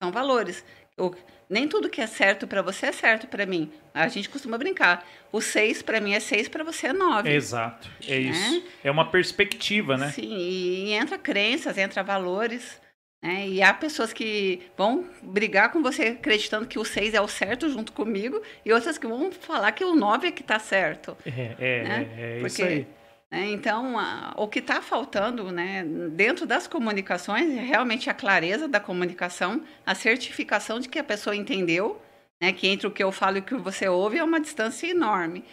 São 0.01 0.11
valores. 0.11 0.63
Eu, 0.97 1.15
nem 1.49 1.67
tudo 1.67 1.89
que 1.89 2.01
é 2.01 2.07
certo 2.07 2.47
para 2.47 2.61
você 2.61 2.87
é 2.87 2.91
certo 2.91 3.27
para 3.27 3.45
mim. 3.45 3.71
A 3.93 4.07
gente 4.07 4.29
costuma 4.29 4.57
brincar. 4.57 5.05
O 5.31 5.41
seis 5.41 5.81
para 5.81 5.99
mim 5.99 6.13
é 6.13 6.19
seis, 6.19 6.47
para 6.47 6.63
você 6.63 6.87
é 6.87 6.93
nove. 6.93 7.31
Exato, 7.31 7.89
é 8.07 8.19
né? 8.19 8.29
isso. 8.29 8.63
É 8.83 8.91
uma 8.91 9.09
perspectiva, 9.09 9.97
né? 9.97 10.11
Sim, 10.11 10.35
e 10.35 10.93
entra 10.93 11.17
crenças, 11.17 11.77
entra 11.77 12.03
valores. 12.03 12.79
Né? 13.21 13.47
E 13.47 13.61
há 13.61 13.73
pessoas 13.73 14.13
que 14.13 14.61
vão 14.77 15.05
brigar 15.21 15.71
com 15.71 15.81
você 15.81 16.03
acreditando 16.19 16.67
que 16.67 16.79
o 16.79 16.85
6 16.85 17.13
é 17.13 17.21
o 17.21 17.27
certo 17.27 17.69
junto 17.69 17.91
comigo, 17.91 18.41
e 18.65 18.71
outras 18.71 18.97
que 18.97 19.07
vão 19.07 19.31
falar 19.31 19.71
que 19.73 19.83
o 19.83 19.95
9 19.95 20.27
é 20.27 20.31
que 20.31 20.41
está 20.41 20.57
certo. 20.57 21.17
É, 21.25 21.55
é, 21.59 21.83
né? 21.83 22.09
é, 22.17 22.37
é 22.37 22.39
Porque, 22.39 22.47
isso 22.47 22.63
aí. 22.63 22.87
Né, 23.31 23.45
então, 23.51 23.99
a, 23.99 24.33
o 24.37 24.47
que 24.47 24.59
está 24.59 24.81
faltando 24.81 25.51
né, 25.51 25.83
dentro 26.11 26.45
das 26.45 26.65
comunicações 26.65 27.51
é 27.51 27.61
realmente 27.61 28.09
a 28.09 28.13
clareza 28.13 28.67
da 28.67 28.79
comunicação, 28.79 29.63
a 29.85 29.93
certificação 29.93 30.79
de 30.79 30.89
que 30.89 30.97
a 30.97 31.03
pessoa 31.03 31.35
entendeu, 31.35 32.01
né, 32.41 32.51
que 32.51 32.67
entre 32.67 32.87
o 32.87 32.91
que 32.91 33.03
eu 33.03 33.11
falo 33.11 33.37
e 33.37 33.39
o 33.41 33.43
que 33.43 33.55
você 33.55 33.87
ouve 33.87 34.17
é 34.17 34.23
uma 34.23 34.39
distância 34.39 34.87
enorme. 34.87 35.43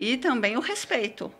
E 0.00 0.16
também 0.16 0.56
o 0.56 0.60
respeito. 0.60 1.32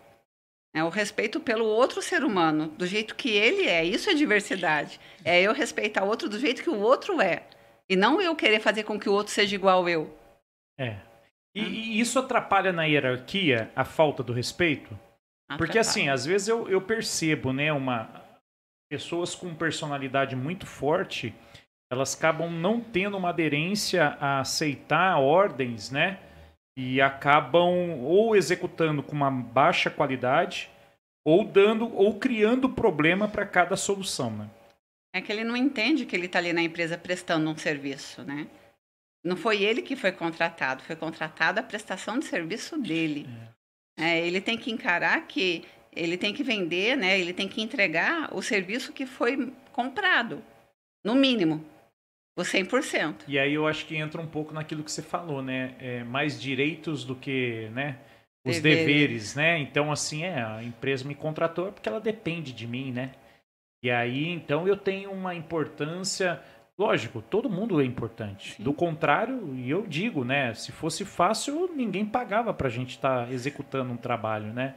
É 0.73 0.83
o 0.83 0.89
respeito 0.89 1.39
pelo 1.39 1.65
outro 1.65 2.01
ser 2.01 2.23
humano, 2.23 2.67
do 2.69 2.85
jeito 2.85 3.15
que 3.15 3.29
ele 3.29 3.67
é. 3.67 3.83
Isso 3.83 4.09
é 4.09 4.13
diversidade. 4.13 4.99
É 5.23 5.41
eu 5.41 5.53
respeitar 5.53 6.03
o 6.03 6.07
outro 6.07 6.29
do 6.29 6.39
jeito 6.39 6.61
que 6.61 6.69
o 6.69 6.79
outro 6.79 7.21
é. 7.21 7.43
E 7.89 7.95
não 7.95 8.21
eu 8.21 8.35
querer 8.35 8.59
fazer 8.59 8.83
com 8.83 8.99
que 8.99 9.09
o 9.09 9.13
outro 9.13 9.33
seja 9.33 9.55
igual 9.55 9.87
eu. 9.87 10.15
É. 10.77 10.97
E, 11.55 11.61
e 11.61 11.99
isso 11.99 12.19
atrapalha 12.19 12.71
na 12.71 12.83
hierarquia 12.83 13.71
a 13.75 13.83
falta 13.83 14.21
do 14.21 14.33
respeito? 14.33 14.93
Atrapalha. 15.49 15.57
Porque 15.57 15.79
assim, 15.79 16.09
às 16.09 16.25
vezes 16.25 16.47
eu, 16.47 16.69
eu 16.69 16.81
percebo, 16.81 17.51
né, 17.51 17.71
uma 17.73 18.27
pessoas 18.89 19.35
com 19.35 19.53
personalidade 19.53 20.35
muito 20.35 20.65
forte, 20.65 21.33
elas 21.91 22.15
acabam 22.15 22.51
não 22.51 22.79
tendo 22.79 23.17
uma 23.17 23.29
aderência 23.29 24.17
a 24.19 24.39
aceitar 24.39 25.17
ordens, 25.19 25.91
né? 25.91 26.19
E 26.77 27.01
acabam 27.01 27.99
ou 28.03 28.35
executando 28.35 29.01
com 29.01 29.15
uma 29.15 29.31
baixa 29.31 29.89
qualidade 29.89 30.69
ou 31.25 31.43
dando 31.43 31.91
ou 31.93 32.19
criando 32.19 32.69
problema 32.69 33.27
para 33.27 33.47
cada 33.47 33.75
solução, 33.75 34.29
né? 34.29 34.49
É 35.11 35.19
que 35.19 35.31
ele 35.31 35.43
não 35.43 35.57
entende 35.57 36.05
que 36.05 36.15
ele 36.15 36.27
está 36.27 36.37
ali 36.37 36.53
na 36.53 36.61
empresa 36.61 36.95
prestando 36.95 37.49
um 37.49 37.57
serviço, 37.57 38.23
né? 38.23 38.47
Não 39.23 39.35
foi 39.35 39.63
ele 39.63 39.81
que 39.81 39.95
foi 39.95 40.11
contratado, 40.11 40.83
foi 40.83 40.95
contratada 40.95 41.59
a 41.59 41.63
prestação 41.63 42.19
de 42.19 42.25
serviço 42.25 42.77
dele. 42.77 43.27
É. 43.97 44.09
É, 44.09 44.27
ele 44.27 44.39
tem 44.39 44.55
que 44.55 44.71
encarar 44.71 45.25
que 45.25 45.65
ele 45.91 46.15
tem 46.15 46.31
que 46.31 46.43
vender, 46.43 46.95
né? 46.95 47.19
Ele 47.19 47.33
tem 47.33 47.47
que 47.47 47.59
entregar 47.59 48.29
o 48.31 48.41
serviço 48.43 48.93
que 48.93 49.07
foi 49.07 49.51
comprado, 49.73 50.43
no 51.03 51.15
mínimo. 51.15 51.65
O 52.37 52.41
100%. 52.41 53.23
E 53.27 53.39
aí 53.39 53.55
eu 53.55 53.67
acho 53.67 53.87
que 53.87 53.95
entra 53.97 54.21
um 54.21 54.27
pouco 54.27 54.53
naquilo 54.53 54.83
que 54.83 54.91
você 54.91 55.01
falou, 55.01 55.41
né? 55.41 55.73
É, 55.79 56.03
mais 56.03 56.39
direitos 56.39 57.03
do 57.03 57.15
que, 57.15 57.67
né? 57.73 57.97
Os 58.45 58.59
deveres. 58.59 58.85
deveres, 58.85 59.35
né? 59.35 59.57
Então, 59.57 59.91
assim, 59.91 60.23
é, 60.23 60.43
a 60.43 60.63
empresa 60.63 61.03
me 61.03 61.15
contratou 61.15 61.71
porque 61.71 61.89
ela 61.89 61.99
depende 61.99 62.53
de 62.53 62.67
mim, 62.67 62.91
né? 62.91 63.11
E 63.83 63.89
aí, 63.89 64.27
então, 64.27 64.67
eu 64.67 64.77
tenho 64.77 65.11
uma 65.11 65.33
importância. 65.33 66.39
Lógico, 66.77 67.23
todo 67.23 67.49
mundo 67.49 67.81
é 67.81 67.85
importante. 67.85 68.53
Sim. 68.53 68.63
Do 68.63 68.71
contrário, 68.71 69.55
e 69.55 69.67
eu 69.67 69.87
digo, 69.87 70.23
né? 70.23 70.53
Se 70.53 70.71
fosse 70.71 71.03
fácil, 71.03 71.73
ninguém 71.75 72.05
pagava 72.05 72.53
pra 72.53 72.69
gente 72.69 72.91
estar 72.91 73.25
tá 73.25 73.33
executando 73.33 73.91
um 73.91 73.97
trabalho, 73.97 74.53
né? 74.53 74.75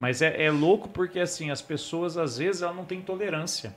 Mas 0.00 0.22
é, 0.22 0.44
é 0.44 0.50
louco 0.50 0.88
porque, 0.88 1.18
assim, 1.18 1.50
as 1.50 1.60
pessoas, 1.60 2.16
às 2.16 2.38
vezes, 2.38 2.62
elas 2.62 2.76
não 2.76 2.84
têm 2.84 3.02
tolerância. 3.02 3.74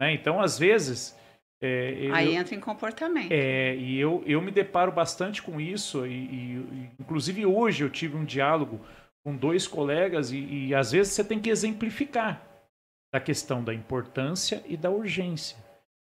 Né? 0.00 0.12
Então, 0.12 0.40
às 0.40 0.58
vezes, 0.58 1.16
é, 1.62 1.94
eu, 1.98 2.14
Aí 2.14 2.34
entra 2.34 2.54
em 2.54 2.60
comportamento. 2.60 3.30
É, 3.30 3.76
e 3.76 3.98
eu, 3.98 4.22
eu 4.26 4.40
me 4.40 4.50
deparo 4.50 4.90
bastante 4.90 5.42
com 5.42 5.60
isso, 5.60 6.06
e, 6.06 6.12
e 6.12 6.90
inclusive 6.98 7.44
hoje 7.44 7.84
eu 7.84 7.90
tive 7.90 8.16
um 8.16 8.24
diálogo 8.24 8.80
com 9.22 9.36
dois 9.36 9.68
colegas, 9.68 10.32
e, 10.32 10.38
e 10.38 10.74
às 10.74 10.92
vezes 10.92 11.12
você 11.12 11.22
tem 11.22 11.38
que 11.38 11.50
exemplificar 11.50 12.42
a 13.12 13.20
questão 13.20 13.62
da 13.62 13.74
importância 13.74 14.62
e 14.66 14.76
da 14.76 14.90
urgência. 14.90 15.58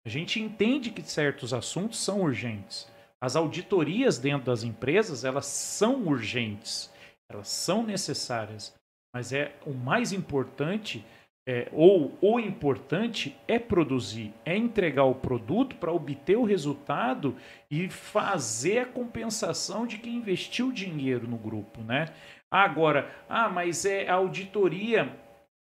A 0.04 0.08
gente 0.08 0.40
entende 0.40 0.90
que 0.90 1.02
certos 1.02 1.54
assuntos 1.54 1.98
são 1.98 2.20
urgentes. 2.20 2.86
As 3.20 3.34
auditorias 3.34 4.18
dentro 4.18 4.46
das 4.46 4.62
empresas, 4.62 5.24
elas 5.24 5.46
são 5.46 6.06
urgentes, 6.06 6.92
elas 7.30 7.48
são 7.48 7.82
necessárias, 7.82 8.74
mas 9.14 9.32
é 9.32 9.56
o 9.64 9.72
mais 9.72 10.12
importante 10.12 11.04
é, 11.46 11.68
ou 11.72 12.12
o 12.20 12.40
importante 12.40 13.36
é 13.46 13.56
produzir, 13.56 14.34
é 14.44 14.56
entregar 14.56 15.04
o 15.04 15.14
produto 15.14 15.76
para 15.76 15.92
obter 15.92 16.36
o 16.36 16.44
resultado 16.44 17.36
e 17.70 17.88
fazer 17.88 18.80
a 18.80 18.86
compensação 18.86 19.86
de 19.86 19.98
quem 19.98 20.16
investiu 20.16 20.72
dinheiro 20.72 21.28
no 21.28 21.36
grupo, 21.36 21.80
né? 21.82 22.06
Agora, 22.50 23.14
ah, 23.28 23.48
mas 23.48 23.84
é 23.84 24.08
a 24.08 24.14
auditoria, 24.14 25.08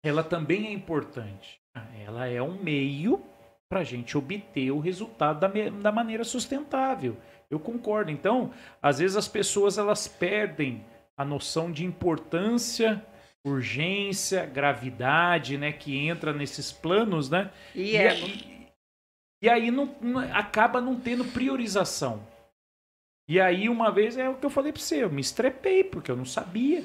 ela 0.02 0.24
também 0.24 0.66
é 0.66 0.72
importante. 0.72 1.60
Ah, 1.72 1.86
ela 2.04 2.26
é 2.26 2.42
um 2.42 2.60
meio 2.60 3.22
para 3.68 3.80
a 3.80 3.84
gente 3.84 4.18
obter 4.18 4.72
o 4.72 4.80
resultado 4.80 5.38
da, 5.38 5.48
da 5.48 5.92
maneira 5.92 6.24
sustentável. 6.24 7.16
Eu 7.48 7.60
concordo. 7.60 8.10
Então, 8.10 8.50
às 8.82 8.98
vezes 8.98 9.16
as 9.16 9.28
pessoas 9.28 9.78
elas 9.78 10.08
perdem 10.08 10.84
a 11.16 11.24
noção 11.24 11.70
de 11.70 11.84
importância 11.84 13.04
urgência, 13.46 14.44
gravidade, 14.46 15.56
né, 15.56 15.72
que 15.72 15.96
entra 15.96 16.32
nesses 16.32 16.70
planos, 16.70 17.30
né? 17.30 17.50
E, 17.74 17.92
e, 17.92 17.96
é... 17.96 18.18
e, 18.18 18.68
e 19.42 19.48
aí 19.48 19.70
não, 19.70 19.94
não, 20.00 20.20
acaba 20.34 20.80
não 20.80 20.98
tendo 20.98 21.24
priorização. 21.24 22.26
E 23.28 23.40
aí 23.40 23.68
uma 23.68 23.90
vez 23.90 24.16
é 24.16 24.28
o 24.28 24.36
que 24.36 24.44
eu 24.44 24.50
falei 24.50 24.72
para 24.72 24.82
você, 24.82 25.04
eu 25.04 25.10
me 25.10 25.20
estrepei 25.20 25.84
porque 25.84 26.10
eu 26.10 26.16
não 26.16 26.24
sabia. 26.24 26.84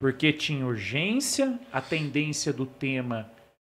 Porque 0.00 0.32
tinha 0.32 0.64
urgência, 0.64 1.58
a 1.70 1.82
tendência 1.82 2.52
do 2.52 2.64
tema 2.64 3.30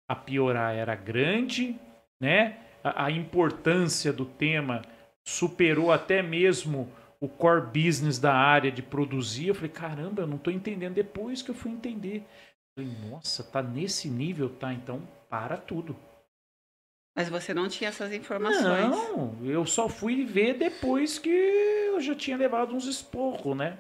a 0.09 0.15
piorar 0.15 0.75
era 0.75 0.95
grande, 0.95 1.79
né? 2.19 2.57
A, 2.83 3.05
a 3.05 3.11
importância 3.11 4.11
do 4.11 4.25
tema 4.25 4.81
superou 5.25 5.91
até 5.91 6.21
mesmo 6.21 6.91
o 7.19 7.27
core 7.27 7.65
business 7.65 8.19
da 8.19 8.33
área 8.33 8.71
de 8.71 8.81
produzir. 8.81 9.47
Eu 9.47 9.55
falei, 9.55 9.69
caramba, 9.69 10.21
eu 10.23 10.27
não 10.27 10.37
estou 10.37 10.53
entendendo. 10.53 10.93
Depois 10.93 11.41
que 11.41 11.49
eu 11.49 11.55
fui 11.55 11.71
entender. 11.71 12.23
Eu 12.77 12.85
falei, 12.85 13.09
nossa, 13.09 13.43
tá 13.43 13.61
nesse 13.61 14.09
nível, 14.09 14.49
tá? 14.49 14.73
Então, 14.73 15.01
para 15.29 15.57
tudo. 15.57 15.95
Mas 17.15 17.29
você 17.29 17.51
não 17.51 17.67
tinha 17.67 17.89
essas 17.89 18.13
informações. 18.13 18.89
Não, 18.89 19.35
eu 19.43 19.65
só 19.65 19.89
fui 19.89 20.23
ver 20.23 20.53
depois 20.53 21.17
que 21.17 21.29
eu 21.29 21.99
já 21.99 22.13
tinha 22.13 22.37
levado 22.37 22.75
uns 22.75 22.85
esporros, 22.85 23.57
né? 23.57 23.79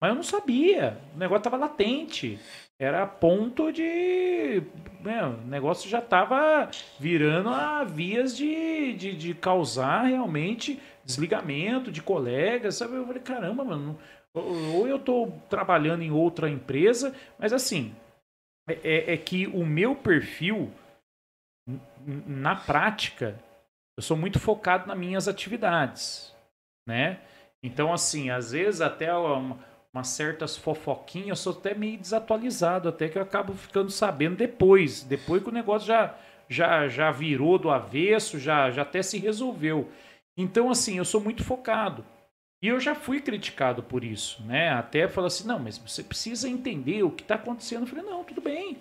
Mas 0.00 0.08
eu 0.08 0.14
não 0.14 0.22
sabia. 0.22 0.98
O 1.14 1.18
negócio 1.18 1.40
estava 1.40 1.58
latente. 1.58 2.40
Era 2.78 3.02
a 3.02 3.06
ponto 3.06 3.70
de. 3.70 4.62
Né, 5.02 5.22
o 5.22 5.46
negócio 5.46 5.90
já 5.90 5.98
estava 5.98 6.70
virando 6.98 7.50
a 7.50 7.84
vias 7.84 8.34
de, 8.34 8.94
de, 8.94 9.14
de 9.14 9.34
causar 9.34 10.04
realmente 10.04 10.80
desligamento 11.04 11.90
de 11.90 12.02
colegas, 12.02 12.76
sabe? 12.76 12.94
Eu 12.94 13.06
falei, 13.06 13.22
caramba, 13.22 13.64
mano, 13.64 13.98
ou 14.32 14.86
eu 14.86 14.96
estou 14.96 15.32
trabalhando 15.48 16.02
em 16.02 16.10
outra 16.10 16.48
empresa, 16.48 17.14
mas 17.38 17.52
assim, 17.52 17.94
é, 18.68 18.74
é, 18.84 19.14
é 19.14 19.16
que 19.16 19.46
o 19.48 19.64
meu 19.66 19.96
perfil, 19.96 20.70
na 22.26 22.54
prática, 22.54 23.38
eu 23.96 24.02
sou 24.02 24.16
muito 24.16 24.38
focado 24.38 24.86
nas 24.86 24.96
minhas 24.96 25.26
atividades, 25.26 26.34
né? 26.86 27.20
Então, 27.62 27.92
assim, 27.92 28.30
às 28.30 28.52
vezes 28.52 28.80
até 28.80 29.12
uma, 29.14 29.58
umas 29.92 30.08
certas 30.08 30.56
fofoquinhas, 30.56 31.28
eu 31.28 31.36
sou 31.36 31.52
até 31.52 31.74
meio 31.74 31.98
desatualizado, 31.98 32.88
até 32.88 33.08
que 33.08 33.18
eu 33.18 33.22
acabo 33.22 33.52
ficando 33.52 33.90
sabendo 33.90 34.36
depois, 34.36 35.02
depois 35.02 35.42
que 35.42 35.48
o 35.48 35.52
negócio 35.52 35.88
já, 35.88 36.14
já, 36.48 36.88
já 36.88 37.10
virou 37.10 37.58
do 37.58 37.70
avesso, 37.70 38.38
já, 38.38 38.70
já 38.70 38.82
até 38.82 39.02
se 39.02 39.18
resolveu. 39.18 39.90
Então, 40.40 40.70
assim, 40.70 40.96
eu 40.96 41.04
sou 41.04 41.20
muito 41.20 41.44
focado. 41.44 42.04
E 42.62 42.68
eu 42.68 42.78
já 42.80 42.94
fui 42.94 43.20
criticado 43.20 43.82
por 43.82 44.04
isso, 44.04 44.42
né? 44.44 44.70
Até 44.70 45.08
falar 45.08 45.28
assim, 45.28 45.46
não, 45.46 45.58
mas 45.58 45.78
você 45.78 46.02
precisa 46.02 46.48
entender 46.48 47.02
o 47.02 47.10
que 47.10 47.22
está 47.22 47.34
acontecendo. 47.34 47.82
Eu 47.82 47.86
falei, 47.86 48.04
não, 48.04 48.24
tudo 48.24 48.40
bem. 48.40 48.78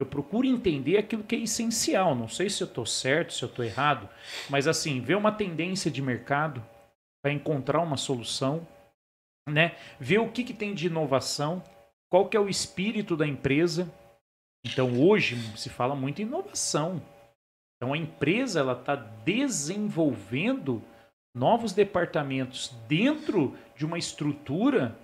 Eu 0.00 0.06
procuro 0.06 0.46
entender 0.46 0.96
aquilo 0.96 1.24
que 1.24 1.36
é 1.36 1.40
essencial. 1.40 2.14
Não 2.14 2.28
sei 2.28 2.48
se 2.48 2.62
eu 2.62 2.66
estou 2.66 2.86
certo, 2.86 3.32
se 3.32 3.42
eu 3.42 3.48
estou 3.48 3.64
errado, 3.64 4.08
mas 4.48 4.66
assim, 4.66 5.00
ver 5.00 5.16
uma 5.16 5.32
tendência 5.32 5.90
de 5.90 6.00
mercado 6.00 6.64
para 7.22 7.32
encontrar 7.32 7.80
uma 7.80 7.96
solução, 7.96 8.66
né? 9.48 9.76
Ver 9.98 10.18
o 10.18 10.30
que, 10.30 10.42
que 10.42 10.54
tem 10.54 10.72
de 10.72 10.86
inovação, 10.86 11.62
qual 12.08 12.28
que 12.28 12.36
é 12.36 12.40
o 12.40 12.48
espírito 12.48 13.16
da 13.16 13.26
empresa. 13.26 13.92
Então 14.64 15.00
hoje 15.00 15.36
se 15.56 15.68
fala 15.68 15.94
muito 15.94 16.22
em 16.22 16.24
inovação. 16.24 17.02
Então 17.80 17.94
a 17.94 17.96
empresa 17.96 18.60
ela 18.60 18.74
está 18.74 18.94
desenvolvendo 18.94 20.82
novos 21.34 21.72
departamentos 21.72 22.74
dentro 22.86 23.56
de 23.74 23.86
uma 23.86 23.96
estrutura 23.96 24.94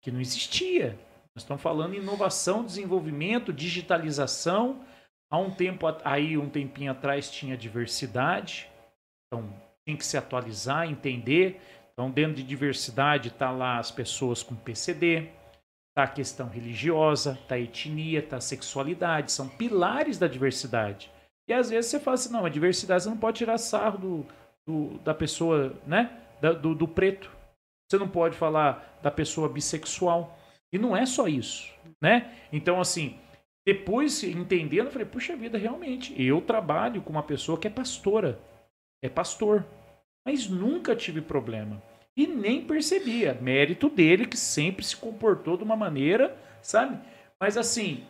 que 0.00 0.10
não 0.10 0.18
existia. 0.18 0.98
Nós 1.34 1.42
estamos 1.44 1.62
falando 1.62 1.94
em 1.94 1.98
inovação, 1.98 2.64
desenvolvimento, 2.64 3.52
digitalização. 3.52 4.82
Há 5.30 5.38
um 5.38 5.50
tempo 5.50 5.86
aí, 6.04 6.38
um 6.38 6.48
tempinho 6.48 6.90
atrás, 6.90 7.30
tinha 7.30 7.56
diversidade. 7.56 8.68
Então, 9.26 9.48
tem 9.84 9.96
que 9.96 10.04
se 10.04 10.16
atualizar, 10.16 10.88
entender. 10.88 11.60
Então, 11.92 12.10
dentro 12.10 12.34
de 12.34 12.42
diversidade 12.42 13.28
está 13.28 13.50
lá 13.50 13.78
as 13.78 13.90
pessoas 13.90 14.42
com 14.42 14.54
PCD, 14.54 15.28
está 15.90 16.04
a 16.04 16.08
questão 16.08 16.48
religiosa, 16.48 17.38
está 17.42 17.54
a 17.54 17.60
etnia, 17.60 18.20
está 18.20 18.36
a 18.36 18.40
sexualidade, 18.40 19.32
são 19.32 19.48
pilares 19.48 20.18
da 20.18 20.26
diversidade. 20.26 21.10
E 21.52 21.54
às 21.54 21.68
vezes 21.68 21.90
você 21.90 22.00
fala 22.00 22.14
assim, 22.14 22.32
não, 22.32 22.46
a 22.46 22.48
diversidade 22.48 23.02
você 23.02 23.10
não 23.10 23.16
pode 23.18 23.36
tirar 23.36 23.58
sarro 23.58 23.98
do, 23.98 24.26
do 24.66 24.98
da 25.00 25.12
pessoa, 25.12 25.74
né? 25.86 26.10
Da, 26.40 26.52
do, 26.52 26.74
do 26.74 26.88
preto. 26.88 27.30
Você 27.86 27.98
não 27.98 28.08
pode 28.08 28.38
falar 28.38 28.98
da 29.02 29.10
pessoa 29.10 29.50
bissexual. 29.50 30.38
E 30.72 30.78
não 30.78 30.96
é 30.96 31.04
só 31.04 31.28
isso, 31.28 31.70
né? 32.00 32.32
Então, 32.50 32.80
assim, 32.80 33.18
depois 33.66 34.24
entendendo, 34.24 34.86
eu 34.86 34.90
falei, 34.90 35.06
puxa 35.06 35.36
vida, 35.36 35.58
realmente, 35.58 36.14
eu 36.20 36.40
trabalho 36.40 37.02
com 37.02 37.10
uma 37.10 37.22
pessoa 37.22 37.58
que 37.58 37.66
é 37.66 37.70
pastora, 37.70 38.40
é 39.02 39.10
pastor, 39.10 39.62
mas 40.24 40.48
nunca 40.48 40.96
tive 40.96 41.20
problema. 41.20 41.82
E 42.16 42.26
nem 42.26 42.64
percebia. 42.64 43.34
Mérito 43.34 43.90
dele, 43.90 44.26
que 44.26 44.38
sempre 44.38 44.82
se 44.82 44.96
comportou 44.96 45.58
de 45.58 45.64
uma 45.64 45.76
maneira, 45.76 46.34
sabe? 46.62 46.98
Mas 47.38 47.58
assim, 47.58 48.06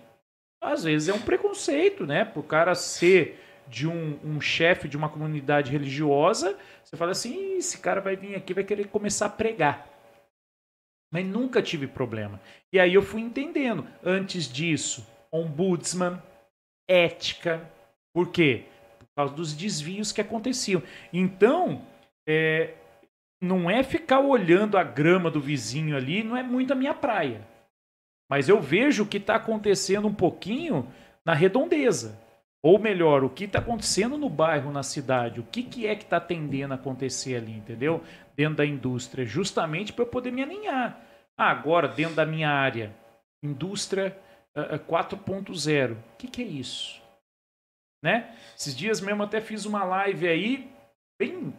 às 0.63 0.85
vezes 0.85 1.09
é 1.09 1.13
um 1.13 1.21
preconceito, 1.21 2.07
né? 2.07 2.25
Por 2.25 2.45
cara 2.45 2.75
ser 2.75 3.41
de 3.67 3.89
um, 3.89 4.19
um 4.25 4.41
chefe 4.41 4.89
de 4.89 4.97
uma 4.97 5.09
comunidade 5.09 5.71
religiosa, 5.73 6.57
você 6.85 6.97
fala 6.97 7.13
assim, 7.13 7.57
esse 7.57 7.79
cara 7.79 8.01
vai 8.01 8.17
vir 8.17 8.35
aqui, 8.35 8.55
vai 8.55 8.65
querer 8.65 8.87
começar 8.89 9.27
a 9.27 9.31
pregar. 9.31 9.89
Mas 11.13 11.27
nunca 11.27 11.61
tive 11.61 11.87
problema. 11.87 12.41
E 12.73 12.79
aí 12.79 12.95
eu 12.95 13.03
fui 13.03 13.21
entendendo. 13.21 13.87
Antes 14.03 14.51
disso, 14.51 15.07
ombudsman, 15.31 16.23
ética. 16.89 17.69
Por 18.15 18.31
quê? 18.31 18.65
Por 18.99 19.07
causa 19.17 19.35
dos 19.35 19.53
desvios 19.53 20.13
que 20.13 20.21
aconteciam. 20.21 20.83
Então, 21.13 21.83
é, 22.27 22.75
não 23.41 23.71
é 23.71 23.83
ficar 23.83 24.21
olhando 24.21 24.79
a 24.79 24.85
grama 24.85 25.31
do 25.31 25.41
vizinho 25.41 25.97
ali, 25.97 26.23
não 26.23 26.37
é 26.37 26.43
muito 26.43 26.73
a 26.73 26.77
minha 26.77 26.95
praia. 26.95 27.47
Mas 28.33 28.49
eu 28.49 28.63
vejo 28.63 29.03
o 29.03 29.07
que 29.07 29.19
está 29.19 29.35
acontecendo 29.35 30.09
um 30.09 30.15
pouquinho 30.15 30.91
na 31.23 31.35
redondeza. 31.35 32.19
Ou 32.63 32.79
melhor, 32.79 33.23
o 33.23 33.29
que 33.29 33.45
está 33.45 33.59
acontecendo 33.59 34.17
no 34.17 34.31
bairro, 34.31 34.73
na 34.73 34.83
cidade, 34.83 35.39
o 35.39 35.43
que, 35.43 35.63
que 35.63 35.87
é 35.87 35.95
que 35.95 36.05
está 36.05 36.19
tendendo 36.19 36.73
a 36.73 36.77
acontecer 36.77 37.37
ali, 37.37 37.53
entendeu? 37.53 38.03
Dentro 38.35 38.55
da 38.55 38.65
indústria, 38.65 39.27
justamente 39.27 39.93
para 39.93 40.05
eu 40.05 40.09
poder 40.09 40.31
me 40.31 40.43
alinhar. 40.43 40.99
Ah, 41.37 41.51
agora, 41.51 41.87
dentro 41.87 42.15
da 42.15 42.25
minha 42.25 42.49
área, 42.49 42.97
indústria 43.43 44.19
uh, 44.57 44.79
4.0, 44.79 45.93
o 45.93 45.97
que, 46.17 46.27
que 46.27 46.41
é 46.41 46.47
isso? 46.47 47.03
Né? 48.03 48.35
Esses 48.59 48.75
dias 48.75 48.99
mesmo 49.03 49.23
até 49.25 49.43
fiz 49.43 49.67
uma 49.67 49.85
live 49.85 50.27
aí, 50.27 50.73
bem 51.21 51.53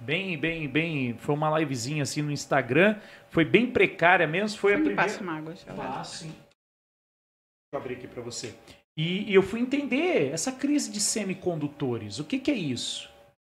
bem, 0.00 0.38
bem, 0.38 0.68
bem. 0.68 1.14
Foi 1.18 1.34
uma 1.34 1.58
livezinha 1.58 2.02
assim 2.02 2.22
no 2.22 2.30
Instagram. 2.30 2.98
Foi 3.30 3.44
bem 3.44 3.70
precária 3.70 4.26
mesmo. 4.26 4.58
Foi 4.58 4.72
você 4.72 4.76
a 4.76 4.80
primeira. 4.80 5.02
Passa 5.02 5.22
uma 5.22 5.38
água, 5.38 5.54
ah, 5.78 6.04
sim. 6.04 6.28
Deixa 6.28 7.72
eu 7.72 7.78
abrir 7.78 7.94
aqui 7.94 8.06
para 8.06 8.22
você. 8.22 8.54
E, 8.96 9.30
e, 9.30 9.34
eu 9.34 9.42
fui 9.42 9.60
entender 9.60 10.32
essa 10.32 10.52
crise 10.52 10.90
de 10.90 11.00
semicondutores. 11.00 12.18
O 12.18 12.24
que, 12.24 12.38
que 12.38 12.50
é 12.50 12.54
isso? 12.54 13.10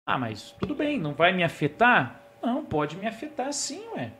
Ah, 0.05 0.17
mas 0.17 0.51
tudo 0.59 0.75
bem, 0.75 0.99
não 0.99 1.13
vai 1.13 1.33
me 1.33 1.43
afetar? 1.43 2.21
Não, 2.41 2.63
pode 2.63 2.97
me 2.97 3.07
afetar 3.07 3.51
sim, 3.53 3.83
ué. 3.95 4.11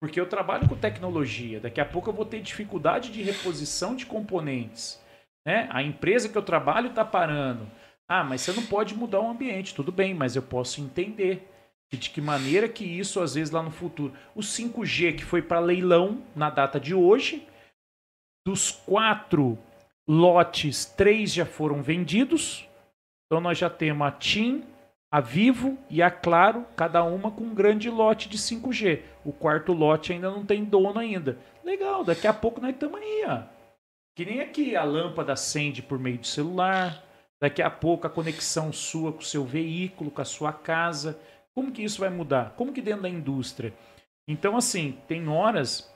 Porque 0.00 0.20
eu 0.20 0.28
trabalho 0.28 0.68
com 0.68 0.76
tecnologia. 0.76 1.60
Daqui 1.60 1.80
a 1.80 1.84
pouco 1.84 2.10
eu 2.10 2.14
vou 2.14 2.26
ter 2.26 2.42
dificuldade 2.42 3.10
de 3.10 3.22
reposição 3.22 3.96
de 3.96 4.04
componentes. 4.04 5.02
Né? 5.46 5.68
A 5.70 5.82
empresa 5.82 6.28
que 6.28 6.36
eu 6.36 6.42
trabalho 6.42 6.88
está 6.88 7.04
parando. 7.04 7.66
Ah, 8.08 8.22
mas 8.22 8.40
você 8.40 8.52
não 8.52 8.64
pode 8.66 8.94
mudar 8.94 9.20
o 9.20 9.28
ambiente. 9.28 9.74
Tudo 9.74 9.90
bem, 9.90 10.14
mas 10.14 10.36
eu 10.36 10.42
posso 10.42 10.80
entender 10.80 11.48
de 11.92 12.10
que 12.10 12.20
maneira 12.20 12.68
que 12.68 12.84
isso, 12.84 13.20
às 13.20 13.34
vezes, 13.34 13.52
lá 13.52 13.62
no 13.62 13.70
futuro. 13.70 14.12
O 14.34 14.40
5G 14.40 15.16
que 15.16 15.24
foi 15.24 15.42
para 15.42 15.60
leilão 15.60 16.22
na 16.34 16.50
data 16.50 16.78
de 16.78 16.94
hoje, 16.94 17.46
dos 18.46 18.70
quatro 18.70 19.58
lotes, 20.08 20.84
três 20.84 21.32
já 21.32 21.46
foram 21.46 21.82
vendidos. 21.82 22.68
Então 23.26 23.40
nós 23.40 23.58
já 23.58 23.68
temos 23.68 24.06
a 24.06 24.10
TIM, 24.12 24.64
a 25.12 25.20
Vivo 25.20 25.76
e 25.90 26.02
a 26.02 26.10
Claro, 26.10 26.64
cada 26.76 27.02
uma 27.02 27.30
com 27.30 27.44
um 27.44 27.54
grande 27.54 27.90
lote 27.90 28.28
de 28.28 28.38
5G. 28.38 29.02
O 29.24 29.32
quarto 29.32 29.72
lote 29.72 30.12
ainda 30.12 30.30
não 30.30 30.44
tem 30.44 30.64
dono 30.64 30.98
ainda. 30.98 31.38
Legal, 31.64 32.04
daqui 32.04 32.26
a 32.26 32.34
pouco 32.34 32.60
nós 32.60 32.70
estamos 32.70 33.00
aí, 33.00 33.24
ó. 33.26 33.42
Que 34.14 34.24
nem 34.24 34.40
aqui 34.40 34.76
a 34.76 34.84
lâmpada 34.84 35.32
acende 35.32 35.82
por 35.82 35.98
meio 35.98 36.18
do 36.18 36.26
celular, 36.26 37.02
Daqui 37.40 37.60
a 37.60 37.70
pouco 37.70 38.06
a 38.06 38.10
conexão 38.10 38.72
sua 38.72 39.12
com 39.12 39.18
o 39.18 39.24
seu 39.24 39.44
veículo, 39.44 40.10
com 40.10 40.22
a 40.22 40.24
sua 40.24 40.52
casa. 40.52 41.18
Como 41.54 41.72
que 41.72 41.82
isso 41.82 42.00
vai 42.00 42.10
mudar? 42.10 42.54
Como 42.56 42.72
que 42.72 42.80
dentro 42.80 43.02
da 43.02 43.08
indústria? 43.08 43.74
Então, 44.28 44.56
assim, 44.56 44.98
tem 45.06 45.28
horas, 45.28 45.92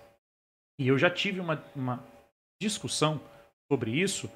e 0.78 0.86
eu 0.86 0.96
já 0.96 1.10
tive 1.10 1.40
uma, 1.40 1.62
uma 1.74 2.04
discussão 2.60 3.20
sobre 3.70 3.90
isso, 3.90 4.30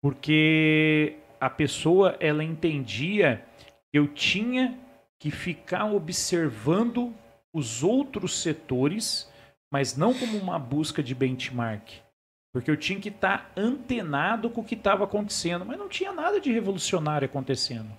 porque 0.00 1.16
a 1.40 1.50
pessoa 1.50 2.16
ela 2.20 2.44
entendia 2.44 3.44
que 3.90 3.98
eu 3.98 4.06
tinha 4.06 4.78
que 5.18 5.30
ficar 5.30 5.86
observando 5.86 7.14
os 7.52 7.82
outros 7.82 8.40
setores, 8.40 9.30
mas 9.70 9.96
não 9.96 10.14
como 10.14 10.38
uma 10.38 10.58
busca 10.58 11.02
de 11.02 11.14
benchmark. 11.14 11.90
Porque 12.52 12.70
eu 12.70 12.76
tinha 12.76 13.00
que 13.00 13.08
estar 13.08 13.50
tá 13.54 13.60
antenado 13.60 14.50
com 14.50 14.60
o 14.60 14.64
que 14.64 14.74
estava 14.74 15.04
acontecendo, 15.04 15.64
mas 15.64 15.78
não 15.78 15.88
tinha 15.88 16.12
nada 16.12 16.40
de 16.40 16.52
revolucionário 16.52 17.26
acontecendo. 17.26 17.90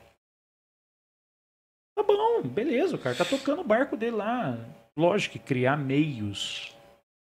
Tá 1.95 2.03
bom, 2.03 2.41
beleza, 2.43 2.95
o 2.95 2.99
cara 2.99 3.15
tá 3.15 3.25
tocando 3.25 3.61
o 3.61 3.65
barco 3.65 3.97
dele 3.97 4.17
lá. 4.17 4.57
Lógico 4.97 5.33
que 5.33 5.39
criar 5.39 5.75
meios 5.77 6.75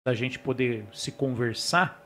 da 0.04 0.14
gente 0.14 0.38
poder 0.38 0.84
se 0.92 1.12
conversar. 1.12 2.02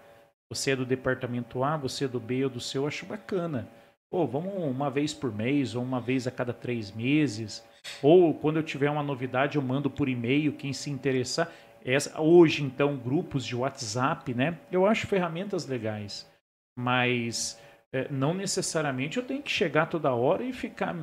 Você 0.50 0.72
é 0.72 0.76
do 0.76 0.84
departamento 0.84 1.64
A, 1.64 1.76
você 1.76 2.04
é 2.04 2.08
do 2.08 2.20
B 2.20 2.44
ou 2.44 2.50
do 2.50 2.60
C, 2.60 2.78
eu 2.78 2.86
acho 2.86 3.06
bacana. 3.06 3.68
Pô, 4.10 4.26
vamos 4.26 4.54
uma 4.54 4.90
vez 4.90 5.12
por 5.12 5.34
mês 5.34 5.74
ou 5.74 5.82
uma 5.82 6.00
vez 6.00 6.26
a 6.26 6.30
cada 6.30 6.52
três 6.52 6.92
meses. 6.92 7.64
Ou 8.02 8.34
quando 8.34 8.56
eu 8.56 8.62
tiver 8.62 8.90
uma 8.90 9.02
novidade, 9.02 9.56
eu 9.56 9.62
mando 9.62 9.90
por 9.90 10.08
e-mail 10.08 10.52
quem 10.52 10.72
se 10.72 10.90
interessar. 10.90 11.50
Essa, 11.88 12.20
hoje, 12.20 12.64
então, 12.64 12.96
grupos 12.96 13.46
de 13.46 13.54
WhatsApp, 13.54 14.34
né? 14.34 14.58
Eu 14.72 14.84
acho 14.84 15.06
ferramentas 15.06 15.66
legais, 15.66 16.28
mas 16.76 17.62
é, 17.92 18.10
não 18.10 18.34
necessariamente 18.34 19.18
eu 19.18 19.24
tenho 19.24 19.40
que 19.40 19.52
chegar 19.52 19.86
toda 19.86 20.12
hora 20.12 20.42
e 20.42 20.52
ficar. 20.52 20.96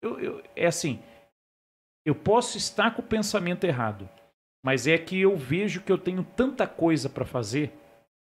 Eu, 0.00 0.18
eu, 0.18 0.42
é 0.56 0.64
assim, 0.64 1.02
eu 2.06 2.14
posso 2.14 2.56
estar 2.56 2.94
com 2.94 3.02
o 3.02 3.06
pensamento 3.06 3.64
errado, 3.64 4.08
mas 4.64 4.86
é 4.86 4.96
que 4.96 5.20
eu 5.20 5.36
vejo 5.36 5.82
que 5.82 5.92
eu 5.92 5.98
tenho 5.98 6.24
tanta 6.24 6.66
coisa 6.66 7.10
para 7.10 7.26
fazer 7.26 7.70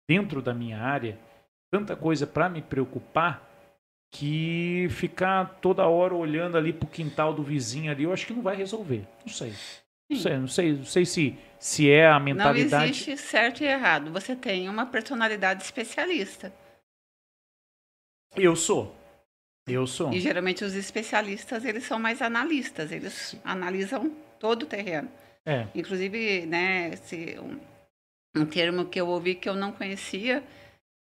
dentro 0.08 0.40
da 0.40 0.54
minha 0.54 0.80
área, 0.80 1.18
tanta 1.70 1.94
coisa 1.94 2.26
para 2.26 2.48
me 2.48 2.62
preocupar, 2.62 3.46
que 4.10 4.88
ficar 4.88 5.58
toda 5.60 5.86
hora 5.86 6.14
olhando 6.14 6.56
ali 6.56 6.72
pro 6.72 6.88
quintal 6.88 7.34
do 7.34 7.42
vizinho 7.42 7.92
ali, 7.92 8.04
eu 8.04 8.14
acho 8.14 8.26
que 8.26 8.32
não 8.32 8.40
vai 8.40 8.56
resolver. 8.56 9.06
Não 9.26 9.30
sei. 9.30 9.52
Não 10.10 10.18
sei, 10.18 10.38
não 10.38 10.48
sei, 10.48 10.72
não 10.72 10.84
sei 10.84 11.04
se, 11.04 11.38
se 11.58 11.90
é 11.90 12.08
a 12.08 12.18
mentalidade. 12.18 12.70
Não 12.70 12.90
existe 12.90 13.16
certo 13.18 13.62
e 13.62 13.66
errado. 13.66 14.10
Você 14.12 14.34
tem 14.34 14.68
uma 14.68 14.86
personalidade 14.86 15.62
especialista. 15.62 16.52
Eu 18.34 18.56
sou. 18.56 18.96
Eu 19.66 19.86
sou. 19.86 20.12
E 20.12 20.20
geralmente 20.20 20.64
os 20.64 20.74
especialistas, 20.74 21.64
eles 21.64 21.84
são 21.84 21.98
mais 21.98 22.22
analistas, 22.22 22.90
eles 22.90 23.12
Sim. 23.12 23.40
analisam 23.44 24.10
todo 24.38 24.62
o 24.62 24.66
terreno. 24.66 25.10
É. 25.44 25.66
Inclusive, 25.74 26.46
né, 26.46 26.90
esse, 26.90 27.38
um, 27.38 27.60
um 28.36 28.46
termo 28.46 28.86
que 28.86 29.00
eu 29.00 29.08
ouvi 29.08 29.34
que 29.34 29.48
eu 29.48 29.54
não 29.54 29.72
conhecia 29.72 30.42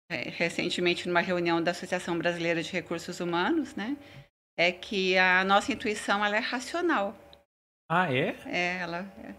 é, 0.10 0.30
recentemente 0.30 1.08
numa 1.08 1.22
reunião 1.22 1.62
da 1.62 1.72
Associação 1.72 2.18
Brasileira 2.18 2.64
de 2.64 2.72
Recursos 2.72 3.20
Humanos, 3.20 3.76
né, 3.76 3.98
é 4.58 4.72
que 4.72 5.18
a 5.18 5.44
nossa 5.44 5.74
intuição 5.74 6.24
ela 6.24 6.38
é 6.38 6.40
racional. 6.40 7.18
Ah, 7.94 8.11
é? 8.11 8.36
É, 8.45 8.78
ela. 8.80 9.06
É. 9.24 9.34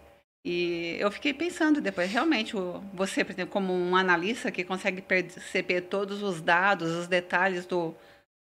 E 0.44 0.96
eu 1.00 1.10
fiquei 1.10 1.32
pensando 1.32 1.80
depois, 1.80 2.10
realmente, 2.12 2.54
você, 2.92 3.24
por 3.24 3.32
exemplo, 3.32 3.52
como 3.52 3.72
um 3.72 3.96
analista 3.96 4.50
que 4.50 4.62
consegue 4.62 5.00
perceber 5.00 5.82
todos 5.82 6.22
os 6.22 6.40
dados, 6.40 6.90
os 6.90 7.06
detalhes 7.08 7.64
do, 7.66 7.94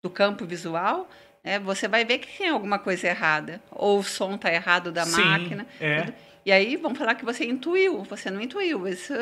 do 0.02 0.10
campo 0.10 0.46
visual, 0.46 1.10
né, 1.44 1.60
você 1.60 1.88
vai 1.88 2.06
ver 2.06 2.20
que 2.20 2.38
tem 2.38 2.50
alguma 2.50 2.78
coisa 2.78 3.08
errada. 3.08 3.62
Ou 3.72 4.00
o 4.00 4.04
som 4.04 4.36
está 4.36 4.54
errado 4.54 4.92
da 4.92 5.04
Sim, 5.04 5.22
máquina. 5.22 5.68
É. 5.80 6.02
Tudo. 6.02 6.14
E 6.46 6.52
aí 6.52 6.78
vão 6.78 6.96
falar 6.96 7.16
que 7.16 7.26
você 7.26 7.46
intuiu. 7.46 8.04
Você 8.04 8.32
não 8.32 8.40
intuiu. 8.40 8.88
Isso, 8.88 9.14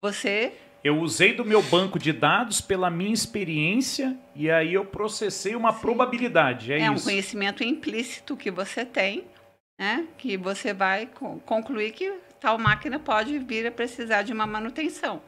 você. 0.00 0.52
Eu 0.82 0.98
usei 0.98 1.34
do 1.34 1.44
meu 1.44 1.62
banco 1.62 1.98
de 1.98 2.12
dados 2.12 2.60
pela 2.60 2.90
minha 2.90 3.14
experiência 3.14 4.16
e 4.34 4.50
aí 4.50 4.74
eu 4.74 4.84
processei 4.84 5.54
uma 5.54 5.72
Sim. 5.72 5.80
probabilidade. 5.80 6.72
É, 6.72 6.80
é 6.80 6.82
isso. 6.82 6.92
um 6.92 7.00
conhecimento 7.00 7.62
implícito 7.62 8.36
que 8.36 8.50
você 8.50 8.84
tem 8.84 9.24
né? 9.78 10.06
Que 10.18 10.36
você 10.36 10.72
vai 10.72 11.08
concluir 11.44 11.92
que 11.92 12.12
tal 12.40 12.58
máquina 12.58 12.98
pode 12.98 13.38
vir 13.38 13.66
a 13.66 13.70
precisar 13.72 14.22
de 14.22 14.32
uma 14.32 14.46
manutenção. 14.46 15.22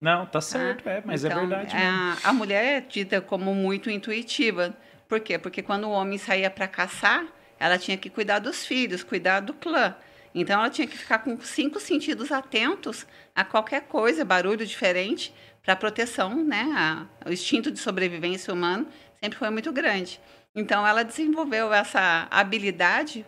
Não, 0.00 0.26
tá 0.26 0.40
certo, 0.40 0.88
ah, 0.88 0.92
é, 0.92 1.02
mas 1.04 1.24
é 1.24 1.28
então, 1.28 1.44
é 1.44 1.46
verdade. 1.46 1.76
A, 1.76 2.28
a 2.28 2.32
mulher 2.32 2.64
é 2.64 2.80
dita 2.80 3.20
como 3.20 3.54
muito 3.54 3.90
intuitiva. 3.90 4.76
Por 5.08 5.20
quê? 5.20 5.38
Porque 5.38 5.62
quando 5.62 5.84
o 5.84 5.90
homem 5.90 6.18
saía 6.18 6.50
para 6.50 6.68
caçar, 6.68 7.26
ela 7.58 7.78
tinha 7.78 7.96
que 7.96 8.10
cuidar 8.10 8.38
dos 8.38 8.66
filhos, 8.66 9.02
cuidar 9.02 9.40
do 9.40 9.54
clã. 9.54 9.94
Então 10.34 10.60
ela 10.60 10.68
tinha 10.68 10.86
que 10.86 10.98
ficar 10.98 11.20
com 11.20 11.40
cinco 11.40 11.80
sentidos 11.80 12.30
atentos 12.30 13.06
a 13.34 13.42
qualquer 13.42 13.82
coisa, 13.84 14.22
barulho 14.24 14.66
diferente, 14.66 15.34
para 15.62 15.74
proteção, 15.74 16.44
né? 16.44 16.70
A, 16.76 17.28
o 17.28 17.32
instinto 17.32 17.70
de 17.70 17.78
sobrevivência 17.78 18.52
humano 18.52 18.86
sempre 19.20 19.38
foi 19.38 19.48
muito 19.48 19.72
grande. 19.72 20.20
Então 20.54 20.86
ela 20.86 21.02
desenvolveu 21.02 21.72
essa 21.72 22.28
habilidade, 22.30 23.24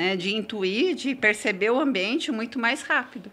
né, 0.00 0.16
de 0.16 0.34
intuir, 0.34 0.94
de 0.94 1.14
perceber 1.14 1.68
o 1.68 1.78
ambiente 1.78 2.32
muito 2.32 2.58
mais 2.58 2.80
rápido. 2.80 3.30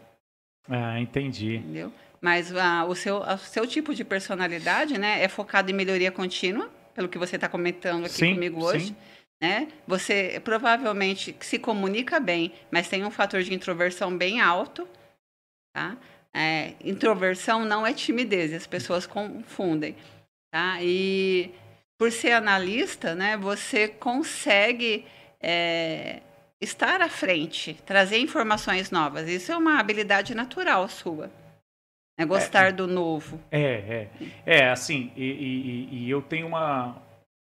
Ah, 0.67 0.99
entendi. 0.99 1.55
Entendeu? 1.55 1.93
Mas 2.19 2.53
ah, 2.53 2.83
o, 2.83 2.93
seu, 2.93 3.19
o 3.21 3.37
seu 3.37 3.65
tipo 3.65 3.95
de 3.95 4.03
personalidade, 4.03 4.97
né, 4.97 5.23
é 5.23 5.29
focado 5.29 5.71
em 5.71 5.73
melhoria 5.73 6.11
contínua, 6.11 6.69
pelo 6.93 7.07
que 7.07 7.17
você 7.17 7.35
está 7.35 7.47
comentando 7.47 8.05
aqui 8.05 8.15
sim, 8.15 8.33
comigo 8.33 8.61
hoje. 8.61 8.87
Sim 8.87 8.95
né? 9.39 9.67
Você 9.85 10.41
provavelmente 10.43 11.35
se 11.41 11.59
comunica 11.59 12.19
bem, 12.19 12.51
mas 12.71 12.89
tem 12.89 13.05
um 13.05 13.11
fator 13.11 13.43
de 13.43 13.53
introversão 13.53 14.17
bem 14.17 14.41
alto, 14.41 14.87
tá? 15.71 15.95
É, 16.33 16.73
introversão 16.83 17.63
não 17.63 17.85
é 17.85 17.93
timidez, 17.93 18.51
as 18.51 18.67
pessoas 18.67 19.05
confundem, 19.05 19.95
tá? 20.51 20.79
E 20.81 21.51
por 21.99 22.11
ser 22.11 22.31
analista, 22.31 23.13
né, 23.13 23.37
você 23.37 23.87
consegue 23.87 25.05
é, 25.39 26.21
estar 26.61 27.01
à 27.01 27.09
frente, 27.09 27.73
trazer 27.85 28.17
informações 28.17 28.91
novas. 28.91 29.27
Isso 29.29 29.51
é 29.51 29.57
uma 29.57 29.79
habilidade 29.79 30.33
natural 30.33 30.87
sua. 30.87 31.29
É 32.17 32.25
gostar 32.25 32.69
é, 32.69 32.71
do 32.71 32.87
novo. 32.87 33.39
É, 33.51 33.61
é. 33.61 34.09
É, 34.45 34.69
assim, 34.69 35.11
e, 35.15 35.23
e, 35.23 35.89
e 35.91 36.09
eu 36.09 36.21
tenho 36.21 36.47
uma, 36.47 36.99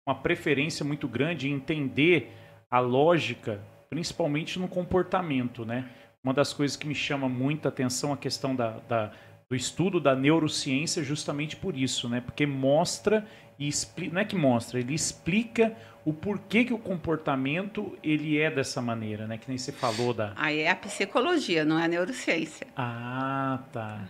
uma 0.06 0.14
preferência 0.14 0.84
muito 0.84 1.06
grande 1.06 1.48
em 1.48 1.52
entender 1.52 2.32
a 2.68 2.80
lógica, 2.80 3.60
principalmente 3.88 4.58
no 4.58 4.66
comportamento, 4.66 5.64
né? 5.64 5.88
Uma 6.22 6.34
das 6.34 6.52
coisas 6.52 6.76
que 6.76 6.88
me 6.88 6.94
chama 6.96 7.28
muita 7.28 7.68
atenção 7.68 8.12
a 8.12 8.16
questão 8.16 8.56
da, 8.56 8.70
da 8.88 9.12
do 9.48 9.56
estudo 9.56 10.00
da 10.00 10.14
neurociência 10.14 11.02
justamente 11.02 11.56
por 11.56 11.76
isso, 11.76 12.08
né? 12.08 12.20
Porque 12.20 12.46
mostra 12.46 13.26
e 13.58 13.68
explica, 13.68 14.14
não 14.14 14.20
é 14.20 14.24
que 14.24 14.36
mostra, 14.36 14.78
ele 14.78 14.94
explica 14.94 15.74
o 16.04 16.12
porquê 16.12 16.64
que 16.64 16.74
o 16.74 16.78
comportamento 16.78 17.96
ele 18.02 18.38
é 18.38 18.50
dessa 18.50 18.82
maneira, 18.82 19.26
né? 19.26 19.38
Que 19.38 19.48
nem 19.48 19.58
você 19.58 19.72
falou 19.72 20.12
da. 20.12 20.32
Aí 20.36 20.60
é 20.60 20.70
a 20.70 20.76
psicologia, 20.76 21.64
não 21.64 21.78
é 21.78 21.84
a 21.84 21.88
neurociência. 21.88 22.66
Ah, 22.76 23.60
tá. 23.72 24.08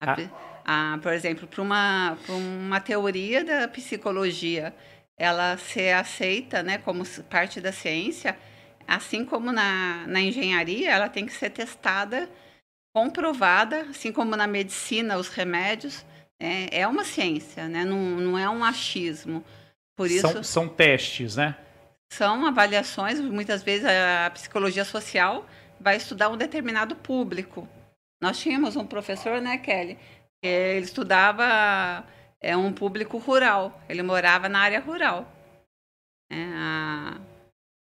A, 0.00 0.16
a, 0.64 0.98
por 0.98 1.12
exemplo, 1.12 1.46
para 1.46 1.62
uma, 1.62 2.16
uma 2.28 2.80
teoria 2.80 3.44
da 3.44 3.68
psicologia 3.68 4.74
ela 5.16 5.56
ser 5.56 5.92
aceita 5.92 6.62
né, 6.62 6.78
como 6.78 7.04
parte 7.30 7.60
da 7.60 7.70
ciência, 7.70 8.36
assim 8.88 9.24
como 9.24 9.52
na, 9.52 10.04
na 10.06 10.20
engenharia, 10.20 10.90
ela 10.90 11.08
tem 11.08 11.26
que 11.26 11.32
ser 11.32 11.50
testada, 11.50 12.28
comprovada, 12.94 13.82
assim 13.90 14.12
como 14.12 14.36
na 14.36 14.46
medicina, 14.46 15.16
os 15.16 15.28
remédios. 15.28 16.04
É, 16.40 16.80
é 16.80 16.88
uma 16.88 17.04
ciência, 17.04 17.68
né? 17.68 17.84
não, 17.84 17.98
não 17.98 18.38
é 18.38 18.48
um 18.50 18.64
achismo. 18.64 19.44
Por 19.96 20.10
isso, 20.10 20.28
são, 20.28 20.42
são 20.42 20.68
testes, 20.68 21.36
né? 21.36 21.56
São 22.12 22.44
avaliações, 22.46 23.20
muitas 23.20 23.62
vezes 23.62 23.86
a 23.86 24.28
psicologia 24.30 24.84
social 24.84 25.46
vai 25.80 25.96
estudar 25.96 26.28
um 26.28 26.36
determinado 26.36 26.96
público. 26.96 27.68
Nós 28.20 28.38
tínhamos 28.38 28.76
um 28.76 28.86
professor, 28.86 29.40
né, 29.40 29.58
Kelly, 29.58 29.96
que 30.42 30.48
ele 30.48 30.84
estudava 30.84 32.04
é 32.42 32.56
um 32.56 32.72
público 32.72 33.18
rural. 33.18 33.80
Ele 33.88 34.02
morava 34.02 34.48
na 34.48 34.60
área 34.60 34.80
rural. 34.80 35.32
É, 36.30 36.42
a, 36.54 37.20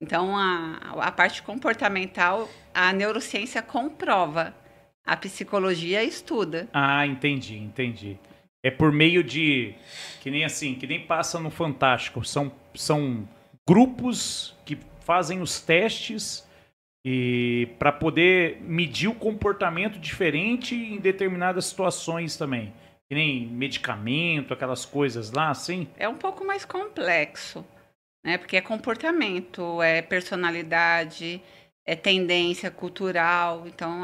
então, 0.02 0.36
a, 0.38 1.08
a 1.08 1.12
parte 1.12 1.42
comportamental, 1.42 2.50
a 2.74 2.92
neurociência 2.92 3.62
comprova. 3.62 4.54
A 5.06 5.18
psicologia 5.18 6.04
estuda. 6.04 6.68
Ah, 6.74 7.06
entendi, 7.06 7.58
entendi. 7.58 8.18
É 8.64 8.72
por 8.72 8.92
meio 8.92 9.24
de. 9.24 9.76
Que 10.22 10.32
nem 10.32 10.46
assim, 10.46 10.76
que 10.76 10.88
nem 10.88 11.06
passa 11.06 11.40
no 11.40 11.50
Fantástico. 11.50 12.24
São, 12.24 12.52
são 12.74 13.28
grupos 13.68 14.56
que 14.66 14.78
fazem 15.02 15.42
os 15.42 15.60
testes 15.60 16.48
e 17.06 17.68
para 17.78 17.92
poder 17.92 18.62
medir 18.62 19.10
o 19.10 19.16
comportamento 19.16 20.00
diferente 20.00 20.74
em 20.74 20.98
determinadas 20.98 21.66
situações 21.66 22.38
também 22.38 22.72
que 23.14 23.16
nem 23.16 23.46
medicamento, 23.48 24.54
aquelas 24.54 24.86
coisas 24.86 25.32
lá, 25.32 25.50
assim? 25.50 25.88
É 25.98 26.10
um 26.10 26.18
pouco 26.18 26.44
mais 26.44 26.66
complexo, 26.66 27.64
né? 28.24 28.38
Porque 28.40 28.58
é 28.58 28.62
comportamento, 28.62 29.82
é 29.82 30.02
personalidade, 30.02 31.40
é 31.86 31.96
tendência 31.96 32.72
cultural. 32.72 33.64
Então, 33.68 34.02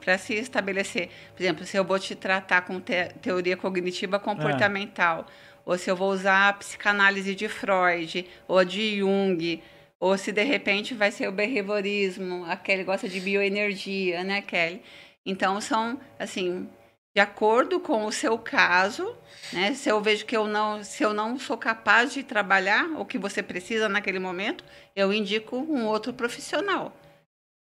para 0.00 0.18
se 0.18 0.34
estabelecer, 0.34 1.08
por 1.34 1.42
exemplo, 1.42 1.64
se 1.64 1.76
eu 1.76 1.84
vou 1.84 1.98
te 1.98 2.14
tratar 2.14 2.62
com 2.62 2.80
te, 2.80 3.08
teoria 3.22 3.56
cognitiva 3.56 4.18
comportamental, 4.18 5.26
é. 5.28 5.32
ou 5.64 5.78
se 5.78 5.90
eu 5.90 5.96
vou 5.96 6.10
usar 6.10 6.48
a 6.48 6.52
psicanálise 6.52 7.34
de 7.34 7.48
Freud, 7.48 8.26
ou 8.46 8.64
de 8.64 8.98
Jung, 8.98 9.62
ou 9.98 10.16
se 10.16 10.32
de 10.32 10.42
repente 10.42 10.94
vai 10.94 11.10
ser 11.10 11.28
o 11.28 11.32
behaviorismo, 11.32 12.44
aquele 12.46 12.84
gosta 12.84 13.08
de 13.08 13.20
bioenergia, 13.20 14.24
né, 14.24 14.40
Kelly? 14.42 14.82
Então, 15.24 15.60
são, 15.60 16.00
assim, 16.18 16.68
de 17.14 17.20
acordo 17.20 17.80
com 17.80 18.04
o 18.04 18.12
seu 18.12 18.38
caso, 18.38 19.16
né? 19.52 19.74
Se 19.74 19.88
eu 19.88 20.00
vejo 20.00 20.24
que 20.24 20.36
eu 20.36 20.46
não, 20.46 20.84
se 20.84 21.02
eu 21.02 21.12
não 21.12 21.38
sou 21.38 21.56
capaz 21.56 22.12
de 22.12 22.22
trabalhar 22.22 22.84
o 22.98 23.04
que 23.04 23.18
você 23.18 23.42
precisa 23.42 23.88
naquele 23.88 24.18
momento, 24.18 24.64
eu 24.94 25.12
indico 25.12 25.56
um 25.56 25.86
outro 25.86 26.12
profissional. 26.12 26.96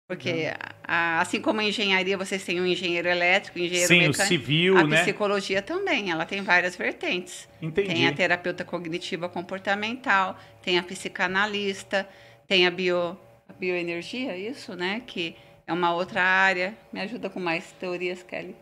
Porque 0.07 0.31
uhum. 0.31 0.71
a, 0.83 1.21
assim 1.21 1.41
como 1.41 1.61
a 1.61 1.65
engenharia, 1.65 2.19
vocês 2.19 2.45
têm 2.45 2.61
um 2.61 2.67
engenheiro 2.67 3.09
elétrico, 3.09 3.61
engenheiro 3.61 3.87
Sim, 3.87 3.99
mecânico, 3.99 4.23
o 4.23 4.27
civil, 4.27 4.77
a 4.77 4.85
né? 4.85 5.03
psicologia 5.03 5.63
também, 5.63 6.11
ela 6.11 6.27
tem 6.27 6.43
várias 6.43 6.75
vertentes. 6.75 7.49
Entendi. 7.63 7.89
Tem 7.89 8.09
a 8.09 8.13
terapeuta 8.13 8.65
cognitiva 8.65 9.29
comportamental, 9.29 10.37
tem 10.63 10.79
a 10.79 10.83
psicanalista, 10.83 12.09
tem 12.49 12.67
a 12.67 12.71
bio 12.71 13.17
a 13.49 13.53
bioenergia, 13.53 14.37
isso, 14.37 14.75
né, 14.75 15.03
que 15.07 15.35
é 15.67 15.73
uma 15.73 15.93
outra 15.93 16.23
área. 16.23 16.77
Me 16.93 17.01
ajuda 17.01 17.29
com 17.31 17.41
mais 17.41 17.73
teorias, 17.73 18.23
Kelly. 18.23 18.55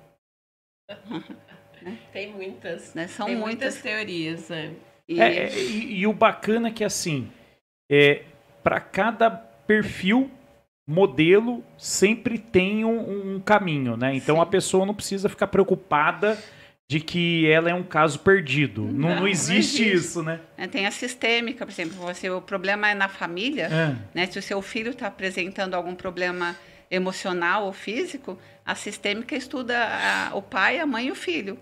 Tem 2.12 2.32
muitas. 2.32 2.94
Né? 2.94 3.06
São 3.06 3.26
Tem 3.26 3.36
muitas, 3.36 3.74
muitas 3.74 3.82
teorias. 3.82 4.48
Né? 4.48 4.72
E... 5.08 5.20
É, 5.20 5.44
é, 5.44 5.54
e, 5.54 6.00
e, 6.00 6.06
o 6.06 6.12
bacana 6.12 6.68
é 6.68 6.70
que, 6.70 6.84
assim, 6.84 7.30
é, 7.90 8.22
para 8.62 8.80
cada 8.80 9.30
perfil, 9.30 10.30
modelo, 10.86 11.62
sempre 11.76 12.38
tem 12.38 12.82
um, 12.82 13.34
um 13.34 13.40
caminho, 13.40 13.94
né? 13.94 14.14
Então 14.14 14.36
Sim. 14.36 14.42
a 14.42 14.46
pessoa 14.46 14.86
não 14.86 14.94
precisa 14.94 15.28
ficar 15.28 15.46
preocupada 15.48 16.38
de 16.88 16.98
que 17.00 17.46
ela 17.46 17.68
é 17.68 17.74
um 17.74 17.82
caso 17.82 18.20
perdido. 18.20 18.84
Não, 18.84 19.10
não, 19.10 19.16
não, 19.16 19.28
existe, 19.28 19.52
não 19.52 19.58
existe, 19.58 19.92
isso, 19.92 20.22
né? 20.22 20.40
É, 20.56 20.66
tem 20.66 20.86
a 20.86 20.90
sistêmica, 20.90 21.66
por 21.66 21.72
exemplo, 21.72 21.98
você, 21.98 22.30
o 22.30 22.40
problema 22.40 22.88
é 22.88 22.94
na 22.94 23.08
família, 23.08 23.66
é. 23.66 23.94
né? 24.14 24.26
Se 24.26 24.38
o 24.38 24.42
seu 24.42 24.62
filho 24.62 24.92
está 24.92 25.08
apresentando 25.08 25.74
algum 25.74 25.94
problema 25.94 26.56
emocional 26.90 27.66
ou 27.66 27.72
físico, 27.72 28.38
a 28.64 28.74
sistêmica 28.74 29.36
estuda 29.36 29.76
a, 29.78 30.34
o 30.34 30.42
pai, 30.42 30.78
a 30.78 30.86
mãe 30.86 31.06
e 31.06 31.10
o 31.10 31.14
filho. 31.14 31.58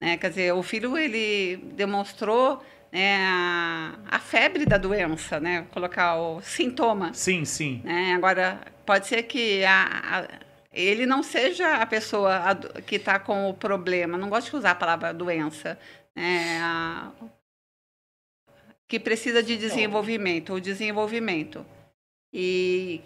Né? 0.00 0.16
Quer 0.16 0.30
dizer, 0.30 0.52
o 0.52 0.62
filho 0.62 0.96
ele 0.96 1.56
demonstrou 1.74 2.62
né, 2.92 3.16
a, 3.18 3.98
a, 4.08 4.18
febre 4.18 4.64
da 4.66 4.78
doença, 4.78 5.40
né? 5.40 5.66
Colocar 5.72 6.16
o 6.16 6.40
sintoma. 6.40 7.12
Sim, 7.14 7.44
sim. 7.44 7.80
Né? 7.84 8.14
Agora, 8.14 8.60
pode 8.84 9.06
ser 9.06 9.22
que 9.24 9.64
a, 9.64 9.84
a, 10.02 10.28
ele 10.72 11.06
não 11.06 11.22
seja 11.22 11.76
a 11.76 11.86
pessoa 11.86 12.54
que 12.86 12.96
está 12.96 13.18
com 13.18 13.48
o 13.48 13.54
problema. 13.54 14.18
Não 14.18 14.28
gosto 14.28 14.50
de 14.50 14.56
usar 14.56 14.72
a 14.72 14.76
palavra 14.76 15.12
doença. 15.12 15.78
Né? 16.14 16.60
que 18.88 19.00
precisa 19.00 19.42
de 19.42 19.56
desenvolvimento, 19.56 20.54
o 20.54 20.60
desenvolvimento. 20.60 21.66
E 22.32 23.00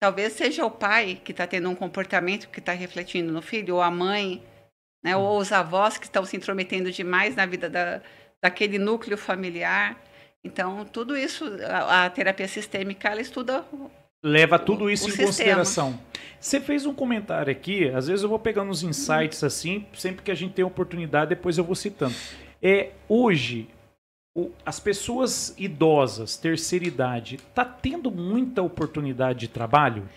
Talvez 0.00 0.34
seja 0.34 0.64
o 0.64 0.70
pai 0.70 1.20
que 1.24 1.32
está 1.32 1.46
tendo 1.46 1.70
um 1.70 1.74
comportamento 1.74 2.48
que 2.48 2.58
está 2.58 2.72
refletindo 2.72 3.32
no 3.32 3.40
filho, 3.40 3.76
ou 3.76 3.82
a 3.82 3.90
mãe, 3.90 4.42
né, 5.02 5.16
ou 5.16 5.38
os 5.38 5.52
avós 5.52 5.96
que 5.96 6.04
estão 6.04 6.24
se 6.24 6.36
intrometendo 6.36 6.90
demais 6.90 7.34
na 7.34 7.46
vida 7.46 7.70
da, 7.70 8.02
daquele 8.42 8.78
núcleo 8.78 9.16
familiar. 9.16 9.96
Então, 10.44 10.84
tudo 10.84 11.16
isso, 11.16 11.44
a, 11.64 12.04
a 12.04 12.10
terapia 12.10 12.46
sistêmica, 12.46 13.08
ela 13.08 13.20
estuda. 13.20 13.64
Leva 14.22 14.58
tudo 14.58 14.90
isso 14.90 15.04
o, 15.04 15.06
o 15.06 15.08
em 15.08 15.12
sistema. 15.12 15.28
consideração. 15.28 16.00
Você 16.38 16.60
fez 16.60 16.84
um 16.84 16.94
comentário 16.94 17.50
aqui, 17.50 17.88
às 17.88 18.06
vezes 18.06 18.22
eu 18.22 18.28
vou 18.28 18.38
pegando 18.38 18.70
uns 18.70 18.82
insights 18.82 19.42
assim, 19.42 19.86
sempre 19.94 20.22
que 20.22 20.30
a 20.30 20.34
gente 20.34 20.52
tem 20.52 20.64
oportunidade, 20.64 21.30
depois 21.30 21.56
eu 21.56 21.64
vou 21.64 21.74
citando. 21.74 22.14
É, 22.62 22.90
hoje, 23.08 23.68
as 24.64 24.78
pessoas 24.78 25.54
idosas, 25.56 26.36
terceira 26.36 26.84
idade, 26.84 27.38
tá 27.54 27.64
tendo 27.64 28.10
muita 28.10 28.62
oportunidade 28.62 29.40
de 29.40 29.48
trabalho? 29.48 30.08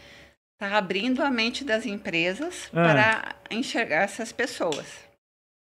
Está 0.53 0.77
abrindo 0.77 1.23
a 1.23 1.29
mente 1.29 1.63
das 1.63 1.85
empresas 1.85 2.69
ah. 2.73 2.83
para 2.83 3.35
enxergar 3.49 4.03
essas 4.03 4.31
pessoas. 4.31 4.99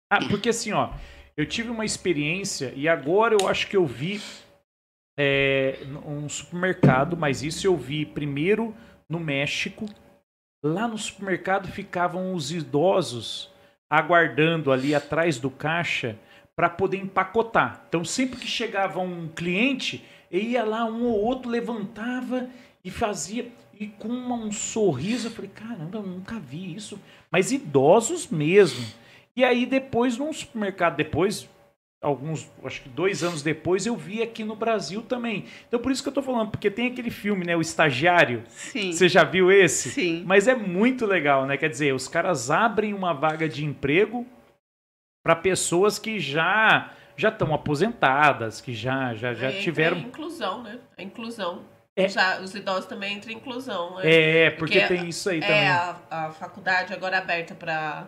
Ah, 0.10 0.20
porque 0.30 0.50
assim, 0.50 0.72
ó, 0.72 0.94
eu 1.36 1.46
tive 1.46 1.70
uma 1.70 1.84
experiência 1.84 2.72
e 2.76 2.88
agora 2.88 3.36
eu 3.40 3.48
acho 3.48 3.68
que 3.68 3.76
eu 3.76 3.86
vi 3.86 4.22
é, 5.18 5.80
um 6.06 6.30
supermercado, 6.30 7.18
mas 7.18 7.44
isso 7.44 7.68
eu 7.68 7.76
vi 7.76 8.06
primeiro 8.06 8.74
no 9.10 9.20
México. 9.20 9.86
Lá 10.64 10.88
no 10.88 10.98
supermercado 10.98 11.68
ficavam 11.68 12.34
os 12.34 12.52
idosos 12.52 13.52
aguardando 13.90 14.72
ali 14.72 14.96
atrás 14.96 15.38
do 15.38 15.50
caixa 15.50 16.18
para 16.56 16.70
poder 16.70 16.98
empacotar. 16.98 17.84
Então, 17.88 18.04
sempre 18.06 18.40
que 18.40 18.48
chegava 18.48 19.00
um 19.00 19.28
cliente, 19.28 20.04
ia 20.32 20.64
lá, 20.64 20.86
um 20.86 21.06
ou 21.06 21.22
outro 21.22 21.50
levantava 21.50 22.50
e 22.84 22.90
fazia. 22.90 23.48
E 23.78 23.88
com 23.88 24.08
um 24.08 24.52
sorriso, 24.52 25.28
eu 25.28 25.32
falei: 25.32 25.52
caramba, 25.54 25.98
eu 25.98 26.04
nunca 26.04 26.40
vi 26.40 26.76
isso. 26.76 27.00
Mas 27.30 27.52
idosos 27.52 28.28
mesmo. 28.28 28.86
E 29.36 29.44
aí, 29.44 29.66
depois, 29.66 30.18
num 30.18 30.32
supermercado, 30.32 30.96
depois, 30.96 31.50
alguns, 32.02 32.50
acho 32.64 32.84
que 32.84 32.88
dois 32.88 33.22
anos 33.22 33.42
depois, 33.42 33.86
eu 33.86 33.98
vi 33.98 34.22
aqui 34.24 34.46
no 34.46 34.56
Brasil 34.56 35.02
também. 35.02 35.44
Então, 35.68 35.78
por 35.78 35.92
isso 35.92 36.02
que 36.02 36.08
eu 36.08 36.14
tô 36.14 36.22
falando, 36.22 36.52
porque 36.52 36.72
tem 36.72 36.88
aquele 36.88 37.12
filme, 37.12 37.46
né? 37.46 37.54
O 37.58 37.60
Estagiário. 37.60 38.44
Sim. 38.48 38.94
Você 38.94 39.10
já 39.10 39.26
viu 39.26 39.52
esse? 39.52 39.90
Sim. 39.90 40.24
Mas 40.26 40.48
é 40.48 40.56
muito 40.56 41.06
legal, 41.06 41.46
né? 41.46 41.58
Quer 41.58 41.70
dizer, 41.70 41.94
os 41.94 42.08
caras 42.08 42.50
abrem 42.50 42.94
uma 42.94 43.12
vaga 43.12 43.50
de 43.50 43.66
emprego 43.66 44.26
para 45.26 45.36
pessoas 45.36 45.98
que 45.98 46.20
já 46.20 46.92
já 47.18 47.30
estão 47.30 47.52
aposentadas, 47.52 48.62
que 48.62 48.76
já 48.76 49.16
já, 49.16 49.34
já 49.34 49.52
tiveram. 49.52 49.98
A 49.98 50.02
inclusão, 50.02 50.62
né? 50.62 50.80
A 50.96 51.02
inclusão. 51.02 51.64
É. 51.96 52.08
Já, 52.08 52.40
os 52.42 52.54
idosos 52.54 52.86
também 52.86 53.18
entram 53.18 53.32
em 53.32 53.38
inclusão. 53.38 53.96
Né? 53.96 54.02
É, 54.06 54.52
porque, 54.52 54.80
porque 54.80 54.96
tem 54.96 55.10
isso 55.10 55.30
aí 55.30 55.40
é 55.40 55.42
também. 55.42 55.64
É, 55.64 55.70
a, 55.70 55.98
a 56.12 56.32
faculdade 56.32 56.94
agora 56.94 57.18
aberta 57.18 57.56
para 57.56 58.06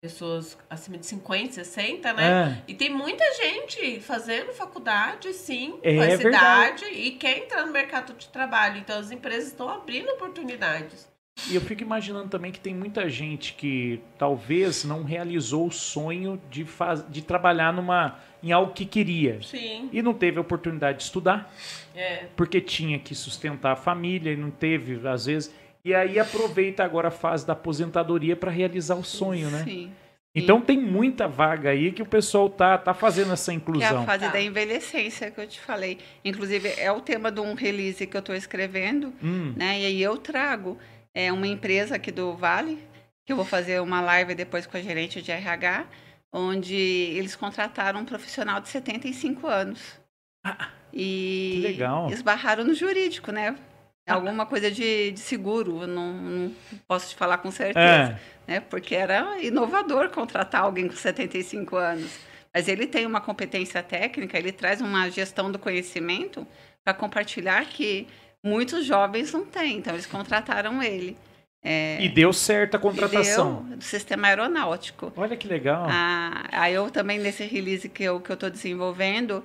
pessoas 0.00 0.56
acima 0.70 0.98
de 0.98 1.06
50, 1.06 1.54
60, 1.54 2.12
né? 2.12 2.62
É. 2.64 2.70
E 2.70 2.74
tem 2.74 2.90
muita 2.90 3.24
gente 3.34 4.00
fazendo 4.00 4.52
faculdade, 4.52 5.32
sim, 5.32 5.80
é, 5.82 5.96
com 5.96 6.02
essa 6.02 6.22
verdade. 6.22 6.84
idade 6.84 6.94
e 6.94 7.10
quer 7.12 7.38
entrar 7.38 7.66
no 7.66 7.72
mercado 7.72 8.12
de 8.12 8.28
trabalho. 8.28 8.76
Então 8.78 9.00
as 9.00 9.10
empresas 9.10 9.48
estão 9.48 9.68
abrindo 9.68 10.10
oportunidades. 10.10 11.10
E 11.50 11.54
eu 11.54 11.60
fico 11.60 11.82
imaginando 11.82 12.28
também 12.28 12.50
que 12.50 12.58
tem 12.58 12.74
muita 12.74 13.08
gente 13.08 13.52
que 13.52 14.00
talvez 14.18 14.84
não 14.84 15.02
realizou 15.02 15.66
o 15.66 15.70
sonho 15.70 16.40
de, 16.50 16.64
faz... 16.64 17.04
de 17.08 17.22
trabalhar 17.22 17.72
numa 17.72 18.18
em 18.42 18.52
algo 18.52 18.72
que 18.72 18.84
queria. 18.84 19.40
Sim. 19.42 19.88
E 19.92 20.02
não 20.02 20.14
teve 20.14 20.38
a 20.38 20.40
oportunidade 20.40 20.98
de 20.98 21.04
estudar. 21.04 21.52
É. 21.94 22.26
Porque 22.36 22.60
tinha 22.60 22.98
que 22.98 23.14
sustentar 23.14 23.72
a 23.72 23.76
família 23.76 24.32
e 24.32 24.36
não 24.36 24.50
teve, 24.50 25.06
às 25.06 25.26
vezes. 25.26 25.54
E 25.84 25.94
aí 25.94 26.18
aproveita 26.18 26.84
agora 26.84 27.08
a 27.08 27.12
fase 27.12 27.46
da 27.46 27.52
aposentadoria 27.52 28.34
para 28.34 28.50
realizar 28.50 28.96
o 28.96 29.04
sonho, 29.04 29.50
né? 29.50 29.64
Sim. 29.64 29.92
Então 30.34 30.60
tem 30.60 30.78
muita 30.78 31.26
vaga 31.26 31.70
aí 31.70 31.90
que 31.92 32.02
o 32.02 32.06
pessoal 32.06 32.50
tá, 32.50 32.76
tá 32.76 32.92
fazendo 32.92 33.32
essa 33.32 33.54
inclusão. 33.54 33.88
Que 33.88 33.94
é 33.94 33.98
a 33.98 34.04
fase 34.04 34.24
tá. 34.26 34.32
da 34.32 34.40
envelhecência 34.40 35.30
que 35.30 35.40
eu 35.40 35.46
te 35.46 35.58
falei. 35.58 35.98
Inclusive, 36.22 36.74
é 36.76 36.92
o 36.92 37.00
tema 37.00 37.32
de 37.32 37.40
um 37.40 37.54
release 37.54 38.06
que 38.06 38.14
eu 38.14 38.18
estou 38.18 38.34
escrevendo, 38.34 39.14
hum. 39.22 39.54
né? 39.56 39.80
E 39.80 39.86
aí 39.86 40.02
eu 40.02 40.18
trago 40.18 40.76
é, 41.16 41.32
uma 41.32 41.46
empresa 41.46 41.96
aqui 41.96 42.12
do 42.12 42.36
Vale, 42.36 42.78
que 43.24 43.32
eu 43.32 43.36
vou 43.36 43.44
fazer 43.46 43.80
uma 43.80 44.02
live 44.02 44.34
depois 44.34 44.66
com 44.66 44.76
a 44.76 44.82
gerente 44.82 45.22
de 45.22 45.32
RH, 45.32 45.86
onde 46.30 46.76
eles 46.76 47.34
contrataram 47.34 48.00
um 48.00 48.04
profissional 48.04 48.60
de 48.60 48.68
75 48.68 49.46
anos. 49.46 49.98
Ah, 50.44 50.68
e 50.92 51.52
que 51.54 51.68
legal. 51.68 52.10
esbarraram 52.10 52.64
no 52.64 52.74
jurídico, 52.74 53.32
né? 53.32 53.56
alguma 54.06 54.46
coisa 54.46 54.70
de, 54.70 55.10
de 55.10 55.18
seguro, 55.18 55.84
não, 55.86 56.12
não, 56.12 56.54
posso 56.86 57.08
te 57.08 57.16
falar 57.16 57.38
com 57.38 57.50
certeza, 57.50 58.20
é. 58.46 58.52
né? 58.52 58.60
Porque 58.60 58.94
era 58.94 59.42
inovador 59.42 60.10
contratar 60.10 60.62
alguém 60.62 60.86
com 60.86 60.94
75 60.94 61.76
anos. 61.76 62.20
Mas 62.54 62.68
ele 62.68 62.86
tem 62.86 63.04
uma 63.04 63.20
competência 63.20 63.82
técnica, 63.82 64.38
ele 64.38 64.52
traz 64.52 64.80
uma 64.80 65.10
gestão 65.10 65.50
do 65.50 65.58
conhecimento 65.58 66.46
para 66.84 66.94
compartilhar 66.94 67.64
que 67.64 68.06
muitos 68.44 68.84
jovens 68.84 69.32
não 69.32 69.44
têm. 69.44 69.78
Então, 69.78 69.94
eles 69.94 70.06
contrataram 70.06 70.82
ele. 70.82 71.16
É, 71.62 72.00
e 72.00 72.08
deu 72.08 72.32
certo 72.32 72.76
a 72.76 72.78
contratação. 72.78 73.64
Deu, 73.64 73.78
do 73.78 73.84
sistema 73.84 74.28
aeronáutico. 74.28 75.12
Olha 75.16 75.36
que 75.36 75.48
legal. 75.48 75.86
Ah, 75.88 76.44
aí 76.52 76.74
eu 76.74 76.90
também, 76.90 77.18
nesse 77.18 77.44
release 77.44 77.88
que 77.88 78.04
eu 78.04 78.18
estou 78.18 78.36
que 78.36 78.44
eu 78.44 78.50
desenvolvendo, 78.50 79.44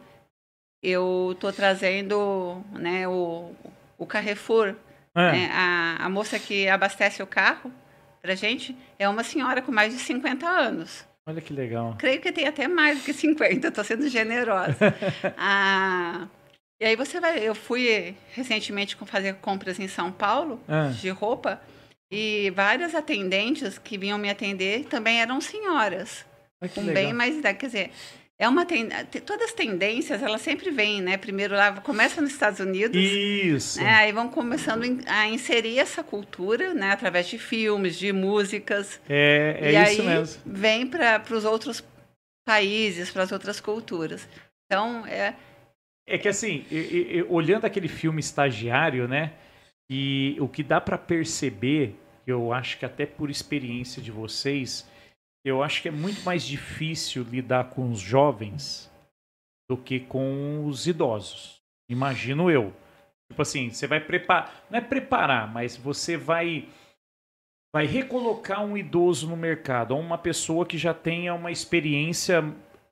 eu 0.84 1.32
estou 1.34 1.52
trazendo 1.52 2.64
né, 2.74 3.08
o, 3.08 3.52
o 3.98 4.06
Carrefour, 4.06 4.76
é. 5.16 5.32
né, 5.32 5.50
a, 5.52 6.06
a 6.06 6.10
moça 6.10 6.38
que 6.38 6.68
abastece 6.68 7.24
o 7.24 7.28
carro 7.28 7.72
para 8.22 8.36
gente 8.36 8.78
é 9.00 9.10
uma 9.10 9.24
senhora 9.24 9.62
com 9.62 9.72
mais 9.72 9.92
de 9.92 10.00
50 10.00 10.48
anos. 10.48 11.06
Olha 11.26 11.42
que 11.42 11.54
legal. 11.54 11.96
Creio 11.98 12.22
que 12.22 12.32
tem 12.32 12.48
até 12.48 12.68
mais 12.68 13.00
do 13.00 13.04
que 13.04 13.14
50, 13.14 13.68
estou 13.68 13.84
sendo 13.84 14.08
generosa. 14.10 14.78
ah, 15.38 16.28
e 16.82 16.86
aí 16.86 16.96
você 16.96 17.20
vai. 17.20 17.48
Eu 17.48 17.54
fui 17.54 18.16
recentemente 18.34 18.98
fazer 19.06 19.36
compras 19.36 19.80
em 19.80 19.88
São 19.88 20.12
Paulo 20.12 20.60
é. 20.68 20.90
de 20.90 21.10
roupa 21.10 21.62
e 22.12 22.52
várias 22.56 22.96
atendentes 22.96 23.78
que 23.78 24.00
vinham 24.00 24.18
me 24.18 24.32
atender 24.32 24.86
também 24.86 25.22
eram 25.22 25.40
senhoras. 25.40 26.26
com 26.74 26.82
legal. 26.82 26.96
bem 26.96 27.14
mais 27.14 27.38
idade. 27.38 27.60
Quer 27.60 27.66
dizer, 27.68 27.92
é 28.40 28.50
uma 28.50 28.66
ten... 28.66 28.90
todas 29.24 29.50
as 29.50 29.54
tendências 29.54 30.24
elas 30.24 30.42
sempre 30.42 30.72
vêm, 30.72 31.04
né? 31.04 31.18
Primeiro 31.18 31.54
lá 31.54 31.72
começa 31.82 32.20
nos 32.20 32.32
Estados 32.32 32.60
Unidos, 32.60 33.00
isso, 33.00 33.80
né? 33.80 33.94
aí 33.94 34.12
vão 34.12 34.28
começando 34.28 34.84
a 35.06 35.28
inserir 35.28 35.78
essa 35.78 36.02
cultura, 36.02 36.74
né? 36.74 36.94
Através 36.94 37.28
de 37.28 37.38
filmes, 37.38 37.96
de 37.96 38.12
músicas. 38.12 39.00
É, 39.08 39.58
é 39.62 39.72
e 39.72 39.84
isso 39.84 40.02
aí 40.02 40.08
mesmo. 40.08 40.42
Vem 40.44 40.88
para 40.88 41.24
os 41.30 41.46
outros 41.46 41.84
países, 42.44 43.12
para 43.12 43.22
as 43.22 43.32
outras 43.32 43.62
culturas. 43.62 44.28
Então 44.66 45.06
é. 45.06 45.36
É 46.08 46.18
que 46.18 46.28
assim, 46.28 46.66
eu, 46.72 46.82
eu, 46.82 47.32
olhando 47.32 47.66
aquele 47.66 47.88
filme 47.88 48.20
Estagiário, 48.20 49.08
né? 49.08 49.34
E 49.90 50.36
o 50.40 50.48
que 50.48 50.64
dá 50.64 50.80
para 50.80 50.98
perceber, 50.98 51.96
eu 52.26 52.54
acho 52.54 52.78
que 52.80 52.86
até 52.86 53.06
por 53.06 53.30
experiência 53.30 54.02
de 54.02 54.12
vocês 54.12 54.90
eu 55.44 55.64
acho 55.64 55.82
que 55.82 55.88
é 55.88 55.92
muito 55.92 56.22
mais 56.24 56.44
difícil 56.44 57.24
lidar 57.24 57.70
com 57.72 57.90
os 57.90 58.00
jovens 58.00 58.92
do 59.70 59.76
que 59.76 60.00
com 60.00 60.66
os 60.66 60.86
idosos. 60.86 61.60
Imagino 61.90 62.52
eu. 62.52 62.74
Tipo 63.30 63.42
assim, 63.42 63.70
você 63.70 63.88
vai 63.88 64.00
preparar, 64.00 64.66
não 64.70 64.78
é 64.78 64.82
preparar, 64.82 65.52
mas 65.52 65.76
você 65.76 66.16
vai 66.16 66.68
vai 67.74 67.86
recolocar 67.86 68.62
um 68.64 68.78
idoso 68.78 69.30
no 69.30 69.38
mercado, 69.38 69.92
ou 69.92 70.02
uma 70.02 70.18
pessoa 70.18 70.66
que 70.66 70.78
já 70.78 70.94
tenha 70.94 71.34
uma 71.34 71.52
experiência 71.52 72.44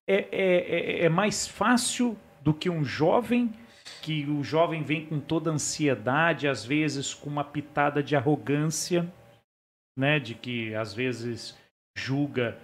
é, 0.07 0.15
é, 0.31 1.01
é, 1.01 1.05
é 1.05 1.09
mais 1.09 1.45
fácil 1.45 2.17
do 2.41 2.53
que 2.53 2.69
um 2.69 2.83
jovem 2.83 3.53
que 4.01 4.25
o 4.25 4.43
jovem 4.43 4.83
vem 4.83 5.05
com 5.05 5.19
toda 5.19 5.51
ansiedade, 5.51 6.47
às 6.47 6.63
vezes 6.63 7.13
com 7.13 7.29
uma 7.29 7.43
pitada 7.43 8.01
de 8.01 8.15
arrogância, 8.15 9.11
né, 9.97 10.19
de 10.19 10.35
que 10.35 10.73
às 10.75 10.93
vezes 10.93 11.57
julga 11.97 12.57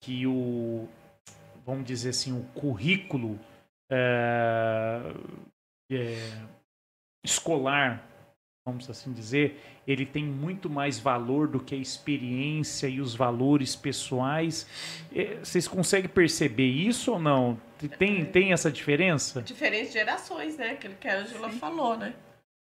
que 0.00 0.26
o, 0.26 0.88
vamos 1.66 1.84
dizer 1.84 2.10
assim, 2.10 2.32
o 2.32 2.44
currículo 2.54 3.38
é, 3.90 5.00
é, 5.90 6.16
escolar, 7.24 8.02
vamos 8.68 8.88
assim 8.90 9.12
dizer, 9.12 9.60
ele 9.86 10.04
tem 10.04 10.24
muito 10.24 10.68
mais 10.68 10.98
valor 10.98 11.48
do 11.48 11.58
que 11.58 11.74
a 11.74 11.78
experiência 11.78 12.86
e 12.86 13.00
os 13.00 13.14
valores 13.14 13.74
pessoais. 13.74 14.66
É, 15.14 15.36
vocês 15.42 15.66
conseguem 15.66 16.08
perceber 16.08 16.68
isso 16.68 17.12
ou 17.12 17.18
não? 17.18 17.58
Tem, 17.98 18.24
tem 18.24 18.52
essa 18.52 18.70
diferença? 18.70 19.40
Diferentes 19.42 19.92
gerações, 19.92 20.56
né? 20.58 20.72
Aquilo 20.72 20.94
que 20.94 21.08
a 21.08 21.20
Angela 21.20 21.48
falou, 21.50 21.96
né? 21.96 22.14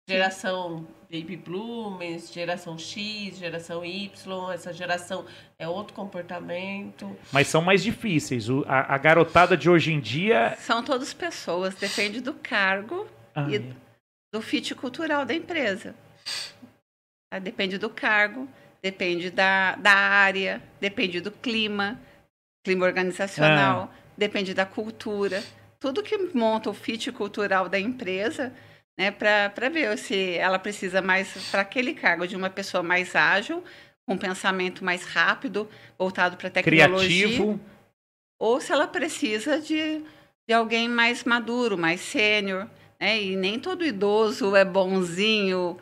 Geração 0.08 0.86
Baby 1.10 1.36
Bloomers, 1.36 2.32
geração 2.32 2.76
X, 2.76 3.38
geração 3.38 3.84
Y, 3.84 4.52
essa 4.52 4.72
geração 4.72 5.24
é 5.58 5.66
outro 5.68 5.94
comportamento. 5.94 7.16
Mas 7.32 7.46
são 7.46 7.62
mais 7.62 7.82
difíceis. 7.82 8.48
O, 8.50 8.64
a, 8.66 8.94
a, 8.94 8.98
garotada 8.98 9.56
de 9.56 9.70
hoje 9.70 9.92
em 9.92 10.00
dia. 10.00 10.56
São 10.58 10.82
todas 10.82 11.14
pessoas, 11.14 11.74
depende 11.76 12.20
do 12.20 12.34
cargo 12.34 13.06
ah, 13.34 13.46
e 13.48 13.56
é. 13.56 13.62
Do 14.34 14.42
fit 14.42 14.74
cultural 14.74 15.24
da 15.24 15.32
empresa. 15.32 15.94
Tá? 17.30 17.38
Depende 17.38 17.78
do 17.78 17.88
cargo, 17.88 18.48
depende 18.82 19.30
da, 19.30 19.76
da 19.76 19.92
área, 19.92 20.60
depende 20.80 21.20
do 21.20 21.30
clima, 21.30 22.00
clima 22.64 22.84
organizacional, 22.84 23.92
ah. 23.92 23.96
depende 24.16 24.52
da 24.52 24.66
cultura. 24.66 25.40
Tudo 25.78 26.02
que 26.02 26.18
monta 26.34 26.68
o 26.68 26.74
fit 26.74 27.12
cultural 27.12 27.68
da 27.68 27.78
empresa 27.78 28.52
né, 28.98 29.12
para 29.12 29.68
ver 29.68 29.96
se 29.98 30.34
ela 30.34 30.58
precisa 30.58 31.00
mais, 31.00 31.48
para 31.48 31.62
aquele 31.62 31.94
cargo, 31.94 32.26
de 32.26 32.34
uma 32.34 32.50
pessoa 32.50 32.82
mais 32.82 33.14
ágil, 33.14 33.62
com 34.04 34.14
um 34.14 34.18
pensamento 34.18 34.84
mais 34.84 35.04
rápido, 35.04 35.68
voltado 35.96 36.36
para 36.36 36.50
tecnologia. 36.50 37.26
Criativo. 37.28 37.60
Ou 38.40 38.60
se 38.60 38.72
ela 38.72 38.88
precisa 38.88 39.60
de, 39.60 40.02
de 40.48 40.52
alguém 40.52 40.88
mais 40.88 41.22
maduro, 41.22 41.78
mais 41.78 42.00
sênior. 42.00 42.68
Né? 43.04 43.22
E 43.22 43.36
nem 43.36 43.58
todo 43.58 43.84
idoso 43.84 44.56
é 44.56 44.64
bonzinho, 44.64 45.76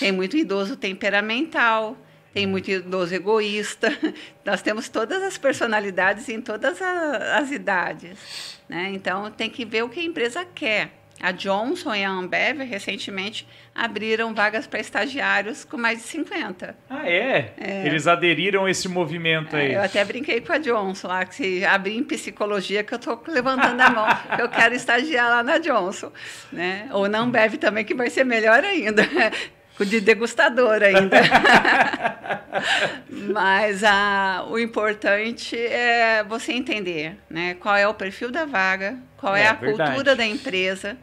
tem 0.00 0.10
muito 0.10 0.34
idoso 0.34 0.76
temperamental. 0.76 1.94
tem 2.32 2.46
muito 2.46 2.70
idoso 2.70 3.14
egoísta. 3.14 3.88
Nós 4.46 4.62
temos 4.62 4.88
todas 4.88 5.22
as 5.22 5.36
personalidades 5.36 6.26
em 6.30 6.40
todas 6.40 6.80
as 6.80 7.50
idades. 7.50 8.58
Né? 8.66 8.90
Então, 8.94 9.30
tem 9.30 9.50
que 9.50 9.64
ver 9.66 9.84
o 9.84 9.90
que 9.90 10.00
a 10.00 10.04
empresa 10.04 10.42
quer. 10.42 11.03
A 11.24 11.32
Johnson 11.32 11.94
e 11.94 12.04
a 12.04 12.10
Ambev 12.10 12.60
recentemente 12.60 13.48
abriram 13.74 14.34
vagas 14.34 14.66
para 14.66 14.78
estagiários 14.78 15.64
com 15.64 15.78
mais 15.78 16.02
de 16.02 16.04
50. 16.04 16.76
Ah, 16.90 17.08
é? 17.08 17.54
é. 17.56 17.86
Eles 17.86 18.06
aderiram 18.06 18.66
a 18.66 18.70
esse 18.70 18.88
movimento 18.88 19.56
aí. 19.56 19.72
É, 19.72 19.76
eu 19.76 19.82
até 19.82 20.04
brinquei 20.04 20.42
com 20.42 20.52
a 20.52 20.58
Johnson 20.58 21.08
lá, 21.08 21.24
que 21.24 21.34
se 21.34 21.64
abrir 21.64 21.96
em 21.96 22.04
psicologia, 22.04 22.84
que 22.84 22.92
eu 22.92 22.98
estou 22.98 23.24
levantando 23.26 23.80
a 23.80 23.88
mão, 23.88 24.06
que 24.36 24.42
eu 24.42 24.50
quero 24.50 24.74
estagiar 24.74 25.30
lá 25.30 25.42
na 25.42 25.56
Johnson. 25.56 26.12
Né? 26.52 26.90
Ou 26.92 27.08
na 27.08 27.20
Ambev 27.20 27.54
também, 27.54 27.86
que 27.86 27.94
vai 27.94 28.10
ser 28.10 28.24
melhor 28.24 28.62
ainda 28.62 29.02
de 29.80 30.02
degustador 30.02 30.82
ainda. 30.82 31.22
Mas 33.32 33.82
a, 33.82 34.44
o 34.46 34.58
importante 34.58 35.56
é 35.56 36.22
você 36.22 36.52
entender 36.52 37.16
né, 37.30 37.54
qual 37.54 37.74
é 37.74 37.88
o 37.88 37.94
perfil 37.94 38.30
da 38.30 38.44
vaga, 38.44 38.98
qual 39.16 39.34
é, 39.34 39.44
é 39.44 39.48
a 39.48 39.54
verdade. 39.54 39.90
cultura 39.90 40.14
da 40.14 40.26
empresa. 40.26 40.98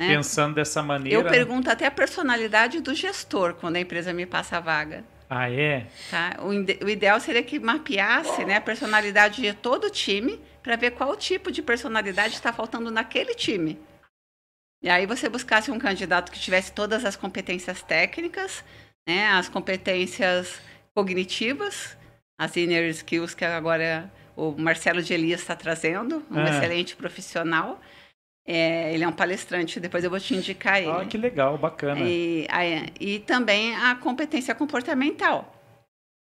Né? 0.00 0.16
Pensando 0.16 0.54
dessa 0.54 0.82
maneira. 0.82 1.14
Eu 1.14 1.30
pergunto 1.30 1.68
até 1.68 1.84
a 1.84 1.90
personalidade 1.90 2.80
do 2.80 2.94
gestor 2.94 3.52
quando 3.52 3.76
a 3.76 3.80
empresa 3.80 4.14
me 4.14 4.24
passa 4.24 4.56
a 4.56 4.60
vaga. 4.60 5.04
Ah, 5.28 5.50
é? 5.50 5.88
Tá? 6.10 6.38
O, 6.38 6.48
o 6.86 6.88
ideal 6.88 7.20
seria 7.20 7.42
que 7.42 7.58
mapeasse 7.60 8.42
né, 8.46 8.56
a 8.56 8.60
personalidade 8.62 9.42
de 9.42 9.52
todo 9.52 9.88
o 9.88 9.90
time 9.90 10.40
para 10.62 10.74
ver 10.74 10.92
qual 10.92 11.14
tipo 11.16 11.52
de 11.52 11.60
personalidade 11.60 12.32
está 12.32 12.50
faltando 12.50 12.90
naquele 12.90 13.34
time. 13.34 13.78
E 14.82 14.88
aí 14.88 15.04
você 15.04 15.28
buscasse 15.28 15.70
um 15.70 15.78
candidato 15.78 16.32
que 16.32 16.40
tivesse 16.40 16.72
todas 16.72 17.04
as 17.04 17.14
competências 17.14 17.82
técnicas, 17.82 18.64
né, 19.06 19.28
as 19.28 19.50
competências 19.50 20.62
cognitivas, 20.94 21.94
as 22.38 22.56
inner 22.56 22.88
skills 22.88 23.34
que 23.34 23.44
agora 23.44 24.10
o 24.34 24.52
Marcelo 24.52 25.02
de 25.02 25.12
Elias 25.12 25.42
está 25.42 25.54
trazendo, 25.54 26.24
um 26.30 26.40
é. 26.40 26.56
excelente 26.56 26.96
profissional. 26.96 27.78
É, 28.46 28.92
ele 28.94 29.04
é 29.04 29.08
um 29.08 29.12
palestrante, 29.12 29.78
depois 29.78 30.02
eu 30.02 30.10
vou 30.10 30.18
te 30.18 30.34
indicar 30.34 30.78
ele. 30.78 30.90
Ah, 30.90 31.04
que 31.04 31.18
legal, 31.18 31.56
bacana. 31.58 32.00
E, 32.00 32.46
e 32.98 33.18
também 33.20 33.76
a 33.76 33.94
competência 33.94 34.54
comportamental. 34.54 35.54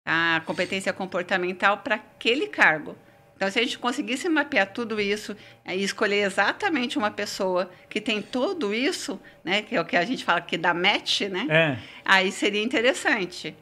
A 0.05 0.43
competência 0.45 0.93
comportamental 0.93 1.79
para 1.79 1.97
aquele 1.97 2.49
cargo. 2.49 2.97
Então, 3.39 3.49
se 3.49 3.61
a 3.61 3.63
gente 3.63 3.79
conseguisse 3.79 4.29
mapear 4.29 4.73
tudo 4.73 5.01
isso 5.01 5.37
e 5.65 5.85
escolher 5.85 6.25
exatamente 6.27 6.99
uma 6.99 7.09
pessoa 7.11 7.71
que 7.89 8.01
tem 8.01 8.21
tudo 8.21 8.75
isso, 8.75 9.21
né, 9.45 9.63
que 9.63 9.77
é 9.77 9.81
o 9.81 9.85
que 9.85 9.97
a 9.97 10.05
gente 10.05 10.25
fala 10.25 10.41
que 10.41 10.59
dá 10.59 10.75
match, 10.75 11.21
né, 11.21 11.47
é. 11.49 11.79
aí 12.05 12.33
seria 12.33 12.61
interessante. 12.61 13.55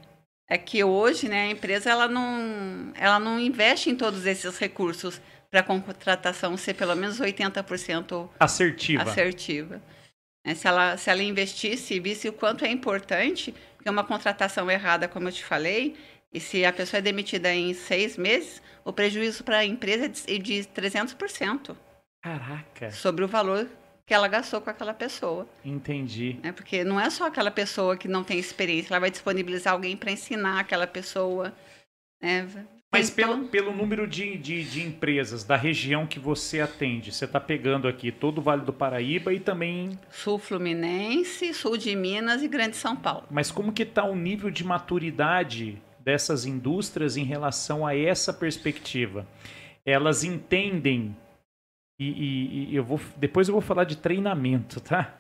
É 0.49 0.57
que 0.57 0.83
hoje, 0.83 1.29
né, 1.29 1.43
a 1.43 1.51
empresa 1.51 1.91
ela 1.91 2.09
não, 2.09 2.91
ela 2.95 3.21
não 3.21 3.39
investe 3.39 3.91
em 3.91 3.97
todos 3.97 4.25
esses 4.25 4.57
recursos 4.57 5.21
para 5.57 5.61
a 5.61 5.65
contratação 5.65 6.55
ser 6.57 6.75
pelo 6.75 6.95
menos 6.95 7.19
80% 7.19 8.29
assertiva. 8.39 9.03
assertiva. 9.03 9.81
É, 10.45 10.55
se, 10.55 10.69
ela, 10.69 10.97
se 10.99 11.09
ela 11.09 11.23
investisse 11.23 11.95
e 11.95 12.01
visse 12.01 12.29
o 12.29 12.33
quanto 12.33 12.65
é 12.65 12.71
importante, 12.71 13.55
porque 13.75 13.89
uma 13.89 14.05
contratação 14.05 14.71
errada, 14.71 15.09
como 15.09 15.29
eu 15.29 15.33
te 15.33 15.45
falei, 15.45 15.97
e 16.33 16.39
se 16.39 16.65
a 16.65 16.73
pessoa 16.73 16.99
é 16.99 17.03
demitida 17.03 17.53
em 17.55 17.73
seis 17.73 18.19
meses, 18.19 18.61
o 18.85 18.93
prejuízo 18.93 19.43
para 19.45 19.59
a 19.59 19.65
empresa 19.65 20.05
é 20.05 20.39
de 20.39 20.63
300%. 20.75 21.75
Caraca! 22.23 22.91
Sobre 22.91 23.25
o 23.25 23.29
valor 23.29 23.67
que 24.05 24.13
ela 24.13 24.29
gastou 24.29 24.61
com 24.61 24.69
aquela 24.69 24.93
pessoa. 24.93 25.49
Entendi. 25.65 26.39
É 26.43 26.53
porque 26.53 26.85
não 26.85 27.01
é 27.01 27.09
só 27.09 27.27
aquela 27.27 27.51
pessoa 27.51 27.97
que 27.97 28.07
não 28.07 28.23
tem 28.23 28.39
experiência, 28.39 28.93
ela 28.93 29.01
vai 29.01 29.11
disponibilizar 29.11 29.73
alguém 29.73 29.97
para 29.97 30.13
ensinar 30.13 30.61
aquela 30.61 30.87
pessoa. 30.87 31.53
Né? 32.21 32.47
Mas 32.93 33.11
então... 33.11 33.29
pelo, 33.29 33.49
pelo 33.49 33.73
número 33.75 34.07
de, 34.07 34.37
de, 34.39 34.65
de, 34.65 34.83
empresas 34.83 35.45
da 35.45 35.57
região 35.57 36.07
que 36.07 36.19
você 36.19 36.61
atende, 36.61 37.13
você 37.13 37.25
está 37.25 37.41
pegando 37.41 37.89
aqui 37.89 38.11
todo 38.11 38.39
o 38.39 38.43
Vale 38.43 38.63
do 38.63 38.73
Paraíba 38.73 39.33
e 39.33 39.41
também... 39.41 39.99
Sul 40.11 40.39
Fluminense, 40.39 41.53
Sul 41.53 41.77
de 41.77 41.95
Minas 41.95 42.43
e 42.43 42.49
Grande 42.49 42.77
São 42.77 42.97
Paulo. 42.97 43.25
Mas 43.31 43.51
como 43.51 43.73
que 43.73 43.83
está 43.83 44.05
o 44.05 44.15
nível 44.15 44.51
de 44.51 44.65
maturidade 44.65 45.83
dessas 46.07 46.47
indústrias 46.47 47.17
em 47.17 47.25
relação 47.25 47.85
a 47.85 47.97
essa 47.97 48.33
perspectiva. 48.33 49.27
Elas 49.85 50.23
entendem 50.23 51.17
e, 51.99 52.05
e, 52.09 52.71
e, 52.71 52.77
eu 52.77 52.85
vou 52.85 53.01
depois 53.17 53.49
eu 53.49 53.53
vou 53.53 53.61
falar 53.61 53.83
de 53.83 53.97
treinamento, 53.97 54.81
tá? 54.81 55.19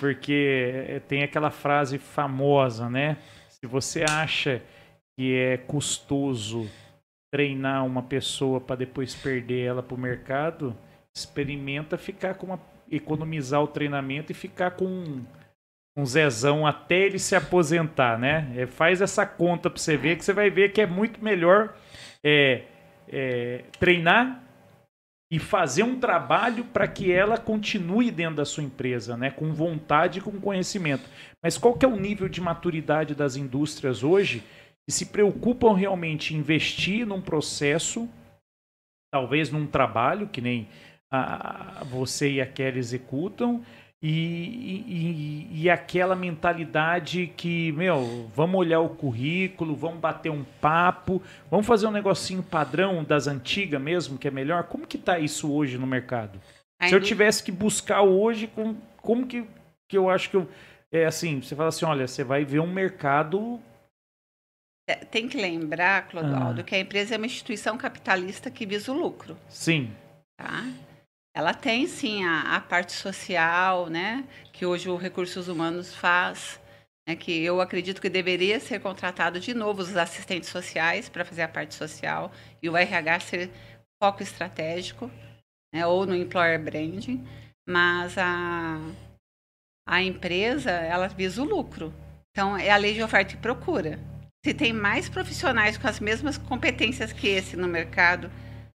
Porque 0.00 1.00
tem 1.06 1.22
aquela 1.22 1.52
frase 1.52 1.98
famosa, 1.98 2.90
né? 2.90 3.16
Se 3.48 3.64
você 3.68 4.02
acha 4.02 4.60
que 5.16 5.32
é 5.36 5.56
custoso 5.56 6.68
treinar 7.34 7.84
uma 7.84 8.00
pessoa 8.00 8.60
para 8.60 8.76
depois 8.76 9.12
perder 9.12 9.64
ela 9.64 9.82
para 9.82 9.96
o 9.96 9.98
mercado, 9.98 10.72
experimenta 11.12 11.98
ficar 11.98 12.34
com 12.34 12.46
uma 12.46 12.60
economizar 12.88 13.60
o 13.60 13.66
treinamento 13.66 14.30
e 14.30 14.34
ficar 14.36 14.70
com 14.70 15.20
um 15.96 16.06
Zezão 16.06 16.64
até 16.64 16.94
ele 17.00 17.18
se 17.18 17.34
aposentar, 17.34 18.16
né? 18.20 18.52
É, 18.56 18.66
faz 18.68 19.00
essa 19.00 19.26
conta 19.26 19.68
para 19.68 19.80
você 19.80 19.96
ver 19.96 20.16
que 20.16 20.24
você 20.24 20.32
vai 20.32 20.48
ver 20.48 20.72
que 20.72 20.80
é 20.80 20.86
muito 20.86 21.24
melhor 21.24 21.74
é, 22.22 22.62
é, 23.08 23.64
treinar 23.80 24.40
e 25.28 25.40
fazer 25.40 25.82
um 25.82 25.98
trabalho 25.98 26.64
para 26.66 26.86
que 26.86 27.10
ela 27.10 27.36
continue 27.36 28.12
dentro 28.12 28.36
da 28.36 28.44
sua 28.44 28.62
empresa, 28.62 29.16
né? 29.16 29.32
Com 29.32 29.52
vontade 29.52 30.20
e 30.20 30.22
com 30.22 30.40
conhecimento. 30.40 31.02
Mas 31.42 31.58
qual 31.58 31.74
que 31.74 31.84
é 31.84 31.88
o 31.88 31.96
nível 31.96 32.28
de 32.28 32.40
maturidade 32.40 33.12
das 33.12 33.34
indústrias 33.34 34.04
hoje 34.04 34.44
que 34.86 34.92
se 34.92 35.06
preocupam 35.06 35.74
realmente 35.74 36.34
em 36.34 36.38
investir 36.38 37.06
num 37.06 37.20
processo, 37.20 38.08
talvez 39.12 39.50
num 39.50 39.66
trabalho 39.66 40.28
que 40.28 40.40
nem 40.40 40.68
a, 41.10 41.82
você 41.84 42.32
e 42.32 42.40
a 42.40 42.46
Kelly 42.46 42.78
executam, 42.78 43.64
e, 44.06 44.10
e, 44.10 45.62
e, 45.62 45.70
aquela 45.70 46.14
mentalidade 46.14 47.32
que, 47.38 47.72
meu, 47.72 48.30
vamos 48.34 48.60
olhar 48.60 48.80
o 48.80 48.90
currículo, 48.90 49.74
vamos 49.74 49.98
bater 49.98 50.30
um 50.30 50.44
papo, 50.60 51.22
vamos 51.50 51.66
fazer 51.66 51.86
um 51.86 51.90
negocinho 51.90 52.42
padrão 52.42 53.02
das 53.02 53.26
antigas 53.26 53.80
mesmo, 53.80 54.18
que 54.18 54.28
é 54.28 54.30
melhor. 54.30 54.64
Como 54.64 54.86
que 54.86 54.98
tá 54.98 55.18
isso 55.18 55.50
hoje 55.50 55.78
no 55.78 55.86
mercado? 55.86 56.38
Se 56.86 56.94
eu 56.94 57.00
tivesse 57.00 57.42
que 57.42 57.50
buscar 57.50 58.02
hoje, 58.02 58.46
como, 58.46 58.76
como 58.98 59.26
que, 59.26 59.46
que 59.88 59.96
eu 59.96 60.10
acho 60.10 60.28
que 60.28 60.36
eu. 60.36 60.46
É 60.92 61.06
assim, 61.06 61.40
você 61.40 61.56
fala 61.56 61.70
assim, 61.70 61.86
olha, 61.86 62.06
você 62.06 62.22
vai 62.22 62.44
ver 62.44 62.60
um 62.60 62.70
mercado. 62.70 63.58
É, 64.86 64.96
tem 64.96 65.28
que 65.28 65.38
lembrar, 65.38 66.08
Clodoaldo, 66.08 66.60
ah. 66.60 66.64
que 66.64 66.74
a 66.74 66.78
empresa 66.78 67.14
é 67.14 67.18
uma 67.18 67.26
instituição 67.26 67.78
capitalista 67.78 68.50
que 68.50 68.66
visa 68.66 68.92
o 68.92 68.94
lucro. 68.94 69.36
Sim. 69.48 69.90
Tá? 70.36 70.64
Ela 71.34 71.54
tem 71.54 71.86
sim 71.86 72.24
a, 72.24 72.56
a 72.56 72.60
parte 72.60 72.92
social, 72.92 73.88
né, 73.88 74.24
que 74.52 74.64
hoje 74.64 74.88
o 74.88 74.96
Recursos 74.96 75.48
Humanos 75.48 75.94
faz, 75.94 76.60
né, 77.08 77.16
que 77.16 77.42
eu 77.42 77.60
acredito 77.60 78.00
que 78.00 78.10
deveria 78.10 78.60
ser 78.60 78.80
contratado 78.80 79.40
de 79.40 79.54
novo 79.54 79.82
os 79.82 79.96
assistentes 79.96 80.48
sociais 80.48 81.08
para 81.08 81.24
fazer 81.24 81.42
a 81.42 81.48
parte 81.48 81.74
social 81.74 82.30
e 82.62 82.68
o 82.68 82.76
RH 82.76 83.20
ser 83.20 83.50
foco 84.00 84.22
estratégico, 84.22 85.10
né, 85.74 85.86
ou 85.86 86.06
no 86.06 86.14
employer 86.14 86.62
branding, 86.62 87.26
mas 87.66 88.16
a, 88.18 88.78
a 89.88 90.02
empresa 90.02 90.70
ela 90.70 91.08
visa 91.08 91.42
o 91.42 91.44
lucro. 91.44 91.92
Então 92.30 92.56
é 92.56 92.70
a 92.70 92.76
lei 92.76 92.94
de 92.94 93.02
oferta 93.02 93.34
e 93.34 93.38
procura. 93.38 93.98
Se 94.44 94.52
tem 94.52 94.74
mais 94.74 95.08
profissionais 95.08 95.78
com 95.78 95.88
as 95.88 95.98
mesmas 95.98 96.36
competências 96.36 97.12
que 97.14 97.28
esse 97.28 97.56
no 97.56 97.66
mercado 97.66 98.30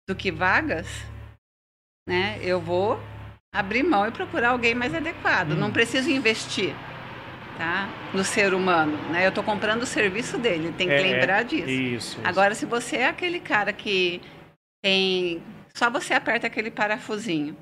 do 0.07 0.15
que 0.15 0.31
vagas, 0.31 0.87
né? 2.07 2.39
Eu 2.41 2.59
vou 2.59 2.99
abrir 3.53 3.83
mão 3.83 4.07
e 4.07 4.11
procurar 4.11 4.49
alguém 4.49 4.73
mais 4.73 4.95
adequado. 4.95 5.51
Hum. 5.51 5.57
Não 5.57 5.71
preciso 5.71 6.09
investir, 6.09 6.73
tá? 7.55 7.87
No 8.15 8.23
ser 8.23 8.55
humano, 8.55 8.97
né? 9.11 9.23
Eu 9.23 9.29
estou 9.29 9.43
comprando 9.43 9.83
o 9.83 9.85
serviço 9.85 10.39
dele, 10.39 10.73
tem 10.75 10.87
que 10.87 10.93
é, 10.93 11.01
lembrar 11.01 11.43
disso. 11.43 11.69
Isso, 11.69 12.19
Agora, 12.23 12.55
se 12.55 12.65
você 12.65 12.97
é 12.97 13.07
aquele 13.07 13.39
cara 13.39 13.71
que 13.71 14.19
tem, 14.83 15.43
só 15.75 15.87
você 15.91 16.15
aperta 16.15 16.47
aquele 16.47 16.71
parafusinho 16.71 17.55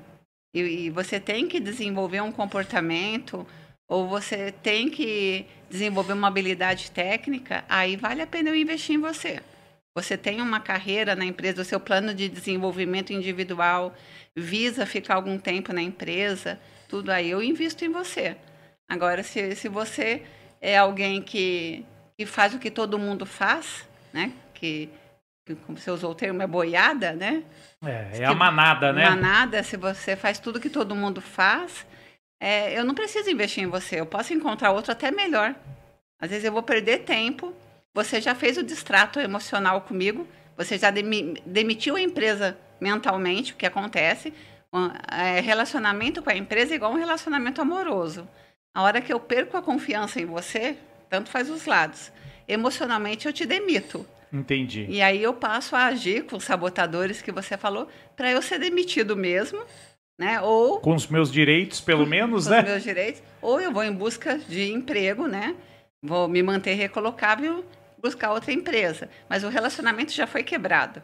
e, 0.54 0.60
e 0.86 0.90
você 0.90 1.20
tem 1.20 1.46
que 1.46 1.60
desenvolver 1.60 2.22
um 2.22 2.32
comportamento 2.32 3.46
ou 3.88 4.06
você 4.06 4.52
tem 4.52 4.90
que 4.90 5.46
desenvolver 5.70 6.12
uma 6.12 6.28
habilidade 6.28 6.90
técnica, 6.90 7.64
aí 7.68 7.96
vale 7.96 8.20
a 8.20 8.26
pena 8.26 8.50
eu 8.50 8.54
investir 8.54 8.96
em 8.96 9.00
você. 9.00 9.40
Você 9.94 10.16
tem 10.16 10.40
uma 10.40 10.60
carreira 10.60 11.16
na 11.16 11.24
empresa, 11.24 11.62
o 11.62 11.64
seu 11.64 11.80
plano 11.80 12.14
de 12.14 12.28
desenvolvimento 12.28 13.12
individual 13.12 13.94
visa 14.36 14.86
ficar 14.86 15.14
algum 15.14 15.38
tempo 15.38 15.72
na 15.72 15.82
empresa, 15.82 16.60
tudo 16.86 17.10
aí 17.10 17.30
eu 17.30 17.42
invisto 17.42 17.84
em 17.84 17.88
você. 17.90 18.36
Agora, 18.88 19.22
se, 19.22 19.56
se 19.56 19.68
você 19.68 20.22
é 20.60 20.78
alguém 20.78 21.20
que, 21.20 21.84
que 22.16 22.24
faz 22.26 22.54
o 22.54 22.58
que 22.58 22.70
todo 22.70 22.98
mundo 22.98 23.26
faz, 23.26 23.86
né? 24.12 24.32
Que, 24.54 24.88
que 25.44 25.54
como 25.54 25.76
você 25.76 25.90
usou 25.90 26.12
o 26.12 26.14
termo, 26.14 26.42
é 26.42 26.46
boiada, 26.46 27.12
né? 27.12 27.42
É, 27.84 28.20
é 28.20 28.24
a 28.24 28.34
manada, 28.34 28.92
né? 28.92 29.08
Manada, 29.10 29.62
se 29.62 29.76
você 29.76 30.16
faz 30.16 30.38
tudo 30.38 30.60
que 30.60 30.70
todo 30.70 30.94
mundo 30.94 31.20
faz, 31.20 31.86
é, 32.40 32.78
eu 32.78 32.84
não 32.84 32.94
preciso 32.94 33.30
investir 33.30 33.64
em 33.64 33.66
você, 33.66 34.00
eu 34.00 34.06
posso 34.06 34.32
encontrar 34.32 34.70
outro 34.70 34.92
até 34.92 35.10
melhor. 35.10 35.54
Às 36.20 36.30
vezes 36.30 36.44
eu 36.44 36.52
vou 36.52 36.62
perder 36.62 36.98
tempo, 36.98 37.54
você 37.94 38.20
já 38.20 38.34
fez 38.34 38.56
o 38.56 38.62
distrato 38.62 39.18
emocional 39.20 39.80
comigo, 39.82 40.26
você 40.56 40.76
já 40.78 40.90
demitiu 40.90 41.96
a 41.96 42.00
empresa 42.00 42.58
mentalmente, 42.80 43.52
o 43.52 43.56
que 43.56 43.66
acontece. 43.66 44.32
É, 45.10 45.40
relacionamento 45.40 46.22
com 46.22 46.30
a 46.30 46.36
empresa 46.36 46.74
é 46.74 46.76
igual 46.76 46.92
um 46.92 46.98
relacionamento 46.98 47.60
amoroso. 47.60 48.28
A 48.74 48.82
hora 48.82 49.00
que 49.00 49.12
eu 49.12 49.18
perco 49.18 49.56
a 49.56 49.62
confiança 49.62 50.20
em 50.20 50.26
você, 50.26 50.76
tanto 51.08 51.30
faz 51.30 51.48
os 51.48 51.66
lados. 51.66 52.12
Emocionalmente 52.46 53.26
eu 53.26 53.32
te 53.32 53.46
demito. 53.46 54.06
Entendi. 54.32 54.86
E 54.88 55.00
aí 55.00 55.22
eu 55.22 55.32
passo 55.32 55.74
a 55.74 55.86
agir 55.86 56.24
com 56.24 56.36
os 56.36 56.44
sabotadores 56.44 57.22
que 57.22 57.32
você 57.32 57.56
falou 57.56 57.88
para 58.14 58.30
eu 58.30 58.42
ser 58.42 58.58
demitido 58.58 59.16
mesmo, 59.16 59.64
né? 60.18 60.40
Ou 60.40 60.80
com 60.80 60.94
os 60.94 61.06
meus 61.06 61.30
direitos, 61.30 61.80
pelo 61.80 62.04
com, 62.04 62.10
menos, 62.10 62.44
com 62.44 62.50
né? 62.50 62.60
os 62.60 62.64
meus 62.64 62.82
direitos, 62.82 63.22
ou 63.40 63.60
eu 63.60 63.72
vou 63.72 63.84
em 63.84 63.92
busca 63.92 64.38
de 64.38 64.72
emprego, 64.72 65.26
né? 65.26 65.54
Vou 66.02 66.28
me 66.28 66.42
manter 66.42 66.74
recolocável, 66.74 67.64
buscar 68.00 68.32
outra 68.32 68.52
empresa. 68.52 69.08
Mas 69.28 69.44
o 69.44 69.48
relacionamento 69.48 70.12
já 70.12 70.26
foi 70.26 70.42
quebrado 70.42 71.02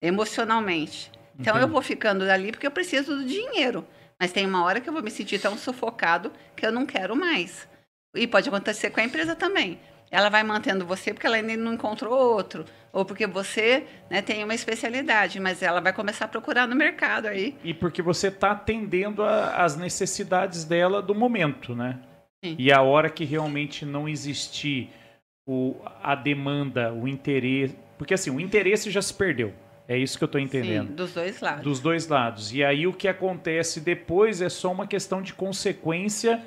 emocionalmente. 0.00 1.10
Então 1.38 1.54
Entendi. 1.54 1.64
eu 1.64 1.72
vou 1.72 1.82
ficando 1.82 2.24
dali 2.24 2.50
porque 2.50 2.66
eu 2.66 2.70
preciso 2.70 3.16
do 3.16 3.24
dinheiro. 3.24 3.86
Mas 4.18 4.32
tem 4.32 4.46
uma 4.46 4.64
hora 4.64 4.80
que 4.80 4.88
eu 4.88 4.92
vou 4.92 5.02
me 5.02 5.10
sentir 5.10 5.38
tão 5.38 5.58
sufocado 5.58 6.32
que 6.54 6.64
eu 6.64 6.72
não 6.72 6.86
quero 6.86 7.14
mais. 7.14 7.68
E 8.14 8.26
pode 8.26 8.48
acontecer 8.48 8.90
com 8.90 9.00
a 9.00 9.04
empresa 9.04 9.34
também. 9.36 9.78
Ela 10.10 10.28
vai 10.28 10.42
mantendo 10.42 10.86
você 10.86 11.12
porque 11.12 11.26
ela 11.26 11.36
ainda 11.36 11.56
não 11.56 11.74
encontrou 11.74 12.12
outro, 12.12 12.64
ou 12.92 13.04
porque 13.04 13.26
você 13.26 13.84
né, 14.08 14.22
tem 14.22 14.44
uma 14.44 14.54
especialidade, 14.54 15.40
mas 15.40 15.62
ela 15.62 15.80
vai 15.80 15.92
começar 15.92 16.26
a 16.26 16.28
procurar 16.28 16.66
no 16.66 16.76
mercado 16.76 17.26
aí. 17.26 17.56
E 17.64 17.74
porque 17.74 18.00
você 18.00 18.28
está 18.28 18.52
atendendo 18.52 19.22
às 19.22 19.76
necessidades 19.76 20.64
dela 20.64 21.02
do 21.02 21.14
momento, 21.14 21.74
né? 21.74 21.98
Sim. 22.44 22.56
E 22.58 22.72
a 22.72 22.80
hora 22.82 23.10
que 23.10 23.24
realmente 23.24 23.84
não 23.84 24.08
existir 24.08 24.90
o, 25.46 25.76
a 26.02 26.14
demanda, 26.14 26.92
o 26.92 27.06
interesse. 27.08 27.76
Porque 27.98 28.14
assim, 28.14 28.30
o 28.30 28.40
interesse 28.40 28.90
já 28.90 29.02
se 29.02 29.12
perdeu. 29.14 29.52
É 29.88 29.96
isso 29.96 30.18
que 30.18 30.24
eu 30.24 30.26
estou 30.26 30.40
entendendo. 30.40 30.88
Sim, 30.88 30.94
dos 30.94 31.12
dois 31.12 31.40
lados. 31.40 31.62
Dos 31.62 31.80
dois 31.80 32.08
lados. 32.08 32.52
E 32.52 32.64
aí 32.64 32.86
o 32.86 32.92
que 32.92 33.06
acontece 33.06 33.80
depois 33.80 34.42
é 34.42 34.48
só 34.48 34.72
uma 34.72 34.86
questão 34.86 35.22
de 35.22 35.32
consequência 35.32 36.42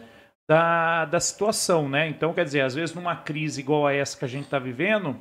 da, 0.50 1.06
da 1.06 1.20
situação, 1.20 1.88
né? 1.88 2.08
Então, 2.08 2.34
quer 2.34 2.44
dizer, 2.44 2.62
às 2.62 2.74
vezes 2.74 2.96
numa 2.96 3.16
crise 3.16 3.62
igual 3.62 3.86
a 3.86 3.94
essa 3.94 4.18
que 4.18 4.26
a 4.26 4.28
gente 4.28 4.46
está 4.46 4.58
vivendo, 4.58 5.16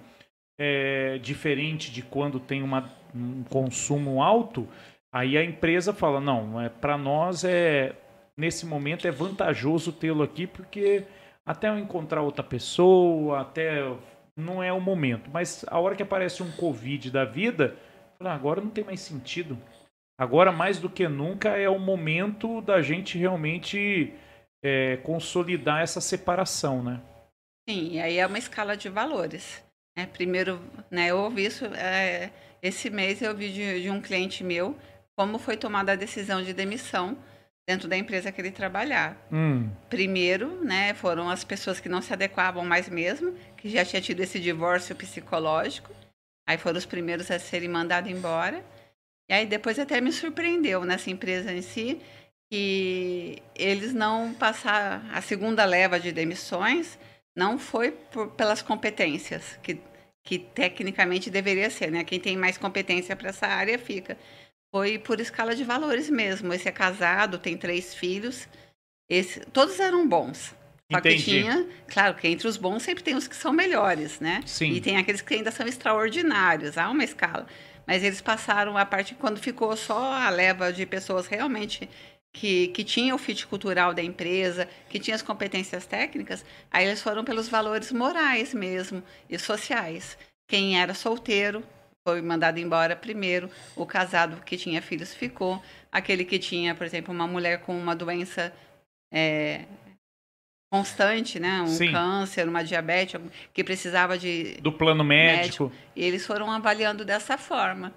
é, 0.58 1.18
diferente 1.18 1.92
de 1.92 2.00
quando 2.00 2.40
tem 2.40 2.62
uma, 2.62 2.90
um 3.14 3.44
consumo 3.44 4.22
alto, 4.22 4.66
aí 5.12 5.36
a 5.36 5.44
empresa 5.44 5.92
fala, 5.92 6.18
não, 6.18 6.58
é, 6.58 6.70
para 6.70 6.96
nós 6.96 7.44
é 7.44 7.94
nesse 8.38 8.64
momento 8.64 9.06
é 9.06 9.10
vantajoso 9.10 9.92
tê-lo 9.92 10.22
aqui 10.22 10.46
porque 10.46 11.04
até 11.44 11.68
eu 11.68 11.78
encontrar 11.78 12.22
outra 12.22 12.42
pessoa, 12.42 13.40
até 13.42 13.84
não 14.34 14.62
é 14.62 14.72
o 14.72 14.80
momento. 14.80 15.28
Mas 15.30 15.62
a 15.68 15.78
hora 15.78 15.94
que 15.94 16.02
aparece 16.02 16.42
um 16.42 16.50
Covid 16.52 17.10
da 17.10 17.26
vida, 17.26 17.76
ah, 18.18 18.32
agora 18.32 18.62
não 18.62 18.70
tem 18.70 18.84
mais 18.84 19.00
sentido. 19.00 19.58
Agora, 20.16 20.50
mais 20.50 20.78
do 20.78 20.88
que 20.88 21.06
nunca, 21.06 21.50
é 21.50 21.68
o 21.68 21.78
momento 21.78 22.62
da 22.62 22.80
gente 22.80 23.18
realmente 23.18 24.14
é, 24.62 24.96
consolidar 24.98 25.82
essa 25.82 26.00
separação, 26.00 26.82
né? 26.82 27.00
Sim, 27.68 28.00
aí 28.00 28.18
é 28.18 28.26
uma 28.26 28.38
escala 28.38 28.76
de 28.76 28.88
valores. 28.88 29.62
Né? 29.96 30.06
Primeiro, 30.06 30.60
né, 30.90 31.08
eu 31.08 31.18
ouvi 31.18 31.44
isso, 31.44 31.66
é, 31.66 32.30
esse 32.62 32.88
mês 32.88 33.20
eu 33.20 33.30
ouvi 33.30 33.52
de, 33.52 33.82
de 33.82 33.90
um 33.90 34.00
cliente 34.00 34.42
meu 34.42 34.76
como 35.16 35.36
foi 35.36 35.56
tomada 35.56 35.92
a 35.92 35.96
decisão 35.96 36.42
de 36.42 36.52
demissão 36.52 37.18
dentro 37.68 37.88
da 37.88 37.96
empresa 37.96 38.30
que 38.30 38.40
ele 38.40 38.52
trabalhar. 38.52 39.16
Hum. 39.32 39.68
Primeiro, 39.90 40.64
né, 40.64 40.94
foram 40.94 41.28
as 41.28 41.42
pessoas 41.42 41.80
que 41.80 41.88
não 41.88 42.00
se 42.00 42.12
adequavam 42.12 42.64
mais 42.64 42.88
mesmo, 42.88 43.34
que 43.56 43.68
já 43.68 43.84
tinha 43.84 44.00
tido 44.00 44.20
esse 44.20 44.38
divórcio 44.38 44.94
psicológico. 44.94 45.92
Aí 46.48 46.56
foram 46.56 46.78
os 46.78 46.86
primeiros 46.86 47.30
a 47.32 47.38
serem 47.40 47.68
mandados 47.68 48.10
embora. 48.10 48.64
E 49.28 49.34
aí 49.34 49.44
depois 49.44 49.78
até 49.78 50.00
me 50.00 50.12
surpreendeu 50.12 50.84
nessa 50.84 51.10
empresa 51.10 51.52
em 51.52 51.60
si 51.60 52.00
que 52.50 53.42
eles 53.54 53.92
não 53.92 54.32
passaram 54.34 55.02
a 55.12 55.20
segunda 55.20 55.64
leva 55.64 56.00
de 56.00 56.12
demissões 56.12 56.98
não 57.36 57.58
foi 57.58 57.90
por, 57.90 58.30
pelas 58.32 58.62
competências 58.62 59.58
que 59.62 59.78
que 60.28 60.38
tecnicamente 60.38 61.30
deveria 61.30 61.70
ser, 61.70 61.90
né? 61.90 62.04
Quem 62.04 62.20
tem 62.20 62.36
mais 62.36 62.58
competência 62.58 63.16
para 63.16 63.30
essa 63.30 63.46
área 63.46 63.78
fica. 63.78 64.14
Foi 64.70 64.98
por 64.98 65.18
escala 65.20 65.56
de 65.56 65.64
valores 65.64 66.10
mesmo. 66.10 66.52
Esse 66.52 66.68
é 66.68 66.70
casado, 66.70 67.38
tem 67.38 67.56
três 67.56 67.94
filhos. 67.94 68.46
Esse, 69.08 69.40
todos 69.46 69.80
eram 69.80 70.06
bons. 70.06 70.54
Só 70.92 70.98
Entendi. 70.98 71.16
que 71.16 71.22
tinha, 71.22 71.66
claro 71.86 72.14
que 72.14 72.28
entre 72.28 72.46
os 72.46 72.58
bons 72.58 72.82
sempre 72.82 73.02
tem 73.02 73.14
os 73.14 73.26
que 73.26 73.34
são 73.34 73.54
melhores, 73.54 74.20
né? 74.20 74.42
Sim. 74.44 74.72
E 74.72 74.82
tem 74.82 74.98
aqueles 74.98 75.22
que 75.22 75.32
ainda 75.32 75.50
são 75.50 75.66
extraordinários, 75.66 76.76
há 76.76 76.90
uma 76.90 77.04
escala. 77.04 77.46
Mas 77.86 78.04
eles 78.04 78.20
passaram 78.20 78.76
a 78.76 78.84
parte 78.84 79.14
quando 79.14 79.40
ficou 79.40 79.74
só 79.78 80.12
a 80.12 80.28
leva 80.28 80.70
de 80.70 80.84
pessoas 80.84 81.26
realmente 81.26 81.88
que, 82.32 82.68
que 82.68 82.84
tinham 82.84 83.16
o 83.16 83.18
fit 83.18 83.46
cultural 83.46 83.94
da 83.94 84.02
empresa, 84.02 84.68
que 84.88 84.98
tinham 84.98 85.16
as 85.16 85.22
competências 85.22 85.86
técnicas, 85.86 86.44
aí 86.70 86.86
eles 86.86 87.02
foram 87.02 87.24
pelos 87.24 87.48
valores 87.48 87.90
morais 87.92 88.54
mesmo 88.54 89.02
e 89.28 89.38
sociais. 89.38 90.16
Quem 90.48 90.80
era 90.80 90.94
solteiro 90.94 91.62
foi 92.06 92.22
mandado 92.22 92.58
embora 92.58 92.96
primeiro, 92.96 93.50
o 93.76 93.84
casado 93.84 94.42
que 94.42 94.56
tinha 94.56 94.80
filhos 94.80 95.12
ficou, 95.12 95.62
aquele 95.92 96.24
que 96.24 96.38
tinha, 96.38 96.74
por 96.74 96.86
exemplo, 96.86 97.12
uma 97.12 97.26
mulher 97.26 97.60
com 97.60 97.78
uma 97.78 97.94
doença 97.94 98.52
é, 99.12 99.66
constante, 100.70 101.38
né? 101.38 101.62
Um 101.62 101.66
Sim. 101.66 101.92
câncer, 101.92 102.48
uma 102.48 102.62
diabetes, 102.62 103.20
que 103.52 103.64
precisava 103.64 104.18
de... 104.18 104.54
Do 104.60 104.72
plano 104.72 105.04
médico. 105.04 105.64
médico. 105.64 105.72
E 105.96 106.04
eles 106.04 106.26
foram 106.26 106.50
avaliando 106.50 107.04
dessa 107.04 107.36
forma. 107.36 107.92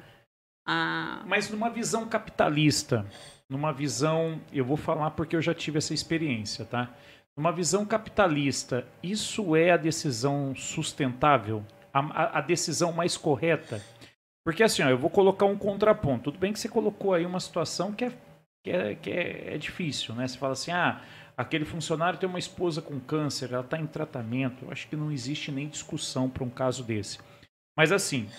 Ah... 0.65 1.23
Mas 1.25 1.49
numa 1.49 1.69
visão 1.69 2.07
capitalista, 2.07 3.05
numa 3.51 3.73
visão... 3.73 4.39
Eu 4.53 4.63
vou 4.63 4.77
falar 4.77 5.11
porque 5.11 5.35
eu 5.35 5.41
já 5.41 5.53
tive 5.53 5.77
essa 5.77 5.93
experiência, 5.93 6.63
tá? 6.63 6.89
Numa 7.35 7.51
visão 7.51 7.85
capitalista, 7.85 8.87
isso 9.03 9.55
é 9.55 9.71
a 9.71 9.77
decisão 9.77 10.55
sustentável? 10.55 11.63
A, 11.93 12.39
a, 12.39 12.41
decisão 12.41 12.93
mais 12.93 13.17
correta? 13.17 13.83
Porque 14.45 14.63
assim, 14.63 14.81
ó, 14.81 14.89
eu 14.89 14.97
vou 14.97 15.09
colocar 15.09 15.45
um 15.45 15.57
contraponto. 15.57 16.31
Tudo 16.31 16.39
bem 16.39 16.53
que 16.53 16.59
você 16.59 16.69
colocou 16.69 17.13
aí 17.13 17.25
uma 17.25 17.39
situação 17.39 17.91
que 17.91 18.05
é, 18.05 18.13
que 18.63 18.71
é, 18.71 18.95
que 18.95 19.09
é, 19.09 19.55
é 19.55 19.57
difícil, 19.57 20.15
né? 20.15 20.25
Você 20.25 20.37
fala 20.37 20.53
assim, 20.53 20.71
ah 20.71 21.01
aquele 21.41 21.65
funcionário 21.65 22.19
tem 22.19 22.29
uma 22.29 22.39
esposa 22.39 22.81
com 22.81 22.99
câncer, 22.99 23.51
ela 23.51 23.63
está 23.63 23.77
em 23.77 23.87
tratamento. 23.87 24.65
Eu 24.65 24.71
acho 24.71 24.87
que 24.87 24.95
não 24.95 25.11
existe 25.11 25.51
nem 25.51 25.67
discussão 25.67 26.29
para 26.29 26.43
um 26.43 26.49
caso 26.49 26.83
desse. 26.83 27.19
Mas 27.75 27.91
assim, 27.91 28.29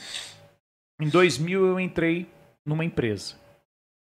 em 1.01 1.09
2000 1.09 1.67
eu 1.67 1.81
entrei 1.81 2.27
numa 2.65 2.85
empresa. 2.85 3.35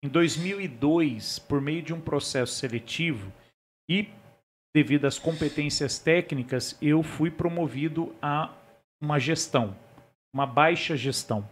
Em 0.05 0.09
2002, 0.09 1.39
por 1.39 1.63
meio 1.63 1.81
de 1.81 1.95
um 1.95 2.01
processo 2.01 2.53
seletivo 2.57 3.33
e 3.89 4.07
devido 4.77 5.07
às 5.07 5.19
competências 5.19 5.99
técnicas, 5.99 6.77
eu 6.83 7.03
fui 7.03 7.31
promovido 7.31 8.15
a 8.21 8.55
uma 9.01 9.19
gestão, 9.19 9.75
uma 10.31 10.45
baixa 10.45 10.95
gestão. 10.95 11.49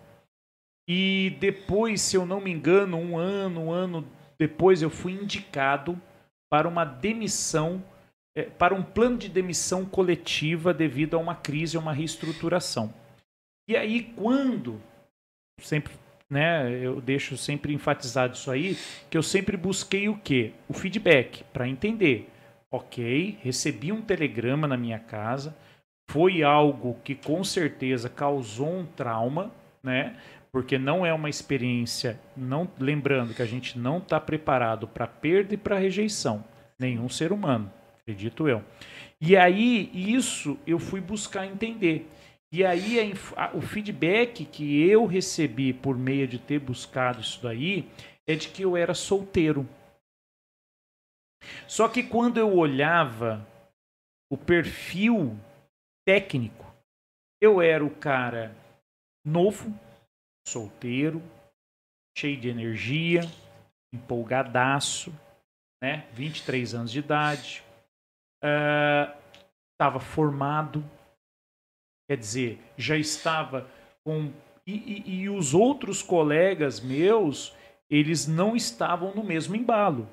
E 0.86 1.34
depois, 1.40 2.02
se 2.02 2.14
eu 2.14 2.26
não 2.26 2.42
me 2.42 2.50
engano, 2.50 2.98
um 2.98 3.16
ano, 3.16 3.60
um 3.62 3.72
ano 3.72 4.06
depois, 4.38 4.82
eu 4.82 4.90
fui 4.90 5.12
indicado 5.12 5.98
para 6.50 6.68
uma 6.68 6.84
demissão, 6.84 7.82
é, 8.36 8.42
para 8.42 8.74
um 8.74 8.82
plano 8.82 9.16
de 9.16 9.30
demissão 9.30 9.86
coletiva 9.86 10.74
devido 10.74 11.16
a 11.16 11.18
uma 11.18 11.34
crise, 11.34 11.78
a 11.78 11.80
uma 11.80 11.94
reestruturação. 11.94 12.92
E 13.66 13.74
aí, 13.78 14.12
quando, 14.14 14.78
sempre, 15.58 15.94
né, 16.32 16.70
eu 16.82 16.98
deixo 16.98 17.36
sempre 17.36 17.74
enfatizado 17.74 18.34
isso 18.34 18.50
aí, 18.50 18.78
que 19.10 19.18
eu 19.18 19.22
sempre 19.22 19.54
busquei 19.54 20.08
o 20.08 20.16
quê? 20.16 20.52
O 20.66 20.72
feedback, 20.72 21.44
para 21.52 21.68
entender. 21.68 22.30
Ok, 22.70 23.36
recebi 23.42 23.92
um 23.92 24.00
telegrama 24.00 24.66
na 24.66 24.78
minha 24.78 24.98
casa, 24.98 25.54
foi 26.10 26.42
algo 26.42 26.96
que 27.04 27.14
com 27.14 27.44
certeza 27.44 28.08
causou 28.08 28.78
um 28.78 28.86
trauma, 28.86 29.52
né? 29.82 30.16
porque 30.50 30.78
não 30.78 31.04
é 31.04 31.12
uma 31.12 31.28
experiência, 31.28 32.18
não 32.34 32.66
lembrando 32.78 33.34
que 33.34 33.42
a 33.42 33.46
gente 33.46 33.78
não 33.78 33.98
está 33.98 34.18
preparado 34.18 34.88
para 34.88 35.06
perda 35.06 35.52
e 35.52 35.58
para 35.58 35.78
rejeição, 35.78 36.42
nenhum 36.78 37.10
ser 37.10 37.30
humano, 37.30 37.70
acredito 38.00 38.48
eu. 38.48 38.62
E 39.20 39.36
aí 39.36 39.90
isso 39.92 40.58
eu 40.66 40.78
fui 40.78 41.00
buscar 41.00 41.46
entender. 41.46 42.10
E 42.52 42.66
aí 42.66 43.00
a, 43.00 43.46
a, 43.46 43.56
o 43.56 43.62
feedback 43.62 44.44
que 44.44 44.86
eu 44.86 45.06
recebi 45.06 45.72
por 45.72 45.96
meio 45.96 46.28
de 46.28 46.38
ter 46.38 46.58
buscado 46.58 47.22
isso 47.22 47.42
daí 47.42 47.90
é 48.26 48.36
de 48.36 48.50
que 48.50 48.62
eu 48.62 48.76
era 48.76 48.92
solteiro. 48.92 49.66
Só 51.66 51.88
que 51.88 52.02
quando 52.02 52.36
eu 52.36 52.54
olhava 52.54 53.46
o 54.30 54.36
perfil 54.36 55.34
técnico, 56.06 56.64
eu 57.40 57.62
era 57.62 57.82
o 57.82 57.90
cara 57.90 58.54
novo, 59.26 59.72
solteiro, 60.46 61.22
cheio 62.16 62.38
de 62.38 62.48
energia, 62.48 63.22
empolgadaço, 63.94 65.10
né? 65.82 66.06
23 66.12 66.74
anos 66.74 66.92
de 66.92 66.98
idade, 66.98 67.64
estava 69.72 69.96
uh, 69.96 70.00
formado, 70.00 70.84
quer 72.12 72.16
dizer, 72.18 72.58
já 72.76 72.96
estava 72.96 73.66
com. 74.04 74.30
E, 74.66 74.74
e, 74.74 75.20
e 75.22 75.28
os 75.30 75.54
outros 75.54 76.02
colegas 76.02 76.78
meus, 76.78 77.54
eles 77.88 78.26
não 78.26 78.54
estavam 78.54 79.14
no 79.14 79.24
mesmo 79.24 79.56
embalo. 79.56 80.06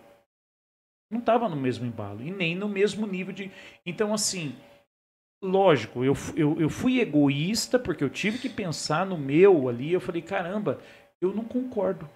Não 1.12 1.20
estava 1.20 1.50
no 1.50 1.58
mesmo 1.58 1.86
embalo 1.86 2.22
e 2.22 2.32
nem 2.32 2.56
no 2.56 2.70
mesmo 2.70 3.06
nível 3.06 3.34
de. 3.34 3.52
Então, 3.86 4.14
assim, 4.14 4.56
lógico, 5.44 6.06
eu, 6.06 6.14
eu, 6.38 6.60
eu 6.62 6.70
fui 6.70 7.02
egoísta 7.02 7.78
porque 7.78 8.04
eu 8.04 8.10
tive 8.10 8.38
que 8.38 8.48
pensar 8.48 9.06
no 9.06 9.18
meu 9.18 9.68
ali. 9.68 9.92
Eu 9.92 10.00
falei, 10.00 10.22
caramba, 10.22 10.80
eu 11.20 11.34
não 11.34 11.44
concordo. 11.44 12.10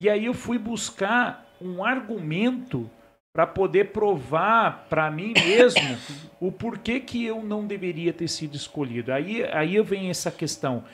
E 0.00 0.08
aí 0.08 0.26
eu 0.26 0.34
fui 0.34 0.58
buscar 0.58 1.44
um 1.60 1.82
argumento 1.82 2.88
para 3.34 3.46
poder 3.48 3.90
provar 3.90 4.86
para 4.88 5.10
mim 5.10 5.34
mesmo 5.34 5.98
o 6.40 6.52
porquê 6.52 7.00
que 7.00 7.24
eu 7.24 7.42
não 7.42 7.66
deveria 7.66 8.12
ter 8.12 8.28
sido 8.28 8.54
escolhido. 8.54 9.12
Aí, 9.12 9.42
aí 9.44 9.80
vem 9.82 10.08
essa 10.08 10.30
questão. 10.30 10.84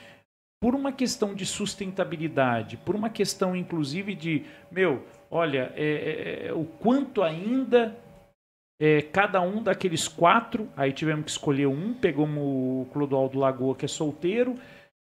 Por 0.59 0.73
uma 0.73 0.91
questão 0.91 1.35
de 1.35 1.45
sustentabilidade, 1.45 2.77
por 2.77 2.95
uma 2.95 3.09
questão 3.09 3.55
inclusive 3.55 4.15
de, 4.15 4.43
meu, 4.71 5.05
olha, 5.29 5.71
é, 5.75 5.85
é, 5.85 6.47
é 6.47 6.53
o 6.53 6.65
quanto 6.65 7.21
ainda 7.21 7.95
é, 8.81 9.03
cada 9.03 9.39
um 9.41 9.61
daqueles 9.61 10.07
quatro, 10.07 10.67
aí 10.75 10.91
tivemos 10.91 11.25
que 11.25 11.31
escolher 11.31 11.67
um, 11.67 11.93
pegamos 11.93 12.43
o 12.43 12.87
Clodoaldo 12.91 13.37
Lagoa, 13.37 13.75
que 13.75 13.85
é 13.85 13.87
solteiro. 13.87 14.55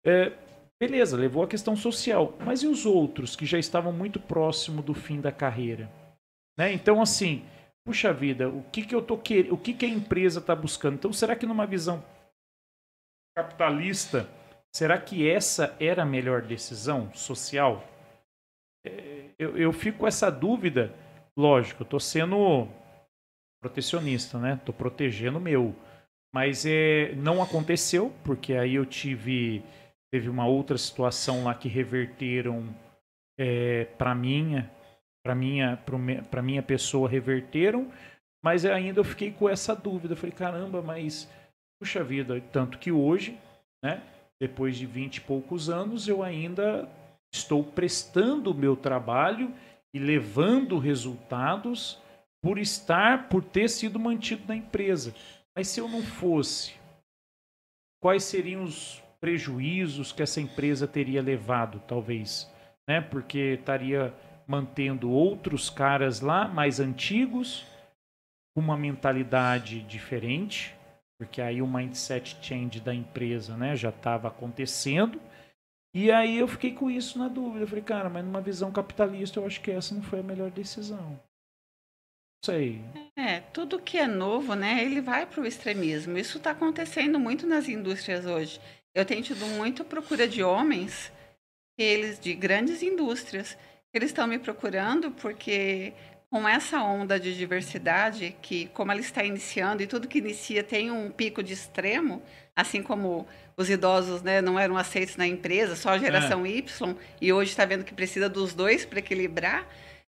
É, 0.06 0.34
beleza, 0.78 1.16
levou 1.16 1.44
a 1.44 1.48
questão 1.48 1.74
social. 1.74 2.38
Mas 2.45 2.64
e 2.64 2.68
os 2.68 2.86
outros 2.86 3.34
que 3.38 3.45
já 3.45 3.58
estavam 3.58 3.94
muito 3.94 4.20
próximo 4.20 4.82
do 4.82 4.94
fim 4.94 5.22
da 5.22 5.32
carreira? 5.32 5.90
Né? 6.58 6.74
Então, 6.74 7.02
assim, 7.02 7.46
puxa 7.86 8.14
vida, 8.14 8.50
o 8.50 8.64
que, 8.72 8.86
que 8.86 8.94
eu 8.94 9.02
tô 9.02 9.18
querendo, 9.18 9.54
o 9.54 9.58
que, 9.58 9.74
que 9.74 9.86
a 9.86 9.90
empresa 9.90 10.40
está 10.40 10.56
buscando? 10.56 10.96
Então, 10.96 11.14
será 11.14 11.36
que 11.36 11.46
numa 11.46 11.66
visão 11.66 12.04
capitalista, 13.36 14.30
será 14.74 14.98
que 15.00 15.28
essa 15.28 15.76
era 15.80 16.04
a 16.04 16.06
melhor 16.06 16.42
decisão 16.42 17.12
social? 17.14 17.84
É, 18.86 19.30
eu, 19.40 19.58
eu 19.58 19.74
fico 19.74 20.00
com 20.00 20.08
essa 20.08 20.30
dúvida. 20.30 20.94
Lógico, 21.36 21.84
estou 21.84 22.00
sendo 22.00 22.68
protecionista, 23.62 24.38
né? 24.38 24.60
Tô 24.64 24.72
protegendo 24.72 25.40
o 25.40 25.42
meu. 25.42 25.76
Mas 26.34 26.66
é, 26.66 27.14
não 27.16 27.42
aconteceu, 27.42 28.14
porque 28.24 28.54
aí 28.54 28.76
eu 28.76 28.86
tive 28.86 29.64
teve 30.12 30.30
uma 30.30 30.46
outra 30.46 30.78
situação 30.78 31.46
lá 31.46 31.56
que 31.56 31.68
reverteram 31.68 32.64
é, 33.36 33.86
para 33.98 34.14
minha 34.14 34.70
para 35.24 35.34
minha 35.34 35.78
para 36.30 36.41
minha 36.41 36.62
pessoa 36.62 37.10
reverteram, 37.10 37.91
mas 38.44 38.66
ainda 38.66 39.00
eu 39.00 39.04
fiquei 39.04 39.32
com 39.32 39.50
essa 39.50 39.76
dúvida. 39.76 40.14
Eu 40.14 40.18
falei, 40.18 40.36
caramba, 40.36 40.82
mas 40.82 41.30
puxa 41.82 42.04
vida, 42.04 42.40
tanto 42.52 42.78
que 42.78 42.91
hoje, 42.91 43.38
né, 43.84 44.02
depois 44.40 44.78
de 44.78 44.86
vinte 44.86 45.18
e 45.18 45.22
poucos 45.22 45.70
anos, 45.70 46.08
eu 46.08 46.22
ainda 46.22 46.90
estou 47.34 47.64
prestando 47.64 48.52
o 48.52 48.56
meu 48.56 48.76
trabalho 48.76 49.54
e 49.94 50.00
levando 50.00 50.78
resultados 50.78 52.00
por 52.44 52.58
estar, 52.58 53.30
por 53.30 53.44
ter 53.44 53.70
sido 53.70 53.98
mantido 53.98 54.44
na 54.48 54.56
empresa. 54.56 55.16
Mas 55.56 55.68
se 55.70 55.80
eu 55.80 55.88
não 55.88 56.02
fosse, 56.02 56.74
quais 58.02 58.24
seriam 58.24 58.64
os 58.64 59.02
prejuízos 59.22 60.12
que 60.12 60.22
essa 60.22 60.41
empresa 60.41 60.88
teria 60.88 61.22
levado, 61.22 61.82
talvez? 61.88 62.52
Né? 62.88 63.00
Porque 63.00 63.58
estaria 63.60 64.14
mantendo 64.48 65.10
outros 65.10 65.70
caras 65.70 66.22
lá, 66.22 66.48
mais 66.48 66.80
antigos, 66.80 67.65
com 68.56 68.61
uma 68.61 68.78
mentalidade 68.78 69.82
diferente, 69.84 70.76
porque 71.18 71.41
aí 71.41 71.61
o 71.61 71.68
mindset 71.68 72.38
change 72.41 72.80
da 72.80 72.94
empresa 72.94 73.56
né, 73.56 73.76
já 73.76 73.90
estava 73.90 74.28
acontecendo. 74.28 75.22
E 75.95 76.11
aí 76.11 76.38
eu 76.38 76.48
fiquei 76.48 76.74
com 76.74 76.90
isso 76.90 77.20
na 77.20 77.28
dúvida. 77.28 77.64
Eu 77.64 77.68
falei, 77.68 77.84
cara, 77.84 78.10
mas 78.10 78.26
numa 78.26 78.41
visão 78.41 78.72
capitalista 78.72 79.40
eu 79.40 79.45
acho 79.45 79.61
que 79.61 79.72
essa 79.72 79.94
não 79.94 80.02
foi 80.02 80.20
a 80.20 80.24
melhor 80.24 80.49
decisão 80.52 81.20
sei. 82.44 82.82
É, 83.15 83.40
tudo 83.40 83.80
que 83.80 83.98
é 83.98 84.06
novo, 84.06 84.53
né, 84.53 84.84
ele 84.84 84.99
vai 84.99 85.26
para 85.26 85.41
o 85.41 85.45
extremismo. 85.45 86.18
Isso 86.18 86.38
está 86.38 86.52
acontecendo 86.52 87.20
muito 87.20 87.48
nas 87.48 87.70
indústrias 87.70 88.26
hoje. 88.26 88.60
Eu 88.94 89.06
tenho 89.06 89.24
tido 89.24 89.45
muito 89.45 89.84
procura 89.86 90.28
de 90.28 90.44
homens, 90.44 91.11
eles 91.78 92.20
de 92.20 92.34
grandes 92.34 92.84
indústrias, 92.84 93.57
eles 93.94 94.10
estão 94.10 94.26
me 94.28 94.40
procurando 94.40 95.11
porque 95.11 95.94
com 96.30 96.49
essa 96.49 96.82
onda 96.82 97.20
de 97.20 97.38
diversidade, 97.38 98.36
que 98.41 98.65
como 98.74 98.91
ela 98.91 98.99
está 98.99 99.24
iniciando 99.24 99.84
e 99.84 99.88
tudo 99.88 100.07
que 100.07 100.18
inicia 100.18 100.64
tem 100.64 100.90
um 100.90 101.11
pico 101.11 101.44
de 101.44 101.53
extremo, 101.53 102.24
assim 102.56 102.82
como 102.82 103.28
os 103.56 103.70
idosos 103.70 104.24
né, 104.24 104.41
não 104.41 104.57
eram 104.57 104.76
aceitos 104.76 105.15
na 105.15 105.28
empresa, 105.28 105.76
só 105.76 105.90
a 105.90 105.99
geração 105.99 106.44
é. 106.44 106.49
Y, 106.49 106.95
e 107.22 107.32
hoje 107.32 107.52
está 107.52 107.65
vendo 107.65 107.84
que 107.84 107.94
precisa 107.94 108.28
dos 108.28 108.56
dois 108.56 108.84
para 108.84 108.98
equilibrar 108.98 109.68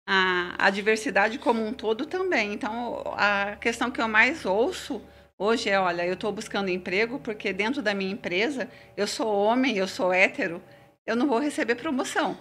a, 0.04 0.56
a 0.58 0.70
diversidade 0.70 1.38
como 1.38 1.64
um 1.64 1.72
todo 1.72 2.04
também. 2.04 2.52
Então, 2.52 3.00
a 3.16 3.54
questão 3.60 3.88
que 3.88 4.00
eu 4.00 4.08
mais 4.08 4.44
ouço 4.44 5.00
hoje 5.38 5.70
é, 5.70 5.78
olha, 5.78 6.04
eu 6.04 6.14
estou 6.14 6.32
buscando 6.32 6.68
emprego 6.68 7.20
porque 7.20 7.52
dentro 7.52 7.80
da 7.80 7.94
minha 7.94 8.10
empresa 8.10 8.68
eu 8.96 9.06
sou 9.06 9.32
homem, 9.32 9.76
eu 9.76 9.86
sou 9.86 10.12
hétero, 10.12 10.60
eu 11.06 11.14
não 11.14 11.28
vou 11.28 11.38
receber 11.38 11.76
promoção. 11.76 12.36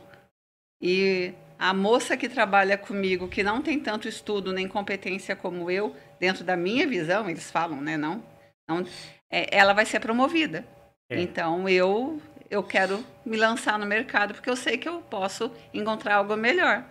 E 0.82 1.34
a 1.58 1.74
moça 1.74 2.16
que 2.16 2.30
trabalha 2.30 2.78
comigo, 2.78 3.28
que 3.28 3.44
não 3.44 3.62
tem 3.62 3.80
tanto 3.80 4.08
estudo 4.08 4.52
nem 4.54 4.68
competência 4.68 5.36
como 5.36 5.72
eu, 5.72 5.96
dentro 6.20 6.44
da 6.44 6.56
minha 6.56 6.88
visão, 6.88 7.30
eles 7.30 7.50
falam, 7.50 7.82
né? 7.82 7.98
Não, 7.98 8.24
não 8.68 8.86
é, 9.30 9.56
ela 9.56 9.74
vai 9.74 9.86
ser 9.86 10.00
promovida. 10.00 10.66
É. 11.10 11.20
Então 11.20 11.68
eu 11.68 12.22
eu 12.50 12.64
quero 12.64 13.04
me 13.26 13.36
lançar 13.36 13.78
no 13.78 13.86
mercado 13.86 14.34
porque 14.34 14.50
eu 14.50 14.56
sei 14.56 14.78
que 14.78 14.88
eu 14.88 15.02
posso 15.02 15.52
encontrar 15.74 16.16
algo 16.16 16.36
melhor. 16.38 16.86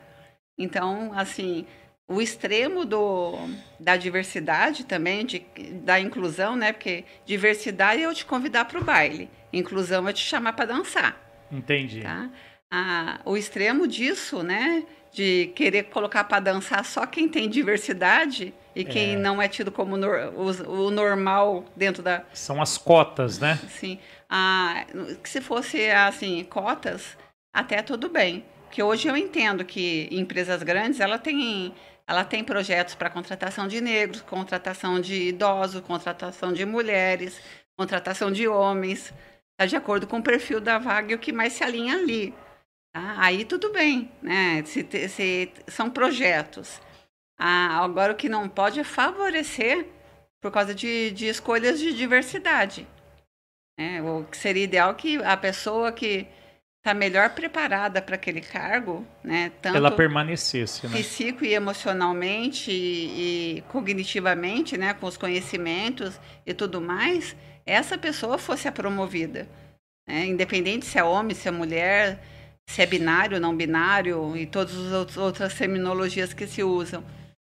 Então, 0.59 1.13
assim, 1.15 1.67
o 2.09 2.21
extremo 2.21 2.85
do, 2.85 3.35
da 3.81 3.97
diversidade 3.97 4.85
também, 4.85 5.25
de, 5.25 5.41
da 5.83 5.99
inclusão, 5.99 6.57
né? 6.57 6.73
Porque 6.73 7.05
diversidade 7.25 8.03
é 8.03 8.07
eu 8.07 8.15
te 8.15 8.25
convidar 8.25 8.65
para 8.67 8.79
o 8.79 8.85
baile, 8.85 9.31
inclusão 9.53 10.07
é 10.09 10.13
te 10.13 10.25
chamar 10.25 10.53
para 10.53 10.67
dançar. 10.67 11.17
Entendi. 11.51 12.01
Tá? 12.01 12.31
Ah, 12.71 13.21
o 13.25 13.37
extremo 13.37 13.87
disso, 13.87 14.43
né? 14.43 14.85
De 15.13 15.53
querer 15.55 15.85
colocar 15.85 16.25
para 16.25 16.41
dançar 16.41 16.85
só 16.85 17.07
quem 17.07 17.29
tem 17.29 17.49
diversidade 17.49 18.53
e 18.75 18.85
quem 18.85 19.15
é. 19.15 19.17
não 19.17 19.41
é 19.41 19.49
tido 19.49 19.73
como 19.73 19.97
no, 19.97 20.07
o, 20.09 20.87
o, 20.87 20.91
normal 20.91 21.65
dentro 21.75 22.03
da. 22.03 22.23
São 22.35 22.61
as 22.61 22.77
cotas, 22.77 23.39
né? 23.39 23.59
Sim. 23.71 23.99
Ah, 24.29 24.85
se 25.25 25.41
fosse 25.41 25.91
assim, 25.91 26.45
cotas, 26.45 27.17
até 27.55 27.81
tudo 27.83 28.11
bem. 28.11 28.45
Porque 28.65 28.83
hoje 28.83 29.09
eu 29.09 29.17
entendo 29.17 29.65
que 29.65 30.09
empresas 30.11 30.63
grandes, 30.63 31.01
ela 31.01 31.19
tem, 31.19 31.73
ela 32.07 32.23
tem 32.23 32.45
projetos 32.45 32.95
para 32.95 33.09
contratação 33.09 33.67
de 33.67 33.81
negros, 33.81 34.21
contratação 34.21 35.01
de 35.01 35.29
idosos, 35.29 35.81
contratação 35.81 36.53
de 36.53 36.67
mulheres, 36.67 37.41
contratação 37.79 38.31
de 38.31 38.47
homens, 38.47 39.15
tá 39.57 39.65
de 39.65 39.77
acordo 39.77 40.07
com 40.07 40.19
o 40.19 40.23
perfil 40.23 40.61
da 40.61 40.77
vaga 40.79 41.13
e 41.13 41.15
o 41.15 41.19
que 41.19 41.33
mais 41.33 41.55
se 41.55 41.65
alinha 41.65 41.95
ali. 41.95 42.35
Tá? 42.97 43.15
Aí 43.19 43.45
tudo 43.45 43.71
bem, 43.75 44.11
né? 44.23 44.63
Se, 44.65 44.83
se, 45.11 45.53
são 45.69 45.91
projetos. 45.91 46.81
Ah, 47.39 47.85
agora 47.85 48.15
o 48.15 48.17
que 48.17 48.27
não 48.27 48.49
pode 48.49 48.81
é 48.81 48.85
favorecer 48.85 49.87
por 50.41 50.51
causa 50.51 50.75
de, 50.75 51.11
de 51.11 51.27
escolhas 51.27 51.79
de 51.79 51.95
diversidade. 51.95 52.89
É, 53.79 54.01
o 54.01 54.25
que 54.25 54.39
seria 54.39 54.65
ideal 54.65 54.95
que 54.95 55.23
a 55.23 55.37
pessoa 55.37 55.93
que 55.93 56.27
está 56.79 56.95
melhor 56.95 57.35
preparada 57.35 58.01
para 58.01 58.15
aquele 58.15 58.41
cargo, 58.41 59.07
né? 59.23 59.53
Tanto 59.61 59.77
ela 59.77 59.91
permanecesse, 59.91 60.87
né? 60.87 60.97
Psico 60.97 61.45
e 61.45 61.53
emocionalmente 61.53 62.71
e, 62.71 63.59
e, 63.59 63.61
cognitivamente, 63.69 64.79
né? 64.79 64.95
Com 64.95 65.07
os 65.07 65.19
conhecimentos 65.19 66.19
e 66.47 66.55
tudo 66.55 66.81
mais, 66.81 67.37
essa 67.67 67.99
pessoa 67.99 68.39
fosse 68.39 68.67
a 68.67 68.73
promovida, 68.73 69.47
né? 70.09 70.25
independente 70.25 70.87
se 70.87 70.99
é 70.99 71.05
homem, 71.05 71.37
se 71.37 71.47
é 71.47 71.51
mulher, 71.51 72.19
se 72.69 72.83
é 72.83 72.87
binário, 72.87 73.41
não 73.41 73.57
binário 73.57 74.37
e 74.37 74.47
todas 74.47 74.75
as 74.93 75.17
outras 75.17 75.55
terminologias 75.55 76.33
que 76.33 76.47
se 76.47 76.63
usam. 76.63 77.03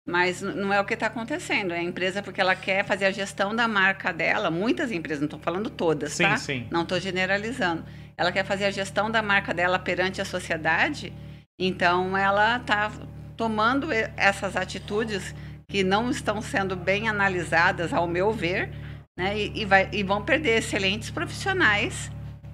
Mas 0.05 0.41
não 0.41 0.71
é 0.71 0.79
o 0.79 0.85
que 0.85 0.93
está 0.93 1.07
acontecendo. 1.07 1.73
É 1.73 1.79
a 1.79 1.83
empresa 1.83 2.23
porque 2.23 2.39
ela 2.39 2.55
quer 2.55 2.85
fazer 2.85 3.05
a 3.05 3.11
gestão 3.11 3.53
da 3.53 3.67
marca 3.67 4.13
dela. 4.13 4.49
Muitas 4.49 4.89
empresas, 4.91 5.19
não 5.19 5.27
estou 5.27 5.39
falando 5.39 5.69
todas, 5.69 6.13
sim, 6.13 6.23
tá? 6.23 6.37
Sim. 6.37 6.65
Não 6.71 6.83
estou 6.83 6.97
generalizando 6.97 7.83
ela 8.17 8.31
quer 8.31 8.43
fazer 8.43 8.65
a 8.65 8.71
gestão 8.71 9.11
da 9.11 9.21
marca 9.21 9.53
dela 9.53 9.77
perante 9.77 10.19
a 10.19 10.25
sociedade, 10.25 11.13
então 11.57 12.17
ela 12.17 12.57
está 12.57 12.91
tomando 13.37 13.89
essas 13.91 14.55
atitudes 14.55 15.35
que 15.67 15.83
não 15.83 16.09
estão 16.09 16.41
sendo 16.41 16.75
bem 16.75 17.07
analisadas, 17.07 17.93
ao 17.93 18.07
meu 18.07 18.31
ver, 18.31 18.71
né? 19.15 19.37
E, 19.37 19.61
e, 19.61 19.65
vai, 19.65 19.87
e 19.91 20.01
vão 20.01 20.23
perder 20.23 20.57
excelentes 20.57 21.11
profissionais, 21.11 22.11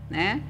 né? 0.09 0.41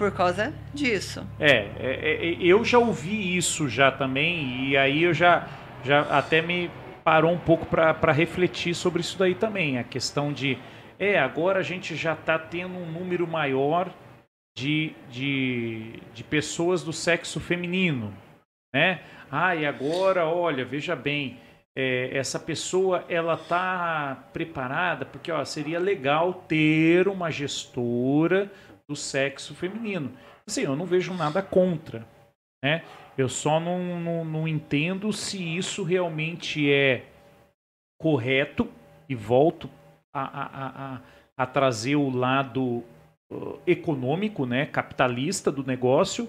Por 0.00 0.10
causa 0.12 0.54
disso. 0.72 1.26
É, 1.38 1.68
é, 1.78 2.18
é, 2.22 2.36
eu 2.40 2.64
já 2.64 2.78
ouvi 2.78 3.36
isso 3.36 3.68
já 3.68 3.92
também, 3.92 4.70
e 4.70 4.74
aí 4.74 5.02
eu 5.02 5.12
já, 5.12 5.46
já 5.84 6.00
até 6.00 6.40
me 6.40 6.70
parou 7.04 7.30
um 7.30 7.38
pouco 7.38 7.66
para 7.66 8.10
refletir 8.10 8.74
sobre 8.74 9.02
isso 9.02 9.18
daí 9.18 9.34
também, 9.34 9.76
a 9.78 9.84
questão 9.84 10.32
de 10.32 10.56
É, 10.98 11.18
agora 11.18 11.58
a 11.58 11.62
gente 11.62 11.94
já 11.96 12.14
está 12.14 12.38
tendo 12.38 12.78
um 12.78 12.90
número 12.90 13.26
maior 13.26 13.90
de, 14.56 14.94
de, 15.10 16.00
de 16.14 16.24
pessoas 16.24 16.82
do 16.82 16.94
sexo 16.94 17.38
feminino, 17.38 18.10
né? 18.74 19.00
Ah, 19.30 19.54
e 19.54 19.66
agora, 19.66 20.24
olha, 20.26 20.64
veja 20.64 20.96
bem, 20.96 21.38
é, 21.76 22.10
essa 22.16 22.38
pessoa 22.38 23.04
ela 23.06 23.34
está 23.34 24.28
preparada 24.32 25.04
porque 25.04 25.30
ó, 25.30 25.44
seria 25.44 25.78
legal 25.78 26.32
ter 26.48 27.06
uma 27.06 27.30
gestora 27.30 28.50
do 28.90 28.96
sexo 28.96 29.54
feminino. 29.54 30.12
Assim, 30.44 30.62
eu 30.62 30.74
não 30.74 30.84
vejo 30.84 31.14
nada 31.14 31.40
contra, 31.40 32.04
né? 32.60 32.84
Eu 33.16 33.28
só 33.28 33.60
não, 33.60 34.00
não, 34.00 34.24
não 34.24 34.48
entendo 34.48 35.12
se 35.12 35.56
isso 35.56 35.84
realmente 35.84 36.68
é 36.72 37.06
correto 38.00 38.68
e 39.08 39.14
volto 39.14 39.70
a, 40.12 40.22
a, 40.22 40.94
a, 40.96 41.00
a 41.36 41.46
trazer 41.46 41.94
o 41.94 42.10
lado 42.10 42.82
uh, 43.30 43.60
econômico, 43.64 44.44
né, 44.44 44.66
capitalista 44.66 45.52
do 45.52 45.62
negócio, 45.62 46.28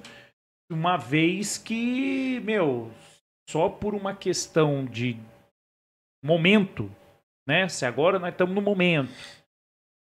uma 0.71 0.97
vez 0.97 1.57
que, 1.57 2.39
meu, 2.41 2.91
só 3.49 3.69
por 3.69 3.95
uma 3.95 4.13
questão 4.13 4.85
de 4.85 5.17
momento, 6.23 6.91
né? 7.47 7.67
Se 7.67 7.87
agora 7.87 8.19
nós 8.19 8.31
estamos 8.31 8.53
no 8.53 8.61
momento 8.61 9.40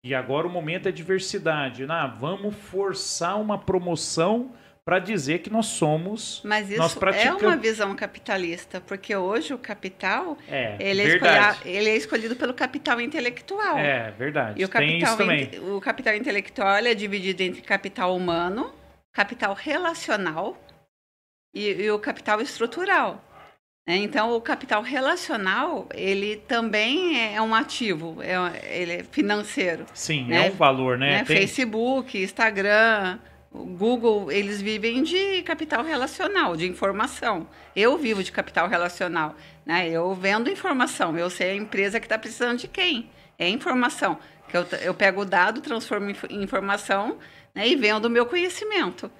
e 0.03 0.15
agora 0.15 0.48
o 0.48 0.49
momento 0.49 0.88
é 0.88 0.91
diversidade, 0.91 1.86
ah, 1.88 2.07
vamos 2.07 2.56
forçar 2.56 3.40
uma 3.40 3.57
promoção 3.57 4.52
para 4.84 4.98
dizer 4.98 5.40
que 5.40 5.49
nós 5.49 5.68
somos. 5.68 6.41
Mas 6.44 6.69
isso 6.69 6.99
praticamos... 6.99 7.44
é 7.44 7.48
uma 7.48 7.56
visão 7.56 7.95
capitalista, 7.95 8.82
porque 8.82 9.15
hoje 9.15 9.53
o 9.53 9.57
capital 9.60 10.38
é, 10.48 10.76
ele, 10.80 11.03
é 11.03 11.56
ele 11.65 11.90
é 11.90 11.95
escolhido 11.95 12.36
pelo 12.36 12.53
capital 12.53 12.99
intelectual. 12.99 13.78
É 13.78 14.11
verdade. 14.11 14.60
E 14.60 14.65
o 14.65 14.69
capital, 14.69 15.18
o 15.76 15.80
capital 15.80 16.15
intelectual 16.15 16.78
é 16.78 16.95
dividido 16.95 17.44
entre 17.44 17.61
capital 17.61 18.15
humano, 18.15 18.73
capital 19.14 19.53
relacional 19.53 20.57
e, 21.53 21.69
e 21.69 21.91
o 21.91 21.99
capital 21.99 22.41
estrutural. 22.41 23.23
Né? 23.86 23.98
Então, 23.98 24.36
o 24.36 24.41
capital 24.41 24.82
relacional, 24.82 25.88
ele 25.94 26.38
também 26.48 27.36
é 27.36 27.41
um 27.41 27.53
ativo, 27.53 28.18
é, 28.22 28.80
ele 28.80 28.94
é 28.94 29.03
financeiro. 29.03 29.86
Sim, 29.94 30.26
né? 30.26 30.48
é 30.48 30.52
um 30.52 30.56
valor, 30.56 30.98
né? 30.98 31.18
né? 31.18 31.24
Tem... 31.24 31.38
Facebook, 31.38 32.22
Instagram, 32.22 33.18
Google, 33.52 34.32
eles 34.32 34.62
vivem 34.62 35.03
de 35.03 35.41
capital 35.41 35.84
relacional, 35.84 36.56
de 36.56 36.68
informação. 36.68 37.48
Eu 37.76 37.98
vivo 37.98 38.24
de 38.24 38.32
capital 38.32 38.68
relacional, 38.70 39.36
né? 39.66 39.90
Eu 39.90 40.14
vendo 40.14 40.49
informação, 40.49 41.18
eu 41.18 41.30
sei 41.30 41.52
a 41.52 41.56
empresa 41.56 41.99
que 41.99 42.06
está 42.06 42.18
precisando 42.18 42.60
de 42.60 42.68
quem. 42.68 43.10
É 43.38 43.49
informação. 43.49 44.18
Que 44.48 44.56
eu, 44.56 44.66
eu 44.82 44.94
pego 44.94 45.22
o 45.22 45.26
dado, 45.26 45.60
transformo 45.60 46.14
em 46.30 46.44
informação 46.44 47.18
né? 47.53 47.68
e 47.68 47.76
vendo 47.76 48.06
o 48.06 48.10
meu 48.10 48.26
conhecimento. 48.26 49.12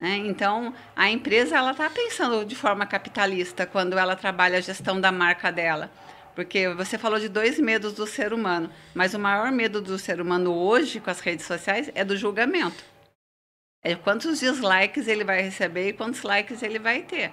Né? 0.00 0.16
Então, 0.16 0.74
a 0.96 1.10
empresa 1.10 1.58
ela 1.58 1.72
está 1.72 1.90
pensando 1.90 2.44
de 2.44 2.56
forma 2.56 2.86
capitalista 2.86 3.66
quando 3.66 3.98
ela 3.98 4.16
trabalha 4.16 4.58
a 4.58 4.62
gestão 4.62 5.00
da 5.00 5.12
marca 5.12 5.52
dela. 5.52 5.90
Porque 6.34 6.68
você 6.70 6.96
falou 6.96 7.18
de 7.18 7.28
dois 7.28 7.58
medos 7.58 7.92
do 7.92 8.06
ser 8.06 8.32
humano, 8.32 8.70
mas 8.94 9.12
o 9.12 9.18
maior 9.18 9.52
medo 9.52 9.80
do 9.80 9.98
ser 9.98 10.20
humano 10.20 10.54
hoje 10.54 11.00
com 11.00 11.10
as 11.10 11.20
redes 11.20 11.44
sociais 11.44 11.90
é 11.94 12.04
do 12.04 12.16
julgamento. 12.16 12.82
É 13.82 13.94
quantos 13.94 14.40
dislikes 14.40 15.06
ele 15.06 15.24
vai 15.24 15.42
receber 15.42 15.88
e 15.88 15.92
quantos 15.92 16.22
likes 16.22 16.62
ele 16.62 16.78
vai 16.78 17.02
ter. 17.02 17.32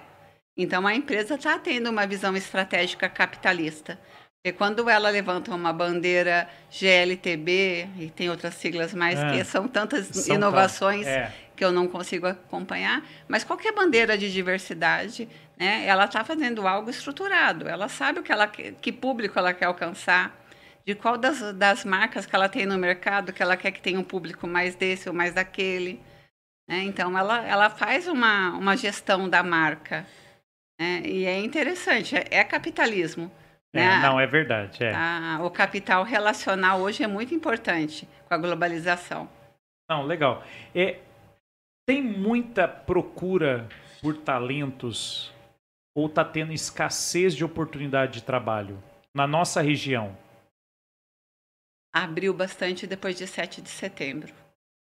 Então, 0.56 0.86
a 0.86 0.94
empresa 0.94 1.36
está 1.36 1.58
tendo 1.58 1.88
uma 1.88 2.06
visão 2.06 2.36
estratégica 2.36 3.08
capitalista. 3.08 3.98
Porque 4.42 4.56
quando 4.56 4.88
ela 4.90 5.08
levanta 5.08 5.54
uma 5.54 5.72
bandeira 5.72 6.48
GLTB, 6.70 7.88
e 7.98 8.10
tem 8.10 8.28
outras 8.28 8.54
siglas 8.54 8.92
mais, 8.92 9.18
é, 9.18 9.30
que 9.30 9.44
são 9.44 9.68
tantas 9.68 10.06
são 10.06 10.34
inovações 10.34 11.06
é 11.06 11.32
que 11.58 11.64
eu 11.64 11.72
não 11.72 11.88
consigo 11.88 12.28
acompanhar, 12.28 13.04
mas 13.26 13.42
qualquer 13.42 13.74
bandeira 13.74 14.16
de 14.16 14.32
diversidade, 14.32 15.28
né, 15.58 15.84
ela 15.84 16.04
está 16.04 16.24
fazendo 16.24 16.68
algo 16.68 16.88
estruturado, 16.88 17.68
ela 17.68 17.88
sabe 17.88 18.20
o 18.20 18.22
que, 18.22 18.30
ela, 18.30 18.46
que 18.46 18.92
público 18.92 19.36
ela 19.36 19.52
quer 19.52 19.64
alcançar, 19.64 20.38
de 20.86 20.94
qual 20.94 21.18
das, 21.18 21.52
das 21.54 21.84
marcas 21.84 22.24
que 22.24 22.34
ela 22.34 22.48
tem 22.48 22.64
no 22.64 22.78
mercado 22.78 23.32
que 23.32 23.42
ela 23.42 23.56
quer 23.56 23.72
que 23.72 23.82
tenha 23.82 23.98
um 23.98 24.04
público 24.04 24.46
mais 24.46 24.76
desse 24.76 25.08
ou 25.08 25.14
mais 25.14 25.34
daquele. 25.34 26.00
Né? 26.68 26.84
Então, 26.84 27.18
ela, 27.18 27.44
ela 27.44 27.68
faz 27.68 28.06
uma, 28.06 28.50
uma 28.50 28.76
gestão 28.76 29.28
da 29.28 29.42
marca. 29.42 30.06
Né? 30.80 31.02
E 31.04 31.26
é 31.26 31.40
interessante, 31.40 32.16
é, 32.16 32.24
é 32.30 32.44
capitalismo. 32.44 33.30
É, 33.74 33.80
né? 33.80 33.98
Não, 33.98 34.18
é 34.18 34.26
verdade. 34.28 34.84
É. 34.84 34.94
A, 34.94 35.40
o 35.42 35.50
capital 35.50 36.04
relacional 36.04 36.80
hoje 36.80 37.02
é 37.02 37.08
muito 37.08 37.34
importante 37.34 38.08
com 38.28 38.34
a 38.34 38.38
globalização. 38.38 39.28
Não, 39.90 40.04
legal. 40.04 40.44
É, 40.74 40.98
tem 41.88 42.02
muita 42.02 42.68
procura 42.68 43.66
por 44.02 44.14
talentos 44.18 45.32
ou 45.96 46.04
está 46.04 46.22
tendo 46.22 46.52
escassez 46.52 47.34
de 47.34 47.42
oportunidade 47.42 48.12
de 48.12 48.22
trabalho 48.22 48.78
na 49.14 49.26
nossa 49.26 49.62
região? 49.62 50.14
Abriu 51.90 52.34
bastante 52.34 52.86
depois 52.86 53.16
de 53.16 53.26
7 53.26 53.62
de 53.62 53.70
setembro. 53.70 54.34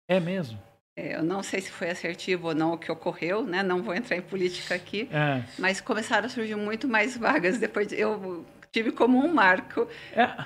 É 0.09 0.21
mesmo? 0.21 0.57
É, 0.97 1.17
eu 1.17 1.23
não 1.23 1.43
sei 1.43 1.59
se 1.59 1.69
foi 1.69 1.89
assertivo 1.89 2.47
ou 2.47 2.55
não 2.55 2.71
o 2.71 2.77
que 2.77 2.89
ocorreu, 2.89 3.43
né? 3.43 3.61
Não 3.61 3.83
vou 3.83 3.93
entrar 3.93 4.15
em 4.15 4.21
política 4.21 4.73
aqui, 4.73 5.09
é. 5.11 5.43
mas 5.59 5.81
começaram 5.81 6.27
a 6.27 6.29
surgir 6.29 6.55
muito 6.55 6.87
mais 6.87 7.17
vagas 7.17 7.59
depois. 7.59 7.89
De, 7.89 7.99
eu 7.99 8.45
tive 8.71 8.93
como 8.93 9.17
um 9.17 9.33
marco. 9.33 9.85
É. 10.13 10.45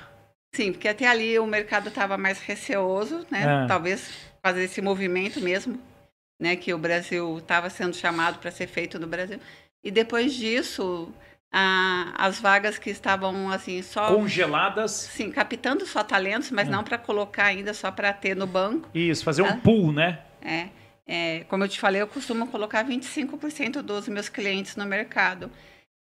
Sim, 0.55 0.71
porque 0.71 0.87
até 0.87 1.07
ali 1.07 1.37
o 1.37 1.45
mercado 1.45 1.89
estava 1.89 2.17
mais 2.17 2.39
receoso, 2.39 3.23
né? 3.29 3.65
É. 3.65 3.67
Talvez 3.67 4.31
fazer 4.41 4.63
esse 4.63 4.81
movimento 4.81 5.39
mesmo 5.39 5.79
né, 6.39 6.55
que 6.55 6.73
o 6.73 6.77
Brasil 6.77 7.37
estava 7.37 7.69
sendo 7.69 7.95
chamado 7.95 8.39
para 8.39 8.49
ser 8.49 8.67
feito 8.67 8.97
no 8.97 9.07
Brasil. 9.07 9.39
E 9.83 9.91
depois 9.91 10.33
disso, 10.33 11.13
a, 11.51 12.13
as 12.17 12.39
vagas 12.39 12.77
que 12.77 12.89
estavam 12.89 13.49
assim 13.49 13.81
só 13.81 14.13
congeladas, 14.13 14.91
sim, 14.91 15.31
captando 15.31 15.85
só 15.85 16.03
talentos, 16.03 16.51
mas 16.51 16.67
é. 16.67 16.71
não 16.71 16.83
para 16.83 16.97
colocar 16.97 17.45
ainda 17.45 17.73
só 17.73 17.91
para 17.91 18.13
ter 18.13 18.35
no 18.35 18.47
banco. 18.47 18.89
Isso, 18.93 19.23
fazer 19.23 19.41
um 19.41 19.59
pool, 19.59 19.91
né? 19.91 20.19
É, 20.41 20.69
é, 21.05 21.43
como 21.49 21.63
eu 21.63 21.67
te 21.67 21.79
falei, 21.79 22.01
eu 22.01 22.07
costumo 22.07 22.47
colocar 22.47 22.85
25% 22.85 23.81
dos 23.81 24.07
meus 24.07 24.29
clientes 24.29 24.75
no 24.75 24.85
mercado 24.85 25.51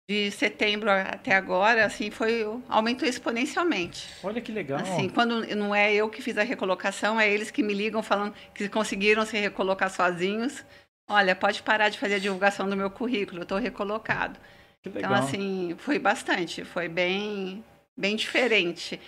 de 0.08 0.30
setembro 0.30 0.90
até 0.90 1.34
agora, 1.34 1.84
assim, 1.84 2.10
foi 2.10 2.42
aumentou 2.66 3.06
exponencialmente. 3.06 4.08
Olha 4.22 4.40
que 4.40 4.50
legal. 4.50 4.80
Assim, 4.80 5.06
quando 5.10 5.46
não 5.54 5.74
é 5.74 5.92
eu 5.92 6.08
que 6.08 6.22
fiz 6.22 6.38
a 6.38 6.42
recolocação, 6.42 7.20
é 7.20 7.30
eles 7.30 7.50
que 7.50 7.62
me 7.62 7.74
ligam 7.74 8.02
falando 8.02 8.34
que 8.54 8.66
conseguiram 8.70 9.26
se 9.26 9.36
recolocar 9.36 9.90
sozinhos. 9.90 10.64
Olha, 11.06 11.36
pode 11.36 11.62
parar 11.62 11.90
de 11.90 11.98
fazer 11.98 12.14
a 12.14 12.18
divulgação 12.18 12.68
do 12.68 12.76
meu 12.76 12.90
currículo, 12.90 13.40
eu 13.40 13.42
estou 13.42 13.58
recolocado. 13.58 14.40
Que 14.82 14.88
então, 14.88 15.02
legal. 15.02 15.12
Então, 15.12 15.24
assim, 15.26 15.76
foi 15.78 15.98
bastante, 15.98 16.64
foi 16.64 16.88
bem, 16.88 17.62
bem 17.94 18.16
diferente. 18.16 18.98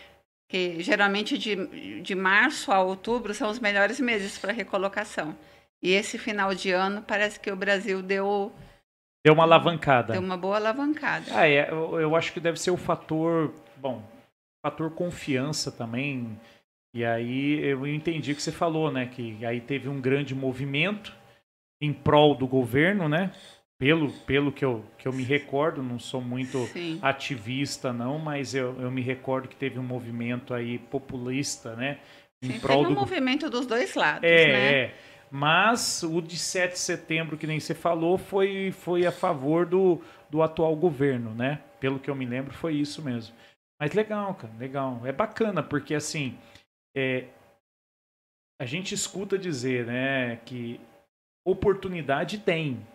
Que 0.51 0.83
geralmente 0.83 1.39
de, 1.39 2.01
de 2.03 2.15
março 2.15 2.73
a 2.73 2.83
outubro 2.83 3.33
são 3.33 3.49
os 3.51 3.59
melhores 3.59 3.99
meses 4.01 4.37
para 4.37 4.53
recolocação. 4.53 5.35
E 5.83 5.93
esse 5.93 6.19
final 6.19 6.55
de 6.55 6.73
ano 6.73 7.01
parece 7.01 7.41
que 7.41 7.51
o 7.51 7.57
Brasil 7.57 8.03
deu 8.03 8.53
Deu 9.25 9.35
uma 9.35 9.45
alavancada. 9.45 10.13
Deu 10.15 10.23
uma 10.23 10.37
boa 10.37 10.57
alavancada. 10.57 11.27
Ah, 11.31 11.47
é, 11.47 11.71
eu, 11.71 12.01
eu 12.01 12.17
acho 12.17 12.33
que 12.33 12.41
deve 12.41 12.59
ser 12.59 12.71
o 12.71 12.77
fator, 12.77 13.53
bom, 13.77 14.03
fator 14.65 14.91
confiança 14.93 15.71
também. 15.71 16.39
E 16.95 17.05
aí 17.05 17.61
eu 17.61 17.87
entendi 17.87 18.33
o 18.33 18.35
que 18.35 18.43
você 18.43 18.51
falou, 18.51 18.91
né? 18.91 19.07
Que 19.07 19.45
aí 19.45 19.61
teve 19.61 19.89
um 19.89 20.01
grande 20.01 20.35
movimento 20.35 21.15
em 21.81 21.93
prol 21.93 22.35
do 22.35 22.47
governo, 22.47 23.09
né? 23.09 23.33
Pelo, 23.79 24.13
pelo 24.27 24.53
que, 24.53 24.65
eu, 24.65 24.85
que 24.99 25.09
eu 25.09 25.13
me 25.13 25.23
recordo, 25.23 25.83
não 25.83 25.99
sou 25.99 26.21
muito 26.21 26.67
Sim. 26.67 26.99
ativista, 27.01 27.95
não, 27.95 28.19
mas 28.19 28.55
eu, 28.55 28.79
eu 28.79 28.91
me 28.91 29.01
recordo 29.01 29.49
que 29.49 29.57
teve 29.57 29.79
um 29.79 29.83
movimento 29.83 30.53
aí 30.53 30.79
populista, 30.79 31.75
né? 31.75 31.99
Em 32.43 32.53
Sim, 32.53 32.61
prol 32.61 32.81
teve 32.81 32.93
um 32.93 32.95
do... 32.95 33.01
movimento 33.01 33.49
dos 33.49 33.67
dois 33.67 33.95
lados, 33.95 34.29
é, 34.29 34.47
né? 34.47 34.73
É, 34.73 34.95
mas 35.31 36.03
o 36.03 36.21
de 36.21 36.37
7 36.37 36.73
de 36.73 36.79
setembro, 36.79 37.39
que 37.39 37.47
nem 37.47 37.61
você 37.61 37.75
falou, 37.75 38.19
foi, 38.19 38.73
foi 38.73 39.07
a 39.07 39.13
favor 39.13 39.65
do, 39.65 40.03
do 40.29 40.43
atual 40.43 40.75
governo, 40.75 41.35
né? 41.35 41.63
Pelo 41.79 42.01
que 42.01 42.11
eu 42.11 42.15
me 42.15 42.27
lembro, 42.27 42.53
foi 42.53 42.75
isso 42.75 43.01
mesmo. 43.01 43.35
Mas 43.81 43.93
legal, 43.93 44.35
cara, 44.35 44.53
legal. 44.59 45.01
É 45.07 45.13
bacana, 45.13 45.63
porque 45.63 45.95
assim, 45.95 46.37
é, 46.97 47.29
a 48.61 48.67
gente 48.67 48.93
escuta 48.93 49.39
dizer, 49.39 49.87
né, 49.87 50.37
que 50.45 50.81
oportunidade 51.47 52.39
tem. 52.39 52.87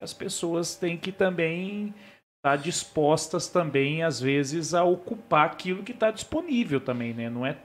As 0.00 0.12
pessoas 0.12 0.74
têm 0.74 0.96
que 0.96 1.12
também 1.12 1.88
estar 1.88 2.02
tá 2.42 2.56
dispostas 2.56 3.48
também, 3.48 4.02
às 4.02 4.20
vezes, 4.20 4.74
a 4.74 4.82
ocupar 4.82 5.46
aquilo 5.46 5.84
que 5.84 5.92
está 5.92 6.10
disponível 6.10 6.80
também, 6.80 7.14
né? 7.14 7.30
Não 7.30 7.46
é... 7.46 7.56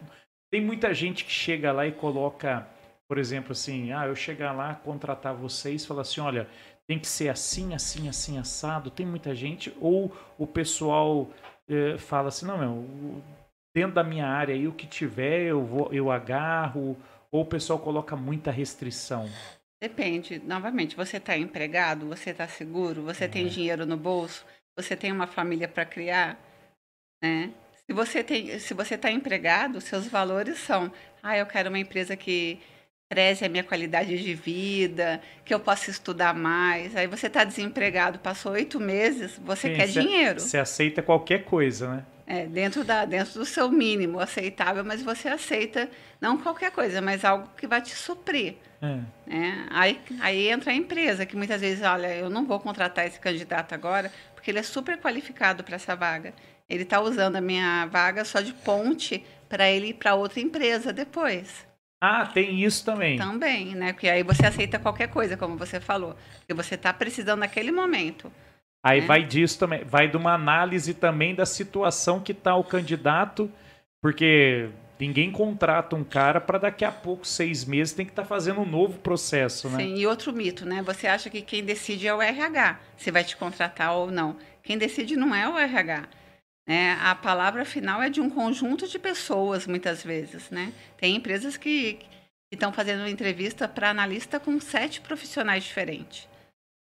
Tem 0.51 0.61
muita 0.61 0.93
gente 0.93 1.23
que 1.23 1.31
chega 1.31 1.71
lá 1.71 1.87
e 1.87 1.91
coloca 1.91 2.67
por 3.11 3.17
exemplo, 3.17 3.51
assim, 3.51 3.91
ah, 3.91 4.05
eu 4.05 4.15
chegar 4.15 4.53
lá, 4.53 4.73
contratar 4.73 5.35
vocês, 5.35 5.85
falar 5.85 6.03
assim, 6.03 6.21
olha, 6.21 6.47
tem 6.87 6.97
que 6.97 7.05
ser 7.05 7.27
assim, 7.27 7.73
assim, 7.73 8.07
assim, 8.07 8.37
assado. 8.37 8.89
Tem 8.89 9.05
muita 9.05 9.35
gente, 9.35 9.75
ou 9.81 10.15
o 10.37 10.47
pessoal 10.47 11.29
eh, 11.67 11.97
fala 11.97 12.29
assim, 12.29 12.45
não, 12.45 12.57
meu, 12.57 13.21
dentro 13.75 13.95
da 13.95 14.01
minha 14.01 14.25
área 14.25 14.55
aí 14.55 14.65
o 14.65 14.71
que 14.71 14.87
tiver 14.87 15.41
eu 15.41 15.61
vou 15.61 15.91
eu 15.91 16.09
agarro 16.09 16.95
ou 17.29 17.41
o 17.41 17.45
pessoal 17.45 17.79
coloca 17.79 18.15
muita 18.15 18.49
restrição? 18.49 19.29
Depende. 19.81 20.39
Novamente, 20.39 20.95
você 20.95 21.17
está 21.17 21.37
empregado, 21.37 22.07
você 22.07 22.29
está 22.29 22.47
seguro, 22.47 23.01
você 23.01 23.27
tem 23.27 23.45
dinheiro 23.45 23.85
no 23.85 23.97
bolso, 23.97 24.45
você 24.73 24.95
tem 24.95 25.11
uma 25.11 25.27
família 25.27 25.67
para 25.67 25.83
criar, 25.83 26.39
né? 27.21 27.51
Se 27.85 27.91
você 27.91 28.23
tem, 28.23 28.57
se 28.57 28.73
você 28.73 28.95
está 28.95 29.11
empregado, 29.11 29.81
seus 29.81 30.07
valores 30.07 30.59
são, 30.59 30.89
ah, 31.21 31.37
eu 31.37 31.45
quero 31.45 31.67
uma 31.67 31.77
empresa 31.77 32.15
que 32.15 32.57
preze 33.11 33.43
a 33.43 33.49
minha 33.49 33.63
qualidade 33.63 34.17
de 34.17 34.33
vida, 34.33 35.19
que 35.43 35.53
eu 35.53 35.59
possa 35.59 35.91
estudar 35.91 36.33
mais. 36.33 36.95
Aí 36.95 37.07
você 37.07 37.27
está 37.27 37.43
desempregado, 37.43 38.19
passou 38.19 38.53
oito 38.53 38.79
meses, 38.79 39.37
você 39.43 39.67
Sim, 39.67 39.75
quer 39.75 39.87
cê, 39.87 39.99
dinheiro. 39.99 40.39
Você 40.39 40.57
aceita 40.57 41.01
qualquer 41.01 41.43
coisa, 41.43 41.93
né? 41.93 42.05
É, 42.25 42.45
dentro, 42.45 42.85
da, 42.85 43.03
dentro 43.03 43.33
do 43.33 43.45
seu 43.45 43.69
mínimo 43.69 44.17
aceitável, 44.17 44.85
mas 44.85 45.03
você 45.03 45.27
aceita 45.27 45.89
não 46.21 46.37
qualquer 46.37 46.71
coisa, 46.71 47.01
mas 47.01 47.25
algo 47.25 47.49
que 47.57 47.67
vai 47.67 47.81
te 47.81 47.93
suprir. 47.93 48.55
É. 48.81 48.99
É, 49.27 49.53
aí, 49.71 49.99
aí 50.21 50.47
entra 50.47 50.71
a 50.71 50.73
empresa, 50.73 51.25
que 51.25 51.35
muitas 51.35 51.59
vezes, 51.59 51.83
olha, 51.83 52.15
eu 52.15 52.29
não 52.29 52.45
vou 52.45 52.61
contratar 52.61 53.05
esse 53.05 53.19
candidato 53.19 53.75
agora, 53.75 54.09
porque 54.33 54.51
ele 54.51 54.59
é 54.59 54.63
super 54.63 54.97
qualificado 54.97 55.65
para 55.65 55.75
essa 55.75 55.97
vaga. 55.97 56.33
Ele 56.69 56.83
está 56.83 57.01
usando 57.01 57.35
a 57.35 57.41
minha 57.41 57.87
vaga 57.87 58.23
só 58.23 58.39
de 58.39 58.53
ponte 58.53 59.21
para 59.49 59.69
ele 59.69 59.87
ir 59.87 59.95
para 59.95 60.15
outra 60.15 60.39
empresa 60.39 60.93
depois. 60.93 61.69
Ah, 62.01 62.25
tem 62.25 62.63
isso 62.63 62.83
também. 62.83 63.15
Também, 63.15 63.75
né? 63.75 63.93
Porque 63.93 64.09
aí 64.09 64.23
você 64.23 64.43
aceita 64.43 64.79
qualquer 64.79 65.07
coisa, 65.07 65.37
como 65.37 65.55
você 65.55 65.79
falou. 65.79 66.15
Porque 66.39 66.53
você 66.53 66.73
está 66.73 66.91
precisando 66.91 67.41
naquele 67.41 67.71
momento. 67.71 68.31
Aí 68.83 69.01
né? 69.01 69.07
vai 69.07 69.23
disso 69.23 69.59
também, 69.59 69.83
vai 69.83 70.07
de 70.09 70.17
uma 70.17 70.33
análise 70.33 70.95
também 70.95 71.35
da 71.35 71.45
situação 71.45 72.19
que 72.19 72.31
está 72.31 72.55
o 72.55 72.63
candidato, 72.63 73.51
porque 74.01 74.69
ninguém 74.99 75.31
contrata 75.31 75.95
um 75.95 76.03
cara 76.03 76.41
para 76.41 76.57
daqui 76.57 76.83
a 76.83 76.91
pouco, 76.91 77.27
seis 77.27 77.63
meses, 77.63 77.93
tem 77.93 78.07
que 78.07 78.11
estar 78.11 78.23
tá 78.23 78.27
fazendo 78.27 78.61
um 78.61 78.65
novo 78.65 78.97
processo, 78.97 79.69
né? 79.69 79.77
Sim, 79.77 79.95
e 79.97 80.07
outro 80.07 80.33
mito, 80.33 80.65
né? 80.65 80.81
Você 80.81 81.05
acha 81.05 81.29
que 81.29 81.43
quem 81.43 81.63
decide 81.63 82.07
é 82.07 82.13
o 82.15 82.19
RH, 82.19 82.79
se 82.97 83.11
vai 83.11 83.23
te 83.23 83.37
contratar 83.37 83.93
ou 83.93 84.09
não. 84.09 84.35
Quem 84.63 84.75
decide 84.75 85.15
não 85.15 85.35
é 85.35 85.47
o 85.47 85.55
RH. 85.55 86.07
Né? 86.67 86.97
A 87.01 87.15
palavra 87.15 87.65
final 87.65 88.01
é 88.01 88.09
de 88.09 88.21
um 88.21 88.29
conjunto 88.29 88.87
de 88.87 88.99
pessoas, 88.99 89.67
muitas 89.67 90.03
vezes. 90.03 90.49
Né? 90.49 90.73
Tem 90.97 91.15
empresas 91.15 91.57
que 91.57 91.99
estão 92.51 92.71
fazendo 92.73 93.07
entrevista 93.07 93.67
para 93.67 93.89
analista 93.89 94.39
com 94.39 94.59
sete 94.59 95.01
profissionais 95.01 95.63
diferentes. 95.63 96.27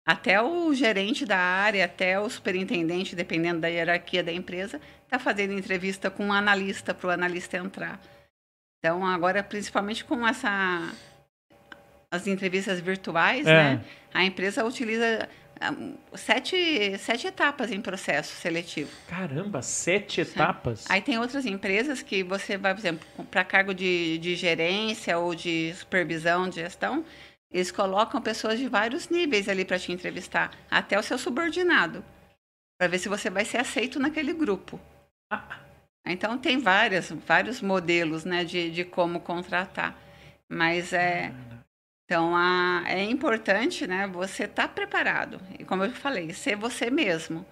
Até 0.07 0.41
o 0.41 0.73
gerente 0.73 1.27
da 1.27 1.37
área, 1.37 1.85
até 1.85 2.19
o 2.21 2.31
superintendente, 2.31 3.17
dependendo 3.17 3.61
da 3.61 3.69
hierarquia 3.69 4.23
da 4.23 4.33
empresa, 4.33 4.81
está 5.03 5.19
fazendo 5.19 5.53
entrevista 5.53 6.11
com 6.11 6.27
um 6.27 6.33
analista 6.33 6.95
para 6.95 7.09
o 7.09 7.11
analista 7.11 7.57
entrar. 7.57 8.01
Então, 8.79 9.05
agora, 9.05 9.43
principalmente 9.43 10.05
com 10.05 10.27
essa 10.27 10.93
as 12.09 12.29
entrevistas 12.29 12.79
virtuais, 12.79 13.47
é. 13.47 13.53
né? 13.53 13.85
A 14.15 14.25
empresa 14.25 14.65
utiliza 14.65 15.29
sete, 16.15 16.99
sete 16.99 17.27
etapas 17.27 17.71
em 17.73 17.81
processo 17.81 18.35
seletivo. 18.37 18.91
Caramba, 19.09 19.63
sete 19.63 20.21
etapas? 20.21 20.85
Aí 20.89 21.01
tem 21.01 21.19
outras 21.19 21.47
empresas 21.47 22.03
que 22.03 22.23
você 22.23 22.57
vai, 22.57 22.75
por 22.75 22.81
exemplo, 22.81 23.07
para 23.31 23.45
cargo 23.45 23.75
de, 23.75 24.19
de 24.19 24.37
gerência 24.37 25.19
ou 25.19 25.35
de 25.35 25.75
supervisão, 25.75 26.49
de 26.49 26.57
gestão, 26.57 27.05
eles 27.51 27.71
colocam 27.71 28.21
pessoas 28.21 28.59
de 28.59 28.69
vários 28.69 29.09
níveis 29.09 29.49
ali 29.49 29.65
para 29.65 29.79
te 29.79 29.93
entrevistar, 29.93 30.51
até 30.71 30.99
o 30.99 31.03
seu 31.03 31.17
subordinado, 31.17 32.05
para 32.79 32.89
ver 32.89 32.99
se 32.99 33.09
você 33.09 33.31
vai 33.31 33.45
ser 33.45 33.59
aceito 33.59 33.99
naquele 33.99 34.33
grupo. 34.33 34.81
Ah. 35.31 35.61
Então 36.05 36.39
tem 36.39 36.59
várias, 36.59 37.11
vários 37.27 37.61
modelos 37.61 38.25
né, 38.25 38.45
de, 38.45 38.71
de 38.71 38.85
como 38.85 39.21
contratar. 39.21 39.97
Mas 40.49 40.93
é. 40.93 41.33
Então, 42.07 42.37
a, 42.37 42.85
é 42.87 43.03
importante, 43.03 43.85
né, 43.87 44.07
você 44.07 44.45
estar 44.45 44.69
tá 44.69 44.69
preparado. 44.69 45.41
E 45.59 45.65
como 45.65 45.85
eu 45.85 45.91
falei, 45.91 46.33
ser 46.33 46.57
você 46.57 46.89
mesmo. 46.89 47.45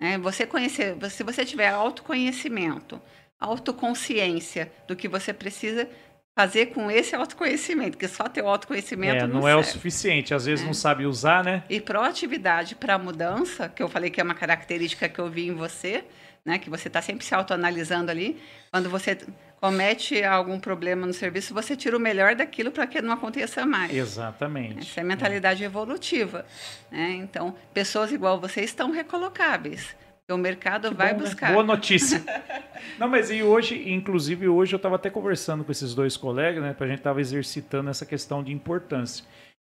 Né? 0.00 0.16
Você 0.18 0.46
conhecer, 0.46 0.96
se 1.10 1.22
você 1.22 1.44
tiver 1.44 1.68
autoconhecimento, 1.68 3.00
autoconsciência 3.38 4.72
do 4.86 4.96
que 4.96 5.06
você 5.06 5.32
precisa 5.32 5.88
fazer 6.34 6.66
com 6.66 6.90
esse 6.90 7.14
autoconhecimento, 7.14 7.92
porque 7.92 8.08
só 8.08 8.28
ter 8.28 8.42
o 8.42 8.48
autoconhecimento 8.48 9.24
é, 9.24 9.26
não, 9.26 9.40
não 9.40 9.48
é 9.48 9.56
o 9.56 9.62
suficiente, 9.62 10.32
às 10.32 10.46
vezes 10.46 10.64
é. 10.64 10.66
não 10.66 10.72
sabe 10.72 11.04
usar, 11.04 11.42
né? 11.42 11.64
E 11.68 11.80
proatividade 11.80 12.76
para 12.76 12.94
a 12.94 12.98
mudança, 12.98 13.68
que 13.68 13.82
eu 13.82 13.88
falei 13.88 14.08
que 14.08 14.20
é 14.20 14.24
uma 14.24 14.36
característica 14.36 15.08
que 15.08 15.18
eu 15.18 15.28
vi 15.28 15.48
em 15.48 15.54
você, 15.54 16.04
né, 16.44 16.58
que 16.58 16.70
você 16.70 16.88
está 16.88 17.02
sempre 17.02 17.26
se 17.26 17.34
autoanalisando 17.34 18.10
ali, 18.10 18.40
quando 18.70 18.88
você 18.88 19.18
comete 19.60 20.22
algum 20.22 20.58
problema 20.58 21.06
no 21.06 21.12
serviço, 21.12 21.52
você 21.52 21.76
tira 21.76 21.96
o 21.96 22.00
melhor 22.00 22.34
daquilo 22.34 22.70
para 22.70 22.86
que 22.86 23.02
não 23.02 23.12
aconteça 23.12 23.66
mais. 23.66 23.94
Exatamente. 23.94 24.80
Essa 24.80 25.00
é 25.00 25.02
a 25.02 25.06
mentalidade 25.06 25.62
é. 25.62 25.66
evolutiva. 25.66 26.46
Né? 26.90 27.12
Então, 27.12 27.54
pessoas 27.74 28.12
igual 28.12 28.40
você 28.40 28.62
estão 28.62 28.90
recolocáveis. 28.90 29.96
O 30.30 30.36
mercado 30.36 30.90
que 30.90 30.94
vai 30.94 31.14
bom, 31.14 31.20
né? 31.20 31.26
buscar. 31.26 31.48
Né? 31.48 31.54
Boa 31.54 31.64
notícia. 31.64 32.22
não, 32.98 33.08
mas 33.08 33.30
e 33.30 33.42
hoje, 33.42 33.90
inclusive 33.90 34.46
hoje 34.46 34.74
eu 34.74 34.76
estava 34.76 34.96
até 34.96 35.08
conversando 35.08 35.64
com 35.64 35.72
esses 35.72 35.94
dois 35.94 36.18
colegas, 36.18 36.62
né? 36.62 36.76
A 36.78 36.86
gente 36.86 36.98
estava 36.98 37.18
exercitando 37.18 37.88
essa 37.88 38.04
questão 38.04 38.44
de 38.44 38.52
importância. 38.52 39.24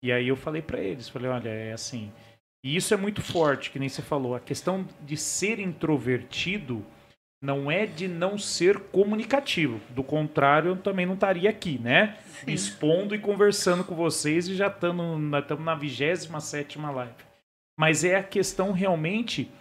E 0.01 0.13
aí 0.13 0.29
eu 0.29 0.35
falei 0.37 0.61
para 0.61 0.79
eles, 0.79 1.09
falei, 1.09 1.29
olha, 1.29 1.49
é 1.49 1.73
assim. 1.73 2.09
E 2.63 2.75
isso 2.75 2.93
é 2.93 2.97
muito 2.97 3.21
forte, 3.21 3.69
que 3.69 3.77
nem 3.77 3.89
você 3.89 4.01
falou. 4.01 4.33
A 4.33 4.39
questão 4.39 4.87
de 5.01 5.17
ser 5.17 5.59
introvertido 5.59 6.85
não 7.45 7.69
é 7.69 7.85
de 7.85 8.07
não 8.07 8.37
ser 8.37 8.79
comunicativo. 8.91 9.79
Do 9.91 10.03
contrário, 10.03 10.71
eu 10.71 10.77
também 10.77 11.05
não 11.05 11.13
estaria 11.13 11.49
aqui, 11.49 11.77
né? 11.77 12.17
Sim. 12.43 12.51
Expondo 12.51 13.13
e 13.13 13.19
conversando 13.19 13.83
com 13.83 13.95
vocês 13.95 14.47
e 14.47 14.55
já 14.55 14.67
estamos 14.67 15.21
na 15.21 15.75
27 15.75 16.79
live. 16.79 17.13
Mas 17.77 18.03
é 18.03 18.15
a 18.15 18.23
questão 18.23 18.71
realmente 18.71 19.51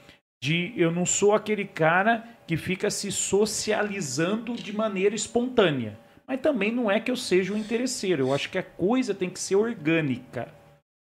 de 0.42 0.72
eu 0.76 0.90
não 0.90 1.04
sou 1.04 1.34
aquele 1.34 1.64
cara 1.64 2.24
que 2.46 2.56
fica 2.56 2.90
se 2.90 3.12
socializando 3.12 4.54
de 4.54 4.74
maneira 4.74 5.14
espontânea. 5.14 5.98
Mas 6.26 6.40
também 6.40 6.72
não 6.72 6.90
é 6.90 6.98
que 6.98 7.10
eu 7.10 7.16
seja 7.16 7.52
um 7.52 7.56
interesseiro. 7.56 8.22
Eu 8.22 8.34
acho 8.34 8.48
que 8.48 8.58
a 8.58 8.62
coisa 8.62 9.14
tem 9.14 9.28
que 9.28 9.38
ser 9.38 9.56
orgânica, 9.56 10.48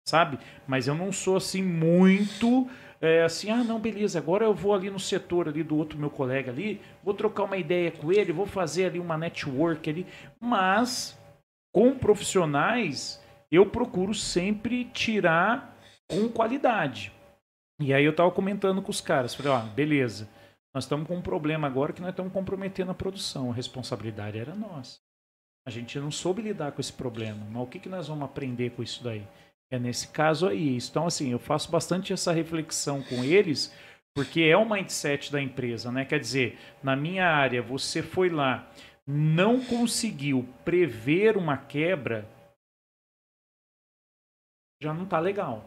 sabe? 0.06 0.38
Mas 0.66 0.86
eu 0.86 0.94
não 0.94 1.10
sou 1.10 1.36
assim 1.36 1.62
muito 1.62 2.68
é, 3.01 3.23
assim, 3.23 3.51
ah, 3.51 3.62
não, 3.62 3.79
beleza, 3.79 4.19
agora 4.19 4.45
eu 4.45 4.53
vou 4.53 4.75
ali 4.75 4.91
no 4.91 4.99
setor 4.99 5.49
ali 5.49 5.62
do 5.62 5.77
outro 5.77 5.99
meu 5.99 6.11
colega 6.11 6.51
ali, 6.51 6.81
vou 7.03 7.15
trocar 7.15 7.45
uma 7.45 7.57
ideia 7.57 7.93
com 7.93 8.12
ele, 8.12 8.33
vou 8.33 8.47
fazer 8.47 8.87
ali 8.87 8.99
uma 8.99 9.16
network 9.16 9.89
ali, 9.89 10.07
mas 10.41 11.16
com 11.73 11.97
profissionais 11.97 13.23
eu 13.51 13.65
procuro 13.66 14.12
sempre 14.12 14.85
tirar 14.87 15.77
com 16.09 16.29
qualidade. 16.29 17.12
E 17.81 17.95
aí 17.95 18.05
eu 18.05 18.15
tava 18.15 18.33
comentando 18.33 18.83
com 18.83 18.91
os 18.91 19.01
caras, 19.01 19.35
falei, 19.35 19.53
ó, 19.53 19.61
beleza, 19.61 20.29
nós 20.75 20.85
estamos 20.85 21.07
com 21.07 21.16
um 21.16 21.23
problema 21.23 21.69
agora 21.69 21.93
que 21.93 22.01
nós 22.01 22.11
estamos 22.11 22.33
comprometendo 22.33 22.91
a 22.91 22.95
produção, 22.95 23.51
a 23.51 23.55
responsabilidade 23.55 24.39
era 24.39 24.55
nossa. 24.55 24.99
A 25.65 25.70
gente 25.70 25.99
não 26.01 26.11
soube 26.11 26.43
lidar 26.43 26.73
com 26.73 26.81
esse 26.81 26.93
problema, 26.93 27.47
mas 27.51 27.62
o 27.62 27.66
que, 27.66 27.79
que 27.79 27.89
nós 27.89 28.09
vamos 28.09 28.25
aprender 28.25 28.70
com 28.70 28.83
isso 28.83 29.05
daí? 29.05 29.27
É 29.70 29.78
nesse 29.78 30.09
caso 30.09 30.49
aí. 30.49 30.77
Então, 30.77 31.07
assim, 31.07 31.31
eu 31.31 31.39
faço 31.39 31.70
bastante 31.70 32.12
essa 32.12 32.32
reflexão 32.32 33.03
com 33.03 33.23
eles, 33.23 33.74
porque 34.15 34.43
é 34.43 34.57
o 34.57 34.69
mindset 34.69 35.31
da 35.31 35.40
empresa, 35.40 35.93
né? 35.93 36.05
Quer 36.05 36.19
dizer, 36.20 36.59
na 36.82 36.97
minha 36.97 37.27
área, 37.27 37.62
você 37.62 38.03
foi 38.03 38.31
lá, 38.31 38.70
não 39.07 39.65
conseguiu 39.65 40.49
prever 40.65 41.36
uma 41.36 41.57
quebra, 41.57 42.28
já 44.82 44.95
não 44.95 45.07
tá 45.07 45.19
legal. 45.19 45.65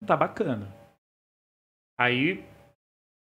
Não 0.00 0.06
tá 0.06 0.16
bacana. 0.16 0.72
Aí 1.98 2.44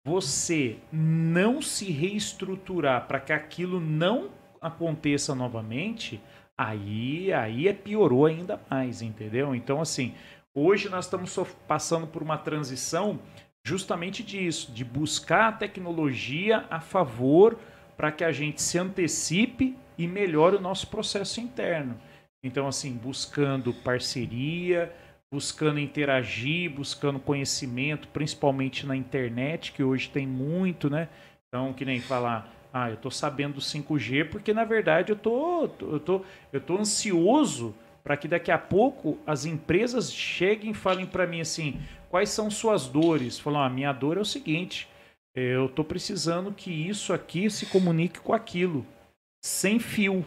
você 0.04 0.78
não 0.92 1.60
se 1.60 1.90
reestruturar 1.90 3.06
para 3.06 3.20
que 3.20 3.32
aquilo 3.32 3.80
não 3.80 4.30
aconteça 4.60 5.34
novamente, 5.34 6.20
aí, 6.56 7.32
aí 7.32 7.68
é 7.68 7.72
piorou 7.72 8.26
ainda 8.26 8.60
mais, 8.70 9.02
entendeu? 9.02 9.54
Então, 9.54 9.80
assim, 9.80 10.14
hoje 10.54 10.88
nós 10.88 11.04
estamos 11.04 11.36
passando 11.66 12.06
por 12.06 12.22
uma 12.22 12.38
transição 12.38 13.18
justamente 13.64 14.22
disso, 14.22 14.70
de 14.72 14.84
buscar 14.84 15.48
a 15.48 15.52
tecnologia 15.52 16.64
a 16.70 16.80
favor 16.80 17.58
para 17.96 18.12
que 18.12 18.22
a 18.22 18.30
gente 18.30 18.62
se 18.62 18.78
antecipe 18.78 19.76
e 19.98 20.06
melhore 20.06 20.56
o 20.56 20.60
nosso 20.60 20.86
processo 20.86 21.40
interno. 21.40 21.98
Então, 22.42 22.68
assim, 22.68 22.92
buscando 22.92 23.72
parceria, 23.72 24.92
buscando 25.32 25.80
interagir, 25.80 26.70
buscando 26.70 27.18
conhecimento, 27.18 28.06
principalmente 28.08 28.86
na 28.86 28.94
internet, 28.94 29.72
que 29.72 29.82
hoje 29.82 30.08
tem 30.08 30.26
muito, 30.26 30.88
né? 30.88 31.08
Então, 31.48 31.72
que 31.72 31.84
nem 31.84 32.00
falar, 32.00 32.52
ah, 32.76 32.90
eu 32.90 32.94
estou 32.94 33.10
sabendo 33.10 33.54
do 33.54 33.60
5G 33.60 34.28
porque 34.28 34.52
na 34.52 34.64
verdade 34.64 35.10
eu 35.10 35.16
tô, 35.16 35.70
eu 35.80 35.98
tô, 35.98 36.22
eu 36.52 36.60
tô 36.60 36.76
ansioso 36.76 37.74
para 38.04 38.16
que 38.16 38.28
daqui 38.28 38.50
a 38.50 38.58
pouco 38.58 39.18
as 39.26 39.46
empresas 39.46 40.12
cheguem 40.12 40.72
e 40.72 40.74
falem 40.74 41.06
para 41.06 41.26
mim 41.26 41.40
assim, 41.40 41.80
quais 42.10 42.28
são 42.28 42.50
suas 42.50 42.86
dores? 42.86 43.38
Falam, 43.38 43.60
a 43.60 43.66
ah, 43.66 43.70
minha 43.70 43.92
dor 43.92 44.18
é 44.18 44.20
o 44.20 44.24
seguinte, 44.24 44.88
eu 45.34 45.66
estou 45.66 45.84
precisando 45.84 46.52
que 46.52 46.70
isso 46.70 47.12
aqui 47.12 47.48
se 47.50 47.66
comunique 47.66 48.20
com 48.20 48.32
aquilo, 48.34 48.86
sem 49.42 49.78
fio. 49.78 50.24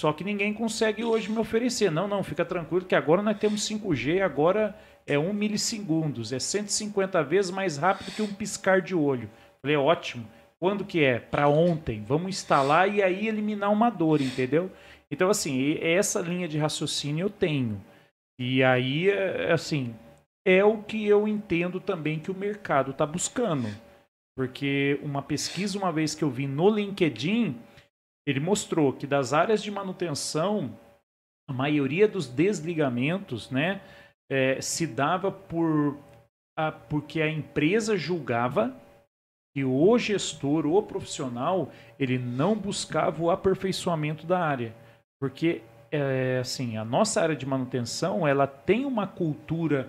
Só 0.00 0.12
que 0.12 0.24
ninguém 0.24 0.52
consegue 0.52 1.04
hoje 1.04 1.30
me 1.30 1.38
oferecer. 1.38 1.90
Não, 1.90 2.08
não, 2.08 2.24
fica 2.24 2.44
tranquilo 2.44 2.86
que 2.86 2.96
agora 2.96 3.22
nós 3.22 3.38
temos 3.38 3.68
5G, 3.68 4.20
agora 4.22 4.76
é 5.06 5.18
1 5.18 5.32
milissegundos, 5.32 6.32
é 6.32 6.38
150 6.38 7.22
vezes 7.22 7.50
mais 7.50 7.76
rápido 7.76 8.10
que 8.10 8.22
um 8.22 8.34
piscar 8.34 8.80
de 8.80 8.94
olho. 8.94 9.30
Falei, 9.62 9.76
ótimo. 9.76 10.26
Quando 10.60 10.84
que 10.84 11.02
é? 11.02 11.18
Para 11.18 11.48
ontem. 11.48 12.02
Vamos 12.06 12.28
instalar 12.28 12.92
e 12.92 13.02
aí 13.02 13.28
eliminar 13.28 13.70
uma 13.72 13.90
dor, 13.90 14.20
entendeu? 14.20 14.70
Então, 15.10 15.30
assim, 15.30 15.78
essa 15.80 16.20
linha 16.20 16.48
de 16.48 16.58
raciocínio 16.58 17.26
eu 17.26 17.30
tenho. 17.30 17.80
E 18.38 18.64
aí, 18.64 19.10
é, 19.10 19.52
assim, 19.52 19.94
é 20.46 20.64
o 20.64 20.82
que 20.82 21.06
eu 21.06 21.28
entendo 21.28 21.80
também 21.80 22.18
que 22.18 22.30
o 22.30 22.34
mercado 22.34 22.90
está 22.90 23.06
buscando. 23.06 23.68
Porque 24.36 24.98
uma 25.02 25.22
pesquisa, 25.22 25.78
uma 25.78 25.92
vez 25.92 26.14
que 26.14 26.24
eu 26.24 26.30
vi 26.30 26.46
no 26.46 26.68
LinkedIn, 26.68 27.56
ele 28.26 28.40
mostrou 28.40 28.92
que 28.92 29.06
das 29.06 29.32
áreas 29.32 29.62
de 29.62 29.70
manutenção, 29.70 30.76
a 31.48 31.52
maioria 31.52 32.08
dos 32.08 32.26
desligamentos 32.26 33.50
né, 33.50 33.80
é, 34.30 34.60
se 34.60 34.86
dava 34.86 35.30
por 35.30 35.98
a, 36.56 36.72
porque 36.72 37.20
a 37.20 37.28
empresa 37.28 37.96
julgava 37.96 38.74
que 39.54 39.64
o 39.64 39.96
gestor, 39.96 40.66
o 40.66 40.82
profissional, 40.82 41.70
ele 41.98 42.18
não 42.18 42.56
buscava 42.56 43.22
o 43.22 43.30
aperfeiçoamento 43.30 44.26
da 44.26 44.40
área. 44.40 44.74
Porque 45.20 45.62
é, 45.92 46.38
assim, 46.40 46.76
a 46.76 46.84
nossa 46.84 47.22
área 47.22 47.36
de 47.36 47.46
manutenção 47.46 48.26
ela 48.26 48.48
tem 48.48 48.84
uma 48.84 49.06
cultura 49.06 49.88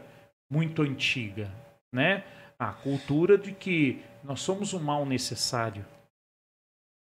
muito 0.52 0.84
antiga, 0.84 1.52
né? 1.92 2.24
A 2.60 2.72
cultura 2.72 3.38
de 3.38 3.52
que 3.52 4.04
nós 4.24 4.40
somos 4.42 4.72
um 4.74 4.80
mal 4.80 5.04
necessário. 5.04 5.84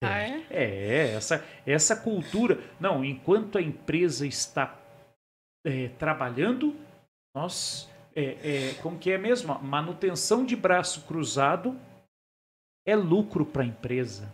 Ah, 0.05 0.19
é? 0.19 0.47
É, 0.51 1.15
essa, 1.15 1.43
essa 1.67 1.97
cultura. 1.97 2.59
Não, 2.79 3.03
enquanto 3.03 3.57
a 3.57 3.63
empresa 3.63 4.27
está 4.27 4.79
é, 5.65 5.89
trabalhando, 5.99 6.77
nós. 7.35 7.91
É, 8.15 8.69
é, 8.71 8.75
como 8.83 8.99
que 8.99 9.11
é 9.11 9.17
mesmo? 9.17 9.59
Manutenção 9.61 10.45
de 10.45 10.55
braço 10.55 11.01
cruzado 11.07 11.81
é 12.85 12.97
lucro 12.97 13.45
para 13.45 13.63
a 13.63 13.67
empresa. 13.67 14.33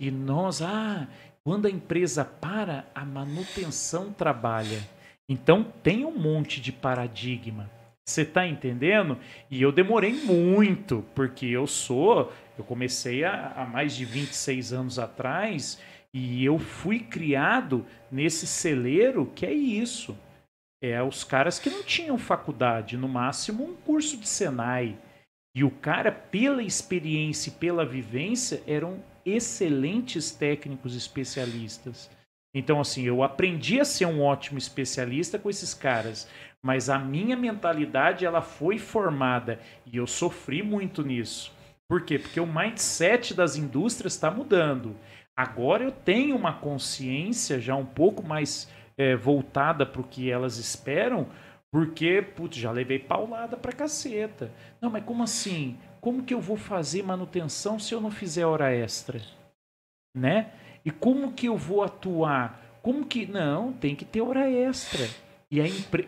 E 0.00 0.10
nós, 0.10 0.62
ah, 0.62 1.06
quando 1.44 1.66
a 1.66 1.70
empresa 1.70 2.24
para, 2.24 2.86
a 2.94 3.04
manutenção 3.04 4.12
trabalha. 4.12 4.80
Então 5.28 5.64
tem 5.82 6.04
um 6.04 6.16
monte 6.16 6.60
de 6.60 6.72
paradigma. 6.72 7.70
Você 8.06 8.22
está 8.22 8.46
entendendo? 8.46 9.18
E 9.50 9.60
eu 9.60 9.70
demorei 9.70 10.12
muito, 10.12 11.04
porque 11.14 11.46
eu 11.46 11.66
sou. 11.66 12.32
Eu 12.56 12.64
comecei 12.64 13.24
há, 13.24 13.68
mais 13.70 13.94
de 13.94 14.04
26 14.04 14.72
anos 14.72 14.98
atrás 14.98 15.78
e 16.12 16.44
eu 16.44 16.58
fui 16.58 17.00
criado 17.00 17.84
nesse 18.10 18.46
celeiro 18.46 19.30
que 19.34 19.44
é 19.44 19.52
isso. 19.52 20.16
É 20.82 21.02
os 21.02 21.22
caras 21.22 21.58
que 21.58 21.68
não 21.68 21.82
tinham 21.82 22.16
faculdade, 22.16 22.96
no 22.96 23.08
máximo 23.08 23.64
um 23.64 23.74
curso 23.74 24.16
de 24.16 24.28
Senai. 24.28 24.96
E 25.54 25.64
o 25.64 25.70
cara, 25.70 26.12
pela 26.12 26.62
experiência 26.62 27.50
e 27.50 27.52
pela 27.52 27.84
vivência, 27.84 28.62
eram 28.66 29.02
excelentes 29.24 30.30
técnicos 30.30 30.94
especialistas. 30.94 32.10
Então, 32.54 32.80
assim, 32.80 33.04
eu 33.04 33.22
aprendi 33.22 33.78
a 33.78 33.84
ser 33.84 34.06
um 34.06 34.22
ótimo 34.22 34.58
especialista 34.58 35.38
com 35.38 35.50
esses 35.50 35.74
caras 35.74 36.28
mas 36.62 36.90
a 36.90 36.98
minha 36.98 37.36
mentalidade 37.36 38.24
ela 38.24 38.42
foi 38.42 38.78
formada 38.78 39.60
e 39.86 39.96
eu 39.96 40.06
sofri 40.06 40.62
muito 40.62 41.02
nisso. 41.02 41.52
Por 41.88 42.02
quê? 42.02 42.18
Porque 42.18 42.40
o 42.40 42.46
mindset 42.46 43.32
das 43.32 43.56
indústrias 43.56 44.14
está 44.14 44.30
mudando. 44.30 44.96
Agora 45.36 45.84
eu 45.84 45.92
tenho 45.92 46.36
uma 46.36 46.52
consciência 46.52 47.60
já 47.60 47.74
um 47.74 47.86
pouco 47.86 48.26
mais 48.26 48.70
é, 48.96 49.14
voltada 49.14 49.86
para 49.86 50.00
o 50.00 50.04
que 50.04 50.30
elas 50.30 50.58
esperam, 50.58 51.28
porque, 51.70 52.22
putz, 52.22 52.56
já 52.56 52.70
levei 52.70 52.98
paulada 52.98 53.56
para 53.56 53.72
caceta. 53.72 54.50
Não, 54.80 54.90
mas 54.90 55.04
como 55.04 55.22
assim? 55.22 55.78
Como 56.00 56.22
que 56.22 56.32
eu 56.32 56.40
vou 56.40 56.56
fazer 56.56 57.02
manutenção 57.02 57.78
se 57.78 57.94
eu 57.94 58.00
não 58.00 58.10
fizer 58.10 58.46
hora 58.46 58.72
extra? 58.72 59.20
Né? 60.16 60.52
E 60.84 60.90
como 60.90 61.32
que 61.32 61.46
eu 61.46 61.56
vou 61.56 61.82
atuar? 61.82 62.80
Como 62.82 63.04
que. 63.04 63.26
Não, 63.26 63.72
tem 63.72 63.94
que 63.94 64.04
ter 64.04 64.22
hora 64.22 64.50
extra. 64.50 65.06
E, 65.50 65.58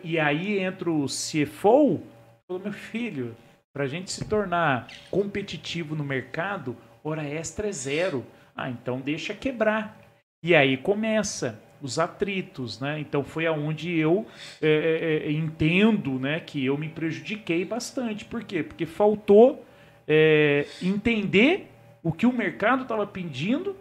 e 0.03 0.19
aí 0.19 0.59
entra 0.59 0.89
o 0.89 1.05
CFO, 1.05 2.01
falou, 2.47 2.63
meu 2.63 2.73
filho, 2.73 3.35
para 3.73 3.83
a 3.83 3.87
gente 3.87 4.11
se 4.11 4.25
tornar 4.25 4.87
competitivo 5.09 5.95
no 5.95 6.03
mercado, 6.03 6.75
hora 7.03 7.23
extra 7.23 7.69
é 7.69 7.71
zero. 7.71 8.25
Ah, 8.55 8.69
então 8.69 8.99
deixa 8.99 9.33
quebrar. 9.33 9.97
E 10.43 10.55
aí 10.55 10.77
começa 10.77 11.59
os 11.81 11.99
atritos, 11.99 12.79
né? 12.79 12.99
Então 12.99 13.23
foi 13.23 13.45
aonde 13.45 13.97
eu 13.97 14.25
é, 14.61 14.67
é, 14.67 15.27
é, 15.27 15.31
entendo, 15.31 16.19
né, 16.19 16.39
que 16.39 16.63
eu 16.65 16.77
me 16.77 16.89
prejudiquei 16.89 17.65
bastante. 17.65 18.25
Por 18.25 18.43
quê? 18.43 18.63
Porque 18.63 18.85
faltou 18.85 19.65
é, 20.07 20.65
entender 20.81 21.67
o 22.03 22.11
que 22.11 22.25
o 22.25 22.33
mercado 22.33 22.83
estava 22.83 23.05
pedindo 23.05 23.75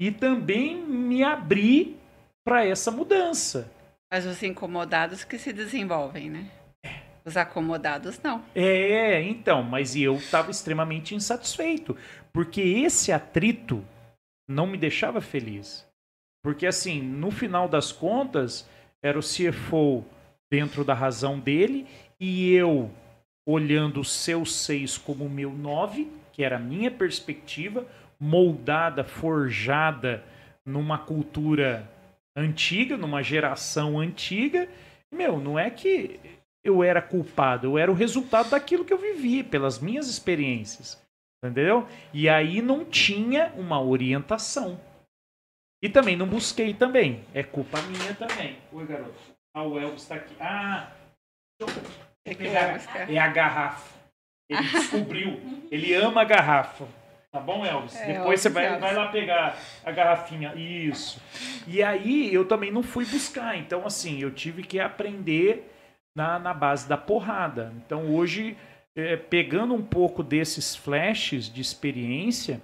e 0.00 0.10
também 0.10 0.76
me 0.76 1.22
abrir 1.22 1.96
para 2.44 2.64
essa 2.64 2.90
mudança. 2.90 3.70
Mas 4.10 4.24
os 4.24 4.42
incomodados 4.42 5.24
que 5.24 5.38
se 5.38 5.52
desenvolvem, 5.52 6.30
né? 6.30 6.50
Os 7.24 7.36
acomodados 7.36 8.18
não. 8.22 8.42
É, 8.54 9.20
então, 9.22 9.62
mas 9.62 9.94
eu 9.94 10.14
estava 10.14 10.50
extremamente 10.50 11.14
insatisfeito, 11.14 11.94
porque 12.32 12.60
esse 12.60 13.12
atrito 13.12 13.84
não 14.48 14.66
me 14.66 14.78
deixava 14.78 15.20
feliz. 15.20 15.87
Porque 16.42 16.66
assim, 16.66 17.02
no 17.02 17.30
final 17.30 17.68
das 17.68 17.92
contas, 17.92 18.68
era 19.02 19.18
o 19.18 19.22
CFO 19.22 20.04
dentro 20.50 20.84
da 20.84 20.94
razão 20.94 21.38
dele 21.38 21.86
e 22.18 22.52
eu 22.52 22.90
olhando 23.46 24.00
o 24.00 24.04
seu 24.04 24.44
seis 24.44 24.98
como 24.98 25.24
o 25.24 25.30
meu 25.30 25.50
nove, 25.50 26.08
que 26.32 26.42
era 26.42 26.56
a 26.56 26.60
minha 26.60 26.90
perspectiva, 26.90 27.86
moldada, 28.20 29.04
forjada 29.04 30.22
numa 30.64 30.98
cultura 30.98 31.88
antiga, 32.36 32.96
numa 32.96 33.22
geração 33.22 33.98
antiga. 33.98 34.68
Meu, 35.10 35.40
não 35.40 35.58
é 35.58 35.70
que 35.70 36.20
eu 36.62 36.82
era 36.82 37.00
culpado, 37.00 37.66
eu 37.66 37.78
era 37.78 37.90
o 37.90 37.94
resultado 37.94 38.50
daquilo 38.50 38.84
que 38.84 38.92
eu 38.92 38.98
vivi, 38.98 39.42
pelas 39.42 39.78
minhas 39.78 40.08
experiências. 40.08 41.00
Entendeu? 41.42 41.86
E 42.12 42.28
aí 42.28 42.60
não 42.60 42.84
tinha 42.84 43.52
uma 43.56 43.80
orientação. 43.80 44.78
E 45.82 45.88
também 45.88 46.16
não 46.16 46.26
busquei 46.26 46.74
também. 46.74 47.24
É 47.32 47.42
culpa 47.42 47.80
minha 47.82 48.14
também. 48.14 48.58
Oi, 48.72 48.86
garoto. 48.86 49.14
Ah, 49.54 49.62
o 49.62 49.78
Elvis 49.78 50.02
está 50.02 50.16
aqui. 50.16 50.34
Ah, 50.40 50.90
é, 52.24 53.14
é 53.14 53.18
a 53.18 53.28
garrafa. 53.28 53.98
Ele 54.48 54.62
descobriu. 54.68 55.40
Ele 55.70 55.94
ama 55.94 56.22
a 56.22 56.24
garrafa. 56.24 56.86
Tá 57.30 57.40
bom, 57.40 57.64
Elvis? 57.64 57.94
É, 57.96 58.14
Depois 58.14 58.40
você 58.40 58.48
vai, 58.48 58.78
vai 58.78 58.94
lá 58.94 59.08
pegar 59.08 59.58
a 59.84 59.92
garrafinha. 59.92 60.54
Isso. 60.54 61.20
E 61.66 61.82
aí 61.82 62.32
eu 62.32 62.46
também 62.46 62.70
não 62.70 62.82
fui 62.82 63.04
buscar. 63.04 63.56
Então, 63.56 63.86
assim, 63.86 64.20
eu 64.20 64.30
tive 64.30 64.62
que 64.62 64.80
aprender 64.80 65.70
na, 66.16 66.38
na 66.38 66.54
base 66.54 66.88
da 66.88 66.96
porrada. 66.96 67.72
Então, 67.76 68.14
hoje, 68.14 68.56
é, 68.96 69.16
pegando 69.16 69.74
um 69.74 69.82
pouco 69.82 70.22
desses 70.22 70.74
flashes 70.74 71.52
de 71.52 71.60
experiência, 71.60 72.62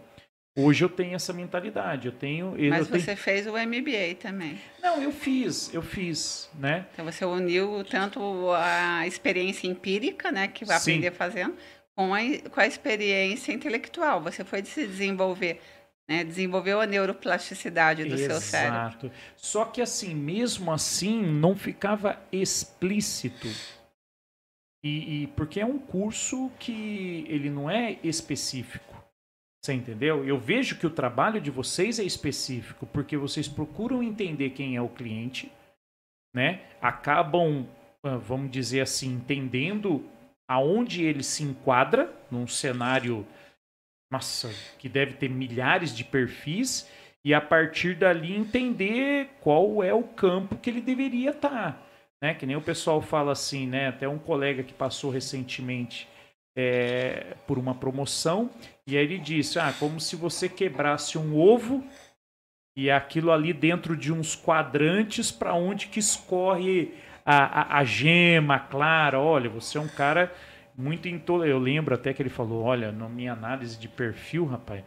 hoje 0.56 0.84
eu 0.84 0.88
tenho 0.88 1.14
essa 1.14 1.32
mentalidade. 1.32 2.06
Eu 2.06 2.12
tenho. 2.12 2.56
Eu 2.56 2.70
Mas 2.70 2.88
tenho... 2.88 3.02
você 3.02 3.16
fez 3.16 3.46
o 3.46 3.52
MBA 3.52 4.16
também. 4.20 4.60
Não, 4.82 5.02
eu 5.02 5.12
fiz, 5.12 5.72
eu 5.74 5.82
fiz, 5.82 6.50
né? 6.54 6.86
Então 6.92 7.04
você 7.04 7.24
uniu 7.24 7.84
tanto 7.84 8.50
a 8.52 9.06
experiência 9.06 9.66
empírica, 9.66 10.30
né, 10.30 10.48
que 10.48 10.64
vai 10.64 10.76
aprender 10.76 11.10
fazendo, 11.12 11.56
com 11.94 12.14
a, 12.14 12.20
com 12.50 12.60
a 12.60 12.66
experiência 12.66 13.52
intelectual. 13.52 14.20
Você 14.22 14.44
foi 14.44 14.64
se 14.64 14.86
desenvolver, 14.86 15.60
né? 16.08 16.24
desenvolveu 16.24 16.80
a 16.80 16.86
neuroplasticidade 16.86 18.04
do 18.04 18.14
Exato. 18.14 18.32
seu 18.32 18.40
cérebro. 18.40 18.78
Exato. 18.78 19.12
Só 19.36 19.64
que 19.64 19.80
assim, 19.80 20.14
mesmo 20.14 20.72
assim, 20.72 21.22
não 21.22 21.56
ficava 21.56 22.20
explícito. 22.30 23.48
E, 24.82 25.22
e, 25.22 25.26
porque 25.28 25.60
é 25.60 25.64
um 25.64 25.78
curso 25.78 26.52
que 26.58 27.24
ele 27.26 27.48
não 27.48 27.70
é 27.70 27.98
específico. 28.02 28.93
Você 29.64 29.72
entendeu? 29.72 30.22
Eu 30.26 30.38
vejo 30.38 30.76
que 30.76 30.86
o 30.86 30.90
trabalho 30.90 31.40
de 31.40 31.50
vocês 31.50 31.98
é 31.98 32.04
específico, 32.04 32.84
porque 32.84 33.16
vocês 33.16 33.48
procuram 33.48 34.02
entender 34.02 34.50
quem 34.50 34.76
é 34.76 34.82
o 34.82 34.90
cliente, 34.90 35.50
né? 36.34 36.60
Acabam, 36.82 37.66
ah, 38.02 38.18
vamos 38.18 38.50
dizer 38.50 38.82
assim, 38.82 39.14
entendendo 39.14 40.04
aonde 40.46 41.02
ele 41.02 41.22
se 41.22 41.42
enquadra 41.42 42.12
num 42.30 42.46
cenário, 42.46 43.26
nossa, 44.12 44.50
que 44.78 44.86
deve 44.86 45.14
ter 45.14 45.30
milhares 45.30 45.96
de 45.96 46.04
perfis 46.04 46.86
e 47.24 47.32
a 47.32 47.40
partir 47.40 47.94
dali 47.94 48.36
entender 48.36 49.30
qual 49.40 49.82
é 49.82 49.94
o 49.94 50.02
campo 50.02 50.58
que 50.58 50.68
ele 50.68 50.82
deveria 50.82 51.30
estar, 51.30 51.72
tá, 51.72 51.82
né? 52.22 52.34
Que 52.34 52.44
nem 52.44 52.54
o 52.54 52.60
pessoal 52.60 53.00
fala 53.00 53.32
assim, 53.32 53.66
né? 53.66 53.88
Até 53.88 54.06
um 54.06 54.18
colega 54.18 54.62
que 54.62 54.74
passou 54.74 55.10
recentemente, 55.10 56.06
é, 56.56 57.36
por 57.46 57.58
uma 57.58 57.74
promoção. 57.74 58.50
E 58.86 58.96
aí 58.96 59.04
ele 59.04 59.18
disse: 59.18 59.58
Ah, 59.58 59.74
como 59.78 60.00
se 60.00 60.16
você 60.16 60.48
quebrasse 60.48 61.18
um 61.18 61.38
ovo 61.38 61.84
e 62.76 62.90
aquilo 62.90 63.30
ali 63.30 63.52
dentro 63.52 63.96
de 63.96 64.12
uns 64.12 64.34
quadrantes 64.34 65.30
para 65.30 65.54
onde 65.54 65.86
que 65.86 66.00
escorre 66.00 66.92
a, 67.24 67.76
a, 67.76 67.78
a, 67.78 67.84
gema 67.84 68.58
clara. 68.58 69.20
Olha, 69.20 69.48
você 69.48 69.78
é 69.78 69.80
um 69.80 69.88
cara 69.88 70.32
muito 70.76 71.08
intolerante. 71.08 71.50
Eu 71.50 71.58
lembro 71.58 71.94
até 71.94 72.12
que 72.12 72.22
ele 72.22 72.30
falou: 72.30 72.64
Olha, 72.64 72.92
na 72.92 73.08
minha 73.08 73.32
análise 73.32 73.78
de 73.78 73.88
perfil, 73.88 74.44
rapaz, 74.44 74.82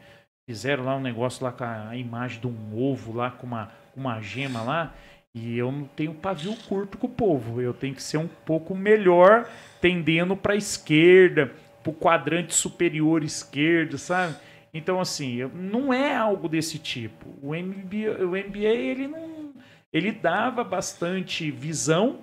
fizeram 0.48 0.86
lá 0.86 0.96
um 0.96 1.02
negócio 1.02 1.44
lá 1.44 1.52
com 1.52 1.64
a 1.64 1.96
imagem 1.96 2.40
de 2.40 2.48
um 2.48 2.78
ovo 2.78 3.14
lá 3.14 3.32
com 3.32 3.48
uma, 3.48 3.72
uma 3.96 4.22
gema 4.22 4.62
lá. 4.62 4.94
E 5.38 5.58
eu 5.58 5.72
não 5.72 5.86
tenho 5.86 6.14
pavio 6.16 6.56
curto 6.68 6.98
com 6.98 7.06
o 7.06 7.12
povo. 7.12 7.62
Eu 7.62 7.74
tenho 7.74 7.94
que 7.94 8.02
ser 8.02 8.18
um 8.18 8.28
pouco 8.28 8.76
melhor, 8.76 9.48
tendendo 9.80 10.36
para 10.36 10.54
a 10.54 10.58
esquerda, 10.58 11.54
para 11.84 11.92
o 11.92 11.96
quadrante 11.96 12.54
superior 12.54 13.24
esquerdo, 13.24 13.98
sabe? 13.98 14.36
Então, 14.74 15.00
assim, 15.00 15.44
não 15.54 15.94
é 15.94 16.16
algo 16.16 16.50
desse 16.50 16.80
tipo. 16.80 17.28
O 17.42 17.54
MBA, 17.56 18.26
o 18.26 18.30
MBA 18.30 18.76
ele 18.76 19.08
não. 19.08 19.54
Ele 19.94 20.12
dava 20.12 20.64
bastante 20.64 21.50
visão, 21.52 22.20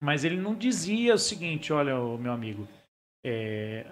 mas 0.00 0.24
ele 0.24 0.36
não 0.36 0.54
dizia 0.54 1.14
o 1.14 1.18
seguinte: 1.18 1.72
olha, 1.72 1.94
meu 2.18 2.32
amigo, 2.32 2.66
é, 3.24 3.84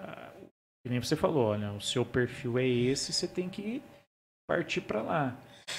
que 0.83 0.89
nem 0.89 1.01
você 1.01 1.15
falou, 1.15 1.47
olha, 1.47 1.71
o 1.73 1.81
seu 1.81 2.05
perfil 2.05 2.57
é 2.57 2.65
esse, 2.65 3.11
você 3.11 3.27
tem 3.27 3.49
que 3.49 3.81
partir 4.47 4.81
para 4.81 5.01
lá. 5.01 5.37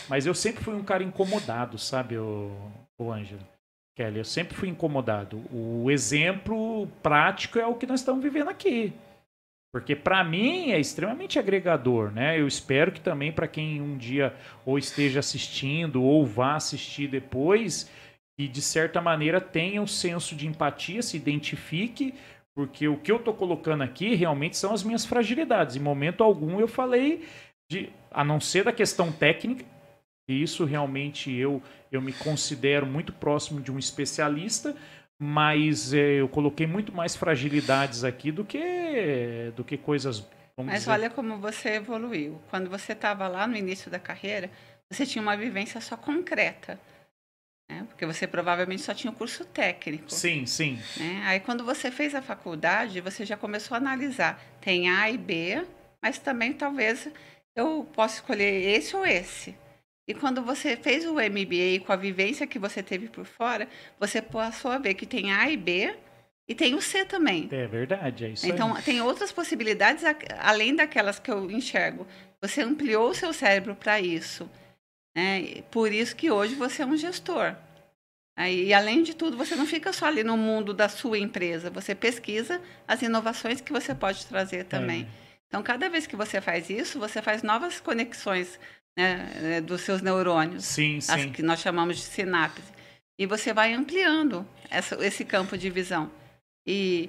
Mas 0.08 0.26
eu 0.26 0.34
sempre 0.34 0.62
fui 0.62 0.74
um 0.74 0.84
cara 0.84 1.02
incomodado, 1.02 1.78
sabe, 1.78 2.16
o, 2.16 2.50
o 2.98 3.12
Ângelo? 3.12 3.46
Kelly, 3.96 4.18
eu 4.18 4.24
sempre 4.24 4.54
fui 4.56 4.68
incomodado. 4.68 5.42
O 5.52 5.90
exemplo 5.90 6.86
prático 7.02 7.58
é 7.58 7.66
o 7.66 7.74
que 7.74 7.86
nós 7.86 8.00
estamos 8.00 8.22
vivendo 8.22 8.48
aqui. 8.48 8.92
Porque 9.72 9.94
para 9.94 10.24
mim 10.24 10.70
é 10.70 10.80
extremamente 10.80 11.38
agregador, 11.38 12.10
né? 12.10 12.38
Eu 12.40 12.46
espero 12.46 12.92
que 12.92 13.00
também 13.00 13.32
para 13.32 13.48
quem 13.48 13.82
um 13.82 13.98
dia 13.98 14.34
ou 14.64 14.78
esteja 14.78 15.20
assistindo 15.20 16.02
ou 16.02 16.24
vá 16.24 16.54
assistir 16.54 17.08
depois, 17.08 17.90
e 18.38 18.46
de 18.46 18.62
certa 18.62 19.00
maneira 19.00 19.40
tenha 19.40 19.82
um 19.82 19.86
senso 19.86 20.34
de 20.34 20.46
empatia, 20.46 21.02
se 21.02 21.16
identifique, 21.16 22.14
porque 22.54 22.88
o 22.88 22.96
que 22.96 23.12
eu 23.12 23.16
estou 23.16 23.34
colocando 23.34 23.82
aqui 23.82 24.14
realmente 24.14 24.56
são 24.56 24.72
as 24.72 24.82
minhas 24.82 25.04
fragilidades. 25.04 25.76
Em 25.76 25.80
momento 25.80 26.22
algum 26.22 26.60
eu 26.60 26.68
falei 26.68 27.26
de, 27.70 27.90
a 28.10 28.24
não 28.24 28.40
ser 28.40 28.64
da 28.64 28.72
questão 28.72 29.12
técnica, 29.12 29.64
e 30.28 30.42
isso 30.42 30.66
realmente 30.66 31.32
eu, 31.34 31.62
eu 31.90 32.02
me 32.02 32.12
considero 32.12 32.84
muito 32.84 33.12
próximo 33.14 33.62
de 33.62 33.72
um 33.72 33.78
especialista, 33.78 34.76
mas 35.18 35.94
é, 35.94 36.20
eu 36.20 36.28
coloquei 36.28 36.66
muito 36.66 36.92
mais 36.92 37.16
fragilidades 37.16 38.04
aqui 38.04 38.30
do 38.30 38.44
que, 38.44 39.50
do 39.56 39.64
que 39.64 39.78
coisas. 39.78 40.24
mas 40.56 40.80
dizer... 40.80 40.90
olha 40.90 41.10
como 41.10 41.38
você 41.38 41.70
evoluiu. 41.70 42.38
Quando 42.50 42.68
você 42.68 42.92
estava 42.92 43.26
lá 43.26 43.46
no 43.46 43.56
início 43.56 43.90
da 43.90 43.98
carreira, 43.98 44.50
você 44.90 45.06
tinha 45.06 45.22
uma 45.22 45.36
vivência 45.36 45.80
só 45.80 45.96
concreta. 45.96 46.78
Né? 47.70 47.86
Porque 47.88 48.04
você 48.04 48.26
provavelmente 48.26 48.82
só 48.82 48.92
tinha 48.92 49.10
o 49.10 49.16
curso 49.16 49.46
técnico. 49.46 50.12
Sim, 50.12 50.44
sim. 50.44 50.78
Né? 50.98 51.22
Aí 51.24 51.40
quando 51.40 51.64
você 51.64 51.90
fez 51.90 52.14
a 52.14 52.20
faculdade, 52.20 53.00
você 53.00 53.24
já 53.24 53.36
começou 53.36 53.74
a 53.74 53.78
analisar. 53.78 54.42
Tem 54.60 54.90
A 54.90 55.10
e 55.10 55.16
B, 55.16 55.66
mas 56.02 56.18
também 56.18 56.52
talvez 56.52 57.08
eu 57.56 57.88
possa 57.94 58.16
escolher 58.16 58.76
esse 58.76 58.94
ou 58.94 59.06
esse. 59.06 59.56
E 60.08 60.14
quando 60.14 60.40
você 60.40 60.74
fez 60.74 61.04
o 61.04 61.12
MBA 61.12 61.84
com 61.84 61.92
a 61.92 61.96
vivência 61.96 62.46
que 62.46 62.58
você 62.58 62.82
teve 62.82 63.08
por 63.08 63.26
fora, 63.26 63.68
você 64.00 64.22
passou 64.22 64.70
a 64.70 64.78
ver 64.78 64.94
que 64.94 65.04
tem 65.04 65.34
A 65.34 65.50
e 65.50 65.56
B 65.56 65.94
e 66.48 66.54
tem 66.54 66.74
o 66.74 66.80
C 66.80 67.04
também. 67.04 67.46
É 67.52 67.66
verdade, 67.66 68.24
é 68.24 68.28
isso 68.30 68.46
Então, 68.46 68.74
aí. 68.74 68.82
tem 68.82 69.02
outras 69.02 69.30
possibilidades 69.30 70.02
além 70.38 70.74
daquelas 70.74 71.18
que 71.18 71.30
eu 71.30 71.50
enxergo. 71.50 72.06
Você 72.40 72.62
ampliou 72.62 73.10
o 73.10 73.14
seu 73.14 73.34
cérebro 73.34 73.76
para 73.76 74.00
isso. 74.00 74.50
Né? 75.14 75.62
Por 75.70 75.92
isso 75.92 76.16
que 76.16 76.30
hoje 76.30 76.54
você 76.54 76.82
é 76.82 76.86
um 76.86 76.96
gestor. 76.96 77.54
E, 78.38 78.72
além 78.72 79.02
de 79.02 79.14
tudo, 79.14 79.36
você 79.36 79.56
não 79.56 79.66
fica 79.66 79.92
só 79.92 80.06
ali 80.06 80.22
no 80.22 80.36
mundo 80.36 80.72
da 80.72 80.88
sua 80.88 81.18
empresa. 81.18 81.70
Você 81.70 81.92
pesquisa 81.92 82.62
as 82.86 83.02
inovações 83.02 83.60
que 83.60 83.72
você 83.72 83.94
pode 83.94 84.24
trazer 84.26 84.64
também. 84.64 85.02
É. 85.02 85.28
Então, 85.48 85.62
cada 85.62 85.88
vez 85.88 86.06
que 86.06 86.14
você 86.14 86.40
faz 86.40 86.70
isso, 86.70 87.00
você 87.00 87.20
faz 87.20 87.42
novas 87.42 87.80
conexões 87.80 88.58
né, 88.98 89.30
é, 89.42 89.60
dos 89.60 89.82
seus 89.82 90.02
neurônios. 90.02 90.64
Sim, 90.64 91.00
sim. 91.00 91.12
As 91.12 91.24
que 91.26 91.40
nós 91.40 91.60
chamamos 91.60 91.96
de 91.96 92.02
sinapse. 92.02 92.64
E 93.16 93.26
você 93.26 93.52
vai 93.52 93.72
ampliando 93.72 94.44
essa, 94.68 94.96
esse 95.06 95.24
campo 95.24 95.56
de 95.56 95.70
visão. 95.70 96.10
E 96.66 97.08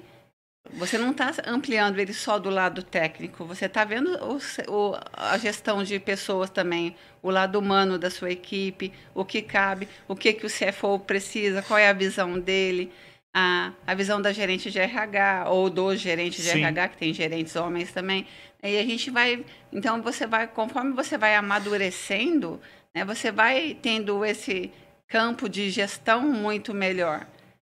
você 0.72 0.96
não 0.96 1.10
está 1.10 1.32
ampliando 1.46 1.98
ele 1.98 2.12
só 2.12 2.38
do 2.38 2.48
lado 2.48 2.82
técnico, 2.82 3.44
você 3.44 3.66
está 3.66 3.82
vendo 3.82 4.10
o, 4.22 4.38
o, 4.72 4.96
a 5.12 5.36
gestão 5.36 5.82
de 5.82 5.98
pessoas 5.98 6.48
também, 6.48 6.94
o 7.22 7.30
lado 7.30 7.58
humano 7.58 7.98
da 7.98 8.08
sua 8.10 8.30
equipe, 8.30 8.92
o 9.14 9.24
que 9.24 9.42
cabe, 9.42 9.88
o 10.06 10.14
que, 10.14 10.32
que 10.32 10.46
o 10.46 10.50
CFO 10.50 10.98
precisa, 11.00 11.62
qual 11.62 11.78
é 11.78 11.88
a 11.88 11.92
visão 11.92 12.38
dele, 12.38 12.92
a, 13.34 13.72
a 13.86 13.94
visão 13.94 14.20
da 14.20 14.32
gerente 14.32 14.70
de 14.70 14.78
RH 14.78 15.46
ou 15.48 15.70
do 15.70 15.94
gerente 15.94 16.42
de 16.42 16.48
Sim. 16.48 16.60
RH, 16.60 16.88
que 16.88 16.96
tem 16.96 17.14
gerentes 17.14 17.54
homens 17.56 17.92
também. 17.92 18.26
E 18.62 18.78
a 18.78 18.84
gente 18.84 19.10
vai, 19.10 19.44
então 19.72 20.02
você 20.02 20.26
vai, 20.26 20.46
conforme 20.46 20.92
você 20.92 21.16
vai 21.16 21.34
amadurecendo, 21.36 22.60
né, 22.94 23.04
você 23.04 23.30
vai 23.30 23.76
tendo 23.80 24.24
esse 24.24 24.70
campo 25.06 25.48
de 25.48 25.70
gestão 25.70 26.22
muito 26.22 26.74
melhor. 26.74 27.26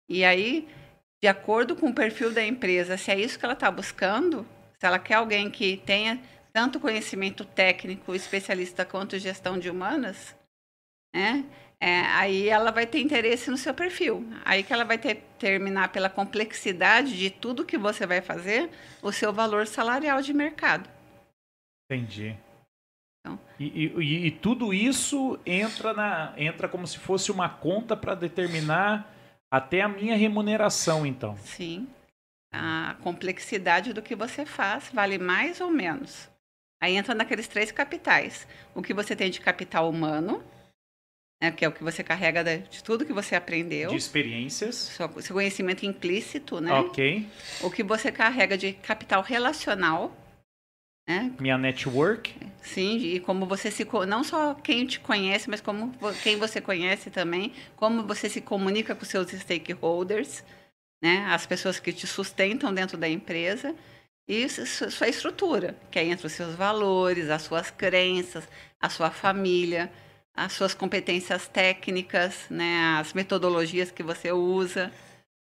E 0.10 0.24
aí, 0.24 0.68
de 1.22 1.28
acordo 1.28 1.76
com 1.76 1.90
o 1.90 1.94
perfil 1.94 2.34
da 2.34 2.44
empresa, 2.44 2.98
se 2.98 3.12
é 3.12 3.20
isso 3.20 3.38
que 3.38 3.46
ela 3.46 3.54
está 3.54 3.70
buscando, 3.70 4.46
se 4.80 4.86
ela 4.86 5.00
quer 5.00 5.16
alguém 5.16 5.50
que 5.50 5.78
tenha 5.86 6.20
tanto 6.52 6.80
conhecimento 6.80 7.46
técnico, 7.46 8.14
especialista 8.14 8.84
quanto 8.84 9.18
gestão 9.20 9.58
de 9.58 9.70
humanas, 9.70 10.36
né? 11.14 11.46
É, 11.84 12.02
aí 12.02 12.48
ela 12.48 12.70
vai 12.70 12.86
ter 12.86 13.00
interesse 13.00 13.50
no 13.50 13.58
seu 13.58 13.74
perfil. 13.74 14.24
Aí 14.46 14.62
que 14.62 14.72
ela 14.72 14.86
vai 14.86 15.00
ter, 15.00 15.16
terminar 15.40 15.92
pela 15.92 16.12
complexidade 16.12 17.18
de 17.18 17.32
tudo 17.32 17.66
que 17.66 17.76
você 17.76 18.06
vai 18.06 18.22
fazer, 18.22 18.70
o 19.02 19.12
seu 19.12 19.34
valor 19.34 19.66
salarial 19.66 20.22
de 20.22 20.32
mercado. 20.32 20.88
Entendi. 21.90 22.38
Então, 23.20 23.40
e, 23.60 23.66
e, 23.66 24.28
e, 24.28 24.32
tudo 24.32 24.72
isso 24.72 25.40
entra, 25.44 25.92
na, 25.92 26.34
entra 26.38 26.70
como 26.70 26.86
se 26.86 27.00
fosse 27.00 27.32
uma 27.32 27.50
conta 27.50 27.98
para 27.98 28.14
determinar 28.14 29.12
até 29.52 29.82
a 29.82 29.90
minha 29.90 30.16
remuneração, 30.16 31.04
então. 31.04 31.36
Sim. 31.38 31.90
A 32.54 32.96
complexidade 33.02 33.92
do 33.92 34.04
que 34.04 34.16
você 34.16 34.46
faz 34.46 34.92
vale 34.94 35.18
mais 35.18 35.60
ou 35.60 35.72
menos. 35.72 36.30
Aí 36.80 36.96
entra 36.96 37.16
naqueles 37.16 37.48
três 37.48 37.72
capitais. 37.72 38.48
O 38.76 38.82
que 38.84 38.94
você 38.94 39.16
tem 39.16 39.32
de 39.32 39.40
capital 39.40 39.90
humano, 39.90 40.44
né, 41.42 41.52
que 41.52 41.66
é 41.66 41.68
o 41.68 41.72
que 41.72 41.84
você 41.84 42.04
carrega 42.04 42.44
de 42.44 42.84
tudo 42.84 43.04
que 43.04 43.12
você 43.12 43.36
aprendeu. 43.36 43.90
De 43.90 43.98
experiências. 43.98 44.76
Seu, 44.76 45.22
seu 45.22 45.34
conhecimento 45.34 45.84
implícito, 45.84 46.62
né? 46.62 46.72
Ok. 46.72 47.28
O 47.62 47.72
que 47.72 47.82
você 47.82 48.12
carrega 48.12 48.56
de 48.56 48.74
capital 48.74 49.24
relacional. 49.24 50.16
Né? 51.10 51.34
Minha 51.40 51.58
network. 51.58 52.36
Sim, 52.62 52.98
e 52.98 53.20
como 53.20 53.48
você 53.48 53.72
se. 53.72 53.88
Não 54.08 54.24
só 54.24 54.54
quem 54.54 54.86
te 54.86 55.00
conhece, 55.00 55.50
mas 55.50 55.60
como 55.60 55.92
quem 56.22 56.38
você 56.38 56.62
conhece 56.62 57.10
também. 57.10 57.52
Como 57.76 58.04
você 58.04 58.30
se 58.30 58.40
comunica 58.40 58.94
com 58.94 59.04
seus 59.04 59.32
stakeholders, 59.32 60.44
né? 61.02 61.26
As 61.28 61.48
pessoas 61.48 61.80
que 61.80 61.92
te 61.92 62.06
sustentam 62.06 62.72
dentro 62.72 63.00
da 63.00 63.10
empresa. 63.10 63.76
E 64.28 64.48
sua 64.48 65.10
estrutura, 65.10 65.76
que 65.90 65.98
é 65.98 66.06
entre 66.06 66.28
os 66.28 66.34
seus 66.34 66.56
valores, 66.56 67.30
as 67.30 67.42
suas 67.42 67.72
crenças, 67.72 68.48
a 68.80 68.88
sua 68.88 69.10
família 69.10 69.92
as 70.46 70.54
suas 70.54 70.74
competências 70.74 71.48
técnicas, 71.48 72.48
né, 72.50 72.98
as 73.00 73.14
metodologias 73.14 73.92
que 73.92 74.02
você 74.02 74.32
usa, 74.32 74.92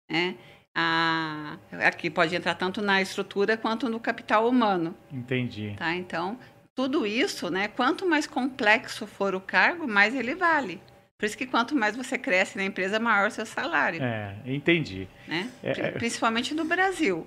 né? 0.08 0.36
A, 0.76 1.56
aqui 1.86 2.10
pode 2.10 2.34
entrar 2.34 2.54
tanto 2.54 2.82
na 2.82 3.00
estrutura 3.00 3.56
quanto 3.56 3.88
no 3.88 4.00
capital 4.00 4.48
humano. 4.48 4.94
Entendi. 5.12 5.74
Tá? 5.76 5.94
Então, 5.94 6.38
tudo 6.74 7.06
isso, 7.06 7.48
né, 7.48 7.68
quanto 7.68 8.06
mais 8.06 8.26
complexo 8.26 9.06
for 9.06 9.34
o 9.34 9.40
cargo, 9.40 9.86
mais 9.86 10.14
ele 10.14 10.34
vale. 10.34 10.80
Por 11.16 11.26
isso 11.26 11.38
que 11.38 11.46
quanto 11.46 11.76
mais 11.76 11.96
você 11.96 12.18
cresce 12.18 12.56
na 12.56 12.64
empresa, 12.64 12.98
maior 12.98 13.28
o 13.28 13.30
seu 13.30 13.46
salário. 13.46 14.02
É, 14.02 14.36
entendi. 14.44 15.08
Né? 15.28 15.48
É, 15.62 15.70
é. 15.70 15.90
Principalmente 15.92 16.54
no 16.54 16.64
Brasil. 16.64 17.26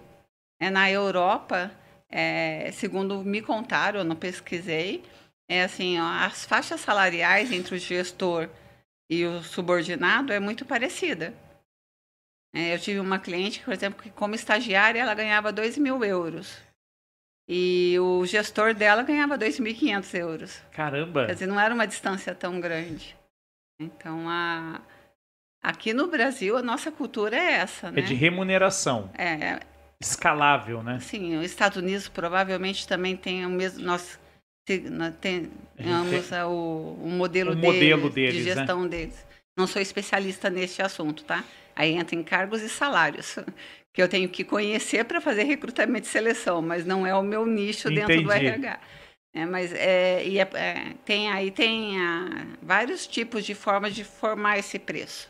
É, 0.60 0.70
na 0.70 0.92
Europa, 0.92 1.72
é, 2.10 2.70
segundo 2.74 3.24
me 3.24 3.42
contaram, 3.42 4.00
eu 4.00 4.06
não 4.06 4.16
pesquisei, 4.16 5.04
é 5.50 5.64
assim, 5.64 6.00
ó, 6.00 6.06
as 6.06 6.46
faixas 6.46 6.82
salariais 6.82 7.52
entre 7.52 7.76
o 7.76 7.80
gestor 7.80 8.50
e 9.10 9.26
o 9.26 9.42
subordinado 9.42 10.34
é 10.34 10.40
muito 10.40 10.66
parecida. 10.66 11.34
É, 12.54 12.74
eu 12.74 12.80
tive 12.80 13.00
uma 13.00 13.20
cliente, 13.20 13.62
por 13.62 13.74
exemplo, 13.74 14.02
que 14.02 14.10
como 14.10 14.36
estagiária 14.36 15.00
ela 15.00 15.14
ganhava 15.14 15.52
2 15.52 15.78
mil 15.78 16.04
euros. 16.04 16.58
E 17.48 17.96
o 18.00 18.26
gestor 18.26 18.74
dela 18.74 19.04
ganhava 19.04 19.38
2.500 19.38 20.14
euros. 20.20 20.62
Caramba! 20.72 21.28
Quer 21.28 21.34
dizer, 21.34 21.48
não 21.48 21.60
era 21.60 21.74
uma 21.74 21.88
distância 21.88 22.36
tão 22.36 22.60
grande. 22.60 23.16
Então, 23.80 24.30
a... 24.30 24.82
aqui 25.64 25.94
no 25.94 26.08
Brasil, 26.08 26.58
a 26.58 26.62
nossa 26.62 26.92
cultura 26.92 27.38
é 27.38 27.54
essa, 27.54 27.90
né? 27.90 28.02
É 28.02 28.04
de 28.04 28.14
remuneração. 28.14 29.10
É, 29.18 29.62
escalável, 30.02 30.84
né? 30.84 31.00
Sim, 31.00 31.38
os 31.38 31.46
Estados 31.46 31.78
Unidos 31.78 32.10
provavelmente 32.10 32.86
também 32.86 33.16
tem 33.16 33.46
o 33.46 33.50
mesmo. 33.50 33.82
Nós 33.86 34.20
temos 35.22 36.32
o, 36.46 36.98
o 37.02 37.10
modelo, 37.10 37.52
o 37.52 37.56
deles, 37.56 37.74
modelo 37.74 38.10
deles, 38.10 38.34
de 38.34 38.50
né? 38.50 38.56
gestão 38.56 38.82
né? 38.84 38.90
deles. 38.90 39.26
Não 39.58 39.66
sou 39.66 39.82
especialista 39.82 40.50
neste 40.50 40.82
assunto, 40.82 41.24
tá? 41.24 41.44
Aí 41.76 41.94
entra 41.94 42.16
em 42.16 42.24
cargos 42.24 42.62
e 42.62 42.70
salários, 42.70 43.38
que 43.94 44.02
eu 44.02 44.10
tenho 44.10 44.28
que 44.28 44.44
conhecer 44.44 45.06
para 45.06 45.22
fazer 45.22 45.44
recrutamento 45.44 46.06
e 46.06 46.10
seleção, 46.10 46.62
mas 46.62 46.86
não 46.86 47.08
é 47.08 47.16
o 47.16 47.24
meu 47.24 47.46
nicho 47.46 47.88
Entendi. 47.88 48.06
dentro 48.06 48.24
do 48.24 48.32
RH. 48.32 48.80
É, 49.34 49.46
mas 49.46 49.72
é, 49.74 50.26
e 50.26 50.40
é, 50.40 50.50
é, 50.54 50.94
tem 51.06 51.30
aí 51.30 51.52
tem 51.52 52.00
ah, 52.00 52.48
vários 52.62 53.06
tipos 53.06 53.46
de 53.46 53.54
formas 53.54 53.94
de 53.94 54.04
formar 54.04 54.58
esse 54.58 54.80
preço 54.80 55.30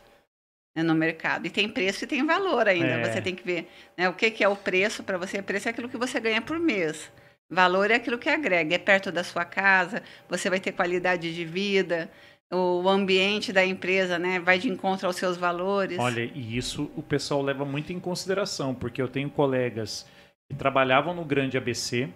né, 0.74 0.82
no 0.82 0.94
mercado. 0.94 1.46
E 1.46 1.50
tem 1.50 1.68
preço 1.68 2.04
e 2.04 2.06
tem 2.06 2.24
valor 2.24 2.66
ainda. 2.68 2.86
É. 2.86 3.04
Você 3.04 3.20
tem 3.20 3.34
que 3.34 3.44
ver 3.44 3.68
né, 3.96 4.08
o 4.08 4.14
que, 4.14 4.30
que 4.30 4.42
é 4.42 4.48
o 4.48 4.56
preço 4.56 5.02
para 5.02 5.18
você. 5.18 5.42
Preço 5.42 5.68
é 5.68 5.70
aquilo 5.70 5.88
que 5.88 5.96
você 5.96 6.18
ganha 6.20 6.40
por 6.40 6.58
mês. 6.58 7.10
Valor 7.50 7.90
é 7.90 7.94
aquilo 7.94 8.18
que 8.18 8.28
agrega. 8.28 8.74
É 8.74 8.78
perto 8.78 9.10
da 9.10 9.24
sua 9.24 9.44
casa, 9.44 10.02
você 10.28 10.50
vai 10.50 10.60
ter 10.60 10.72
qualidade 10.72 11.34
de 11.34 11.44
vida, 11.44 12.10
o 12.50 12.88
ambiente 12.88 13.52
da 13.52 13.64
empresa 13.64 14.18
né, 14.18 14.40
vai 14.40 14.58
de 14.58 14.68
encontro 14.68 15.06
aos 15.06 15.16
seus 15.16 15.36
valores. 15.36 15.98
Olha, 15.98 16.24
e 16.34 16.56
isso 16.56 16.90
o 16.96 17.02
pessoal 17.02 17.42
leva 17.42 17.64
muito 17.64 17.92
em 17.92 18.00
consideração, 18.00 18.74
porque 18.74 19.02
eu 19.02 19.08
tenho 19.08 19.28
colegas 19.28 20.06
que 20.48 20.56
trabalhavam 20.56 21.14
no 21.14 21.24
grande 21.24 21.58
ABC 21.58 22.08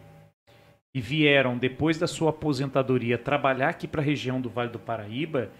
e 0.95 1.01
vieram, 1.01 1.57
depois 1.57 1.99
da 1.99 2.07
sua 2.07 2.31
aposentadoria, 2.31 3.19
trabalhar 3.19 3.69
aqui 3.69 3.87
para 3.87 4.01
a 4.01 4.05
região 4.05 4.41
do 4.41 4.49
Vale 4.49 4.71
do 4.71 4.79
Paraíba 4.79 5.51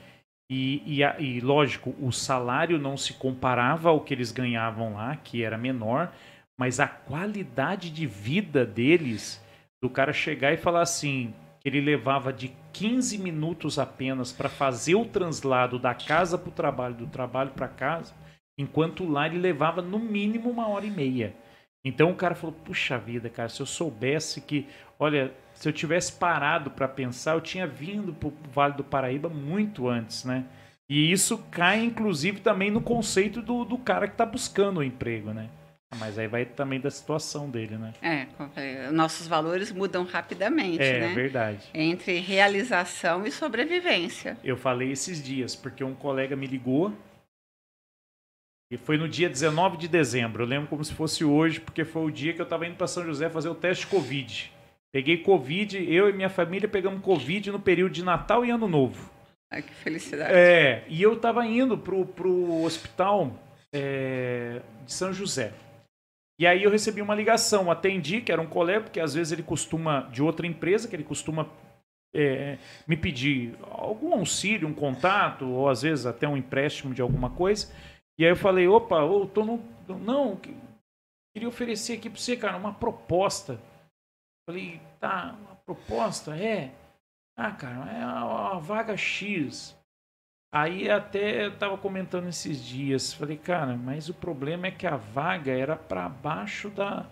e, 0.51 0.83
e, 0.87 1.03
e, 1.19 1.41
lógico, 1.41 1.95
o 2.01 2.13
salário 2.13 2.79
não 2.79 2.97
se 2.97 3.15
comparava 3.15 3.89
ao 3.89 4.01
que 4.01 4.13
eles 4.13 4.33
ganhavam 4.33 4.95
lá, 4.95 5.17
que 5.17 5.43
era 5.43 5.57
menor, 5.57 6.13
mas 6.59 6.81
a 6.81 6.87
qualidade 6.87 7.91
de 7.91 8.07
vida 8.07 8.65
deles, 8.65 9.43
do 9.83 9.91
cara 9.91 10.13
chegar 10.13 10.53
e 10.53 10.57
falar 10.57 10.83
assim, 10.83 11.35
que 11.61 11.69
ele 11.69 11.81
levava 11.81 12.33
de 12.33 12.53
15 12.73 13.19
minutos 13.19 13.81
apenas 13.81 14.33
para 14.33 14.49
fazer 14.49 14.95
o 14.95 15.05
translado 15.05 15.77
da 15.79 15.93
casa 15.93 16.39
para 16.39 16.49
o 16.49 16.53
trabalho, 16.53 16.95
do 16.95 17.07
trabalho 17.09 17.51
para 17.51 17.67
casa, 17.67 18.15
enquanto 18.57 19.09
lá 19.09 19.27
ele 19.27 19.39
levava 19.39 19.83
no 19.83 19.99
mínimo 19.99 20.49
uma 20.49 20.69
hora 20.69 20.87
e 20.87 20.91
meia. 20.91 21.35
Então 21.85 22.13
o 22.13 22.15
cara 22.15 22.37
falou: 22.37 22.55
puxa 22.65 22.97
vida, 22.97 23.29
cara, 23.29 23.49
se 23.49 23.61
eu 23.61 23.67
soubesse 23.67 24.41
que, 24.41 24.69
olha, 24.99 25.35
se 25.53 25.69
eu 25.69 25.73
tivesse 25.73 26.13
parado 26.13 26.71
para 26.71 26.87
pensar, 26.87 27.35
eu 27.35 27.41
tinha 27.41 27.67
vindo 27.67 28.13
para 28.13 28.29
o 28.29 28.35
Vale 28.53 28.75
do 28.75 28.85
Paraíba 28.85 29.29
muito 29.29 29.89
antes, 29.89 30.25
né? 30.25 30.45
E 30.89 31.11
isso 31.11 31.39
cai, 31.51 31.83
inclusive, 31.83 32.41
também 32.41 32.71
no 32.71 32.81
conceito 32.81 33.43
do, 33.43 33.65
do 33.65 33.79
cara 33.79 34.07
que 34.07 34.15
está 34.15 34.27
buscando 34.27 34.79
o 34.79 34.85
emprego, 34.85 35.33
né? 35.33 35.49
Mas 35.99 36.19
aí 36.19 36.27
vai 36.27 36.45
também 36.45 36.81
da 36.81 36.91
situação 36.91 37.51
dele, 37.51 37.77
né? 37.77 37.93
É, 38.03 38.91
nossos 38.91 39.27
valores 39.27 39.71
mudam 39.71 40.05
rapidamente, 40.05 40.83
é, 40.83 41.01
né? 41.01 41.13
É 41.13 41.15
verdade. 41.15 41.69
Entre 41.75 42.19
realização 42.19 43.27
e 43.27 43.31
sobrevivência. 43.31 44.39
Eu 44.43 44.57
falei 44.57 44.91
esses 44.91 45.23
dias, 45.23 45.55
porque 45.55 45.85
um 45.85 45.95
colega 45.95 46.35
me 46.35 46.47
ligou 46.47 46.93
e 48.73 48.79
foi 48.79 48.97
no 48.97 49.07
dia 49.07 49.29
19 49.29 49.77
de 49.77 49.87
dezembro. 49.87 50.45
Eu 50.45 50.49
lembro 50.49 50.67
como 50.67 50.83
se 50.83 50.95
fosse 50.95 51.23
hoje, 51.23 51.61
porque 51.61 51.85
foi 51.85 52.05
o 52.05 52.11
dia 52.11 52.33
que 52.33 52.41
eu 52.41 52.45
estava 52.45 52.67
indo 52.67 52.77
para 52.77 52.87
São 52.87 53.05
José 53.05 53.29
fazer 53.29 53.51
o 53.51 53.55
teste 53.55 53.87
Covid. 53.87 54.51
Peguei 54.91 55.19
Covid, 55.19 55.77
eu 55.93 56.09
e 56.09 56.13
minha 56.15 56.31
família 56.31 56.67
pegamos 56.67 57.03
Covid 57.03 57.51
no 57.53 57.61
período 57.61 57.93
de 57.93 58.03
Natal 58.03 58.47
e 58.47 58.51
Ano 58.51 58.67
Novo. 58.67 59.11
Ai, 59.53 59.61
que 59.61 59.75
felicidade. 59.75 60.33
É, 60.33 60.85
e 60.89 61.03
eu 61.03 61.17
tava 61.21 61.47
indo 61.47 61.77
pro, 61.77 62.07
pro 62.07 62.63
hospital 62.63 63.39
é, 63.75 64.63
de 64.87 64.93
São 64.93 65.13
José. 65.13 65.53
E 66.43 66.47
aí 66.49 66.65
eu 66.65 66.71
recebi 66.73 67.01
uma 67.01 67.15
ligação, 67.15 67.71
atendi, 67.71 68.21
que 68.21 68.33
era 68.33 68.43
um 68.43 68.49
colega, 68.49 68.81
porque 68.81 68.99
às 68.99 69.15
vezes 69.15 69.33
ele 69.33 69.45
costuma, 69.45 70.09
de 70.11 70.21
outra 70.21 70.45
empresa, 70.45 70.89
que 70.89 70.97
ele 70.97 71.05
costuma 71.05 71.49
é, 72.13 72.59
me 72.85 72.97
pedir 72.97 73.55
algum 73.71 74.13
auxílio, 74.13 74.67
um 74.67 74.75
contato, 74.75 75.47
ou 75.47 75.69
às 75.69 75.83
vezes 75.83 76.05
até 76.05 76.27
um 76.27 76.37
empréstimo 76.37 76.93
de 76.93 77.01
alguma 77.01 77.31
coisa. 77.31 77.73
E 78.19 78.25
aí 78.25 78.33
eu 78.33 78.35
falei, 78.35 78.67
opa, 78.67 78.97
eu 78.97 79.31
tô 79.33 79.45
no. 79.45 79.63
Não, 80.01 80.37
queria 81.33 81.49
oferecer 81.49 81.93
aqui 81.93 82.11
para 82.11 82.19
você, 82.19 82.37
cara, 82.37 82.57
uma 82.57 82.75
proposta. 82.75 83.61
Falei, 84.45 84.81
tá, 84.99 85.37
uma 85.43 85.55
proposta 85.55 86.37
é. 86.37 86.73
Ah, 87.37 87.53
cara, 87.53 87.89
é 87.89 88.03
a, 88.03 88.57
a 88.57 88.59
vaga 88.59 88.97
X. 88.97 89.79
Aí 90.55 90.91
até 90.91 91.47
eu 91.47 91.57
tava 91.57 91.79
comentando 91.79 92.29
esses 92.29 92.63
dias, 92.63 93.13
falei, 93.13 93.39
cara, 93.39 93.77
mas 93.77 94.09
o 94.09 94.15
problema 94.15 94.67
é 94.67 94.71
que 94.71 94.87
a 94.87 94.97
vaga 94.97 95.51
era 95.51 95.77
para 95.77 96.09
baixo 96.09 96.69
da, 96.69 97.07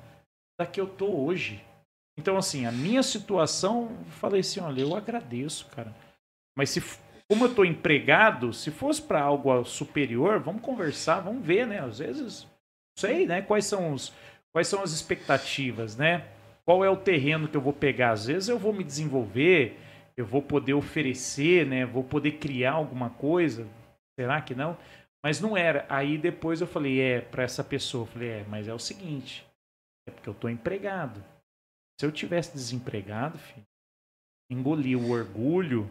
da 0.58 0.66
que 0.66 0.80
eu 0.80 0.86
tô 0.86 1.06
hoje. 1.24 1.64
Então, 2.18 2.36
assim, 2.36 2.66
a 2.66 2.72
minha 2.72 3.02
situação, 3.02 3.96
falei 4.20 4.40
assim, 4.40 4.60
olha, 4.60 4.82
eu 4.82 4.94
agradeço, 4.94 5.66
cara. 5.68 5.94
Mas 6.56 6.70
se 6.70 6.82
como 7.30 7.44
eu 7.44 7.54
tô 7.54 7.64
empregado, 7.64 8.52
se 8.52 8.70
fosse 8.70 9.00
para 9.00 9.22
algo 9.22 9.64
superior, 9.64 10.40
vamos 10.40 10.60
conversar, 10.60 11.20
vamos 11.20 11.46
ver, 11.46 11.66
né? 11.66 11.78
Às 11.78 12.00
vezes, 12.00 12.46
sei, 12.98 13.24
né? 13.24 13.40
Quais 13.40 13.64
são 13.64 13.92
os 13.94 14.12
quais 14.52 14.66
são 14.66 14.82
as 14.82 14.90
expectativas, 14.90 15.96
né? 15.96 16.26
qual 16.70 16.84
é 16.84 16.88
o 16.88 16.96
terreno 16.96 17.48
que 17.48 17.56
eu 17.56 17.60
vou 17.60 17.72
pegar. 17.72 18.12
Às 18.12 18.26
vezes 18.26 18.48
eu 18.48 18.56
vou 18.56 18.72
me 18.72 18.84
desenvolver, 18.84 19.76
eu 20.20 20.26
vou 20.26 20.42
poder 20.42 20.74
oferecer, 20.74 21.66
né? 21.66 21.86
Vou 21.86 22.04
poder 22.04 22.32
criar 22.32 22.72
alguma 22.72 23.10
coisa. 23.10 23.66
Será 24.18 24.40
que 24.40 24.54
não? 24.54 24.76
Mas 25.24 25.40
não 25.40 25.56
era. 25.56 25.86
Aí 25.88 26.18
depois 26.18 26.60
eu 26.60 26.66
falei, 26.66 27.00
é, 27.00 27.20
para 27.20 27.42
essa 27.42 27.64
pessoa, 27.64 28.02
eu 28.02 28.06
falei, 28.06 28.28
é, 28.28 28.44
mas 28.44 28.68
é 28.68 28.74
o 28.74 28.78
seguinte, 28.78 29.46
é 30.06 30.10
porque 30.10 30.28
eu 30.28 30.34
tô 30.34 30.48
empregado. 30.48 31.24
Se 31.98 32.06
eu 32.06 32.12
tivesse 32.12 32.52
desempregado, 32.52 33.38
filho, 33.38 33.66
engoli 34.50 34.94
o 34.96 35.10
orgulho 35.10 35.88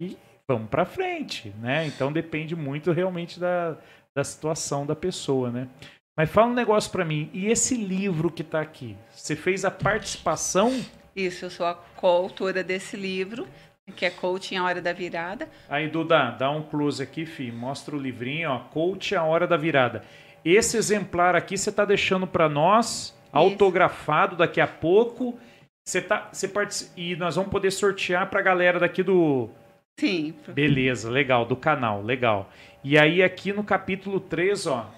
e 0.00 0.16
vamos 0.48 0.68
para 0.68 0.84
frente, 0.84 1.50
né? 1.60 1.86
Então 1.86 2.12
depende 2.12 2.56
muito 2.56 2.92
realmente 2.92 3.38
da, 3.38 3.76
da 4.16 4.24
situação 4.24 4.86
da 4.86 4.96
pessoa, 4.96 5.50
né? 5.50 5.68
Mas 6.16 6.30
fala 6.30 6.50
um 6.50 6.54
negócio 6.54 6.90
para 6.90 7.04
mim. 7.04 7.30
E 7.32 7.46
esse 7.46 7.76
livro 7.76 8.32
que 8.32 8.42
está 8.42 8.60
aqui? 8.60 8.96
Você 9.10 9.36
fez 9.36 9.64
a 9.64 9.70
participação? 9.70 10.72
Isso, 11.18 11.46
eu 11.46 11.50
sou 11.50 11.66
a 11.66 11.74
coautora 11.74 12.62
desse 12.62 12.96
livro, 12.96 13.48
que 13.96 14.06
é 14.06 14.10
Coaching 14.10 14.54
a 14.54 14.62
Hora 14.62 14.80
da 14.80 14.92
Virada. 14.92 15.48
Aí, 15.68 15.88
Duda, 15.88 16.30
dá 16.30 16.48
um 16.48 16.62
close 16.62 17.02
aqui, 17.02 17.26
fi. 17.26 17.50
Mostra 17.50 17.96
o 17.96 17.98
livrinho, 17.98 18.48
ó. 18.50 18.60
Coaching 18.60 19.16
a 19.16 19.24
Hora 19.24 19.44
da 19.44 19.56
Virada. 19.56 20.04
Esse 20.44 20.76
exemplar 20.76 21.34
aqui 21.34 21.58
você 21.58 21.70
está 21.70 21.84
deixando 21.84 22.24
para 22.24 22.48
nós, 22.48 22.86
Isso. 22.86 23.14
autografado 23.32 24.36
daqui 24.36 24.60
a 24.60 24.68
pouco. 24.68 25.36
Você 25.84 26.00
tá, 26.00 26.28
você 26.32 26.46
participa, 26.46 26.92
e 26.96 27.16
nós 27.16 27.34
vamos 27.34 27.50
poder 27.50 27.72
sortear 27.72 28.30
para 28.30 28.38
a 28.38 28.42
galera 28.42 28.78
daqui 28.78 29.02
do. 29.02 29.50
Sim. 29.98 30.36
Beleza, 30.46 31.10
legal, 31.10 31.44
do 31.44 31.56
canal, 31.56 32.00
legal. 32.00 32.48
E 32.84 32.96
aí, 32.96 33.24
aqui 33.24 33.52
no 33.52 33.64
capítulo 33.64 34.20
3, 34.20 34.68
ó, 34.68 34.88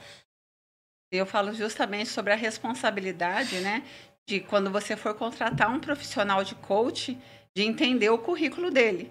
eu 1.13 1.27
falo 1.27 1.53
justamente 1.53 2.09
sobre 2.09 2.33
a 2.33 2.37
responsabilidade, 2.37 3.59
né, 3.61 3.83
de 4.31 4.39
quando 4.39 4.71
você 4.71 4.97
for 4.97 5.13
contratar 5.15 5.69
um 5.69 5.81
profissional 5.81 6.45
de 6.45 6.55
coach, 6.55 7.19
de 7.53 7.65
entender 7.65 8.11
o 8.11 8.19
currículo 8.19 8.71
dele. 8.71 9.11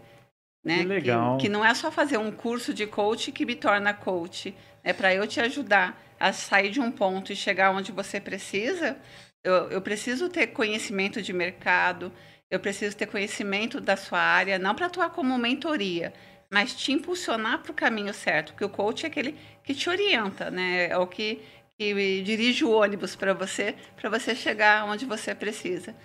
Né? 0.63 0.77
Que 0.79 0.85
legal. 0.85 1.37
Que, 1.37 1.43
que 1.43 1.49
não 1.49 1.63
é 1.63 1.73
só 1.73 1.91
fazer 1.91 2.17
um 2.17 2.31
curso 2.31 2.73
de 2.73 2.87
coach 2.87 3.29
que 3.33 3.45
me 3.45 3.55
torna 3.55 3.93
coach. 3.93 4.55
É 4.81 4.93
para 4.93 5.13
eu 5.13 5.27
te 5.27 5.41
ajudar 5.41 6.01
a 6.17 6.31
sair 6.31 6.69
de 6.69 6.79
um 6.79 6.89
ponto 6.89 7.33
e 7.33 7.35
chegar 7.35 7.71
onde 7.71 7.91
você 7.91 8.21
precisa. 8.21 8.97
Eu, 9.43 9.69
eu 9.69 9.81
preciso 9.81 10.29
ter 10.29 10.47
conhecimento 10.47 11.21
de 11.21 11.33
mercado, 11.33 12.13
eu 12.49 12.59
preciso 12.59 12.95
ter 12.95 13.07
conhecimento 13.07 13.81
da 13.81 13.97
sua 13.97 14.19
área, 14.19 14.57
não 14.57 14.73
para 14.73 14.85
atuar 14.85 15.09
como 15.09 15.37
mentoria, 15.37 16.13
mas 16.49 16.73
te 16.73 16.93
impulsionar 16.93 17.59
para 17.59 17.71
o 17.71 17.75
caminho 17.75 18.13
certo. 18.13 18.53
Porque 18.53 18.65
o 18.65 18.69
coach 18.69 19.03
é 19.03 19.07
aquele 19.07 19.35
que 19.63 19.75
te 19.75 19.89
orienta, 19.89 20.49
né? 20.49 20.87
É 20.89 20.97
o 20.97 21.07
que 21.07 21.41
que 21.79 22.21
dirige 22.23 22.65
o 22.65 22.71
ônibus 22.71 23.15
para 23.15 23.33
você, 23.33 23.73
para 23.95 24.09
você 24.09 24.35
chegar 24.35 24.83
onde 24.83 25.05
você 25.05 25.33
precisa. 25.33 25.95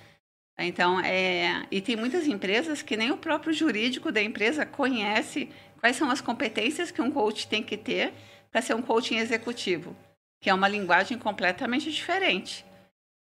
Então, 0.56 1.00
é, 1.00 1.66
e 1.68 1.80
tem 1.80 1.96
muitas 1.96 2.28
empresas 2.28 2.80
que 2.80 2.96
nem 2.96 3.10
o 3.10 3.16
próprio 3.16 3.52
jurídico 3.52 4.12
da 4.12 4.22
empresa 4.22 4.64
conhece 4.64 5.50
quais 5.80 5.96
são 5.96 6.08
as 6.08 6.20
competências 6.20 6.92
que 6.92 7.02
um 7.02 7.10
coach 7.10 7.48
tem 7.48 7.60
que 7.60 7.76
ter 7.76 8.14
para 8.52 8.62
ser 8.62 8.74
um 8.74 8.82
coaching 8.82 9.16
executivo, 9.16 9.96
que 10.40 10.48
é 10.48 10.54
uma 10.54 10.68
linguagem 10.68 11.18
completamente 11.18 11.90
diferente. 11.90 12.64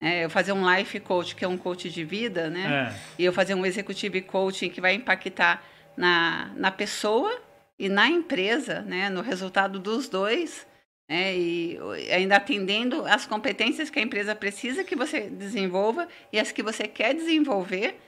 É, 0.00 0.24
eu 0.24 0.30
fazer 0.30 0.52
um 0.52 0.74
life 0.74 0.98
coach, 1.00 1.36
que 1.36 1.44
é 1.44 1.48
um 1.48 1.58
coach 1.58 1.90
de 1.90 2.02
vida, 2.02 2.48
né? 2.48 2.94
É. 2.94 2.98
E 3.18 3.24
eu 3.26 3.32
fazer 3.32 3.54
um 3.54 3.66
executive 3.66 4.22
coaching 4.22 4.70
que 4.70 4.80
vai 4.80 4.94
impactar 4.94 5.62
na, 5.94 6.50
na 6.56 6.70
pessoa 6.70 7.42
e 7.78 7.90
na 7.90 8.08
empresa, 8.08 8.80
né? 8.80 9.10
No 9.10 9.20
resultado 9.20 9.78
dos 9.78 10.08
dois 10.08 10.66
né? 11.08 11.36
e 11.36 11.78
ainda 12.12 12.36
atendendo 12.36 13.04
as 13.06 13.26
competências 13.26 13.88
que 13.88 13.98
a 13.98 14.02
empresa 14.02 14.34
precisa 14.34 14.84
que 14.84 14.94
você 14.94 15.22
desenvolva 15.30 16.06
e 16.32 16.38
as 16.38 16.52
que 16.52 16.62
você 16.62 16.86
quer 16.86 17.14
desenvolver, 17.14 17.98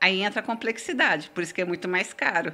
aí 0.00 0.22
entra 0.22 0.40
a 0.40 0.42
complexidade, 0.42 1.30
por 1.30 1.42
isso 1.42 1.54
que 1.54 1.62
é 1.62 1.64
muito 1.64 1.88
mais 1.88 2.12
caro. 2.12 2.52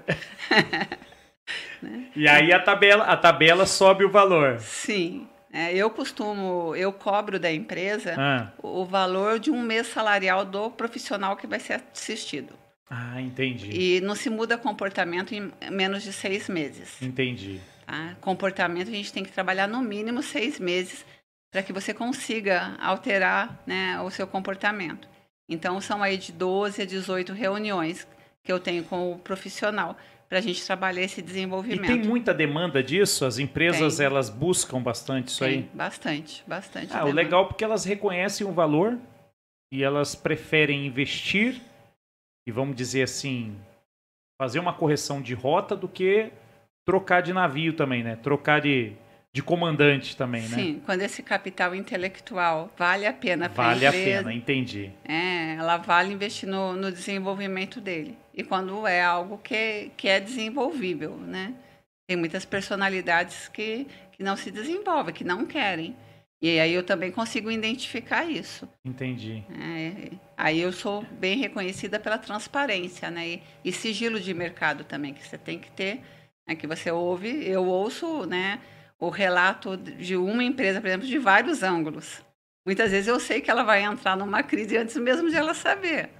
né? 1.82 2.06
E 2.14 2.28
aí 2.28 2.52
a 2.52 2.60
tabela, 2.60 3.04
a 3.04 3.16
tabela 3.16 3.66
sobe 3.66 4.04
o 4.04 4.10
valor. 4.10 4.60
Sim. 4.60 5.26
É, 5.52 5.74
eu 5.74 5.90
costumo, 5.90 6.76
eu 6.76 6.92
cobro 6.92 7.36
da 7.40 7.52
empresa 7.52 8.14
ah. 8.16 8.52
o 8.62 8.84
valor 8.84 9.40
de 9.40 9.50
um 9.50 9.60
mês 9.60 9.88
salarial 9.88 10.44
do 10.44 10.70
profissional 10.70 11.36
que 11.36 11.44
vai 11.44 11.58
ser 11.58 11.82
assistido. 11.92 12.54
Ah, 12.88 13.20
entendi. 13.20 13.70
E 13.72 14.00
não 14.00 14.14
se 14.14 14.30
muda 14.30 14.56
comportamento 14.56 15.32
em 15.34 15.50
menos 15.70 16.04
de 16.04 16.12
seis 16.12 16.48
meses. 16.48 17.00
Entendi. 17.02 17.60
Tá? 17.90 18.14
Comportamento 18.20 18.86
a 18.86 18.92
gente 18.92 19.12
tem 19.12 19.24
que 19.24 19.32
trabalhar 19.32 19.66
no 19.66 19.82
mínimo 19.82 20.22
seis 20.22 20.60
meses 20.60 21.04
para 21.50 21.60
que 21.60 21.72
você 21.72 21.92
consiga 21.92 22.76
alterar 22.80 23.60
né, 23.66 24.00
o 24.00 24.08
seu 24.10 24.28
comportamento. 24.28 25.08
Então, 25.48 25.80
são 25.80 26.00
aí 26.00 26.16
de 26.16 26.30
12 26.30 26.82
a 26.82 26.84
18 26.84 27.32
reuniões 27.32 28.06
que 28.44 28.52
eu 28.52 28.60
tenho 28.60 28.84
com 28.84 29.10
o 29.10 29.18
profissional 29.18 29.96
para 30.28 30.38
a 30.38 30.40
gente 30.40 30.64
trabalhar 30.64 31.02
esse 31.02 31.20
desenvolvimento. 31.20 31.90
E 31.90 31.98
tem 31.98 32.08
muita 32.08 32.32
demanda 32.32 32.80
disso? 32.80 33.24
As 33.24 33.38
empresas 33.38 33.96
tem. 33.96 34.06
elas 34.06 34.30
buscam 34.30 34.80
bastante 34.80 35.26
isso 35.26 35.40
tem, 35.40 35.48
aí? 35.48 35.70
Bastante, 35.74 36.44
bastante. 36.46 36.94
Ah, 36.94 37.04
o 37.04 37.10
legal 37.10 37.42
é 37.42 37.48
porque 37.48 37.64
elas 37.64 37.84
reconhecem 37.84 38.46
o 38.46 38.52
valor 38.52 38.96
e 39.72 39.82
elas 39.82 40.14
preferem 40.14 40.86
investir 40.86 41.60
e 42.46 42.52
vamos 42.52 42.76
dizer 42.76 43.02
assim 43.02 43.58
fazer 44.40 44.60
uma 44.60 44.72
correção 44.72 45.20
de 45.20 45.34
rota 45.34 45.74
do 45.74 45.88
que 45.88 46.32
trocar 46.84 47.20
de 47.20 47.32
navio 47.32 47.72
também, 47.72 48.02
né? 48.02 48.16
Trocar 48.16 48.60
de 48.60 48.96
de 49.32 49.42
comandante 49.42 50.16
também, 50.16 50.42
Sim, 50.42 50.50
né? 50.50 50.56
Sim, 50.56 50.82
quando 50.84 51.02
esse 51.02 51.22
capital 51.22 51.74
intelectual 51.74 52.72
vale 52.76 53.06
a 53.06 53.12
pena 53.12 53.48
para 53.48 53.74
Vale 53.74 53.86
a 53.86 53.92
pena, 53.92 54.32
entendi. 54.32 54.90
É, 55.04 55.54
ela 55.54 55.76
vale 55.76 56.12
investir 56.12 56.48
no, 56.48 56.74
no 56.74 56.90
desenvolvimento 56.90 57.80
dele. 57.80 58.18
E 58.34 58.42
quando 58.42 58.86
é 58.86 59.02
algo 59.02 59.38
que, 59.38 59.92
que 59.96 60.08
é 60.08 60.18
desenvolvível, 60.18 61.16
né? 61.16 61.54
Tem 62.08 62.16
muitas 62.16 62.44
personalidades 62.44 63.46
que, 63.48 63.86
que 64.10 64.22
não 64.24 64.36
se 64.36 64.50
desenvolvem, 64.50 65.14
que 65.14 65.22
não 65.22 65.46
querem. 65.46 65.94
E 66.42 66.58
aí 66.58 66.72
eu 66.72 66.82
também 66.82 67.12
consigo 67.12 67.50
identificar 67.50 68.24
isso. 68.24 68.68
Entendi. 68.84 69.44
É, 69.50 70.10
aí 70.36 70.58
eu 70.58 70.72
sou 70.72 71.04
bem 71.04 71.38
reconhecida 71.38 72.00
pela 72.00 72.18
transparência, 72.18 73.10
né? 73.10 73.28
E, 73.28 73.42
e 73.64 73.70
sigilo 73.70 74.18
de 74.18 74.34
mercado 74.34 74.82
também, 74.82 75.14
que 75.14 75.24
você 75.24 75.38
tem 75.38 75.58
que 75.58 75.70
ter, 75.70 76.00
né? 76.50 76.56
que 76.56 76.66
você 76.66 76.90
ouve, 76.90 77.48
eu 77.48 77.64
ouço, 77.64 78.26
né? 78.26 78.60
o 78.98 79.08
relato 79.08 79.76
de 79.78 80.14
uma 80.14 80.44
empresa, 80.44 80.80
por 80.80 80.88
exemplo, 80.88 81.06
de 81.06 81.18
vários 81.18 81.62
ângulos. 81.62 82.22
Muitas 82.66 82.90
vezes 82.90 83.08
eu 83.08 83.18
sei 83.18 83.40
que 83.40 83.50
ela 83.50 83.62
vai 83.62 83.82
entrar 83.82 84.14
numa 84.16 84.42
crise 84.42 84.76
antes 84.76 84.94
mesmo 84.96 85.30
de 85.30 85.36
ela 85.36 85.54
saber. 85.54 86.10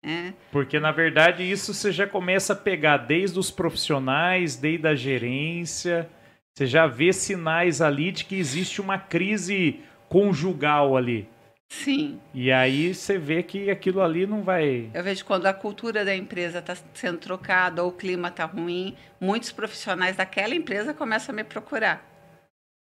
É. 0.00 0.32
Porque, 0.52 0.78
na 0.78 0.92
verdade, 0.92 1.50
isso 1.50 1.74
você 1.74 1.90
já 1.90 2.06
começa 2.06 2.52
a 2.52 2.56
pegar 2.56 2.98
desde 2.98 3.38
os 3.38 3.50
profissionais, 3.50 4.54
desde 4.54 4.86
a 4.86 4.94
gerência. 4.94 6.08
Você 6.54 6.66
já 6.66 6.86
vê 6.86 7.12
sinais 7.12 7.80
ali 7.82 8.12
de 8.12 8.24
que 8.24 8.36
existe 8.36 8.80
uma 8.80 8.98
crise 8.98 9.80
conjugal 10.08 10.96
ali. 10.96 11.26
Sim. 11.68 12.20
E 12.32 12.52
aí 12.52 12.94
você 12.94 13.18
vê 13.18 13.42
que 13.42 13.70
aquilo 13.70 14.00
ali 14.00 14.26
não 14.26 14.42
vai. 14.42 14.90
Eu 14.94 15.02
vejo 15.02 15.24
quando 15.24 15.46
a 15.46 15.52
cultura 15.52 16.04
da 16.04 16.14
empresa 16.14 16.58
está 16.60 16.76
sendo 16.94 17.18
trocada 17.18 17.82
ou 17.82 17.90
o 17.90 17.92
clima 17.92 18.28
está 18.28 18.44
ruim, 18.44 18.96
muitos 19.20 19.50
profissionais 19.50 20.16
daquela 20.16 20.54
empresa 20.54 20.94
começam 20.94 21.32
a 21.32 21.36
me 21.36 21.44
procurar. 21.44 22.04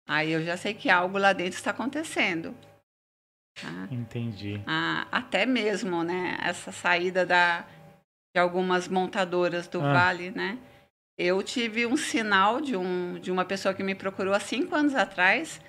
Aí 0.08 0.32
eu 0.32 0.44
já 0.44 0.58
sei 0.58 0.74
que 0.74 0.90
algo 0.90 1.18
lá 1.18 1.34
dentro 1.34 1.58
está 1.58 1.72
acontecendo. 1.72 2.56
Tá? 3.62 3.88
Entendi. 3.91 4.62
Ah, 4.66 5.08
até 5.12 5.46
mesmo, 5.46 6.04
né? 6.04 6.38
Essa 6.41 6.72
saída 6.72 7.26
da, 7.26 7.66
de 8.34 8.40
algumas 8.40 8.88
montadoras 8.88 9.68
do 9.68 9.82
ah. 9.82 9.94
Vale, 9.94 10.32
né? 10.32 10.58
Eu 11.18 11.44
tive 11.44 11.86
um 11.86 11.98
sinal 11.98 12.62
de, 12.62 12.78
um, 12.78 13.20
de 13.20 13.30
uma 13.30 13.44
pessoa 13.44 13.74
que 13.74 13.84
me 13.84 13.94
procurou 13.94 14.34
há 14.34 14.40
cinco 14.40 14.74
anos 14.74 14.96
atrás 14.96 15.60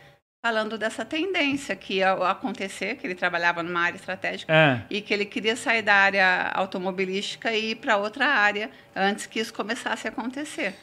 falando 0.42 0.78
dessa 0.78 1.04
tendência 1.04 1.76
que 1.76 1.94
ia 1.94 2.12
acontecer, 2.12 2.96
que 2.96 3.06
ele 3.06 3.14
trabalhava 3.14 3.62
numa 3.62 3.80
área 3.80 3.96
estratégica 3.96 4.52
é. 4.52 4.82
e 4.88 5.02
que 5.02 5.12
ele 5.12 5.26
queria 5.26 5.54
sair 5.54 5.82
da 5.82 5.94
área 5.94 6.50
automobilística 6.54 7.52
e 7.52 7.72
ir 7.72 7.74
para 7.76 7.98
outra 7.98 8.26
área 8.26 8.70
antes 8.96 9.26
que 9.26 9.38
isso 9.38 9.52
começasse 9.52 10.08
a 10.08 10.10
acontecer. 10.10 10.74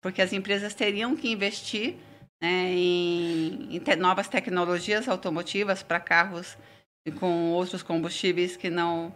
Porque 0.00 0.22
as 0.22 0.32
empresas 0.32 0.74
teriam 0.74 1.16
que 1.16 1.30
investir 1.30 1.96
né, 2.40 2.70
em, 2.70 3.76
em 3.76 3.78
te 3.78 3.96
novas 3.96 4.28
tecnologias 4.28 5.08
automotivas 5.08 5.82
para 5.82 6.00
carros 6.00 6.56
com 7.18 7.50
outros 7.50 7.82
combustíveis 7.82 8.56
que 8.56 8.70
não 8.70 9.12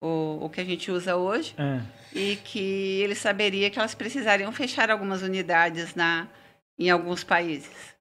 o, 0.00 0.44
o 0.44 0.50
que 0.50 0.60
a 0.60 0.64
gente 0.64 0.90
usa 0.90 1.16
hoje 1.16 1.54
é. 1.58 1.80
e 2.14 2.36
que 2.36 3.00
ele 3.02 3.14
saberia 3.14 3.70
que 3.70 3.78
elas 3.78 3.94
precisariam 3.94 4.50
fechar 4.52 4.90
algumas 4.90 5.22
unidades 5.22 5.94
na, 5.94 6.28
em 6.78 6.90
alguns 6.90 7.22
países. 7.24 7.95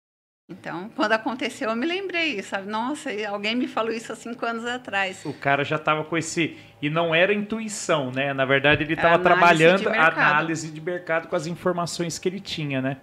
Então, 0.48 0.90
quando 0.96 1.14
aconteceu, 1.14 1.70
eu 1.70 1.76
me 1.76 1.88
lembrei, 1.88 2.42
sabe? 2.44 2.70
Nossa, 2.70 3.10
alguém 3.28 3.56
me 3.56 3.68
falou 3.68 3.92
isso 3.92 4.12
há 4.12 4.16
cinco 4.16 4.46
anos 4.46 4.64
atrás. 4.66 5.26
O 5.26 5.34
cara 5.34 5.64
já 5.64 5.78
estava 5.78 6.04
com 6.04 6.16
esse. 6.16 6.56
E 6.80 6.88
não 6.88 7.16
era 7.16 7.34
intuição, 7.34 8.12
né? 8.12 8.32
Na 8.32 8.46
verdade, 8.46 8.84
ele 8.84 8.94
estava 8.94 9.18
trabalhando 9.18 9.90
a 9.90 10.08
análise 10.08 10.70
de 10.70 10.80
mercado 10.80 11.28
com 11.28 11.36
as 11.36 11.48
informações 11.48 12.20
que 12.20 12.30
ele 12.30 12.40
tinha, 12.40 12.80
né? 12.80 12.98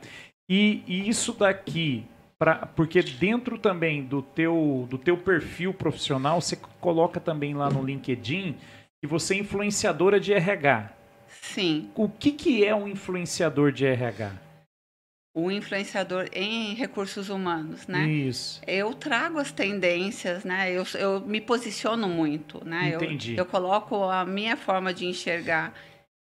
E, 0.48 0.84
e 0.86 1.08
isso 1.08 1.32
daqui, 1.32 2.06
pra, 2.38 2.66
porque 2.66 3.02
dentro 3.02 3.58
também 3.58 4.04
do 4.04 4.22
teu, 4.22 4.86
do 4.88 4.96
teu 4.96 5.16
perfil 5.16 5.74
profissional, 5.74 6.40
você 6.40 6.56
coloca 6.80 7.18
também 7.18 7.54
lá 7.54 7.68
no 7.68 7.84
LinkedIn 7.84 8.56
que 9.00 9.06
você 9.08 9.34
é 9.34 9.38
influenciadora 9.38 10.20
de 10.20 10.32
RH. 10.32 10.90
Sim. 11.26 11.90
O 11.96 12.08
que, 12.08 12.30
que 12.30 12.64
é 12.64 12.72
um 12.72 12.86
influenciador 12.86 13.72
de 13.72 13.84
RH? 13.84 14.51
O 15.34 15.50
influenciador 15.50 16.28
em 16.32 16.74
recursos 16.74 17.30
humanos, 17.30 17.86
né? 17.86 18.06
Isso. 18.06 18.60
Eu 18.66 18.92
trago 18.92 19.38
as 19.38 19.50
tendências, 19.50 20.44
né? 20.44 20.70
Eu, 20.70 20.84
eu 20.98 21.20
me 21.20 21.40
posiciono 21.40 22.06
muito, 22.08 22.62
né? 22.66 22.94
Entendi. 22.94 23.32
Eu, 23.32 23.38
eu 23.38 23.46
coloco 23.46 24.04
a 24.04 24.26
minha 24.26 24.56
forma 24.56 24.92
de 24.92 25.06
enxergar. 25.06 25.72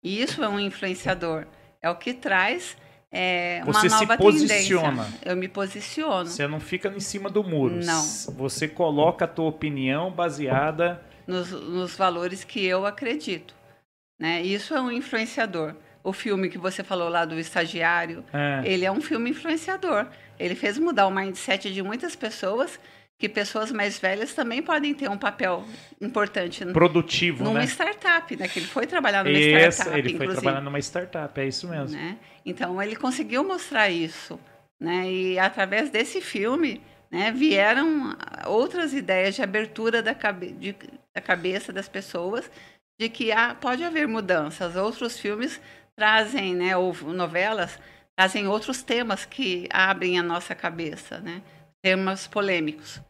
E 0.03 0.21
isso 0.21 0.43
é 0.43 0.49
um 0.49 0.59
influenciador. 0.59 1.47
É 1.81 1.89
o 1.89 1.95
que 1.95 2.13
traz 2.13 2.77
é, 3.13 3.63
uma 3.65 3.73
Você 3.73 3.89
nova 3.89 4.13
se 4.13 4.19
posiciona. 4.19 5.05
Tendência. 5.05 5.29
Eu 5.31 5.37
me 5.37 5.49
posiciono. 5.49 6.27
Você 6.27 6.47
não 6.49 6.59
fica 6.59 6.89
em 6.89 7.01
cima 7.01 7.31
do 7.31 7.45
muro. 7.45 7.77
Não. 7.77 8.03
Você 8.37 8.67
coloca 8.67 9.25
a 9.25 9.29
tua 9.29 9.47
opinião 9.47 10.11
baseada 10.11 11.01
nos, 11.27 11.53
nos 11.53 11.97
valores 11.97 12.43
que 12.43 12.65
eu 12.65 12.85
acredito. 12.85 13.55
Né? 14.19 14.43
Isso 14.43 14.75
é 14.75 14.81
um 14.81 14.91
influenciador 14.91 15.77
o 16.07 16.13
filme 16.13 16.49
que 16.49 16.57
você 16.57 16.85
falou 16.85 17.09
lá 17.09 17.25
do 17.25 17.37
estagiário, 17.37 18.25
é. 18.33 18.63
ele 18.65 18.85
é 18.85 18.93
um 18.93 19.01
filme 19.01 19.31
influenciador. 19.31 20.07
Ele 20.39 20.55
fez 20.55 20.79
mudar 20.79 21.09
o 21.09 21.11
mindset 21.11 21.73
de 21.73 21.83
muitas 21.83 22.15
pessoas, 22.15 22.79
que 23.19 23.29
pessoas 23.29 23.73
mais 23.73 23.99
velhas 23.99 24.33
também 24.33 24.63
podem 24.63 24.95
ter 24.95 25.11
um 25.11 25.19
papel 25.19 25.65
importante. 26.01 26.65
Produtivo, 26.67 27.43
numa 27.43 27.59
né? 27.59 27.65
startup, 27.65 28.37
né? 28.37 28.47
Que 28.47 28.61
ele 28.61 28.69
foi 28.69 28.87
trabalhar 28.87 29.25
numa 29.25 29.37
Esse, 29.37 29.79
startup, 29.79 29.99
Ele 29.99 30.13
inclusive. 30.13 30.27
foi 30.27 30.43
trabalhar 30.43 30.61
numa 30.61 30.79
startup, 30.79 31.41
é 31.41 31.49
isso 31.49 31.67
mesmo. 31.67 31.99
Né? 31.99 32.17
Então, 32.45 32.81
ele 32.81 32.95
conseguiu 32.95 33.43
mostrar 33.43 33.91
isso. 33.91 34.39
Né? 34.79 35.11
E 35.11 35.39
através 35.41 35.91
desse 35.91 36.21
filme, 36.21 36.81
né, 37.11 37.33
vieram 37.33 38.17
outras 38.47 38.93
ideias 38.95 39.35
de 39.35 39.43
abertura 39.43 40.01
da, 40.05 40.15
cabe 40.15 40.53
de, 40.53 40.77
da 41.13 41.21
cabeça 41.21 41.73
das 41.73 41.89
pessoas 41.89 42.49
de 42.99 43.09
que 43.09 43.33
há, 43.33 43.55
pode 43.55 43.83
haver 43.83 44.07
mudanças. 44.07 44.77
Outros 44.77 45.19
filmes 45.19 45.61
trazem, 45.97 46.55
né, 46.55 46.77
ou 46.77 46.95
novelas, 47.13 47.79
trazem 48.15 48.47
outros 48.47 48.83
temas 48.83 49.25
que 49.25 49.67
abrem 49.71 50.19
a 50.19 50.23
nossa 50.23 50.55
cabeça, 50.55 51.19
né? 51.19 51.43
Temas 51.83 52.27
polêmicos. 52.27 53.01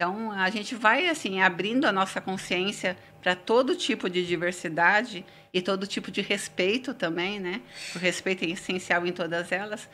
Então, 0.00 0.30
a 0.30 0.48
gente 0.48 0.76
vai 0.76 1.08
assim 1.08 1.40
abrindo 1.40 1.84
a 1.84 1.92
nossa 1.92 2.20
consciência 2.20 2.96
para 3.20 3.34
todo 3.34 3.74
tipo 3.74 4.08
de 4.08 4.24
diversidade 4.24 5.24
e 5.52 5.60
todo 5.60 5.88
tipo 5.88 6.10
de 6.10 6.20
respeito 6.20 6.94
também, 6.94 7.40
né? 7.40 7.60
O 7.96 7.98
respeito 7.98 8.44
é 8.44 8.48
essencial 8.48 9.04
em 9.04 9.12
todas 9.12 9.50
elas, 9.50 9.88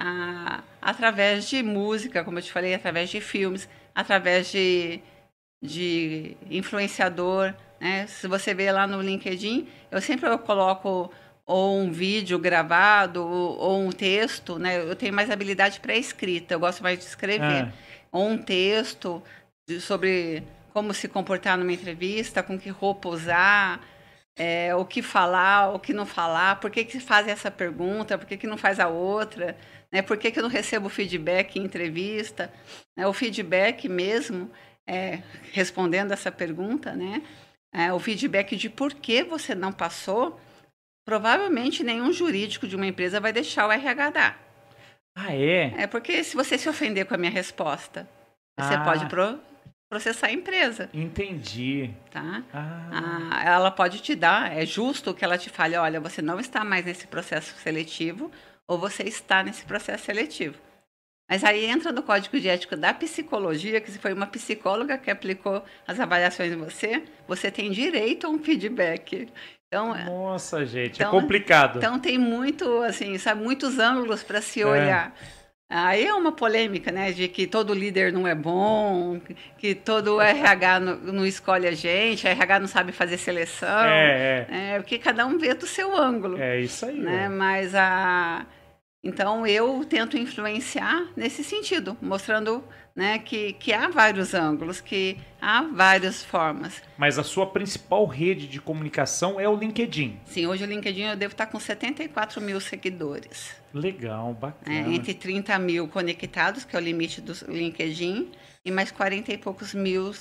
a, 0.00 0.64
através 0.80 1.48
de 1.48 1.62
música, 1.62 2.24
como 2.24 2.38
eu 2.38 2.42
te 2.42 2.50
falei, 2.50 2.72
através 2.72 3.10
de 3.10 3.20
filmes, 3.20 3.68
através 3.94 4.50
de, 4.50 5.00
de 5.62 6.34
influenciador, 6.50 7.54
né? 7.78 8.06
Se 8.06 8.26
você 8.26 8.54
vê 8.54 8.72
lá 8.72 8.86
no 8.86 9.02
LinkedIn, 9.02 9.68
eu 9.90 10.00
sempre 10.00 10.36
coloco 10.38 11.12
ou 11.46 11.78
um 11.78 11.90
vídeo 11.90 12.38
gravado, 12.38 13.26
ou, 13.26 13.58
ou 13.58 13.80
um 13.82 13.90
texto, 13.90 14.58
né? 14.58 14.78
Eu 14.78 14.96
tenho 14.96 15.12
mais 15.12 15.30
habilidade 15.30 15.80
para 15.80 15.96
escrita, 15.96 16.54
eu 16.54 16.60
gosto 16.60 16.82
mais 16.82 16.98
de 16.98 17.04
escrever. 17.04 17.64
É. 17.64 17.72
Ou 18.10 18.28
um 18.28 18.38
texto 18.38 19.22
de, 19.66 19.80
sobre 19.80 20.42
como 20.72 20.94
se 20.94 21.08
comportar 21.08 21.58
numa 21.58 21.72
entrevista, 21.72 22.42
com 22.42 22.58
que 22.58 22.70
roupa 22.70 23.08
usar, 23.08 23.80
é, 24.36 24.74
o 24.74 24.84
que 24.84 25.02
falar, 25.02 25.74
o 25.74 25.78
que 25.78 25.92
não 25.92 26.06
falar, 26.06 26.58
por 26.60 26.70
que, 26.70 26.84
que 26.84 26.98
faz 26.98 27.28
essa 27.28 27.50
pergunta, 27.50 28.16
por 28.16 28.26
que, 28.26 28.36
que 28.36 28.46
não 28.46 28.56
faz 28.56 28.80
a 28.80 28.88
outra, 28.88 29.56
né? 29.90 30.00
por 30.00 30.16
que, 30.16 30.30
que 30.30 30.38
eu 30.38 30.42
não 30.42 30.50
recebo 30.50 30.88
feedback 30.88 31.58
em 31.58 31.64
entrevista. 31.64 32.52
Né? 32.96 33.06
O 33.06 33.12
feedback 33.12 33.88
mesmo, 33.88 34.50
é, 34.86 35.18
respondendo 35.52 36.12
essa 36.12 36.32
pergunta, 36.32 36.94
né? 36.94 37.22
É, 37.74 37.92
o 37.92 37.98
feedback 37.98 38.54
de 38.54 38.68
por 38.68 38.92
que 38.92 39.22
você 39.22 39.54
não 39.54 39.72
passou, 39.72 40.38
provavelmente 41.04 41.82
nenhum 41.82 42.12
jurídico 42.12 42.66
de 42.66 42.76
uma 42.76 42.86
empresa 42.86 43.20
vai 43.20 43.32
deixar 43.32 43.66
o 43.66 43.72
RH 43.72 44.10
dar. 44.10 44.38
Ah, 45.14 45.34
é? 45.34 45.82
É 45.82 45.86
porque 45.86 46.24
se 46.24 46.34
você 46.34 46.56
se 46.56 46.68
ofender 46.68 47.06
com 47.06 47.14
a 47.14 47.18
minha 47.18 47.30
resposta, 47.30 48.08
você 48.58 48.74
ah. 48.74 48.84
pode 48.84 49.06
pro, 49.06 49.38
processar 49.88 50.28
a 50.28 50.32
empresa. 50.32 50.88
Entendi. 50.94 51.90
Tá? 52.10 52.42
Ah. 52.52 53.30
ah. 53.30 53.44
ela 53.44 53.70
pode 53.70 54.00
te 54.00 54.14
dar, 54.14 54.56
é 54.56 54.64
justo 54.64 55.12
que 55.12 55.24
ela 55.24 55.36
te 55.36 55.50
fale, 55.50 55.76
olha, 55.76 56.00
você 56.00 56.22
não 56.22 56.40
está 56.40 56.64
mais 56.64 56.84
nesse 56.84 57.06
processo 57.06 57.54
seletivo 57.58 58.30
ou 58.66 58.78
você 58.78 59.02
está 59.02 59.42
nesse 59.42 59.64
processo 59.64 60.06
seletivo. 60.06 60.56
Mas 61.28 61.44
aí 61.44 61.64
entra 61.64 61.92
no 61.92 62.02
código 62.02 62.38
de 62.38 62.48
ética 62.48 62.76
da 62.76 62.92
psicologia, 62.92 63.80
que 63.80 63.90
se 63.90 63.98
foi 63.98 64.12
uma 64.12 64.26
psicóloga 64.26 64.98
que 64.98 65.10
aplicou 65.10 65.64
as 65.86 65.98
avaliações 66.00 66.52
em 66.52 66.56
você, 66.56 67.04
você 67.26 67.50
tem 67.50 67.70
direito 67.70 68.26
a 68.26 68.30
um 68.30 68.38
feedback. 68.38 69.28
Então, 69.72 69.94
Nossa, 70.04 70.66
gente, 70.66 71.02
é 71.02 71.06
então, 71.06 71.16
é 71.16 71.20
complicado. 71.22 71.78
Então 71.78 71.98
tem 71.98 72.18
muito, 72.18 72.82
assim, 72.82 73.16
sabe, 73.16 73.42
muitos 73.42 73.78
ângulos 73.78 74.22
para 74.22 74.42
se 74.42 74.60
é. 74.60 74.66
olhar. 74.66 75.16
Aí 75.66 76.04
é 76.04 76.12
uma 76.12 76.30
polêmica, 76.30 76.92
né, 76.92 77.10
de 77.10 77.26
que 77.26 77.46
todo 77.46 77.72
líder 77.72 78.12
não 78.12 78.28
é 78.28 78.34
bom, 78.34 79.18
que 79.56 79.74
todo 79.74 80.20
RH 80.20 80.80
não, 80.80 80.96
não 80.96 81.26
escolhe 81.26 81.66
a 81.66 81.72
gente, 81.72 82.28
RH 82.28 82.60
não 82.60 82.66
sabe 82.66 82.92
fazer 82.92 83.16
seleção. 83.16 83.82
É, 83.82 84.46
é. 84.50 84.74
é, 84.74 84.76
porque 84.78 84.98
cada 84.98 85.24
um 85.24 85.38
vê 85.38 85.54
do 85.54 85.66
seu 85.66 85.96
ângulo. 85.96 86.38
É 86.38 86.60
isso 86.60 86.84
aí. 86.84 86.98
Né? 86.98 87.24
É. 87.24 87.28
Mas 87.30 87.74
a 87.74 88.44
então 89.02 89.46
eu 89.46 89.84
tento 89.84 90.18
influenciar 90.18 91.08
nesse 91.16 91.42
sentido, 91.42 91.96
mostrando 92.00 92.62
né, 92.94 93.18
que, 93.18 93.54
que 93.54 93.72
há 93.72 93.88
vários 93.88 94.34
ângulos, 94.34 94.80
que 94.80 95.16
há 95.40 95.62
várias 95.62 96.22
formas. 96.22 96.82
Mas 96.96 97.18
a 97.18 97.24
sua 97.24 97.46
principal 97.46 98.04
rede 98.06 98.46
de 98.46 98.60
comunicação 98.60 99.40
é 99.40 99.48
o 99.48 99.56
LinkedIn. 99.56 100.20
Sim, 100.26 100.46
hoje 100.46 100.64
o 100.64 100.66
LinkedIn 100.66 101.02
eu 101.02 101.16
devo 101.16 101.32
estar 101.32 101.46
com 101.46 101.58
74 101.58 102.40
mil 102.40 102.60
seguidores. 102.60 103.54
Legal, 103.72 104.34
bacana. 104.34 104.76
É, 104.76 104.94
entre 104.94 105.14
30 105.14 105.58
mil 105.58 105.88
conectados, 105.88 106.64
que 106.64 106.76
é 106.76 106.78
o 106.78 106.82
limite 106.82 107.20
do 107.20 107.32
LinkedIn, 107.48 108.30
e 108.64 108.70
mais 108.70 108.90
40 108.90 109.32
e 109.32 109.38
poucos 109.38 109.72
mil 109.72 110.12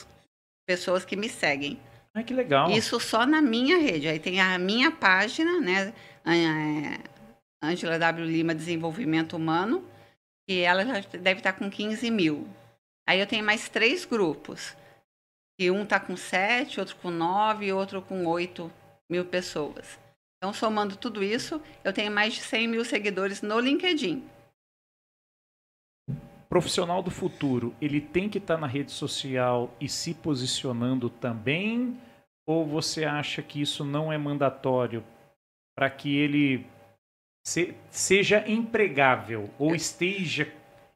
pessoas 0.65 1.03
que 1.03 1.15
me 1.15 1.27
seguem. 1.27 1.77
Ah, 2.14 2.23
que 2.23 2.34
legal. 2.34 2.72
Isso 2.72 2.99
só 2.99 3.26
na 3.26 3.41
minha 3.41 3.77
rede. 3.77 4.07
Aí 4.07 4.19
tem 4.19 4.39
a 4.39 4.57
minha 4.57 4.91
página, 4.91 5.60
né? 5.60 5.93
É, 6.26 6.99
Angela 7.61 7.99
W. 7.99 8.26
Lima 8.26 8.56
Desenvolvimento 8.56 9.35
Humano, 9.35 9.84
e 10.48 10.60
ela 10.60 10.85
já 10.85 11.02
deve 11.19 11.39
estar 11.39 11.53
com 11.53 11.69
15 11.69 12.10
mil. 12.10 12.48
Aí 13.07 13.19
eu 13.19 13.28
tenho 13.28 13.44
mais 13.44 13.68
três 13.68 14.06
grupos, 14.06 14.76
que 15.60 15.69
um 15.69 15.84
está 15.84 15.99
com 15.99 16.15
7, 16.15 16.80
outro 16.80 16.95
com 16.98 17.10
9 17.10 17.65
e 17.65 17.73
outro 17.73 18.02
com 18.02 18.26
8 18.26 18.72
mil 19.10 19.26
pessoas. 19.26 19.99
Então, 20.38 20.53
somando 20.53 20.95
tudo 20.95 21.23
isso, 21.23 21.61
eu 21.84 21.94
tenho 21.94 22.11
mais 22.11 22.34
de 22.34 22.41
100 22.41 22.68
mil 22.68 22.84
seguidores 22.84 23.41
no 23.44 23.60
LinkedIn. 23.60 24.28
Profissional 26.49 27.03
do 27.03 27.11
futuro, 27.11 27.76
ele 27.80 28.02
tem 28.02 28.28
que 28.28 28.40
estar 28.40 28.57
na 28.57 28.68
rede 28.68 28.91
social 28.91 29.73
e 29.80 29.88
se 29.88 30.14
posicionando 30.14 31.10
também? 31.10 31.98
Ou 32.45 32.65
você 32.65 33.06
acha 33.06 33.41
que 33.41 33.61
isso 33.61 33.86
não 33.86 34.11
é 34.11 34.18
mandatório 34.18 35.03
para 35.78 35.90
que 35.90 36.18
ele 36.18 36.65
se, 37.45 37.76
seja 37.90 38.44
empregável 38.49 39.49
ou 39.57 39.76
esteja. 39.76 40.52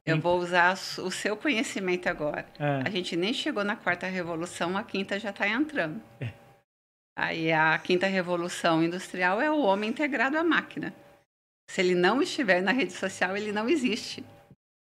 Eu 0.06 0.20
vou 0.20 0.38
usar 0.38 0.74
o 0.74 1.10
seu 1.10 1.36
conhecimento 1.36 2.08
agora. 2.08 2.46
É. 2.60 2.86
A 2.86 2.90
gente 2.90 3.16
nem 3.16 3.34
chegou 3.34 3.64
na 3.64 3.74
quarta 3.74 4.06
revolução, 4.06 4.76
a 4.76 4.84
quinta 4.84 5.18
já 5.18 5.30
está 5.30 5.48
entrando. 5.48 6.00
É. 6.20 6.32
Aí 7.18 7.50
a 7.50 7.76
quinta 7.78 8.06
revolução 8.06 8.84
industrial 8.84 9.40
é 9.40 9.50
o 9.50 9.58
homem 9.58 9.90
integrado 9.90 10.38
à 10.38 10.44
máquina. 10.44 10.94
Se 11.68 11.80
ele 11.80 11.94
não 11.94 12.22
estiver 12.22 12.62
na 12.62 12.70
rede 12.70 12.92
social, 12.92 13.36
ele 13.36 13.50
não 13.50 13.68
existe. 13.68 14.24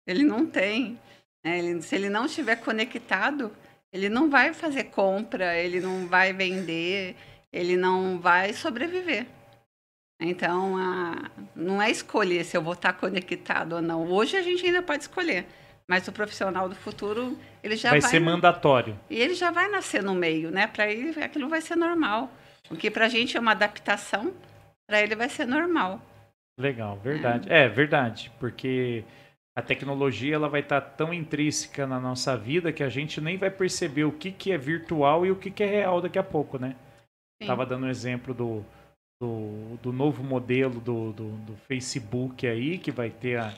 Ele 0.07 0.25
não 0.25 0.47
tem. 0.47 1.01
Né? 1.43 1.59
Ele, 1.59 1.81
se 1.81 1.95
ele 1.95 2.11
não 2.11 2.27
estiver 2.27 2.57
conectado, 2.57 3.51
ele 3.91 4.11
não 4.11 4.29
vai 4.29 4.53
fazer 4.53 4.85
compra, 4.85 5.57
ele 5.57 5.81
não 5.81 6.07
vai 6.07 6.33
vender, 6.35 7.17
ele 7.51 7.77
não 7.77 8.19
vai 8.19 8.53
sobreviver. 8.53 9.27
Então, 10.21 10.77
a, 10.77 11.31
não 11.55 11.81
é 11.81 11.91
escolher 11.91 12.45
se 12.45 12.57
eu 12.57 12.63
vou 12.63 12.73
estar 12.73 12.93
conectado 12.93 13.75
ou 13.75 13.83
não. 13.83 14.11
Hoje 14.11 14.37
a 14.37 14.43
gente 14.43 14.67
ainda 14.67 14.83
pode 14.83 15.03
escolher, 15.03 15.47
mas 15.87 16.09
o 16.09 16.13
profissional 16.13 16.69
do 16.69 16.75
futuro, 16.75 17.39
ele 17.63 17.77
já 17.77 17.91
vai... 17.91 18.01
Vai 18.01 18.11
ser 18.11 18.21
mandatório. 18.21 18.99
E 19.09 19.17
ele 19.17 19.35
já 19.35 19.51
vai 19.51 19.69
nascer 19.69 20.03
no 20.03 20.15
meio, 20.15 20.51
né? 20.51 20.67
Para 20.67 20.91
ele, 20.91 21.23
aquilo 21.23 21.49
vai 21.49 21.61
ser 21.61 21.77
normal. 21.77 22.31
O 22.71 22.77
que 22.77 22.91
para 22.91 23.07
a 23.07 23.09
gente 23.09 23.37
é 23.37 23.41
uma 23.41 23.53
adaptação, 23.53 24.35
para 24.87 25.01
ele 25.01 25.15
vai 25.15 25.29
ser 25.29 25.47
normal. 25.47 26.03
Legal, 26.59 26.99
verdade. 26.99 27.51
É, 27.51 27.65
é 27.65 27.69
verdade, 27.69 28.33
porque 28.41 29.05
a 29.57 29.63
tecnologia 29.63 30.35
ela 30.35 30.49
vai 30.49 30.61
estar 30.61 30.81
tão 30.81 31.15
intrínseca 31.15 31.87
na 31.87 32.01
nossa 32.01 32.37
vida 32.37 32.73
que 32.73 32.83
a 32.83 32.89
gente 32.89 33.21
nem 33.21 33.37
vai 33.37 33.51
perceber 33.51 34.05
o 34.05 34.13
que, 34.13 34.33
que 34.33 34.51
é 34.51 34.59
virtual 34.59 35.25
e 35.25 35.31
o 35.31 35.37
que, 35.37 35.51
que 35.51 35.63
é 35.63 35.67
real 35.67 36.01
daqui 36.01 36.19
a 36.19 36.23
pouco, 36.25 36.59
né? 36.59 36.75
Sim. 37.41 37.47
Tava 37.47 37.65
dando 37.65 37.87
um 37.87 37.89
exemplo 37.89 38.35
do 38.35 38.65
do, 39.21 39.77
do 39.83 39.93
novo 39.93 40.23
modelo 40.23 40.81
do, 40.81 41.13
do, 41.13 41.31
do, 41.39 41.57
Facebook 41.67 42.47
aí, 42.47 42.79
que 42.79 42.93
vai 42.93 43.11
ter 43.11 43.39
a, 43.39 43.53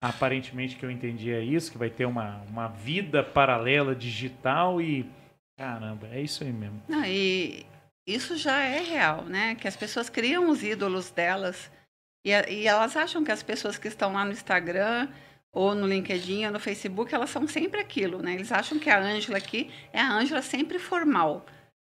aparentemente 0.00 0.76
que 0.76 0.84
eu 0.84 0.90
entendi 0.90 1.32
é 1.32 1.42
isso, 1.42 1.72
que 1.72 1.78
vai 1.78 1.90
ter 1.90 2.04
uma, 2.04 2.42
uma 2.48 2.68
vida 2.68 3.22
paralela 3.22 3.94
digital 3.94 4.80
e 4.80 5.10
caramba, 5.56 6.08
é 6.12 6.20
isso 6.20 6.44
aí 6.44 6.52
mesmo. 6.52 6.82
Não, 6.88 7.04
e 7.04 7.66
isso 8.06 8.36
já 8.36 8.58
é 8.60 8.80
real, 8.80 9.24
né? 9.24 9.54
Que 9.54 9.68
as 9.68 9.76
pessoas 9.76 10.08
criam 10.08 10.48
os 10.48 10.62
ídolos 10.62 11.10
delas 11.10 11.70
e, 12.24 12.30
e 12.30 12.66
elas 12.66 12.96
acham 12.96 13.24
que 13.24 13.32
as 13.32 13.42
pessoas 13.42 13.78
que 13.78 13.88
estão 13.88 14.12
lá 14.12 14.24
no 14.24 14.32
Instagram 14.32 15.08
ou 15.52 15.74
no 15.74 15.86
LinkedIn 15.86 16.46
ou 16.46 16.52
no 16.52 16.60
Facebook, 16.60 17.14
elas 17.14 17.30
são 17.30 17.46
sempre 17.46 17.80
aquilo, 17.80 18.22
né? 18.22 18.34
Eles 18.34 18.52
acham 18.52 18.78
que 18.78 18.88
a 18.88 18.98
Ângela 18.98 19.38
aqui 19.38 19.70
é 19.92 20.00
a 20.00 20.12
Ângela 20.12 20.42
sempre 20.42 20.78
formal. 20.78 21.44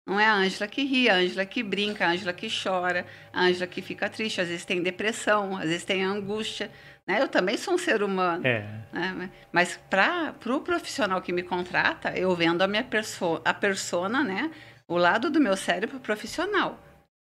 Não 0.06 0.20
é 0.20 0.26
a 0.26 0.34
Ângela 0.34 0.68
que 0.68 0.84
ri, 0.84 1.08
a 1.08 1.14
Ângela 1.14 1.46
que 1.46 1.62
brinca, 1.62 2.06
a 2.06 2.10
Ângela 2.10 2.32
que 2.32 2.48
chora, 2.48 3.06
a 3.32 3.44
Ângela 3.44 3.66
que 3.66 3.80
fica 3.80 4.08
triste, 4.08 4.40
às 4.40 4.48
vezes 4.48 4.64
tem 4.64 4.82
depressão, 4.82 5.56
às 5.56 5.64
vezes 5.64 5.84
tem 5.84 6.04
angústia. 6.04 6.70
Né? 7.06 7.22
Eu 7.22 7.28
também 7.28 7.56
sou 7.56 7.74
um 7.74 7.78
ser 7.78 8.02
humano. 8.02 8.46
É. 8.46 8.66
Né? 8.92 9.30
Mas 9.50 9.80
para 9.88 10.30
o 10.30 10.34
pro 10.34 10.60
profissional 10.60 11.22
que 11.22 11.32
me 11.32 11.42
contrata, 11.42 12.10
eu 12.16 12.34
vendo 12.36 12.60
a 12.62 12.66
minha 12.66 12.84
perso 12.84 13.40
a 13.44 13.54
persona, 13.54 14.22
né? 14.22 14.50
o 14.86 14.96
lado 14.96 15.30
do 15.30 15.40
meu 15.40 15.56
cérebro 15.56 15.98
profissional. 16.00 16.78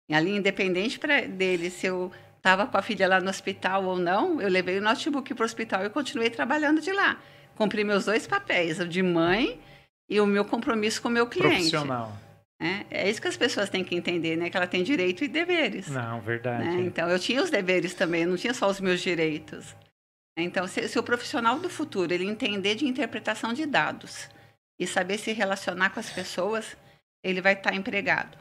E 0.09 0.15
ali, 0.15 0.37
independente 0.37 0.99
pra, 0.99 1.23
dele, 1.23 1.71
se 1.71 1.87
eu 1.87 2.11
estava 2.37 2.67
com 2.67 2.77
a 2.77 2.83
filha 2.83 3.09
lá 3.09 3.21
no 3.21 3.31
hospital 3.31 3.85
ou 3.85 3.99
não, 3.99 4.41
eu 4.41 4.49
levei 4.49 4.79
o 4.79 4.83
notebook 4.83 5.35
para 5.35 5.43
o 5.43 5.47
hospital 5.47 5.85
e 5.85 5.91
continuei 5.91 6.31
trabalhando 6.31 6.81
de 6.81 6.93
lá. 6.93 7.19
Cumpri 7.57 7.85
meus 7.85 8.05
dois 8.05 8.27
papéis, 8.27 8.81
o 8.81 8.89
de 8.89 9.03
mãe 9.03 9.61
e 10.09 10.21
o 10.21 10.27
meu 10.27 10.45
compromisso 10.45 11.01
com 11.01 11.09
o 11.09 11.11
meu 11.11 11.27
cliente. 11.27 11.71
Profissional. 11.71 12.13
É, 12.61 13.03
é 13.03 13.11
isso 13.11 13.21
que 13.21 13.29
as 13.29 13.37
pessoas 13.37 13.69
têm 13.69 13.85
que 13.85 13.95
entender, 13.95 14.37
né? 14.37 14.49
Que 14.49 14.57
ela 14.57 14.67
tem 14.67 14.83
direito 14.83 15.25
e 15.25 15.29
deveres. 15.29 15.89
Não, 15.89 16.21
verdade. 16.21 16.65
Né? 16.65 16.83
Então, 16.83 17.09
eu 17.09 17.19
tinha 17.19 17.43
os 17.43 17.51
deveres 17.51 17.95
também, 17.95 18.23
eu 18.23 18.29
não 18.29 18.37
tinha 18.37 18.55
só 18.55 18.69
os 18.69 18.81
meus 18.81 19.01
direitos. 19.01 19.75
Então, 20.37 20.67
se, 20.67 20.89
se, 20.89 20.99
o 20.99 21.03
profissional 21.03 21.59
do 21.59 21.69
futuro 21.69 22.13
ele 22.13 22.25
entender 22.25 22.75
de 22.75 22.87
interpretação 22.87 23.53
de 23.53 23.67
dados 23.67 24.29
e 24.79 24.87
saber 24.87 25.19
se 25.19 25.33
relacionar 25.33 25.91
com 25.91 26.01
as 26.01 26.11
pessoas, 26.11 26.77
ele 27.23 27.41
vai 27.41 27.53
estar 27.53 27.75
empregado. 27.75 28.37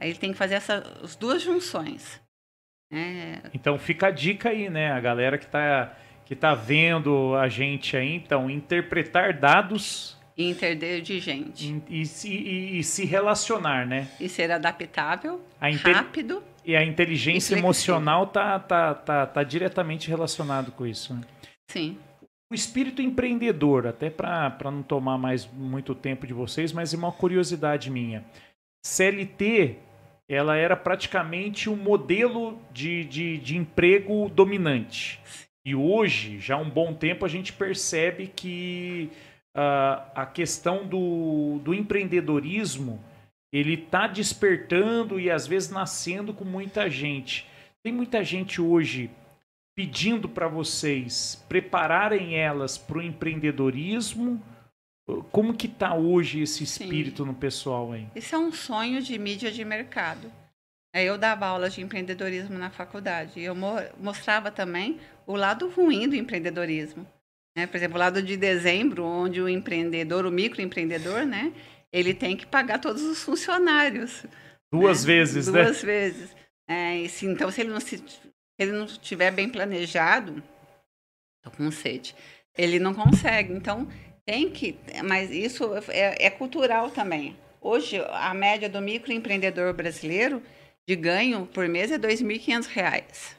Aí 0.00 0.10
ele 0.10 0.18
tem 0.18 0.32
que 0.32 0.38
fazer 0.38 0.54
essas 0.54 1.16
duas 1.16 1.42
junções. 1.42 2.20
É... 2.92 3.40
Então 3.54 3.78
fica 3.78 4.08
a 4.08 4.10
dica 4.10 4.50
aí, 4.50 4.68
né? 4.70 4.92
A 4.92 5.00
galera 5.00 5.38
que 5.38 5.44
está 5.44 5.96
que 6.28 6.36
tá 6.36 6.54
vendo 6.54 7.34
a 7.36 7.48
gente 7.48 7.96
aí, 7.96 8.14
então, 8.14 8.50
interpretar 8.50 9.32
dados 9.32 10.17
e 10.38 11.00
de 11.00 11.18
gente. 11.18 11.82
E, 11.88 12.02
e, 12.02 12.28
e, 12.28 12.78
e, 12.78 12.84
se 12.84 13.04
relacionar, 13.04 13.84
né? 13.84 14.06
E 14.20 14.28
ser 14.28 14.52
adaptável, 14.52 15.40
rápido. 15.82 16.42
E 16.64 16.76
a 16.76 16.84
inteligência 16.84 17.56
emocional 17.56 18.28
tá, 18.28 18.58
tá, 18.60 18.94
tá, 18.94 19.26
tá 19.26 19.42
diretamente 19.42 20.08
relacionado 20.08 20.70
com 20.70 20.86
isso. 20.86 21.12
Né? 21.12 21.22
Sim. 21.68 21.98
O 22.50 22.54
espírito 22.54 23.02
empreendedor, 23.02 23.86
até 23.86 24.08
para 24.08 24.70
não 24.70 24.82
tomar 24.82 25.18
mais 25.18 25.44
muito 25.46 25.94
tempo 25.94 26.26
de 26.26 26.32
vocês, 26.32 26.72
mas 26.72 26.94
é 26.94 26.96
uma 26.96 27.10
curiosidade 27.10 27.90
minha. 27.90 28.24
CLT, 28.84 29.76
ela 30.28 30.56
era 30.56 30.76
praticamente 30.76 31.68
um 31.68 31.76
modelo 31.76 32.58
de, 32.72 33.04
de, 33.04 33.38
de 33.38 33.56
emprego 33.56 34.28
dominante. 34.28 35.20
E 35.64 35.74
hoje, 35.74 36.38
já 36.38 36.54
há 36.54 36.58
um 36.58 36.70
bom 36.70 36.94
tempo, 36.94 37.26
a 37.26 37.28
gente 37.28 37.52
percebe 37.52 38.28
que 38.34 39.10
uh, 39.58 40.10
a 40.14 40.24
questão 40.24 40.86
do, 40.86 41.58
do 41.64 41.74
empreendedorismo 41.74 43.02
ele 43.52 43.74
está 43.74 44.06
despertando 44.06 45.18
e 45.18 45.30
às 45.30 45.46
vezes 45.46 45.70
nascendo 45.70 46.32
com 46.32 46.44
muita 46.44 46.88
gente. 46.88 47.46
Tem 47.82 47.92
muita 47.92 48.22
gente 48.22 48.60
hoje 48.60 49.10
pedindo 49.74 50.28
para 50.28 50.48
vocês 50.48 51.42
prepararem 51.48 52.36
elas 52.36 52.76
para 52.76 52.98
o 52.98 53.02
empreendedorismo. 53.02 54.42
Como 55.32 55.54
que 55.54 55.66
está 55.66 55.94
hoje 55.94 56.42
esse 56.42 56.62
espírito 56.62 57.22
Sim. 57.22 57.28
no 57.28 57.34
pessoal 57.34 57.92
aí? 57.92 58.06
Isso 58.14 58.34
é 58.34 58.38
um 58.38 58.52
sonho 58.52 59.00
de 59.00 59.18
mídia 59.18 59.50
de 59.50 59.64
mercado. 59.64 60.30
Eu 60.92 61.16
dava 61.16 61.46
aulas 61.46 61.74
de 61.74 61.80
empreendedorismo 61.80 62.58
na 62.58 62.70
faculdade. 62.70 63.40
E 63.40 63.44
eu 63.44 63.54
mostrava 63.98 64.50
também 64.50 65.00
o 65.26 65.34
lado 65.34 65.70
ruim 65.70 66.08
do 66.08 66.16
empreendedorismo. 66.16 67.06
Né? 67.58 67.66
Por 67.66 67.76
exemplo, 67.76 67.96
o 67.96 67.98
lado 67.98 68.22
de 68.22 68.36
dezembro, 68.36 69.04
onde 69.04 69.40
o 69.40 69.48
empreendedor, 69.48 70.24
o 70.24 70.30
microempreendedor, 70.30 71.26
né? 71.26 71.52
Ele 71.92 72.14
tem 72.14 72.36
que 72.36 72.46
pagar 72.46 72.78
todos 72.78 73.02
os 73.02 73.20
funcionários. 73.20 74.24
Duas 74.72 75.04
né? 75.04 75.14
vezes, 75.14 75.46
Duas 75.46 75.56
né? 75.56 75.64
Duas 75.64 75.82
vezes. 75.82 76.36
É, 76.68 77.08
se, 77.08 77.26
então, 77.26 77.50
se 77.50 77.60
ele, 77.60 77.70
não 77.70 77.80
se, 77.80 78.00
ele 78.56 78.70
não 78.70 78.84
estiver 78.84 79.32
bem 79.32 79.48
planejado, 79.48 80.40
tô 81.42 81.50
com 81.50 81.68
sede, 81.72 82.14
ele 82.56 82.78
não 82.78 82.94
consegue. 82.94 83.52
Então, 83.52 83.88
tem 84.24 84.48
que. 84.52 84.78
Mas 85.04 85.32
isso 85.32 85.68
é, 85.88 86.26
é 86.26 86.30
cultural 86.30 86.92
também. 86.92 87.36
Hoje, 87.60 88.00
a 88.12 88.32
média 88.34 88.68
do 88.68 88.80
microempreendedor 88.80 89.74
brasileiro 89.74 90.40
de 90.88 90.94
ganho 90.94 91.44
por 91.46 91.68
mês 91.68 91.90
é 91.90 91.96
R$ 91.96 92.02
2.500. 92.02 93.34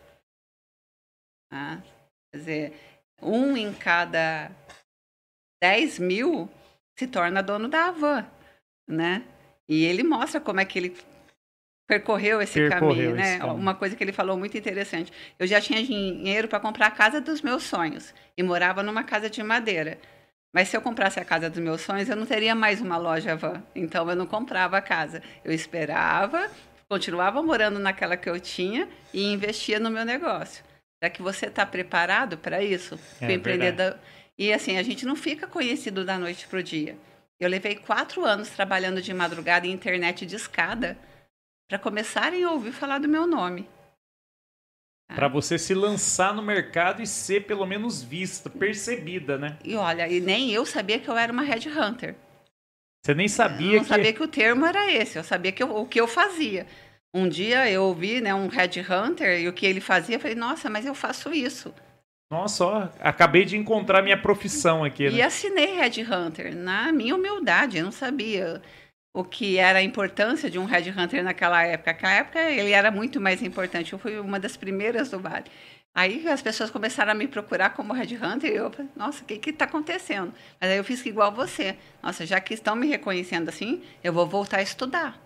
Ah, 1.54 1.82
quer 2.30 2.38
dizer, 2.38 2.74
um 3.22 3.56
em 3.56 3.74
cada 3.74 4.52
10 5.62 6.00
mil 6.00 6.50
se 6.98 7.08
torna 7.08 7.42
dono 7.42 7.68
da 7.68 7.92
van, 7.92 8.26
né? 8.88 9.24
E 9.68 9.86
ele 9.86 10.04
mostra 10.04 10.42
como 10.42 10.60
é 10.60 10.66
que 10.66 10.80
ele 10.80 10.98
percorreu 11.88 12.42
esse 12.42 12.60
percorreu 12.60 12.96
caminho, 12.96 13.16
né? 13.16 13.38
Esse 13.38 13.46
Uma 13.46 13.74
coisa 13.74 13.96
que 13.96 14.04
ele 14.04 14.12
falou 14.12 14.38
muito 14.38 14.58
interessante. 14.58 15.12
Eu 15.40 15.48
já 15.48 15.60
tinha 15.60 15.84
dinheiro 15.84 16.48
para 16.48 16.60
comprar 16.60 16.88
a 16.88 16.92
casa 16.92 17.20
dos 17.20 17.42
meus 17.42 17.64
sonhos 17.64 18.14
e 18.38 18.44
morava 18.44 18.84
numa 18.84 19.04
casa 19.04 19.30
de 19.30 19.42
madeira. 19.42 19.98
Mas 20.54 20.68
se 20.68 20.78
eu 20.78 20.82
comprasse 20.82 21.20
a 21.20 21.26
casa 21.26 21.50
dos 21.50 21.60
meus 21.60 21.82
sonhos, 21.82 22.10
eu 22.10 22.16
não 22.16 22.26
teria 22.26 22.56
mais 22.56 22.82
uma 22.82 22.98
loja 22.98 23.36
van. 23.36 23.64
Então 23.76 24.10
eu 24.10 24.16
não 24.16 24.26
comprava 24.26 24.78
a 24.78 24.82
casa. 24.82 25.22
Eu 25.44 25.52
esperava, 25.52 26.50
continuava 26.88 27.42
morando 27.42 27.80
naquela 27.80 28.18
que 28.18 28.30
eu 28.30 28.40
tinha 28.40 28.88
e 29.14 29.32
investia 29.32 29.80
no 29.80 29.90
meu 29.90 30.06
negócio. 30.06 30.64
Será 31.00 31.10
que 31.10 31.22
você 31.22 31.46
está 31.46 31.66
preparado 31.66 32.38
para 32.38 32.64
isso? 32.64 33.00
É, 33.22 33.32
empreendedor... 33.32 33.98
E 34.38 34.54
assim, 34.54 34.78
a 34.78 34.84
gente 34.84 35.06
não 35.06 35.16
fica 35.16 35.48
conhecido 35.48 36.06
da 36.06 36.18
noite 36.18 36.48
para 36.48 36.60
o 36.60 36.64
dia. 36.64 36.98
Eu 37.40 37.50
levei 37.50 37.76
quatro 37.76 38.26
anos 38.26 38.50
trabalhando 38.50 39.02
de 39.02 39.14
madrugada 39.14 39.68
em 39.68 39.72
internet 39.72 40.26
de 40.26 40.36
escada 40.36 40.98
para 41.70 41.80
começarem 41.80 42.44
a 42.44 42.52
ouvir 42.52 42.72
falar 42.72 43.00
do 43.00 43.08
meu 43.08 43.28
nome. 43.28 43.68
Para 45.14 45.28
você 45.28 45.58
se 45.58 45.74
lançar 45.74 46.34
no 46.34 46.42
mercado 46.42 47.02
e 47.02 47.08
ser 47.08 47.46
pelo 47.48 47.66
menos 47.66 48.04
vista, 48.04 48.50
percebida, 48.50 49.38
né? 49.38 49.58
E 49.64 49.76
olha, 49.76 50.08
e 50.08 50.20
nem 50.20 50.52
eu 50.52 50.66
sabia 50.66 51.00
que 51.00 51.10
eu 51.10 51.18
era 51.18 51.34
uma 51.34 51.42
headhunter. 51.42 52.16
Você 53.04 53.14
nem 53.14 53.28
sabia 53.28 53.72
eu 53.72 53.76
não 53.78 53.84
que... 53.84 53.90
sabia 53.90 54.14
que 54.14 54.24
o 54.24 54.28
termo 54.28 54.66
era 54.66 54.92
esse, 54.92 55.18
eu 55.18 55.24
sabia 55.24 55.52
que 55.52 55.64
eu, 55.64 55.76
o 55.76 55.86
que 55.86 56.00
eu 56.00 56.08
fazia. 56.08 56.68
Um 57.14 57.28
dia 57.28 57.70
eu 57.70 57.84
ouvi 57.84 58.22
né, 58.22 58.34
um 58.34 58.48
headhunter 58.48 59.40
e 59.40 59.48
o 59.48 59.54
que 59.54 59.66
ele 59.66 59.82
fazia, 59.82 60.16
eu 60.16 60.20
falei, 60.20 60.36
nossa, 60.36 60.70
mas 60.70 60.86
eu 60.86 60.94
faço 60.94 61.34
isso. 61.34 61.74
Nossa, 62.32 62.64
ó, 62.64 62.90
acabei 63.00 63.44
de 63.44 63.58
encontrar 63.58 64.04
minha 64.04 64.22
profissão 64.22 64.84
aqui. 64.84 65.10
Né? 65.10 65.18
E 65.18 65.22
assinei 65.22 65.76
headhunter, 65.78 66.56
na 66.56 66.92
minha 66.92 67.16
humildade, 67.16 67.80
eu 67.80 67.84
não 67.84 67.92
sabia 67.92 68.62
o 69.16 69.24
que 69.24 69.58
era 69.58 69.80
a 69.80 69.84
importância 69.84 70.50
de 70.50 70.60
um 70.60 70.66
headhunter 70.66 71.24
naquela 71.24 71.64
época. 71.64 71.92
Naquela 71.92 72.14
época 72.14 72.40
ele 72.40 72.72
era 72.72 72.92
muito 72.92 73.20
mais 73.20 73.42
importante, 73.42 73.94
eu 73.94 74.00
fui 74.00 74.20
uma 74.20 74.40
das 74.40 74.56
primeiras 74.56 75.10
do 75.10 75.20
Vale. 75.20 75.46
Aí 75.96 76.28
as 76.28 76.42
pessoas 76.44 76.70
começaram 76.70 77.12
a 77.12 77.16
me 77.16 77.28
procurar 77.28 77.72
como 77.72 77.94
headhunter 77.94 78.52
e 78.52 78.56
eu 78.56 78.70
falei, 78.70 78.92
nossa, 78.96 79.24
o 79.24 79.26
que 79.26 79.50
está 79.50 79.66
acontecendo? 79.66 80.32
Mas 80.62 80.70
aí 80.70 80.78
eu 80.78 80.84
fiz 80.84 81.04
igual 81.08 81.32
você. 81.32 81.76
Nossa, 82.04 82.28
já 82.28 82.40
que 82.40 82.54
estão 82.54 82.76
me 82.76 82.88
reconhecendo 82.88 83.50
assim, 83.50 83.82
eu 84.04 84.14
vou 84.14 84.28
voltar 84.28 84.58
a 84.58 84.62
estudar. 84.62 85.20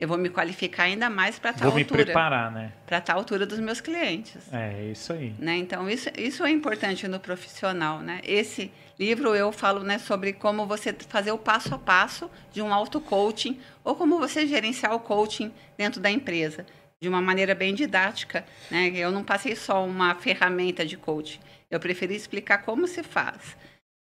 Eu 0.00 0.06
vou 0.06 0.16
me 0.16 0.28
qualificar 0.28 0.84
ainda 0.84 1.10
mais 1.10 1.40
para 1.40 1.52
tal 1.52 1.70
vou 1.70 1.80
altura. 1.80 1.88
Vou 1.88 1.98
me 1.98 2.04
preparar, 2.04 2.52
né? 2.52 2.72
Para 2.86 3.00
tal 3.00 3.18
altura 3.18 3.44
dos 3.44 3.58
meus 3.58 3.80
clientes. 3.80 4.36
É, 4.52 4.84
isso 4.84 5.12
aí. 5.12 5.34
Né? 5.38 5.56
Então, 5.56 5.90
isso, 5.90 6.08
isso 6.16 6.44
é 6.44 6.50
importante 6.50 7.08
no 7.08 7.18
profissional, 7.18 7.98
né? 7.98 8.20
Esse 8.22 8.70
livro 8.96 9.34
eu 9.34 9.50
falo 9.50 9.82
né, 9.82 9.98
sobre 9.98 10.32
como 10.32 10.66
você 10.66 10.92
fazer 10.92 11.32
o 11.32 11.38
passo 11.38 11.74
a 11.74 11.78
passo 11.78 12.30
de 12.52 12.62
um 12.62 12.72
auto-coaching 12.72 13.58
ou 13.82 13.96
como 13.96 14.18
você 14.18 14.46
gerenciar 14.46 14.94
o 14.94 15.00
coaching 15.00 15.52
dentro 15.76 16.00
da 16.00 16.10
empresa 16.10 16.64
de 17.00 17.08
uma 17.08 17.20
maneira 17.20 17.54
bem 17.54 17.74
didática. 17.74 18.44
Né? 18.70 18.92
Eu 18.94 19.10
não 19.10 19.24
passei 19.24 19.56
só 19.56 19.84
uma 19.84 20.14
ferramenta 20.14 20.86
de 20.86 20.96
coaching, 20.96 21.40
eu 21.70 21.78
preferi 21.80 22.14
explicar 22.14 22.58
como 22.58 22.86
se 22.86 23.02
faz. 23.02 23.56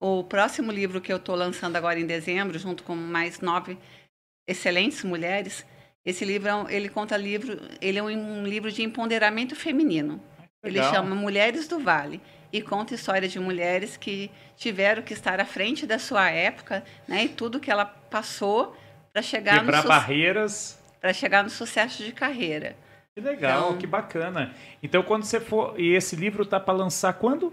O 0.00 0.24
próximo 0.24 0.72
livro 0.72 1.00
que 1.00 1.12
eu 1.12 1.18
estou 1.18 1.34
lançando 1.34 1.76
agora 1.76 2.00
em 2.00 2.06
dezembro, 2.06 2.58
junto 2.58 2.82
com 2.82 2.96
mais 2.96 3.40
nove 3.40 3.76
excelentes 4.48 5.04
mulheres, 5.04 5.64
esse 6.05 6.24
livro, 6.24 6.48
é 6.48 6.74
ele 6.74 6.89
conta 6.89 7.16
livro, 7.16 7.60
ele 7.81 7.98
é 7.98 8.02
um, 8.02 8.44
livro 8.44 8.70
de 8.70 8.82
empoderamento 8.82 9.55
feminino. 9.55 10.20
Legal. 10.62 10.85
Ele 10.85 10.94
chama 10.94 11.14
Mulheres 11.14 11.66
do 11.68 11.78
Vale 11.78 12.20
e 12.52 12.60
conta 12.60 12.94
histórias 12.94 13.32
de 13.32 13.39
mulheres 13.39 13.97
que 13.97 14.31
tiveram 14.56 15.02
que 15.02 15.12
estar 15.12 15.40
à 15.40 15.44
frente 15.44 15.86
da 15.86 15.98
sua 15.98 16.28
época, 16.31 16.85
né, 17.06 17.24
e 17.24 17.28
tudo 17.28 17.60
que 17.60 17.70
ela 17.70 17.85
passou 17.85 18.77
para 19.12 19.22
chegar 19.22 19.61
Quebrar 19.61 19.82
no 19.82 19.88
barreiras 19.88 20.80
para 21.01 21.12
chegar 21.12 21.43
no 21.43 21.51
sucesso 21.51 22.04
de 22.04 22.12
carreira. 22.12 22.77
Que 23.14 23.20
legal, 23.20 23.69
então, 23.69 23.79
que 23.79 23.87
bacana. 23.87 24.54
Então, 24.82 25.03
quando 25.03 25.24
você 25.24 25.40
for. 25.40 25.79
E 25.80 25.95
esse 25.95 26.14
livro 26.14 26.45
tá 26.45 26.61
para 26.61 26.74
lançar 26.74 27.12
quando? 27.14 27.53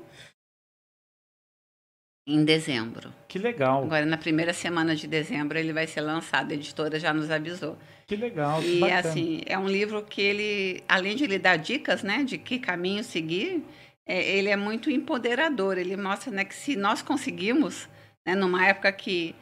Em 2.27 2.43
dezembro. 2.43 3.13
Que 3.25 3.39
legal. 3.39 3.85
Agora, 3.85 4.05
na 4.05 4.17
primeira 4.17 4.51
semana 4.51 4.93
de 4.93 5.07
dezembro, 5.07 5.57
ele 5.57 5.71
vai 5.71 5.87
ser 5.87 6.01
lançado. 6.01 6.51
A 6.51 6.55
editora 6.55 6.99
já 6.99 7.13
nos 7.13 7.31
avisou. 7.31 7.77
Que 8.05 8.17
legal, 8.17 8.59
que 8.61 8.77
E, 8.77 8.79
bacana. 8.81 8.99
assim, 8.99 9.41
é 9.45 9.57
um 9.57 9.67
livro 9.67 10.03
que 10.03 10.21
ele, 10.21 10.83
além 10.89 11.15
de 11.15 11.25
lhe 11.25 11.39
dar 11.39 11.55
dicas, 11.55 12.03
né, 12.03 12.25
de 12.25 12.37
que 12.37 12.59
caminho 12.59 13.01
seguir, 13.01 13.63
é, 14.05 14.37
ele 14.37 14.49
é 14.49 14.57
muito 14.57 14.91
empoderador. 14.91 15.77
Ele 15.77 15.95
mostra 15.95 16.29
né, 16.29 16.43
que 16.43 16.53
se 16.53 16.75
nós 16.75 17.01
conseguimos, 17.01 17.87
né, 18.25 18.35
numa 18.35 18.67
época 18.67 18.91
que 18.91 19.33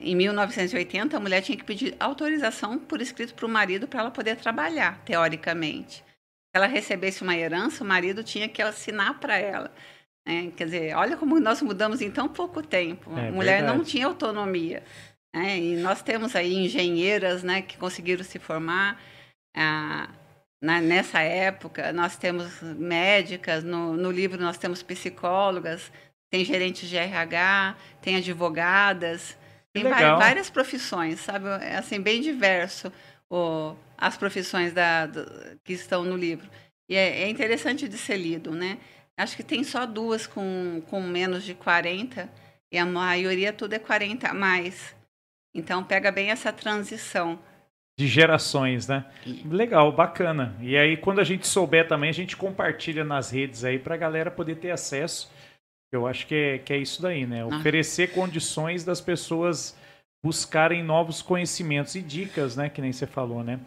em 0.00 0.16
1980, 0.16 1.16
a 1.16 1.20
mulher 1.20 1.40
tinha 1.40 1.56
que 1.56 1.64
pedir 1.64 1.94
autorização 2.00 2.80
por 2.80 3.00
escrito 3.00 3.32
para 3.34 3.46
o 3.46 3.48
marido 3.48 3.86
para 3.86 4.00
ela 4.00 4.10
poder 4.10 4.36
trabalhar, 4.36 5.00
teoricamente. 5.04 5.98
Se 5.98 6.56
ela 6.56 6.66
recebesse 6.66 7.22
uma 7.22 7.36
herança, 7.36 7.84
o 7.84 7.86
marido 7.86 8.24
tinha 8.24 8.48
que 8.48 8.60
assinar 8.60 9.20
para 9.20 9.38
ela. 9.38 9.72
Né? 10.26 10.52
Quer 10.56 10.64
dizer, 10.64 10.96
olha 10.96 11.16
como 11.16 11.38
nós 11.38 11.60
mudamos 11.62 12.00
em 12.00 12.10
tão 12.10 12.28
pouco 12.28 12.62
tempo. 12.62 13.10
É, 13.18 13.28
a 13.28 13.32
mulher 13.32 13.58
verdade. 13.58 13.78
não 13.78 13.84
tinha 13.84 14.06
autonomia. 14.06 14.82
Né? 15.34 15.58
E 15.58 15.76
nós 15.76 16.02
temos 16.02 16.34
aí 16.36 16.54
engenheiras 16.54 17.42
né, 17.42 17.62
que 17.62 17.76
conseguiram 17.76 18.24
se 18.24 18.38
formar. 18.38 19.00
Ah, 19.54 20.08
na, 20.62 20.80
nessa 20.80 21.20
época, 21.20 21.92
nós 21.92 22.16
temos 22.16 22.62
médicas, 22.62 23.62
no, 23.62 23.96
no 23.96 24.10
livro 24.10 24.40
nós 24.40 24.56
temos 24.56 24.82
psicólogas, 24.82 25.92
tem 26.30 26.44
gerentes 26.44 26.88
de 26.88 26.96
RH, 26.96 27.76
tem 28.00 28.16
advogadas. 28.16 29.36
Tem 29.72 29.82
várias 29.82 30.48
profissões, 30.48 31.20
sabe? 31.20 31.46
É 31.60 31.76
assim, 31.76 32.00
bem 32.00 32.20
diverso 32.22 32.92
o, 33.28 33.74
as 33.98 34.16
profissões 34.16 34.72
da, 34.72 35.06
do, 35.06 35.24
que 35.64 35.72
estão 35.72 36.04
no 36.04 36.16
livro. 36.16 36.48
E 36.88 36.94
é, 36.94 37.22
é, 37.22 37.28
interessante 37.28 37.88
de 37.88 37.98
ser 37.98 38.16
lido, 38.16 38.52
né? 38.52 38.78
Acho 39.16 39.36
que 39.36 39.42
tem 39.42 39.62
só 39.62 39.86
duas 39.86 40.26
com, 40.26 40.82
com 40.88 41.00
menos 41.00 41.44
de 41.44 41.54
40, 41.54 42.28
e 42.72 42.78
a 42.78 42.84
maioria 42.84 43.52
tudo 43.52 43.74
é 43.74 43.78
40 43.78 44.28
a 44.28 44.34
mais. 44.34 44.94
Então 45.54 45.84
pega 45.84 46.10
bem 46.10 46.30
essa 46.30 46.52
transição. 46.52 47.38
De 47.96 48.08
gerações, 48.08 48.88
né? 48.88 49.04
Legal, 49.44 49.92
bacana. 49.92 50.56
E 50.60 50.76
aí, 50.76 50.96
quando 50.96 51.20
a 51.20 51.24
gente 51.24 51.46
souber 51.46 51.86
também, 51.86 52.10
a 52.10 52.14
gente 52.14 52.36
compartilha 52.36 53.04
nas 53.04 53.30
redes 53.30 53.62
aí 53.64 53.78
para 53.78 53.94
a 53.94 53.98
galera 53.98 54.32
poder 54.32 54.56
ter 54.56 54.72
acesso 54.72 55.30
eu 55.94 56.06
acho 56.06 56.26
que 56.26 56.34
é, 56.34 56.58
que 56.58 56.72
é 56.72 56.78
isso 56.78 57.00
daí, 57.00 57.26
né? 57.26 57.42
Ah. 57.42 57.46
Oferecer 57.46 58.12
condições 58.12 58.84
das 58.84 59.00
pessoas 59.00 59.76
buscarem 60.24 60.82
novos 60.82 61.22
conhecimentos 61.22 61.94
e 61.94 62.02
dicas, 62.02 62.56
né? 62.56 62.68
Que 62.68 62.80
nem 62.80 62.92
você 62.92 63.06
falou, 63.06 63.44
né? 63.44 63.60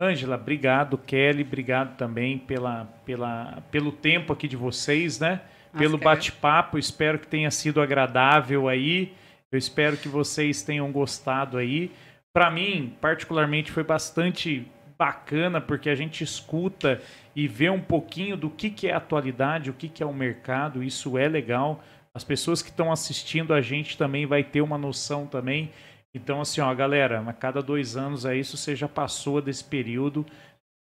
Ângela, 0.00 0.36
obrigado. 0.36 0.96
Kelly, 0.96 1.42
obrigado 1.42 1.96
também 1.96 2.38
pela, 2.38 2.86
pela, 3.04 3.62
pelo 3.70 3.92
tempo 3.92 4.32
aqui 4.32 4.48
de 4.48 4.56
vocês, 4.56 5.20
né? 5.20 5.42
Pelo 5.76 5.98
bate-papo. 5.98 6.78
Espero 6.78 7.18
que 7.18 7.26
tenha 7.26 7.50
sido 7.50 7.82
agradável 7.82 8.66
aí. 8.66 9.12
Eu 9.52 9.58
espero 9.58 9.98
que 9.98 10.08
vocês 10.08 10.62
tenham 10.62 10.90
gostado 10.90 11.58
aí. 11.58 11.92
Para 12.32 12.50
mim, 12.50 12.96
particularmente, 12.98 13.70
foi 13.70 13.84
bastante 13.84 14.66
bacana 14.98 15.60
porque 15.60 15.90
a 15.90 15.94
gente 15.94 16.24
escuta 16.24 17.00
e 17.36 17.46
vê 17.46 17.68
um 17.68 17.80
pouquinho 17.80 18.36
do 18.36 18.48
que, 18.48 18.70
que 18.70 18.88
é 18.88 18.94
a 18.94 18.96
atualidade, 18.96 19.70
o 19.70 19.74
que, 19.74 19.88
que 19.88 20.02
é 20.02 20.06
o 20.06 20.14
mercado, 20.14 20.82
isso 20.82 21.18
é 21.18 21.28
legal. 21.28 21.82
As 22.14 22.24
pessoas 22.24 22.62
que 22.62 22.70
estão 22.70 22.90
assistindo 22.90 23.52
a 23.52 23.60
gente 23.60 23.98
também 23.98 24.26
vai 24.26 24.42
ter 24.42 24.60
uma 24.60 24.78
noção 24.78 25.26
também. 25.26 25.70
Então, 26.14 26.40
assim, 26.40 26.60
ó, 26.60 26.74
galera, 26.74 27.20
a 27.20 27.32
cada 27.32 27.62
dois 27.62 27.96
anos 27.96 28.24
é 28.24 28.36
isso, 28.36 28.56
você 28.56 28.74
já 28.74 28.88
passou 28.88 29.40
desse 29.40 29.64
período, 29.64 30.26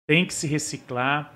tem 0.07 0.25
que 0.25 0.33
se 0.33 0.47
reciclar, 0.47 1.33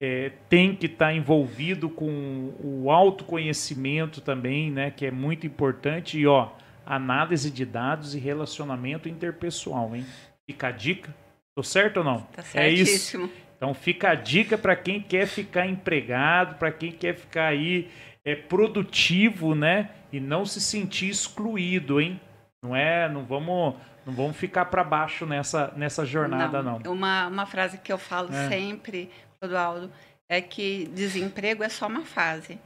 é, 0.00 0.30
tem 0.48 0.74
que 0.74 0.86
estar 0.86 1.06
tá 1.06 1.12
envolvido 1.12 1.88
com 1.88 2.54
o 2.62 2.90
autoconhecimento 2.90 4.20
também, 4.20 4.70
né, 4.70 4.90
que 4.90 5.06
é 5.06 5.10
muito 5.10 5.46
importante. 5.46 6.18
E, 6.18 6.26
ó, 6.26 6.50
análise 6.84 7.50
de 7.50 7.64
dados 7.64 8.14
e 8.14 8.18
relacionamento 8.18 9.08
interpessoal, 9.08 9.94
hein? 9.94 10.06
Fica 10.48 10.68
a 10.68 10.70
dica 10.70 11.14
Tô 11.56 11.62
certo 11.62 11.98
ou 11.98 12.04
não? 12.04 12.20
Tá 12.20 12.44
é 12.54 12.68
isso. 12.68 13.30
Então 13.56 13.72
fica 13.72 14.10
a 14.10 14.14
dica 14.14 14.58
para 14.58 14.76
quem 14.76 15.00
quer 15.00 15.26
ficar 15.26 15.66
empregado, 15.66 16.58
para 16.58 16.70
quem 16.70 16.92
quer 16.92 17.16
ficar 17.16 17.46
aí 17.46 17.88
é, 18.22 18.34
produtivo, 18.34 19.54
né? 19.54 19.88
E 20.12 20.20
não 20.20 20.44
se 20.44 20.60
sentir 20.60 21.08
excluído, 21.08 21.98
hein? 21.98 22.20
Não 22.66 22.74
é, 22.74 23.08
não 23.08 23.24
vamos, 23.24 23.74
não 24.04 24.12
vamos 24.12 24.36
ficar 24.36 24.64
para 24.64 24.82
baixo 24.82 25.24
nessa, 25.24 25.72
nessa 25.76 26.04
jornada, 26.04 26.62
não. 26.62 26.80
não. 26.80 26.92
Uma, 26.92 27.28
uma 27.28 27.46
frase 27.46 27.78
que 27.78 27.92
eu 27.92 27.98
falo 27.98 28.34
é. 28.34 28.48
sempre, 28.48 29.08
Clodoaldo, 29.38 29.90
é 30.28 30.40
que 30.40 30.86
desemprego 30.88 31.62
é 31.62 31.68
só 31.68 31.86
uma 31.86 32.04
fase. 32.04 32.58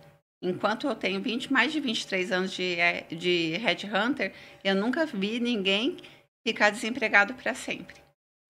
Enquanto 0.43 0.87
eu 0.87 0.95
tenho 0.95 1.21
20, 1.21 1.53
mais 1.53 1.71
de 1.71 1.81
23 1.81 2.33
anos 2.33 2.53
de, 2.53 2.81
é, 2.81 3.03
de 3.11 3.59
headhunter, 3.59 4.33
eu 4.65 4.75
nunca 4.75 5.05
vi 5.05 5.39
ninguém 5.39 5.99
ficar 6.47 6.71
desempregado 6.71 7.35
para 7.35 7.53
sempre. 7.53 7.97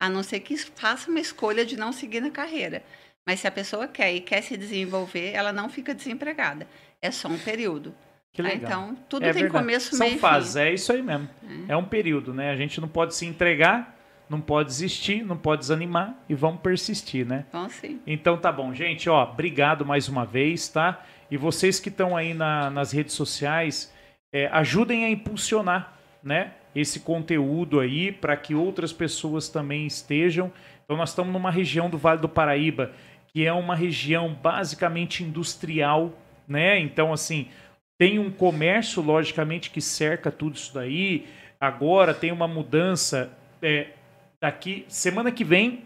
A 0.01 0.09
não 0.09 0.23
ser 0.23 0.41
que 0.41 0.57
faça 0.57 1.11
uma 1.11 1.19
escolha 1.19 1.67
de 1.67 1.77
não 1.77 1.93
seguir 1.93 2.21
na 2.21 2.31
carreira. 2.31 2.83
Mas 3.27 3.41
se 3.41 3.49
a 3.49 3.51
pessoa 3.51 3.89
quer 3.89 4.13
e 4.15 4.21
quer 4.21 4.41
se 4.43 4.57
desenvolver, 4.57 5.33
ela 5.33 5.53
não 5.53 5.69
fica 5.69 5.93
desempregada. 5.93 6.67
É 7.03 7.11
só 7.11 7.29
um 7.29 7.39
período. 7.39 7.93
Que 8.33 8.43
tá? 8.43 8.49
legal. 8.49 8.71
Então, 8.71 8.97
tudo 9.09 9.25
é 9.25 9.33
tem 9.33 9.43
verdade. 9.43 9.65
começo, 9.65 9.97
São 9.97 10.07
meio 10.07 10.19
fases, 10.19 10.57
é 10.57 10.73
isso 10.73 10.93
aí 10.93 11.03
mesmo. 11.03 11.29
É. 11.69 11.73
é 11.73 11.77
um 11.77 11.85
período, 11.85 12.33
né? 12.33 12.51
A 12.51 12.57
gente 12.57 12.81
não 12.81 12.89
pode 12.89 13.15
se 13.15 13.27
entregar, 13.27 13.97
não 14.29 14.41
pode 14.41 14.69
desistir, 14.69 15.25
não 15.25 15.37
pode 15.37 15.61
desanimar 15.61 16.15
e 16.29 16.35
vamos 16.35 16.61
persistir, 16.61 17.27
né? 17.27 17.47
Bom, 17.53 17.69
sim. 17.69 18.01
Então 18.07 18.37
tá 18.37 18.53
bom, 18.53 18.73
gente, 18.73 19.09
ó, 19.11 19.25
obrigado 19.25 19.85
mais 19.85 20.09
uma 20.09 20.25
vez, 20.25 20.69
tá? 20.69 21.03
E 21.31 21.37
vocês 21.37 21.81
que 21.81 21.89
estão 21.89 22.17
aí 22.17 22.35
na, 22.35 22.71
nas 22.71 22.93
redes 22.93 23.15
sociais, 23.15 23.93
é, 24.33 24.47
ajudem 24.53 25.05
a 25.05 25.11
impulsionar, 25.11 25.95
né? 26.23 26.53
esse 26.75 27.01
conteúdo 27.01 27.81
aí 27.81 28.13
para 28.13 28.37
que 28.37 28.55
outras 28.55 28.93
pessoas 28.93 29.49
também 29.49 29.87
estejam. 29.87 30.53
Então 30.85 30.97
nós 30.97 31.11
estamos 31.11 31.33
numa 31.33 31.51
região 31.51 31.91
do 31.91 31.99
Vale 31.99 32.21
do 32.21 32.29
Paraíba 32.29 32.93
que 33.33 33.47
é 33.47 33.53
uma 33.53 33.77
região 33.77 34.35
basicamente 34.35 35.23
industrial, 35.23 36.13
né? 36.49 36.81
Então 36.81 37.13
assim, 37.13 37.49
tem 38.01 38.19
um 38.19 38.31
comércio 38.31 39.03
logicamente 39.03 39.69
que 39.69 39.83
cerca 39.83 40.33
tudo 40.33 40.57
isso 40.57 40.73
daí. 40.73 41.27
Agora 41.61 42.15
tem 42.15 42.33
uma 42.33 42.49
mudança 42.49 43.31
é, 43.61 43.89
daqui 44.41 44.87
semana 44.89 45.31
que 45.31 45.45
vem 45.45 45.85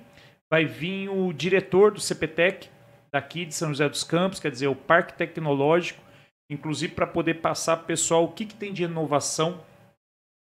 vai 0.49 0.65
vir 0.65 1.09
o 1.09 1.33
diretor 1.33 1.91
do 1.91 2.01
CPTEC 2.01 2.69
daqui 3.13 3.45
de 3.45 3.53
São 3.53 3.71
José 3.71 3.89
dos 3.89 4.05
Campos, 4.05 4.39
quer 4.39 4.53
dizer, 4.53 4.69
o 4.69 4.77
Parque 4.77 5.15
Tecnológico, 5.15 6.01
inclusive 6.49 6.95
para 6.95 7.07
poder 7.09 7.35
passar 7.35 7.79
para 7.79 7.85
o 7.85 7.87
pessoal 7.89 8.23
o 8.23 8.33
que, 8.33 8.47
que 8.47 8.55
tem 8.55 8.73
de 8.73 8.85
inovação 8.85 9.61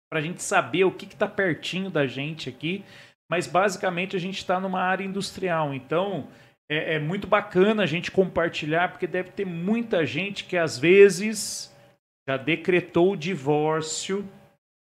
para 0.08 0.20
a 0.20 0.22
gente 0.22 0.40
saber 0.40 0.84
o 0.84 0.92
que 0.92 1.06
está 1.06 1.26
pertinho 1.26 1.90
da 1.90 2.06
gente 2.06 2.48
aqui. 2.48 2.84
Mas 3.28 3.48
basicamente 3.48 4.14
a 4.14 4.20
gente 4.20 4.38
está 4.38 4.60
numa 4.60 4.80
área 4.80 5.02
industrial, 5.02 5.74
então 5.74 6.28
é, 6.70 6.94
é, 6.94 6.98
muito 6.98 7.26
bacana 7.26 7.82
a 7.82 7.86
gente 7.86 8.10
compartilhar, 8.10 8.90
porque 8.90 9.06
deve 9.06 9.30
ter 9.30 9.46
muita 9.46 10.04
gente 10.04 10.44
que 10.44 10.56
às 10.56 10.78
vezes 10.78 11.74
já 12.28 12.36
decretou 12.36 13.12
o 13.12 13.16
divórcio, 13.16 14.28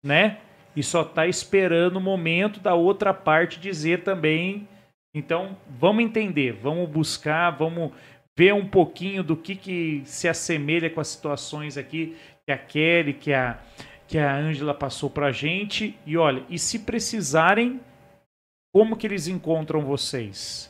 né? 0.02 0.38
E 0.74 0.82
só 0.82 1.02
está 1.02 1.26
esperando 1.26 1.96
o 1.96 2.00
momento 2.00 2.60
da 2.60 2.74
outra 2.74 3.12
parte 3.12 3.60
dizer 3.60 4.02
também. 4.02 4.66
Então, 5.14 5.56
vamos 5.68 6.04
entender, 6.04 6.52
vamos 6.52 6.88
buscar, 6.88 7.50
vamos 7.50 7.92
ver 8.36 8.54
um 8.54 8.66
pouquinho 8.66 9.22
do 9.22 9.36
que, 9.36 9.56
que 9.56 10.02
se 10.04 10.28
assemelha 10.28 10.88
com 10.88 11.00
as 11.00 11.08
situações 11.08 11.76
aqui 11.76 12.16
que 12.46 12.52
a 12.52 12.56
Kelly, 12.56 13.12
que 13.12 13.32
a, 13.32 13.58
que 14.06 14.16
a 14.16 14.34
Ângela 14.34 14.72
passou 14.72 15.10
para 15.10 15.26
a 15.26 15.32
gente. 15.32 15.98
E 16.06 16.16
olha, 16.16 16.42
e 16.48 16.58
se 16.58 16.78
precisarem, 16.78 17.80
como 18.72 18.96
que 18.96 19.06
eles 19.06 19.26
encontram 19.26 19.82
vocês? 19.82 20.67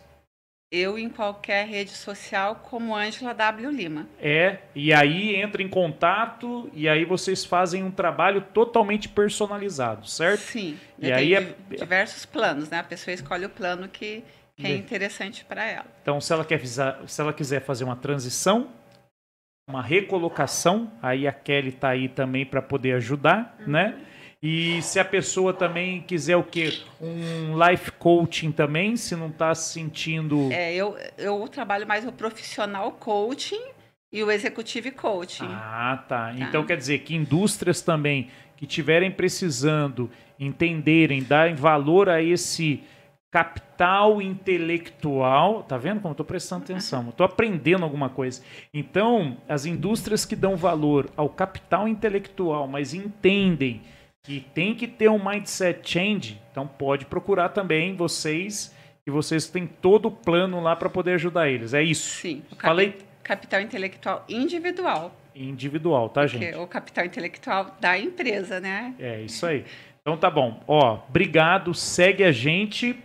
Eu 0.70 0.98
em 0.98 1.08
qualquer 1.08 1.66
rede 1.66 1.92
social 1.92 2.56
como 2.56 2.94
Ângela 2.94 3.32
W 3.32 3.70
Lima. 3.70 4.06
É, 4.20 4.58
e 4.74 4.92
aí 4.92 5.34
entra 5.36 5.62
em 5.62 5.68
contato 5.68 6.70
e 6.74 6.86
aí 6.86 7.06
vocês 7.06 7.42
fazem 7.42 7.82
um 7.82 7.90
trabalho 7.90 8.42
totalmente 8.52 9.08
personalizado, 9.08 10.06
certo? 10.06 10.40
Sim. 10.40 10.78
E 10.98 11.10
aí 11.10 11.34
é... 11.34 11.54
diversos 11.70 12.26
planos, 12.26 12.68
né? 12.68 12.80
A 12.80 12.84
pessoa 12.84 13.14
escolhe 13.14 13.46
o 13.46 13.50
plano 13.50 13.88
que, 13.88 14.22
que 14.58 14.66
é 14.66 14.76
interessante 14.76 15.42
para 15.42 15.64
ela. 15.64 15.86
Então, 16.02 16.20
se 16.20 16.34
ela, 16.34 16.44
quer, 16.44 16.60
se 16.66 17.20
ela 17.20 17.32
quiser 17.32 17.62
fazer 17.62 17.84
uma 17.84 17.96
transição, 17.96 18.68
uma 19.66 19.82
recolocação, 19.82 20.92
aí 21.00 21.26
a 21.26 21.32
Kelly 21.32 21.70
está 21.70 21.88
aí 21.88 22.10
também 22.10 22.44
para 22.44 22.60
poder 22.60 22.92
ajudar, 22.92 23.56
uhum. 23.60 23.72
né? 23.72 23.98
E 24.40 24.80
se 24.82 25.00
a 25.00 25.04
pessoa 25.04 25.52
também 25.52 26.00
quiser 26.00 26.36
o 26.36 26.44
quê? 26.44 26.80
Um 27.00 27.58
life 27.58 27.90
coaching 27.92 28.52
também, 28.52 28.96
se 28.96 29.16
não 29.16 29.28
está 29.28 29.52
se 29.54 29.72
sentindo. 29.72 30.52
É, 30.52 30.72
eu, 30.74 30.96
eu 31.16 31.48
trabalho 31.48 31.86
mais 31.86 32.06
o 32.06 32.12
profissional 32.12 32.92
coaching 32.92 33.62
e 34.12 34.22
o 34.22 34.30
executive 34.30 34.92
coaching. 34.92 35.48
Ah, 35.48 36.04
tá. 36.08 36.28
tá. 36.28 36.34
Então 36.38 36.64
quer 36.64 36.76
dizer 36.76 37.00
que 37.00 37.16
indústrias 37.16 37.82
também 37.82 38.30
que 38.56 38.66
tiverem 38.66 39.10
precisando 39.10 40.10
entenderem, 40.38 41.22
darem 41.22 41.56
valor 41.56 42.08
a 42.08 42.22
esse 42.22 42.82
capital 43.30 44.22
intelectual. 44.22 45.64
Tá 45.64 45.76
vendo 45.76 46.00
como 46.00 46.10
eu 46.10 46.12
estou 46.12 46.26
prestando 46.26 46.62
atenção? 46.62 47.08
Estou 47.08 47.26
aprendendo 47.26 47.84
alguma 47.84 48.08
coisa. 48.08 48.40
Então, 48.72 49.36
as 49.48 49.66
indústrias 49.66 50.24
que 50.24 50.36
dão 50.36 50.56
valor 50.56 51.10
ao 51.16 51.28
capital 51.28 51.88
intelectual, 51.88 52.68
mas 52.68 52.94
entendem 52.94 53.82
que 54.28 54.40
tem 54.52 54.74
que 54.74 54.86
ter 54.86 55.08
um 55.08 55.18
mindset 55.18 55.80
change, 55.90 56.38
então 56.52 56.66
pode 56.66 57.06
procurar 57.06 57.48
também 57.48 57.96
vocês 57.96 58.76
e 59.06 59.10
vocês 59.10 59.48
têm 59.48 59.66
todo 59.66 60.08
o 60.08 60.10
plano 60.10 60.60
lá 60.60 60.76
para 60.76 60.90
poder 60.90 61.14
ajudar 61.14 61.48
eles. 61.48 61.72
É 61.72 61.82
isso. 61.82 62.20
Sim. 62.20 62.42
Falei 62.58 62.98
capital 63.22 63.62
intelectual 63.62 64.26
individual. 64.28 65.16
Individual, 65.34 66.10
tá, 66.10 66.26
Porque 66.26 66.44
gente? 66.44 66.58
O 66.58 66.66
capital 66.66 67.06
intelectual 67.06 67.74
da 67.80 67.98
empresa, 67.98 68.60
né? 68.60 68.94
É 68.98 69.22
isso 69.22 69.46
aí. 69.46 69.64
Então 70.02 70.14
tá 70.18 70.28
bom. 70.28 70.62
Ó, 70.68 70.98
obrigado. 71.08 71.72
Segue 71.72 72.22
a 72.22 72.30
gente 72.30 73.02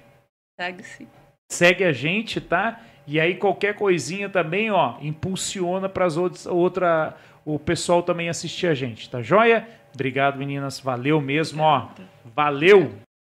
Segue 0.59 0.83
sim. 0.83 1.07
Segue 1.49 1.85
a 1.85 1.93
gente, 1.93 2.41
tá? 2.41 2.81
E 3.07 3.17
aí 3.17 3.35
qualquer 3.35 3.75
coisinha 3.75 4.27
também, 4.27 4.71
ó, 4.71 4.95
impulsiona 5.01 5.87
para 5.87 6.03
as 6.03 6.17
outras 6.17 6.45
outra 6.45 7.15
o 7.45 7.57
pessoal 7.57 8.03
também 8.03 8.27
assistir 8.27 8.67
a 8.67 8.73
gente, 8.73 9.09
tá 9.09 9.21
joia? 9.21 9.67
Obrigado, 9.93 10.37
meninas. 10.37 10.79
Valeu 10.79 11.21
mesmo, 11.21 11.63
ó. 11.63 11.89
Valeu. 12.35 13.03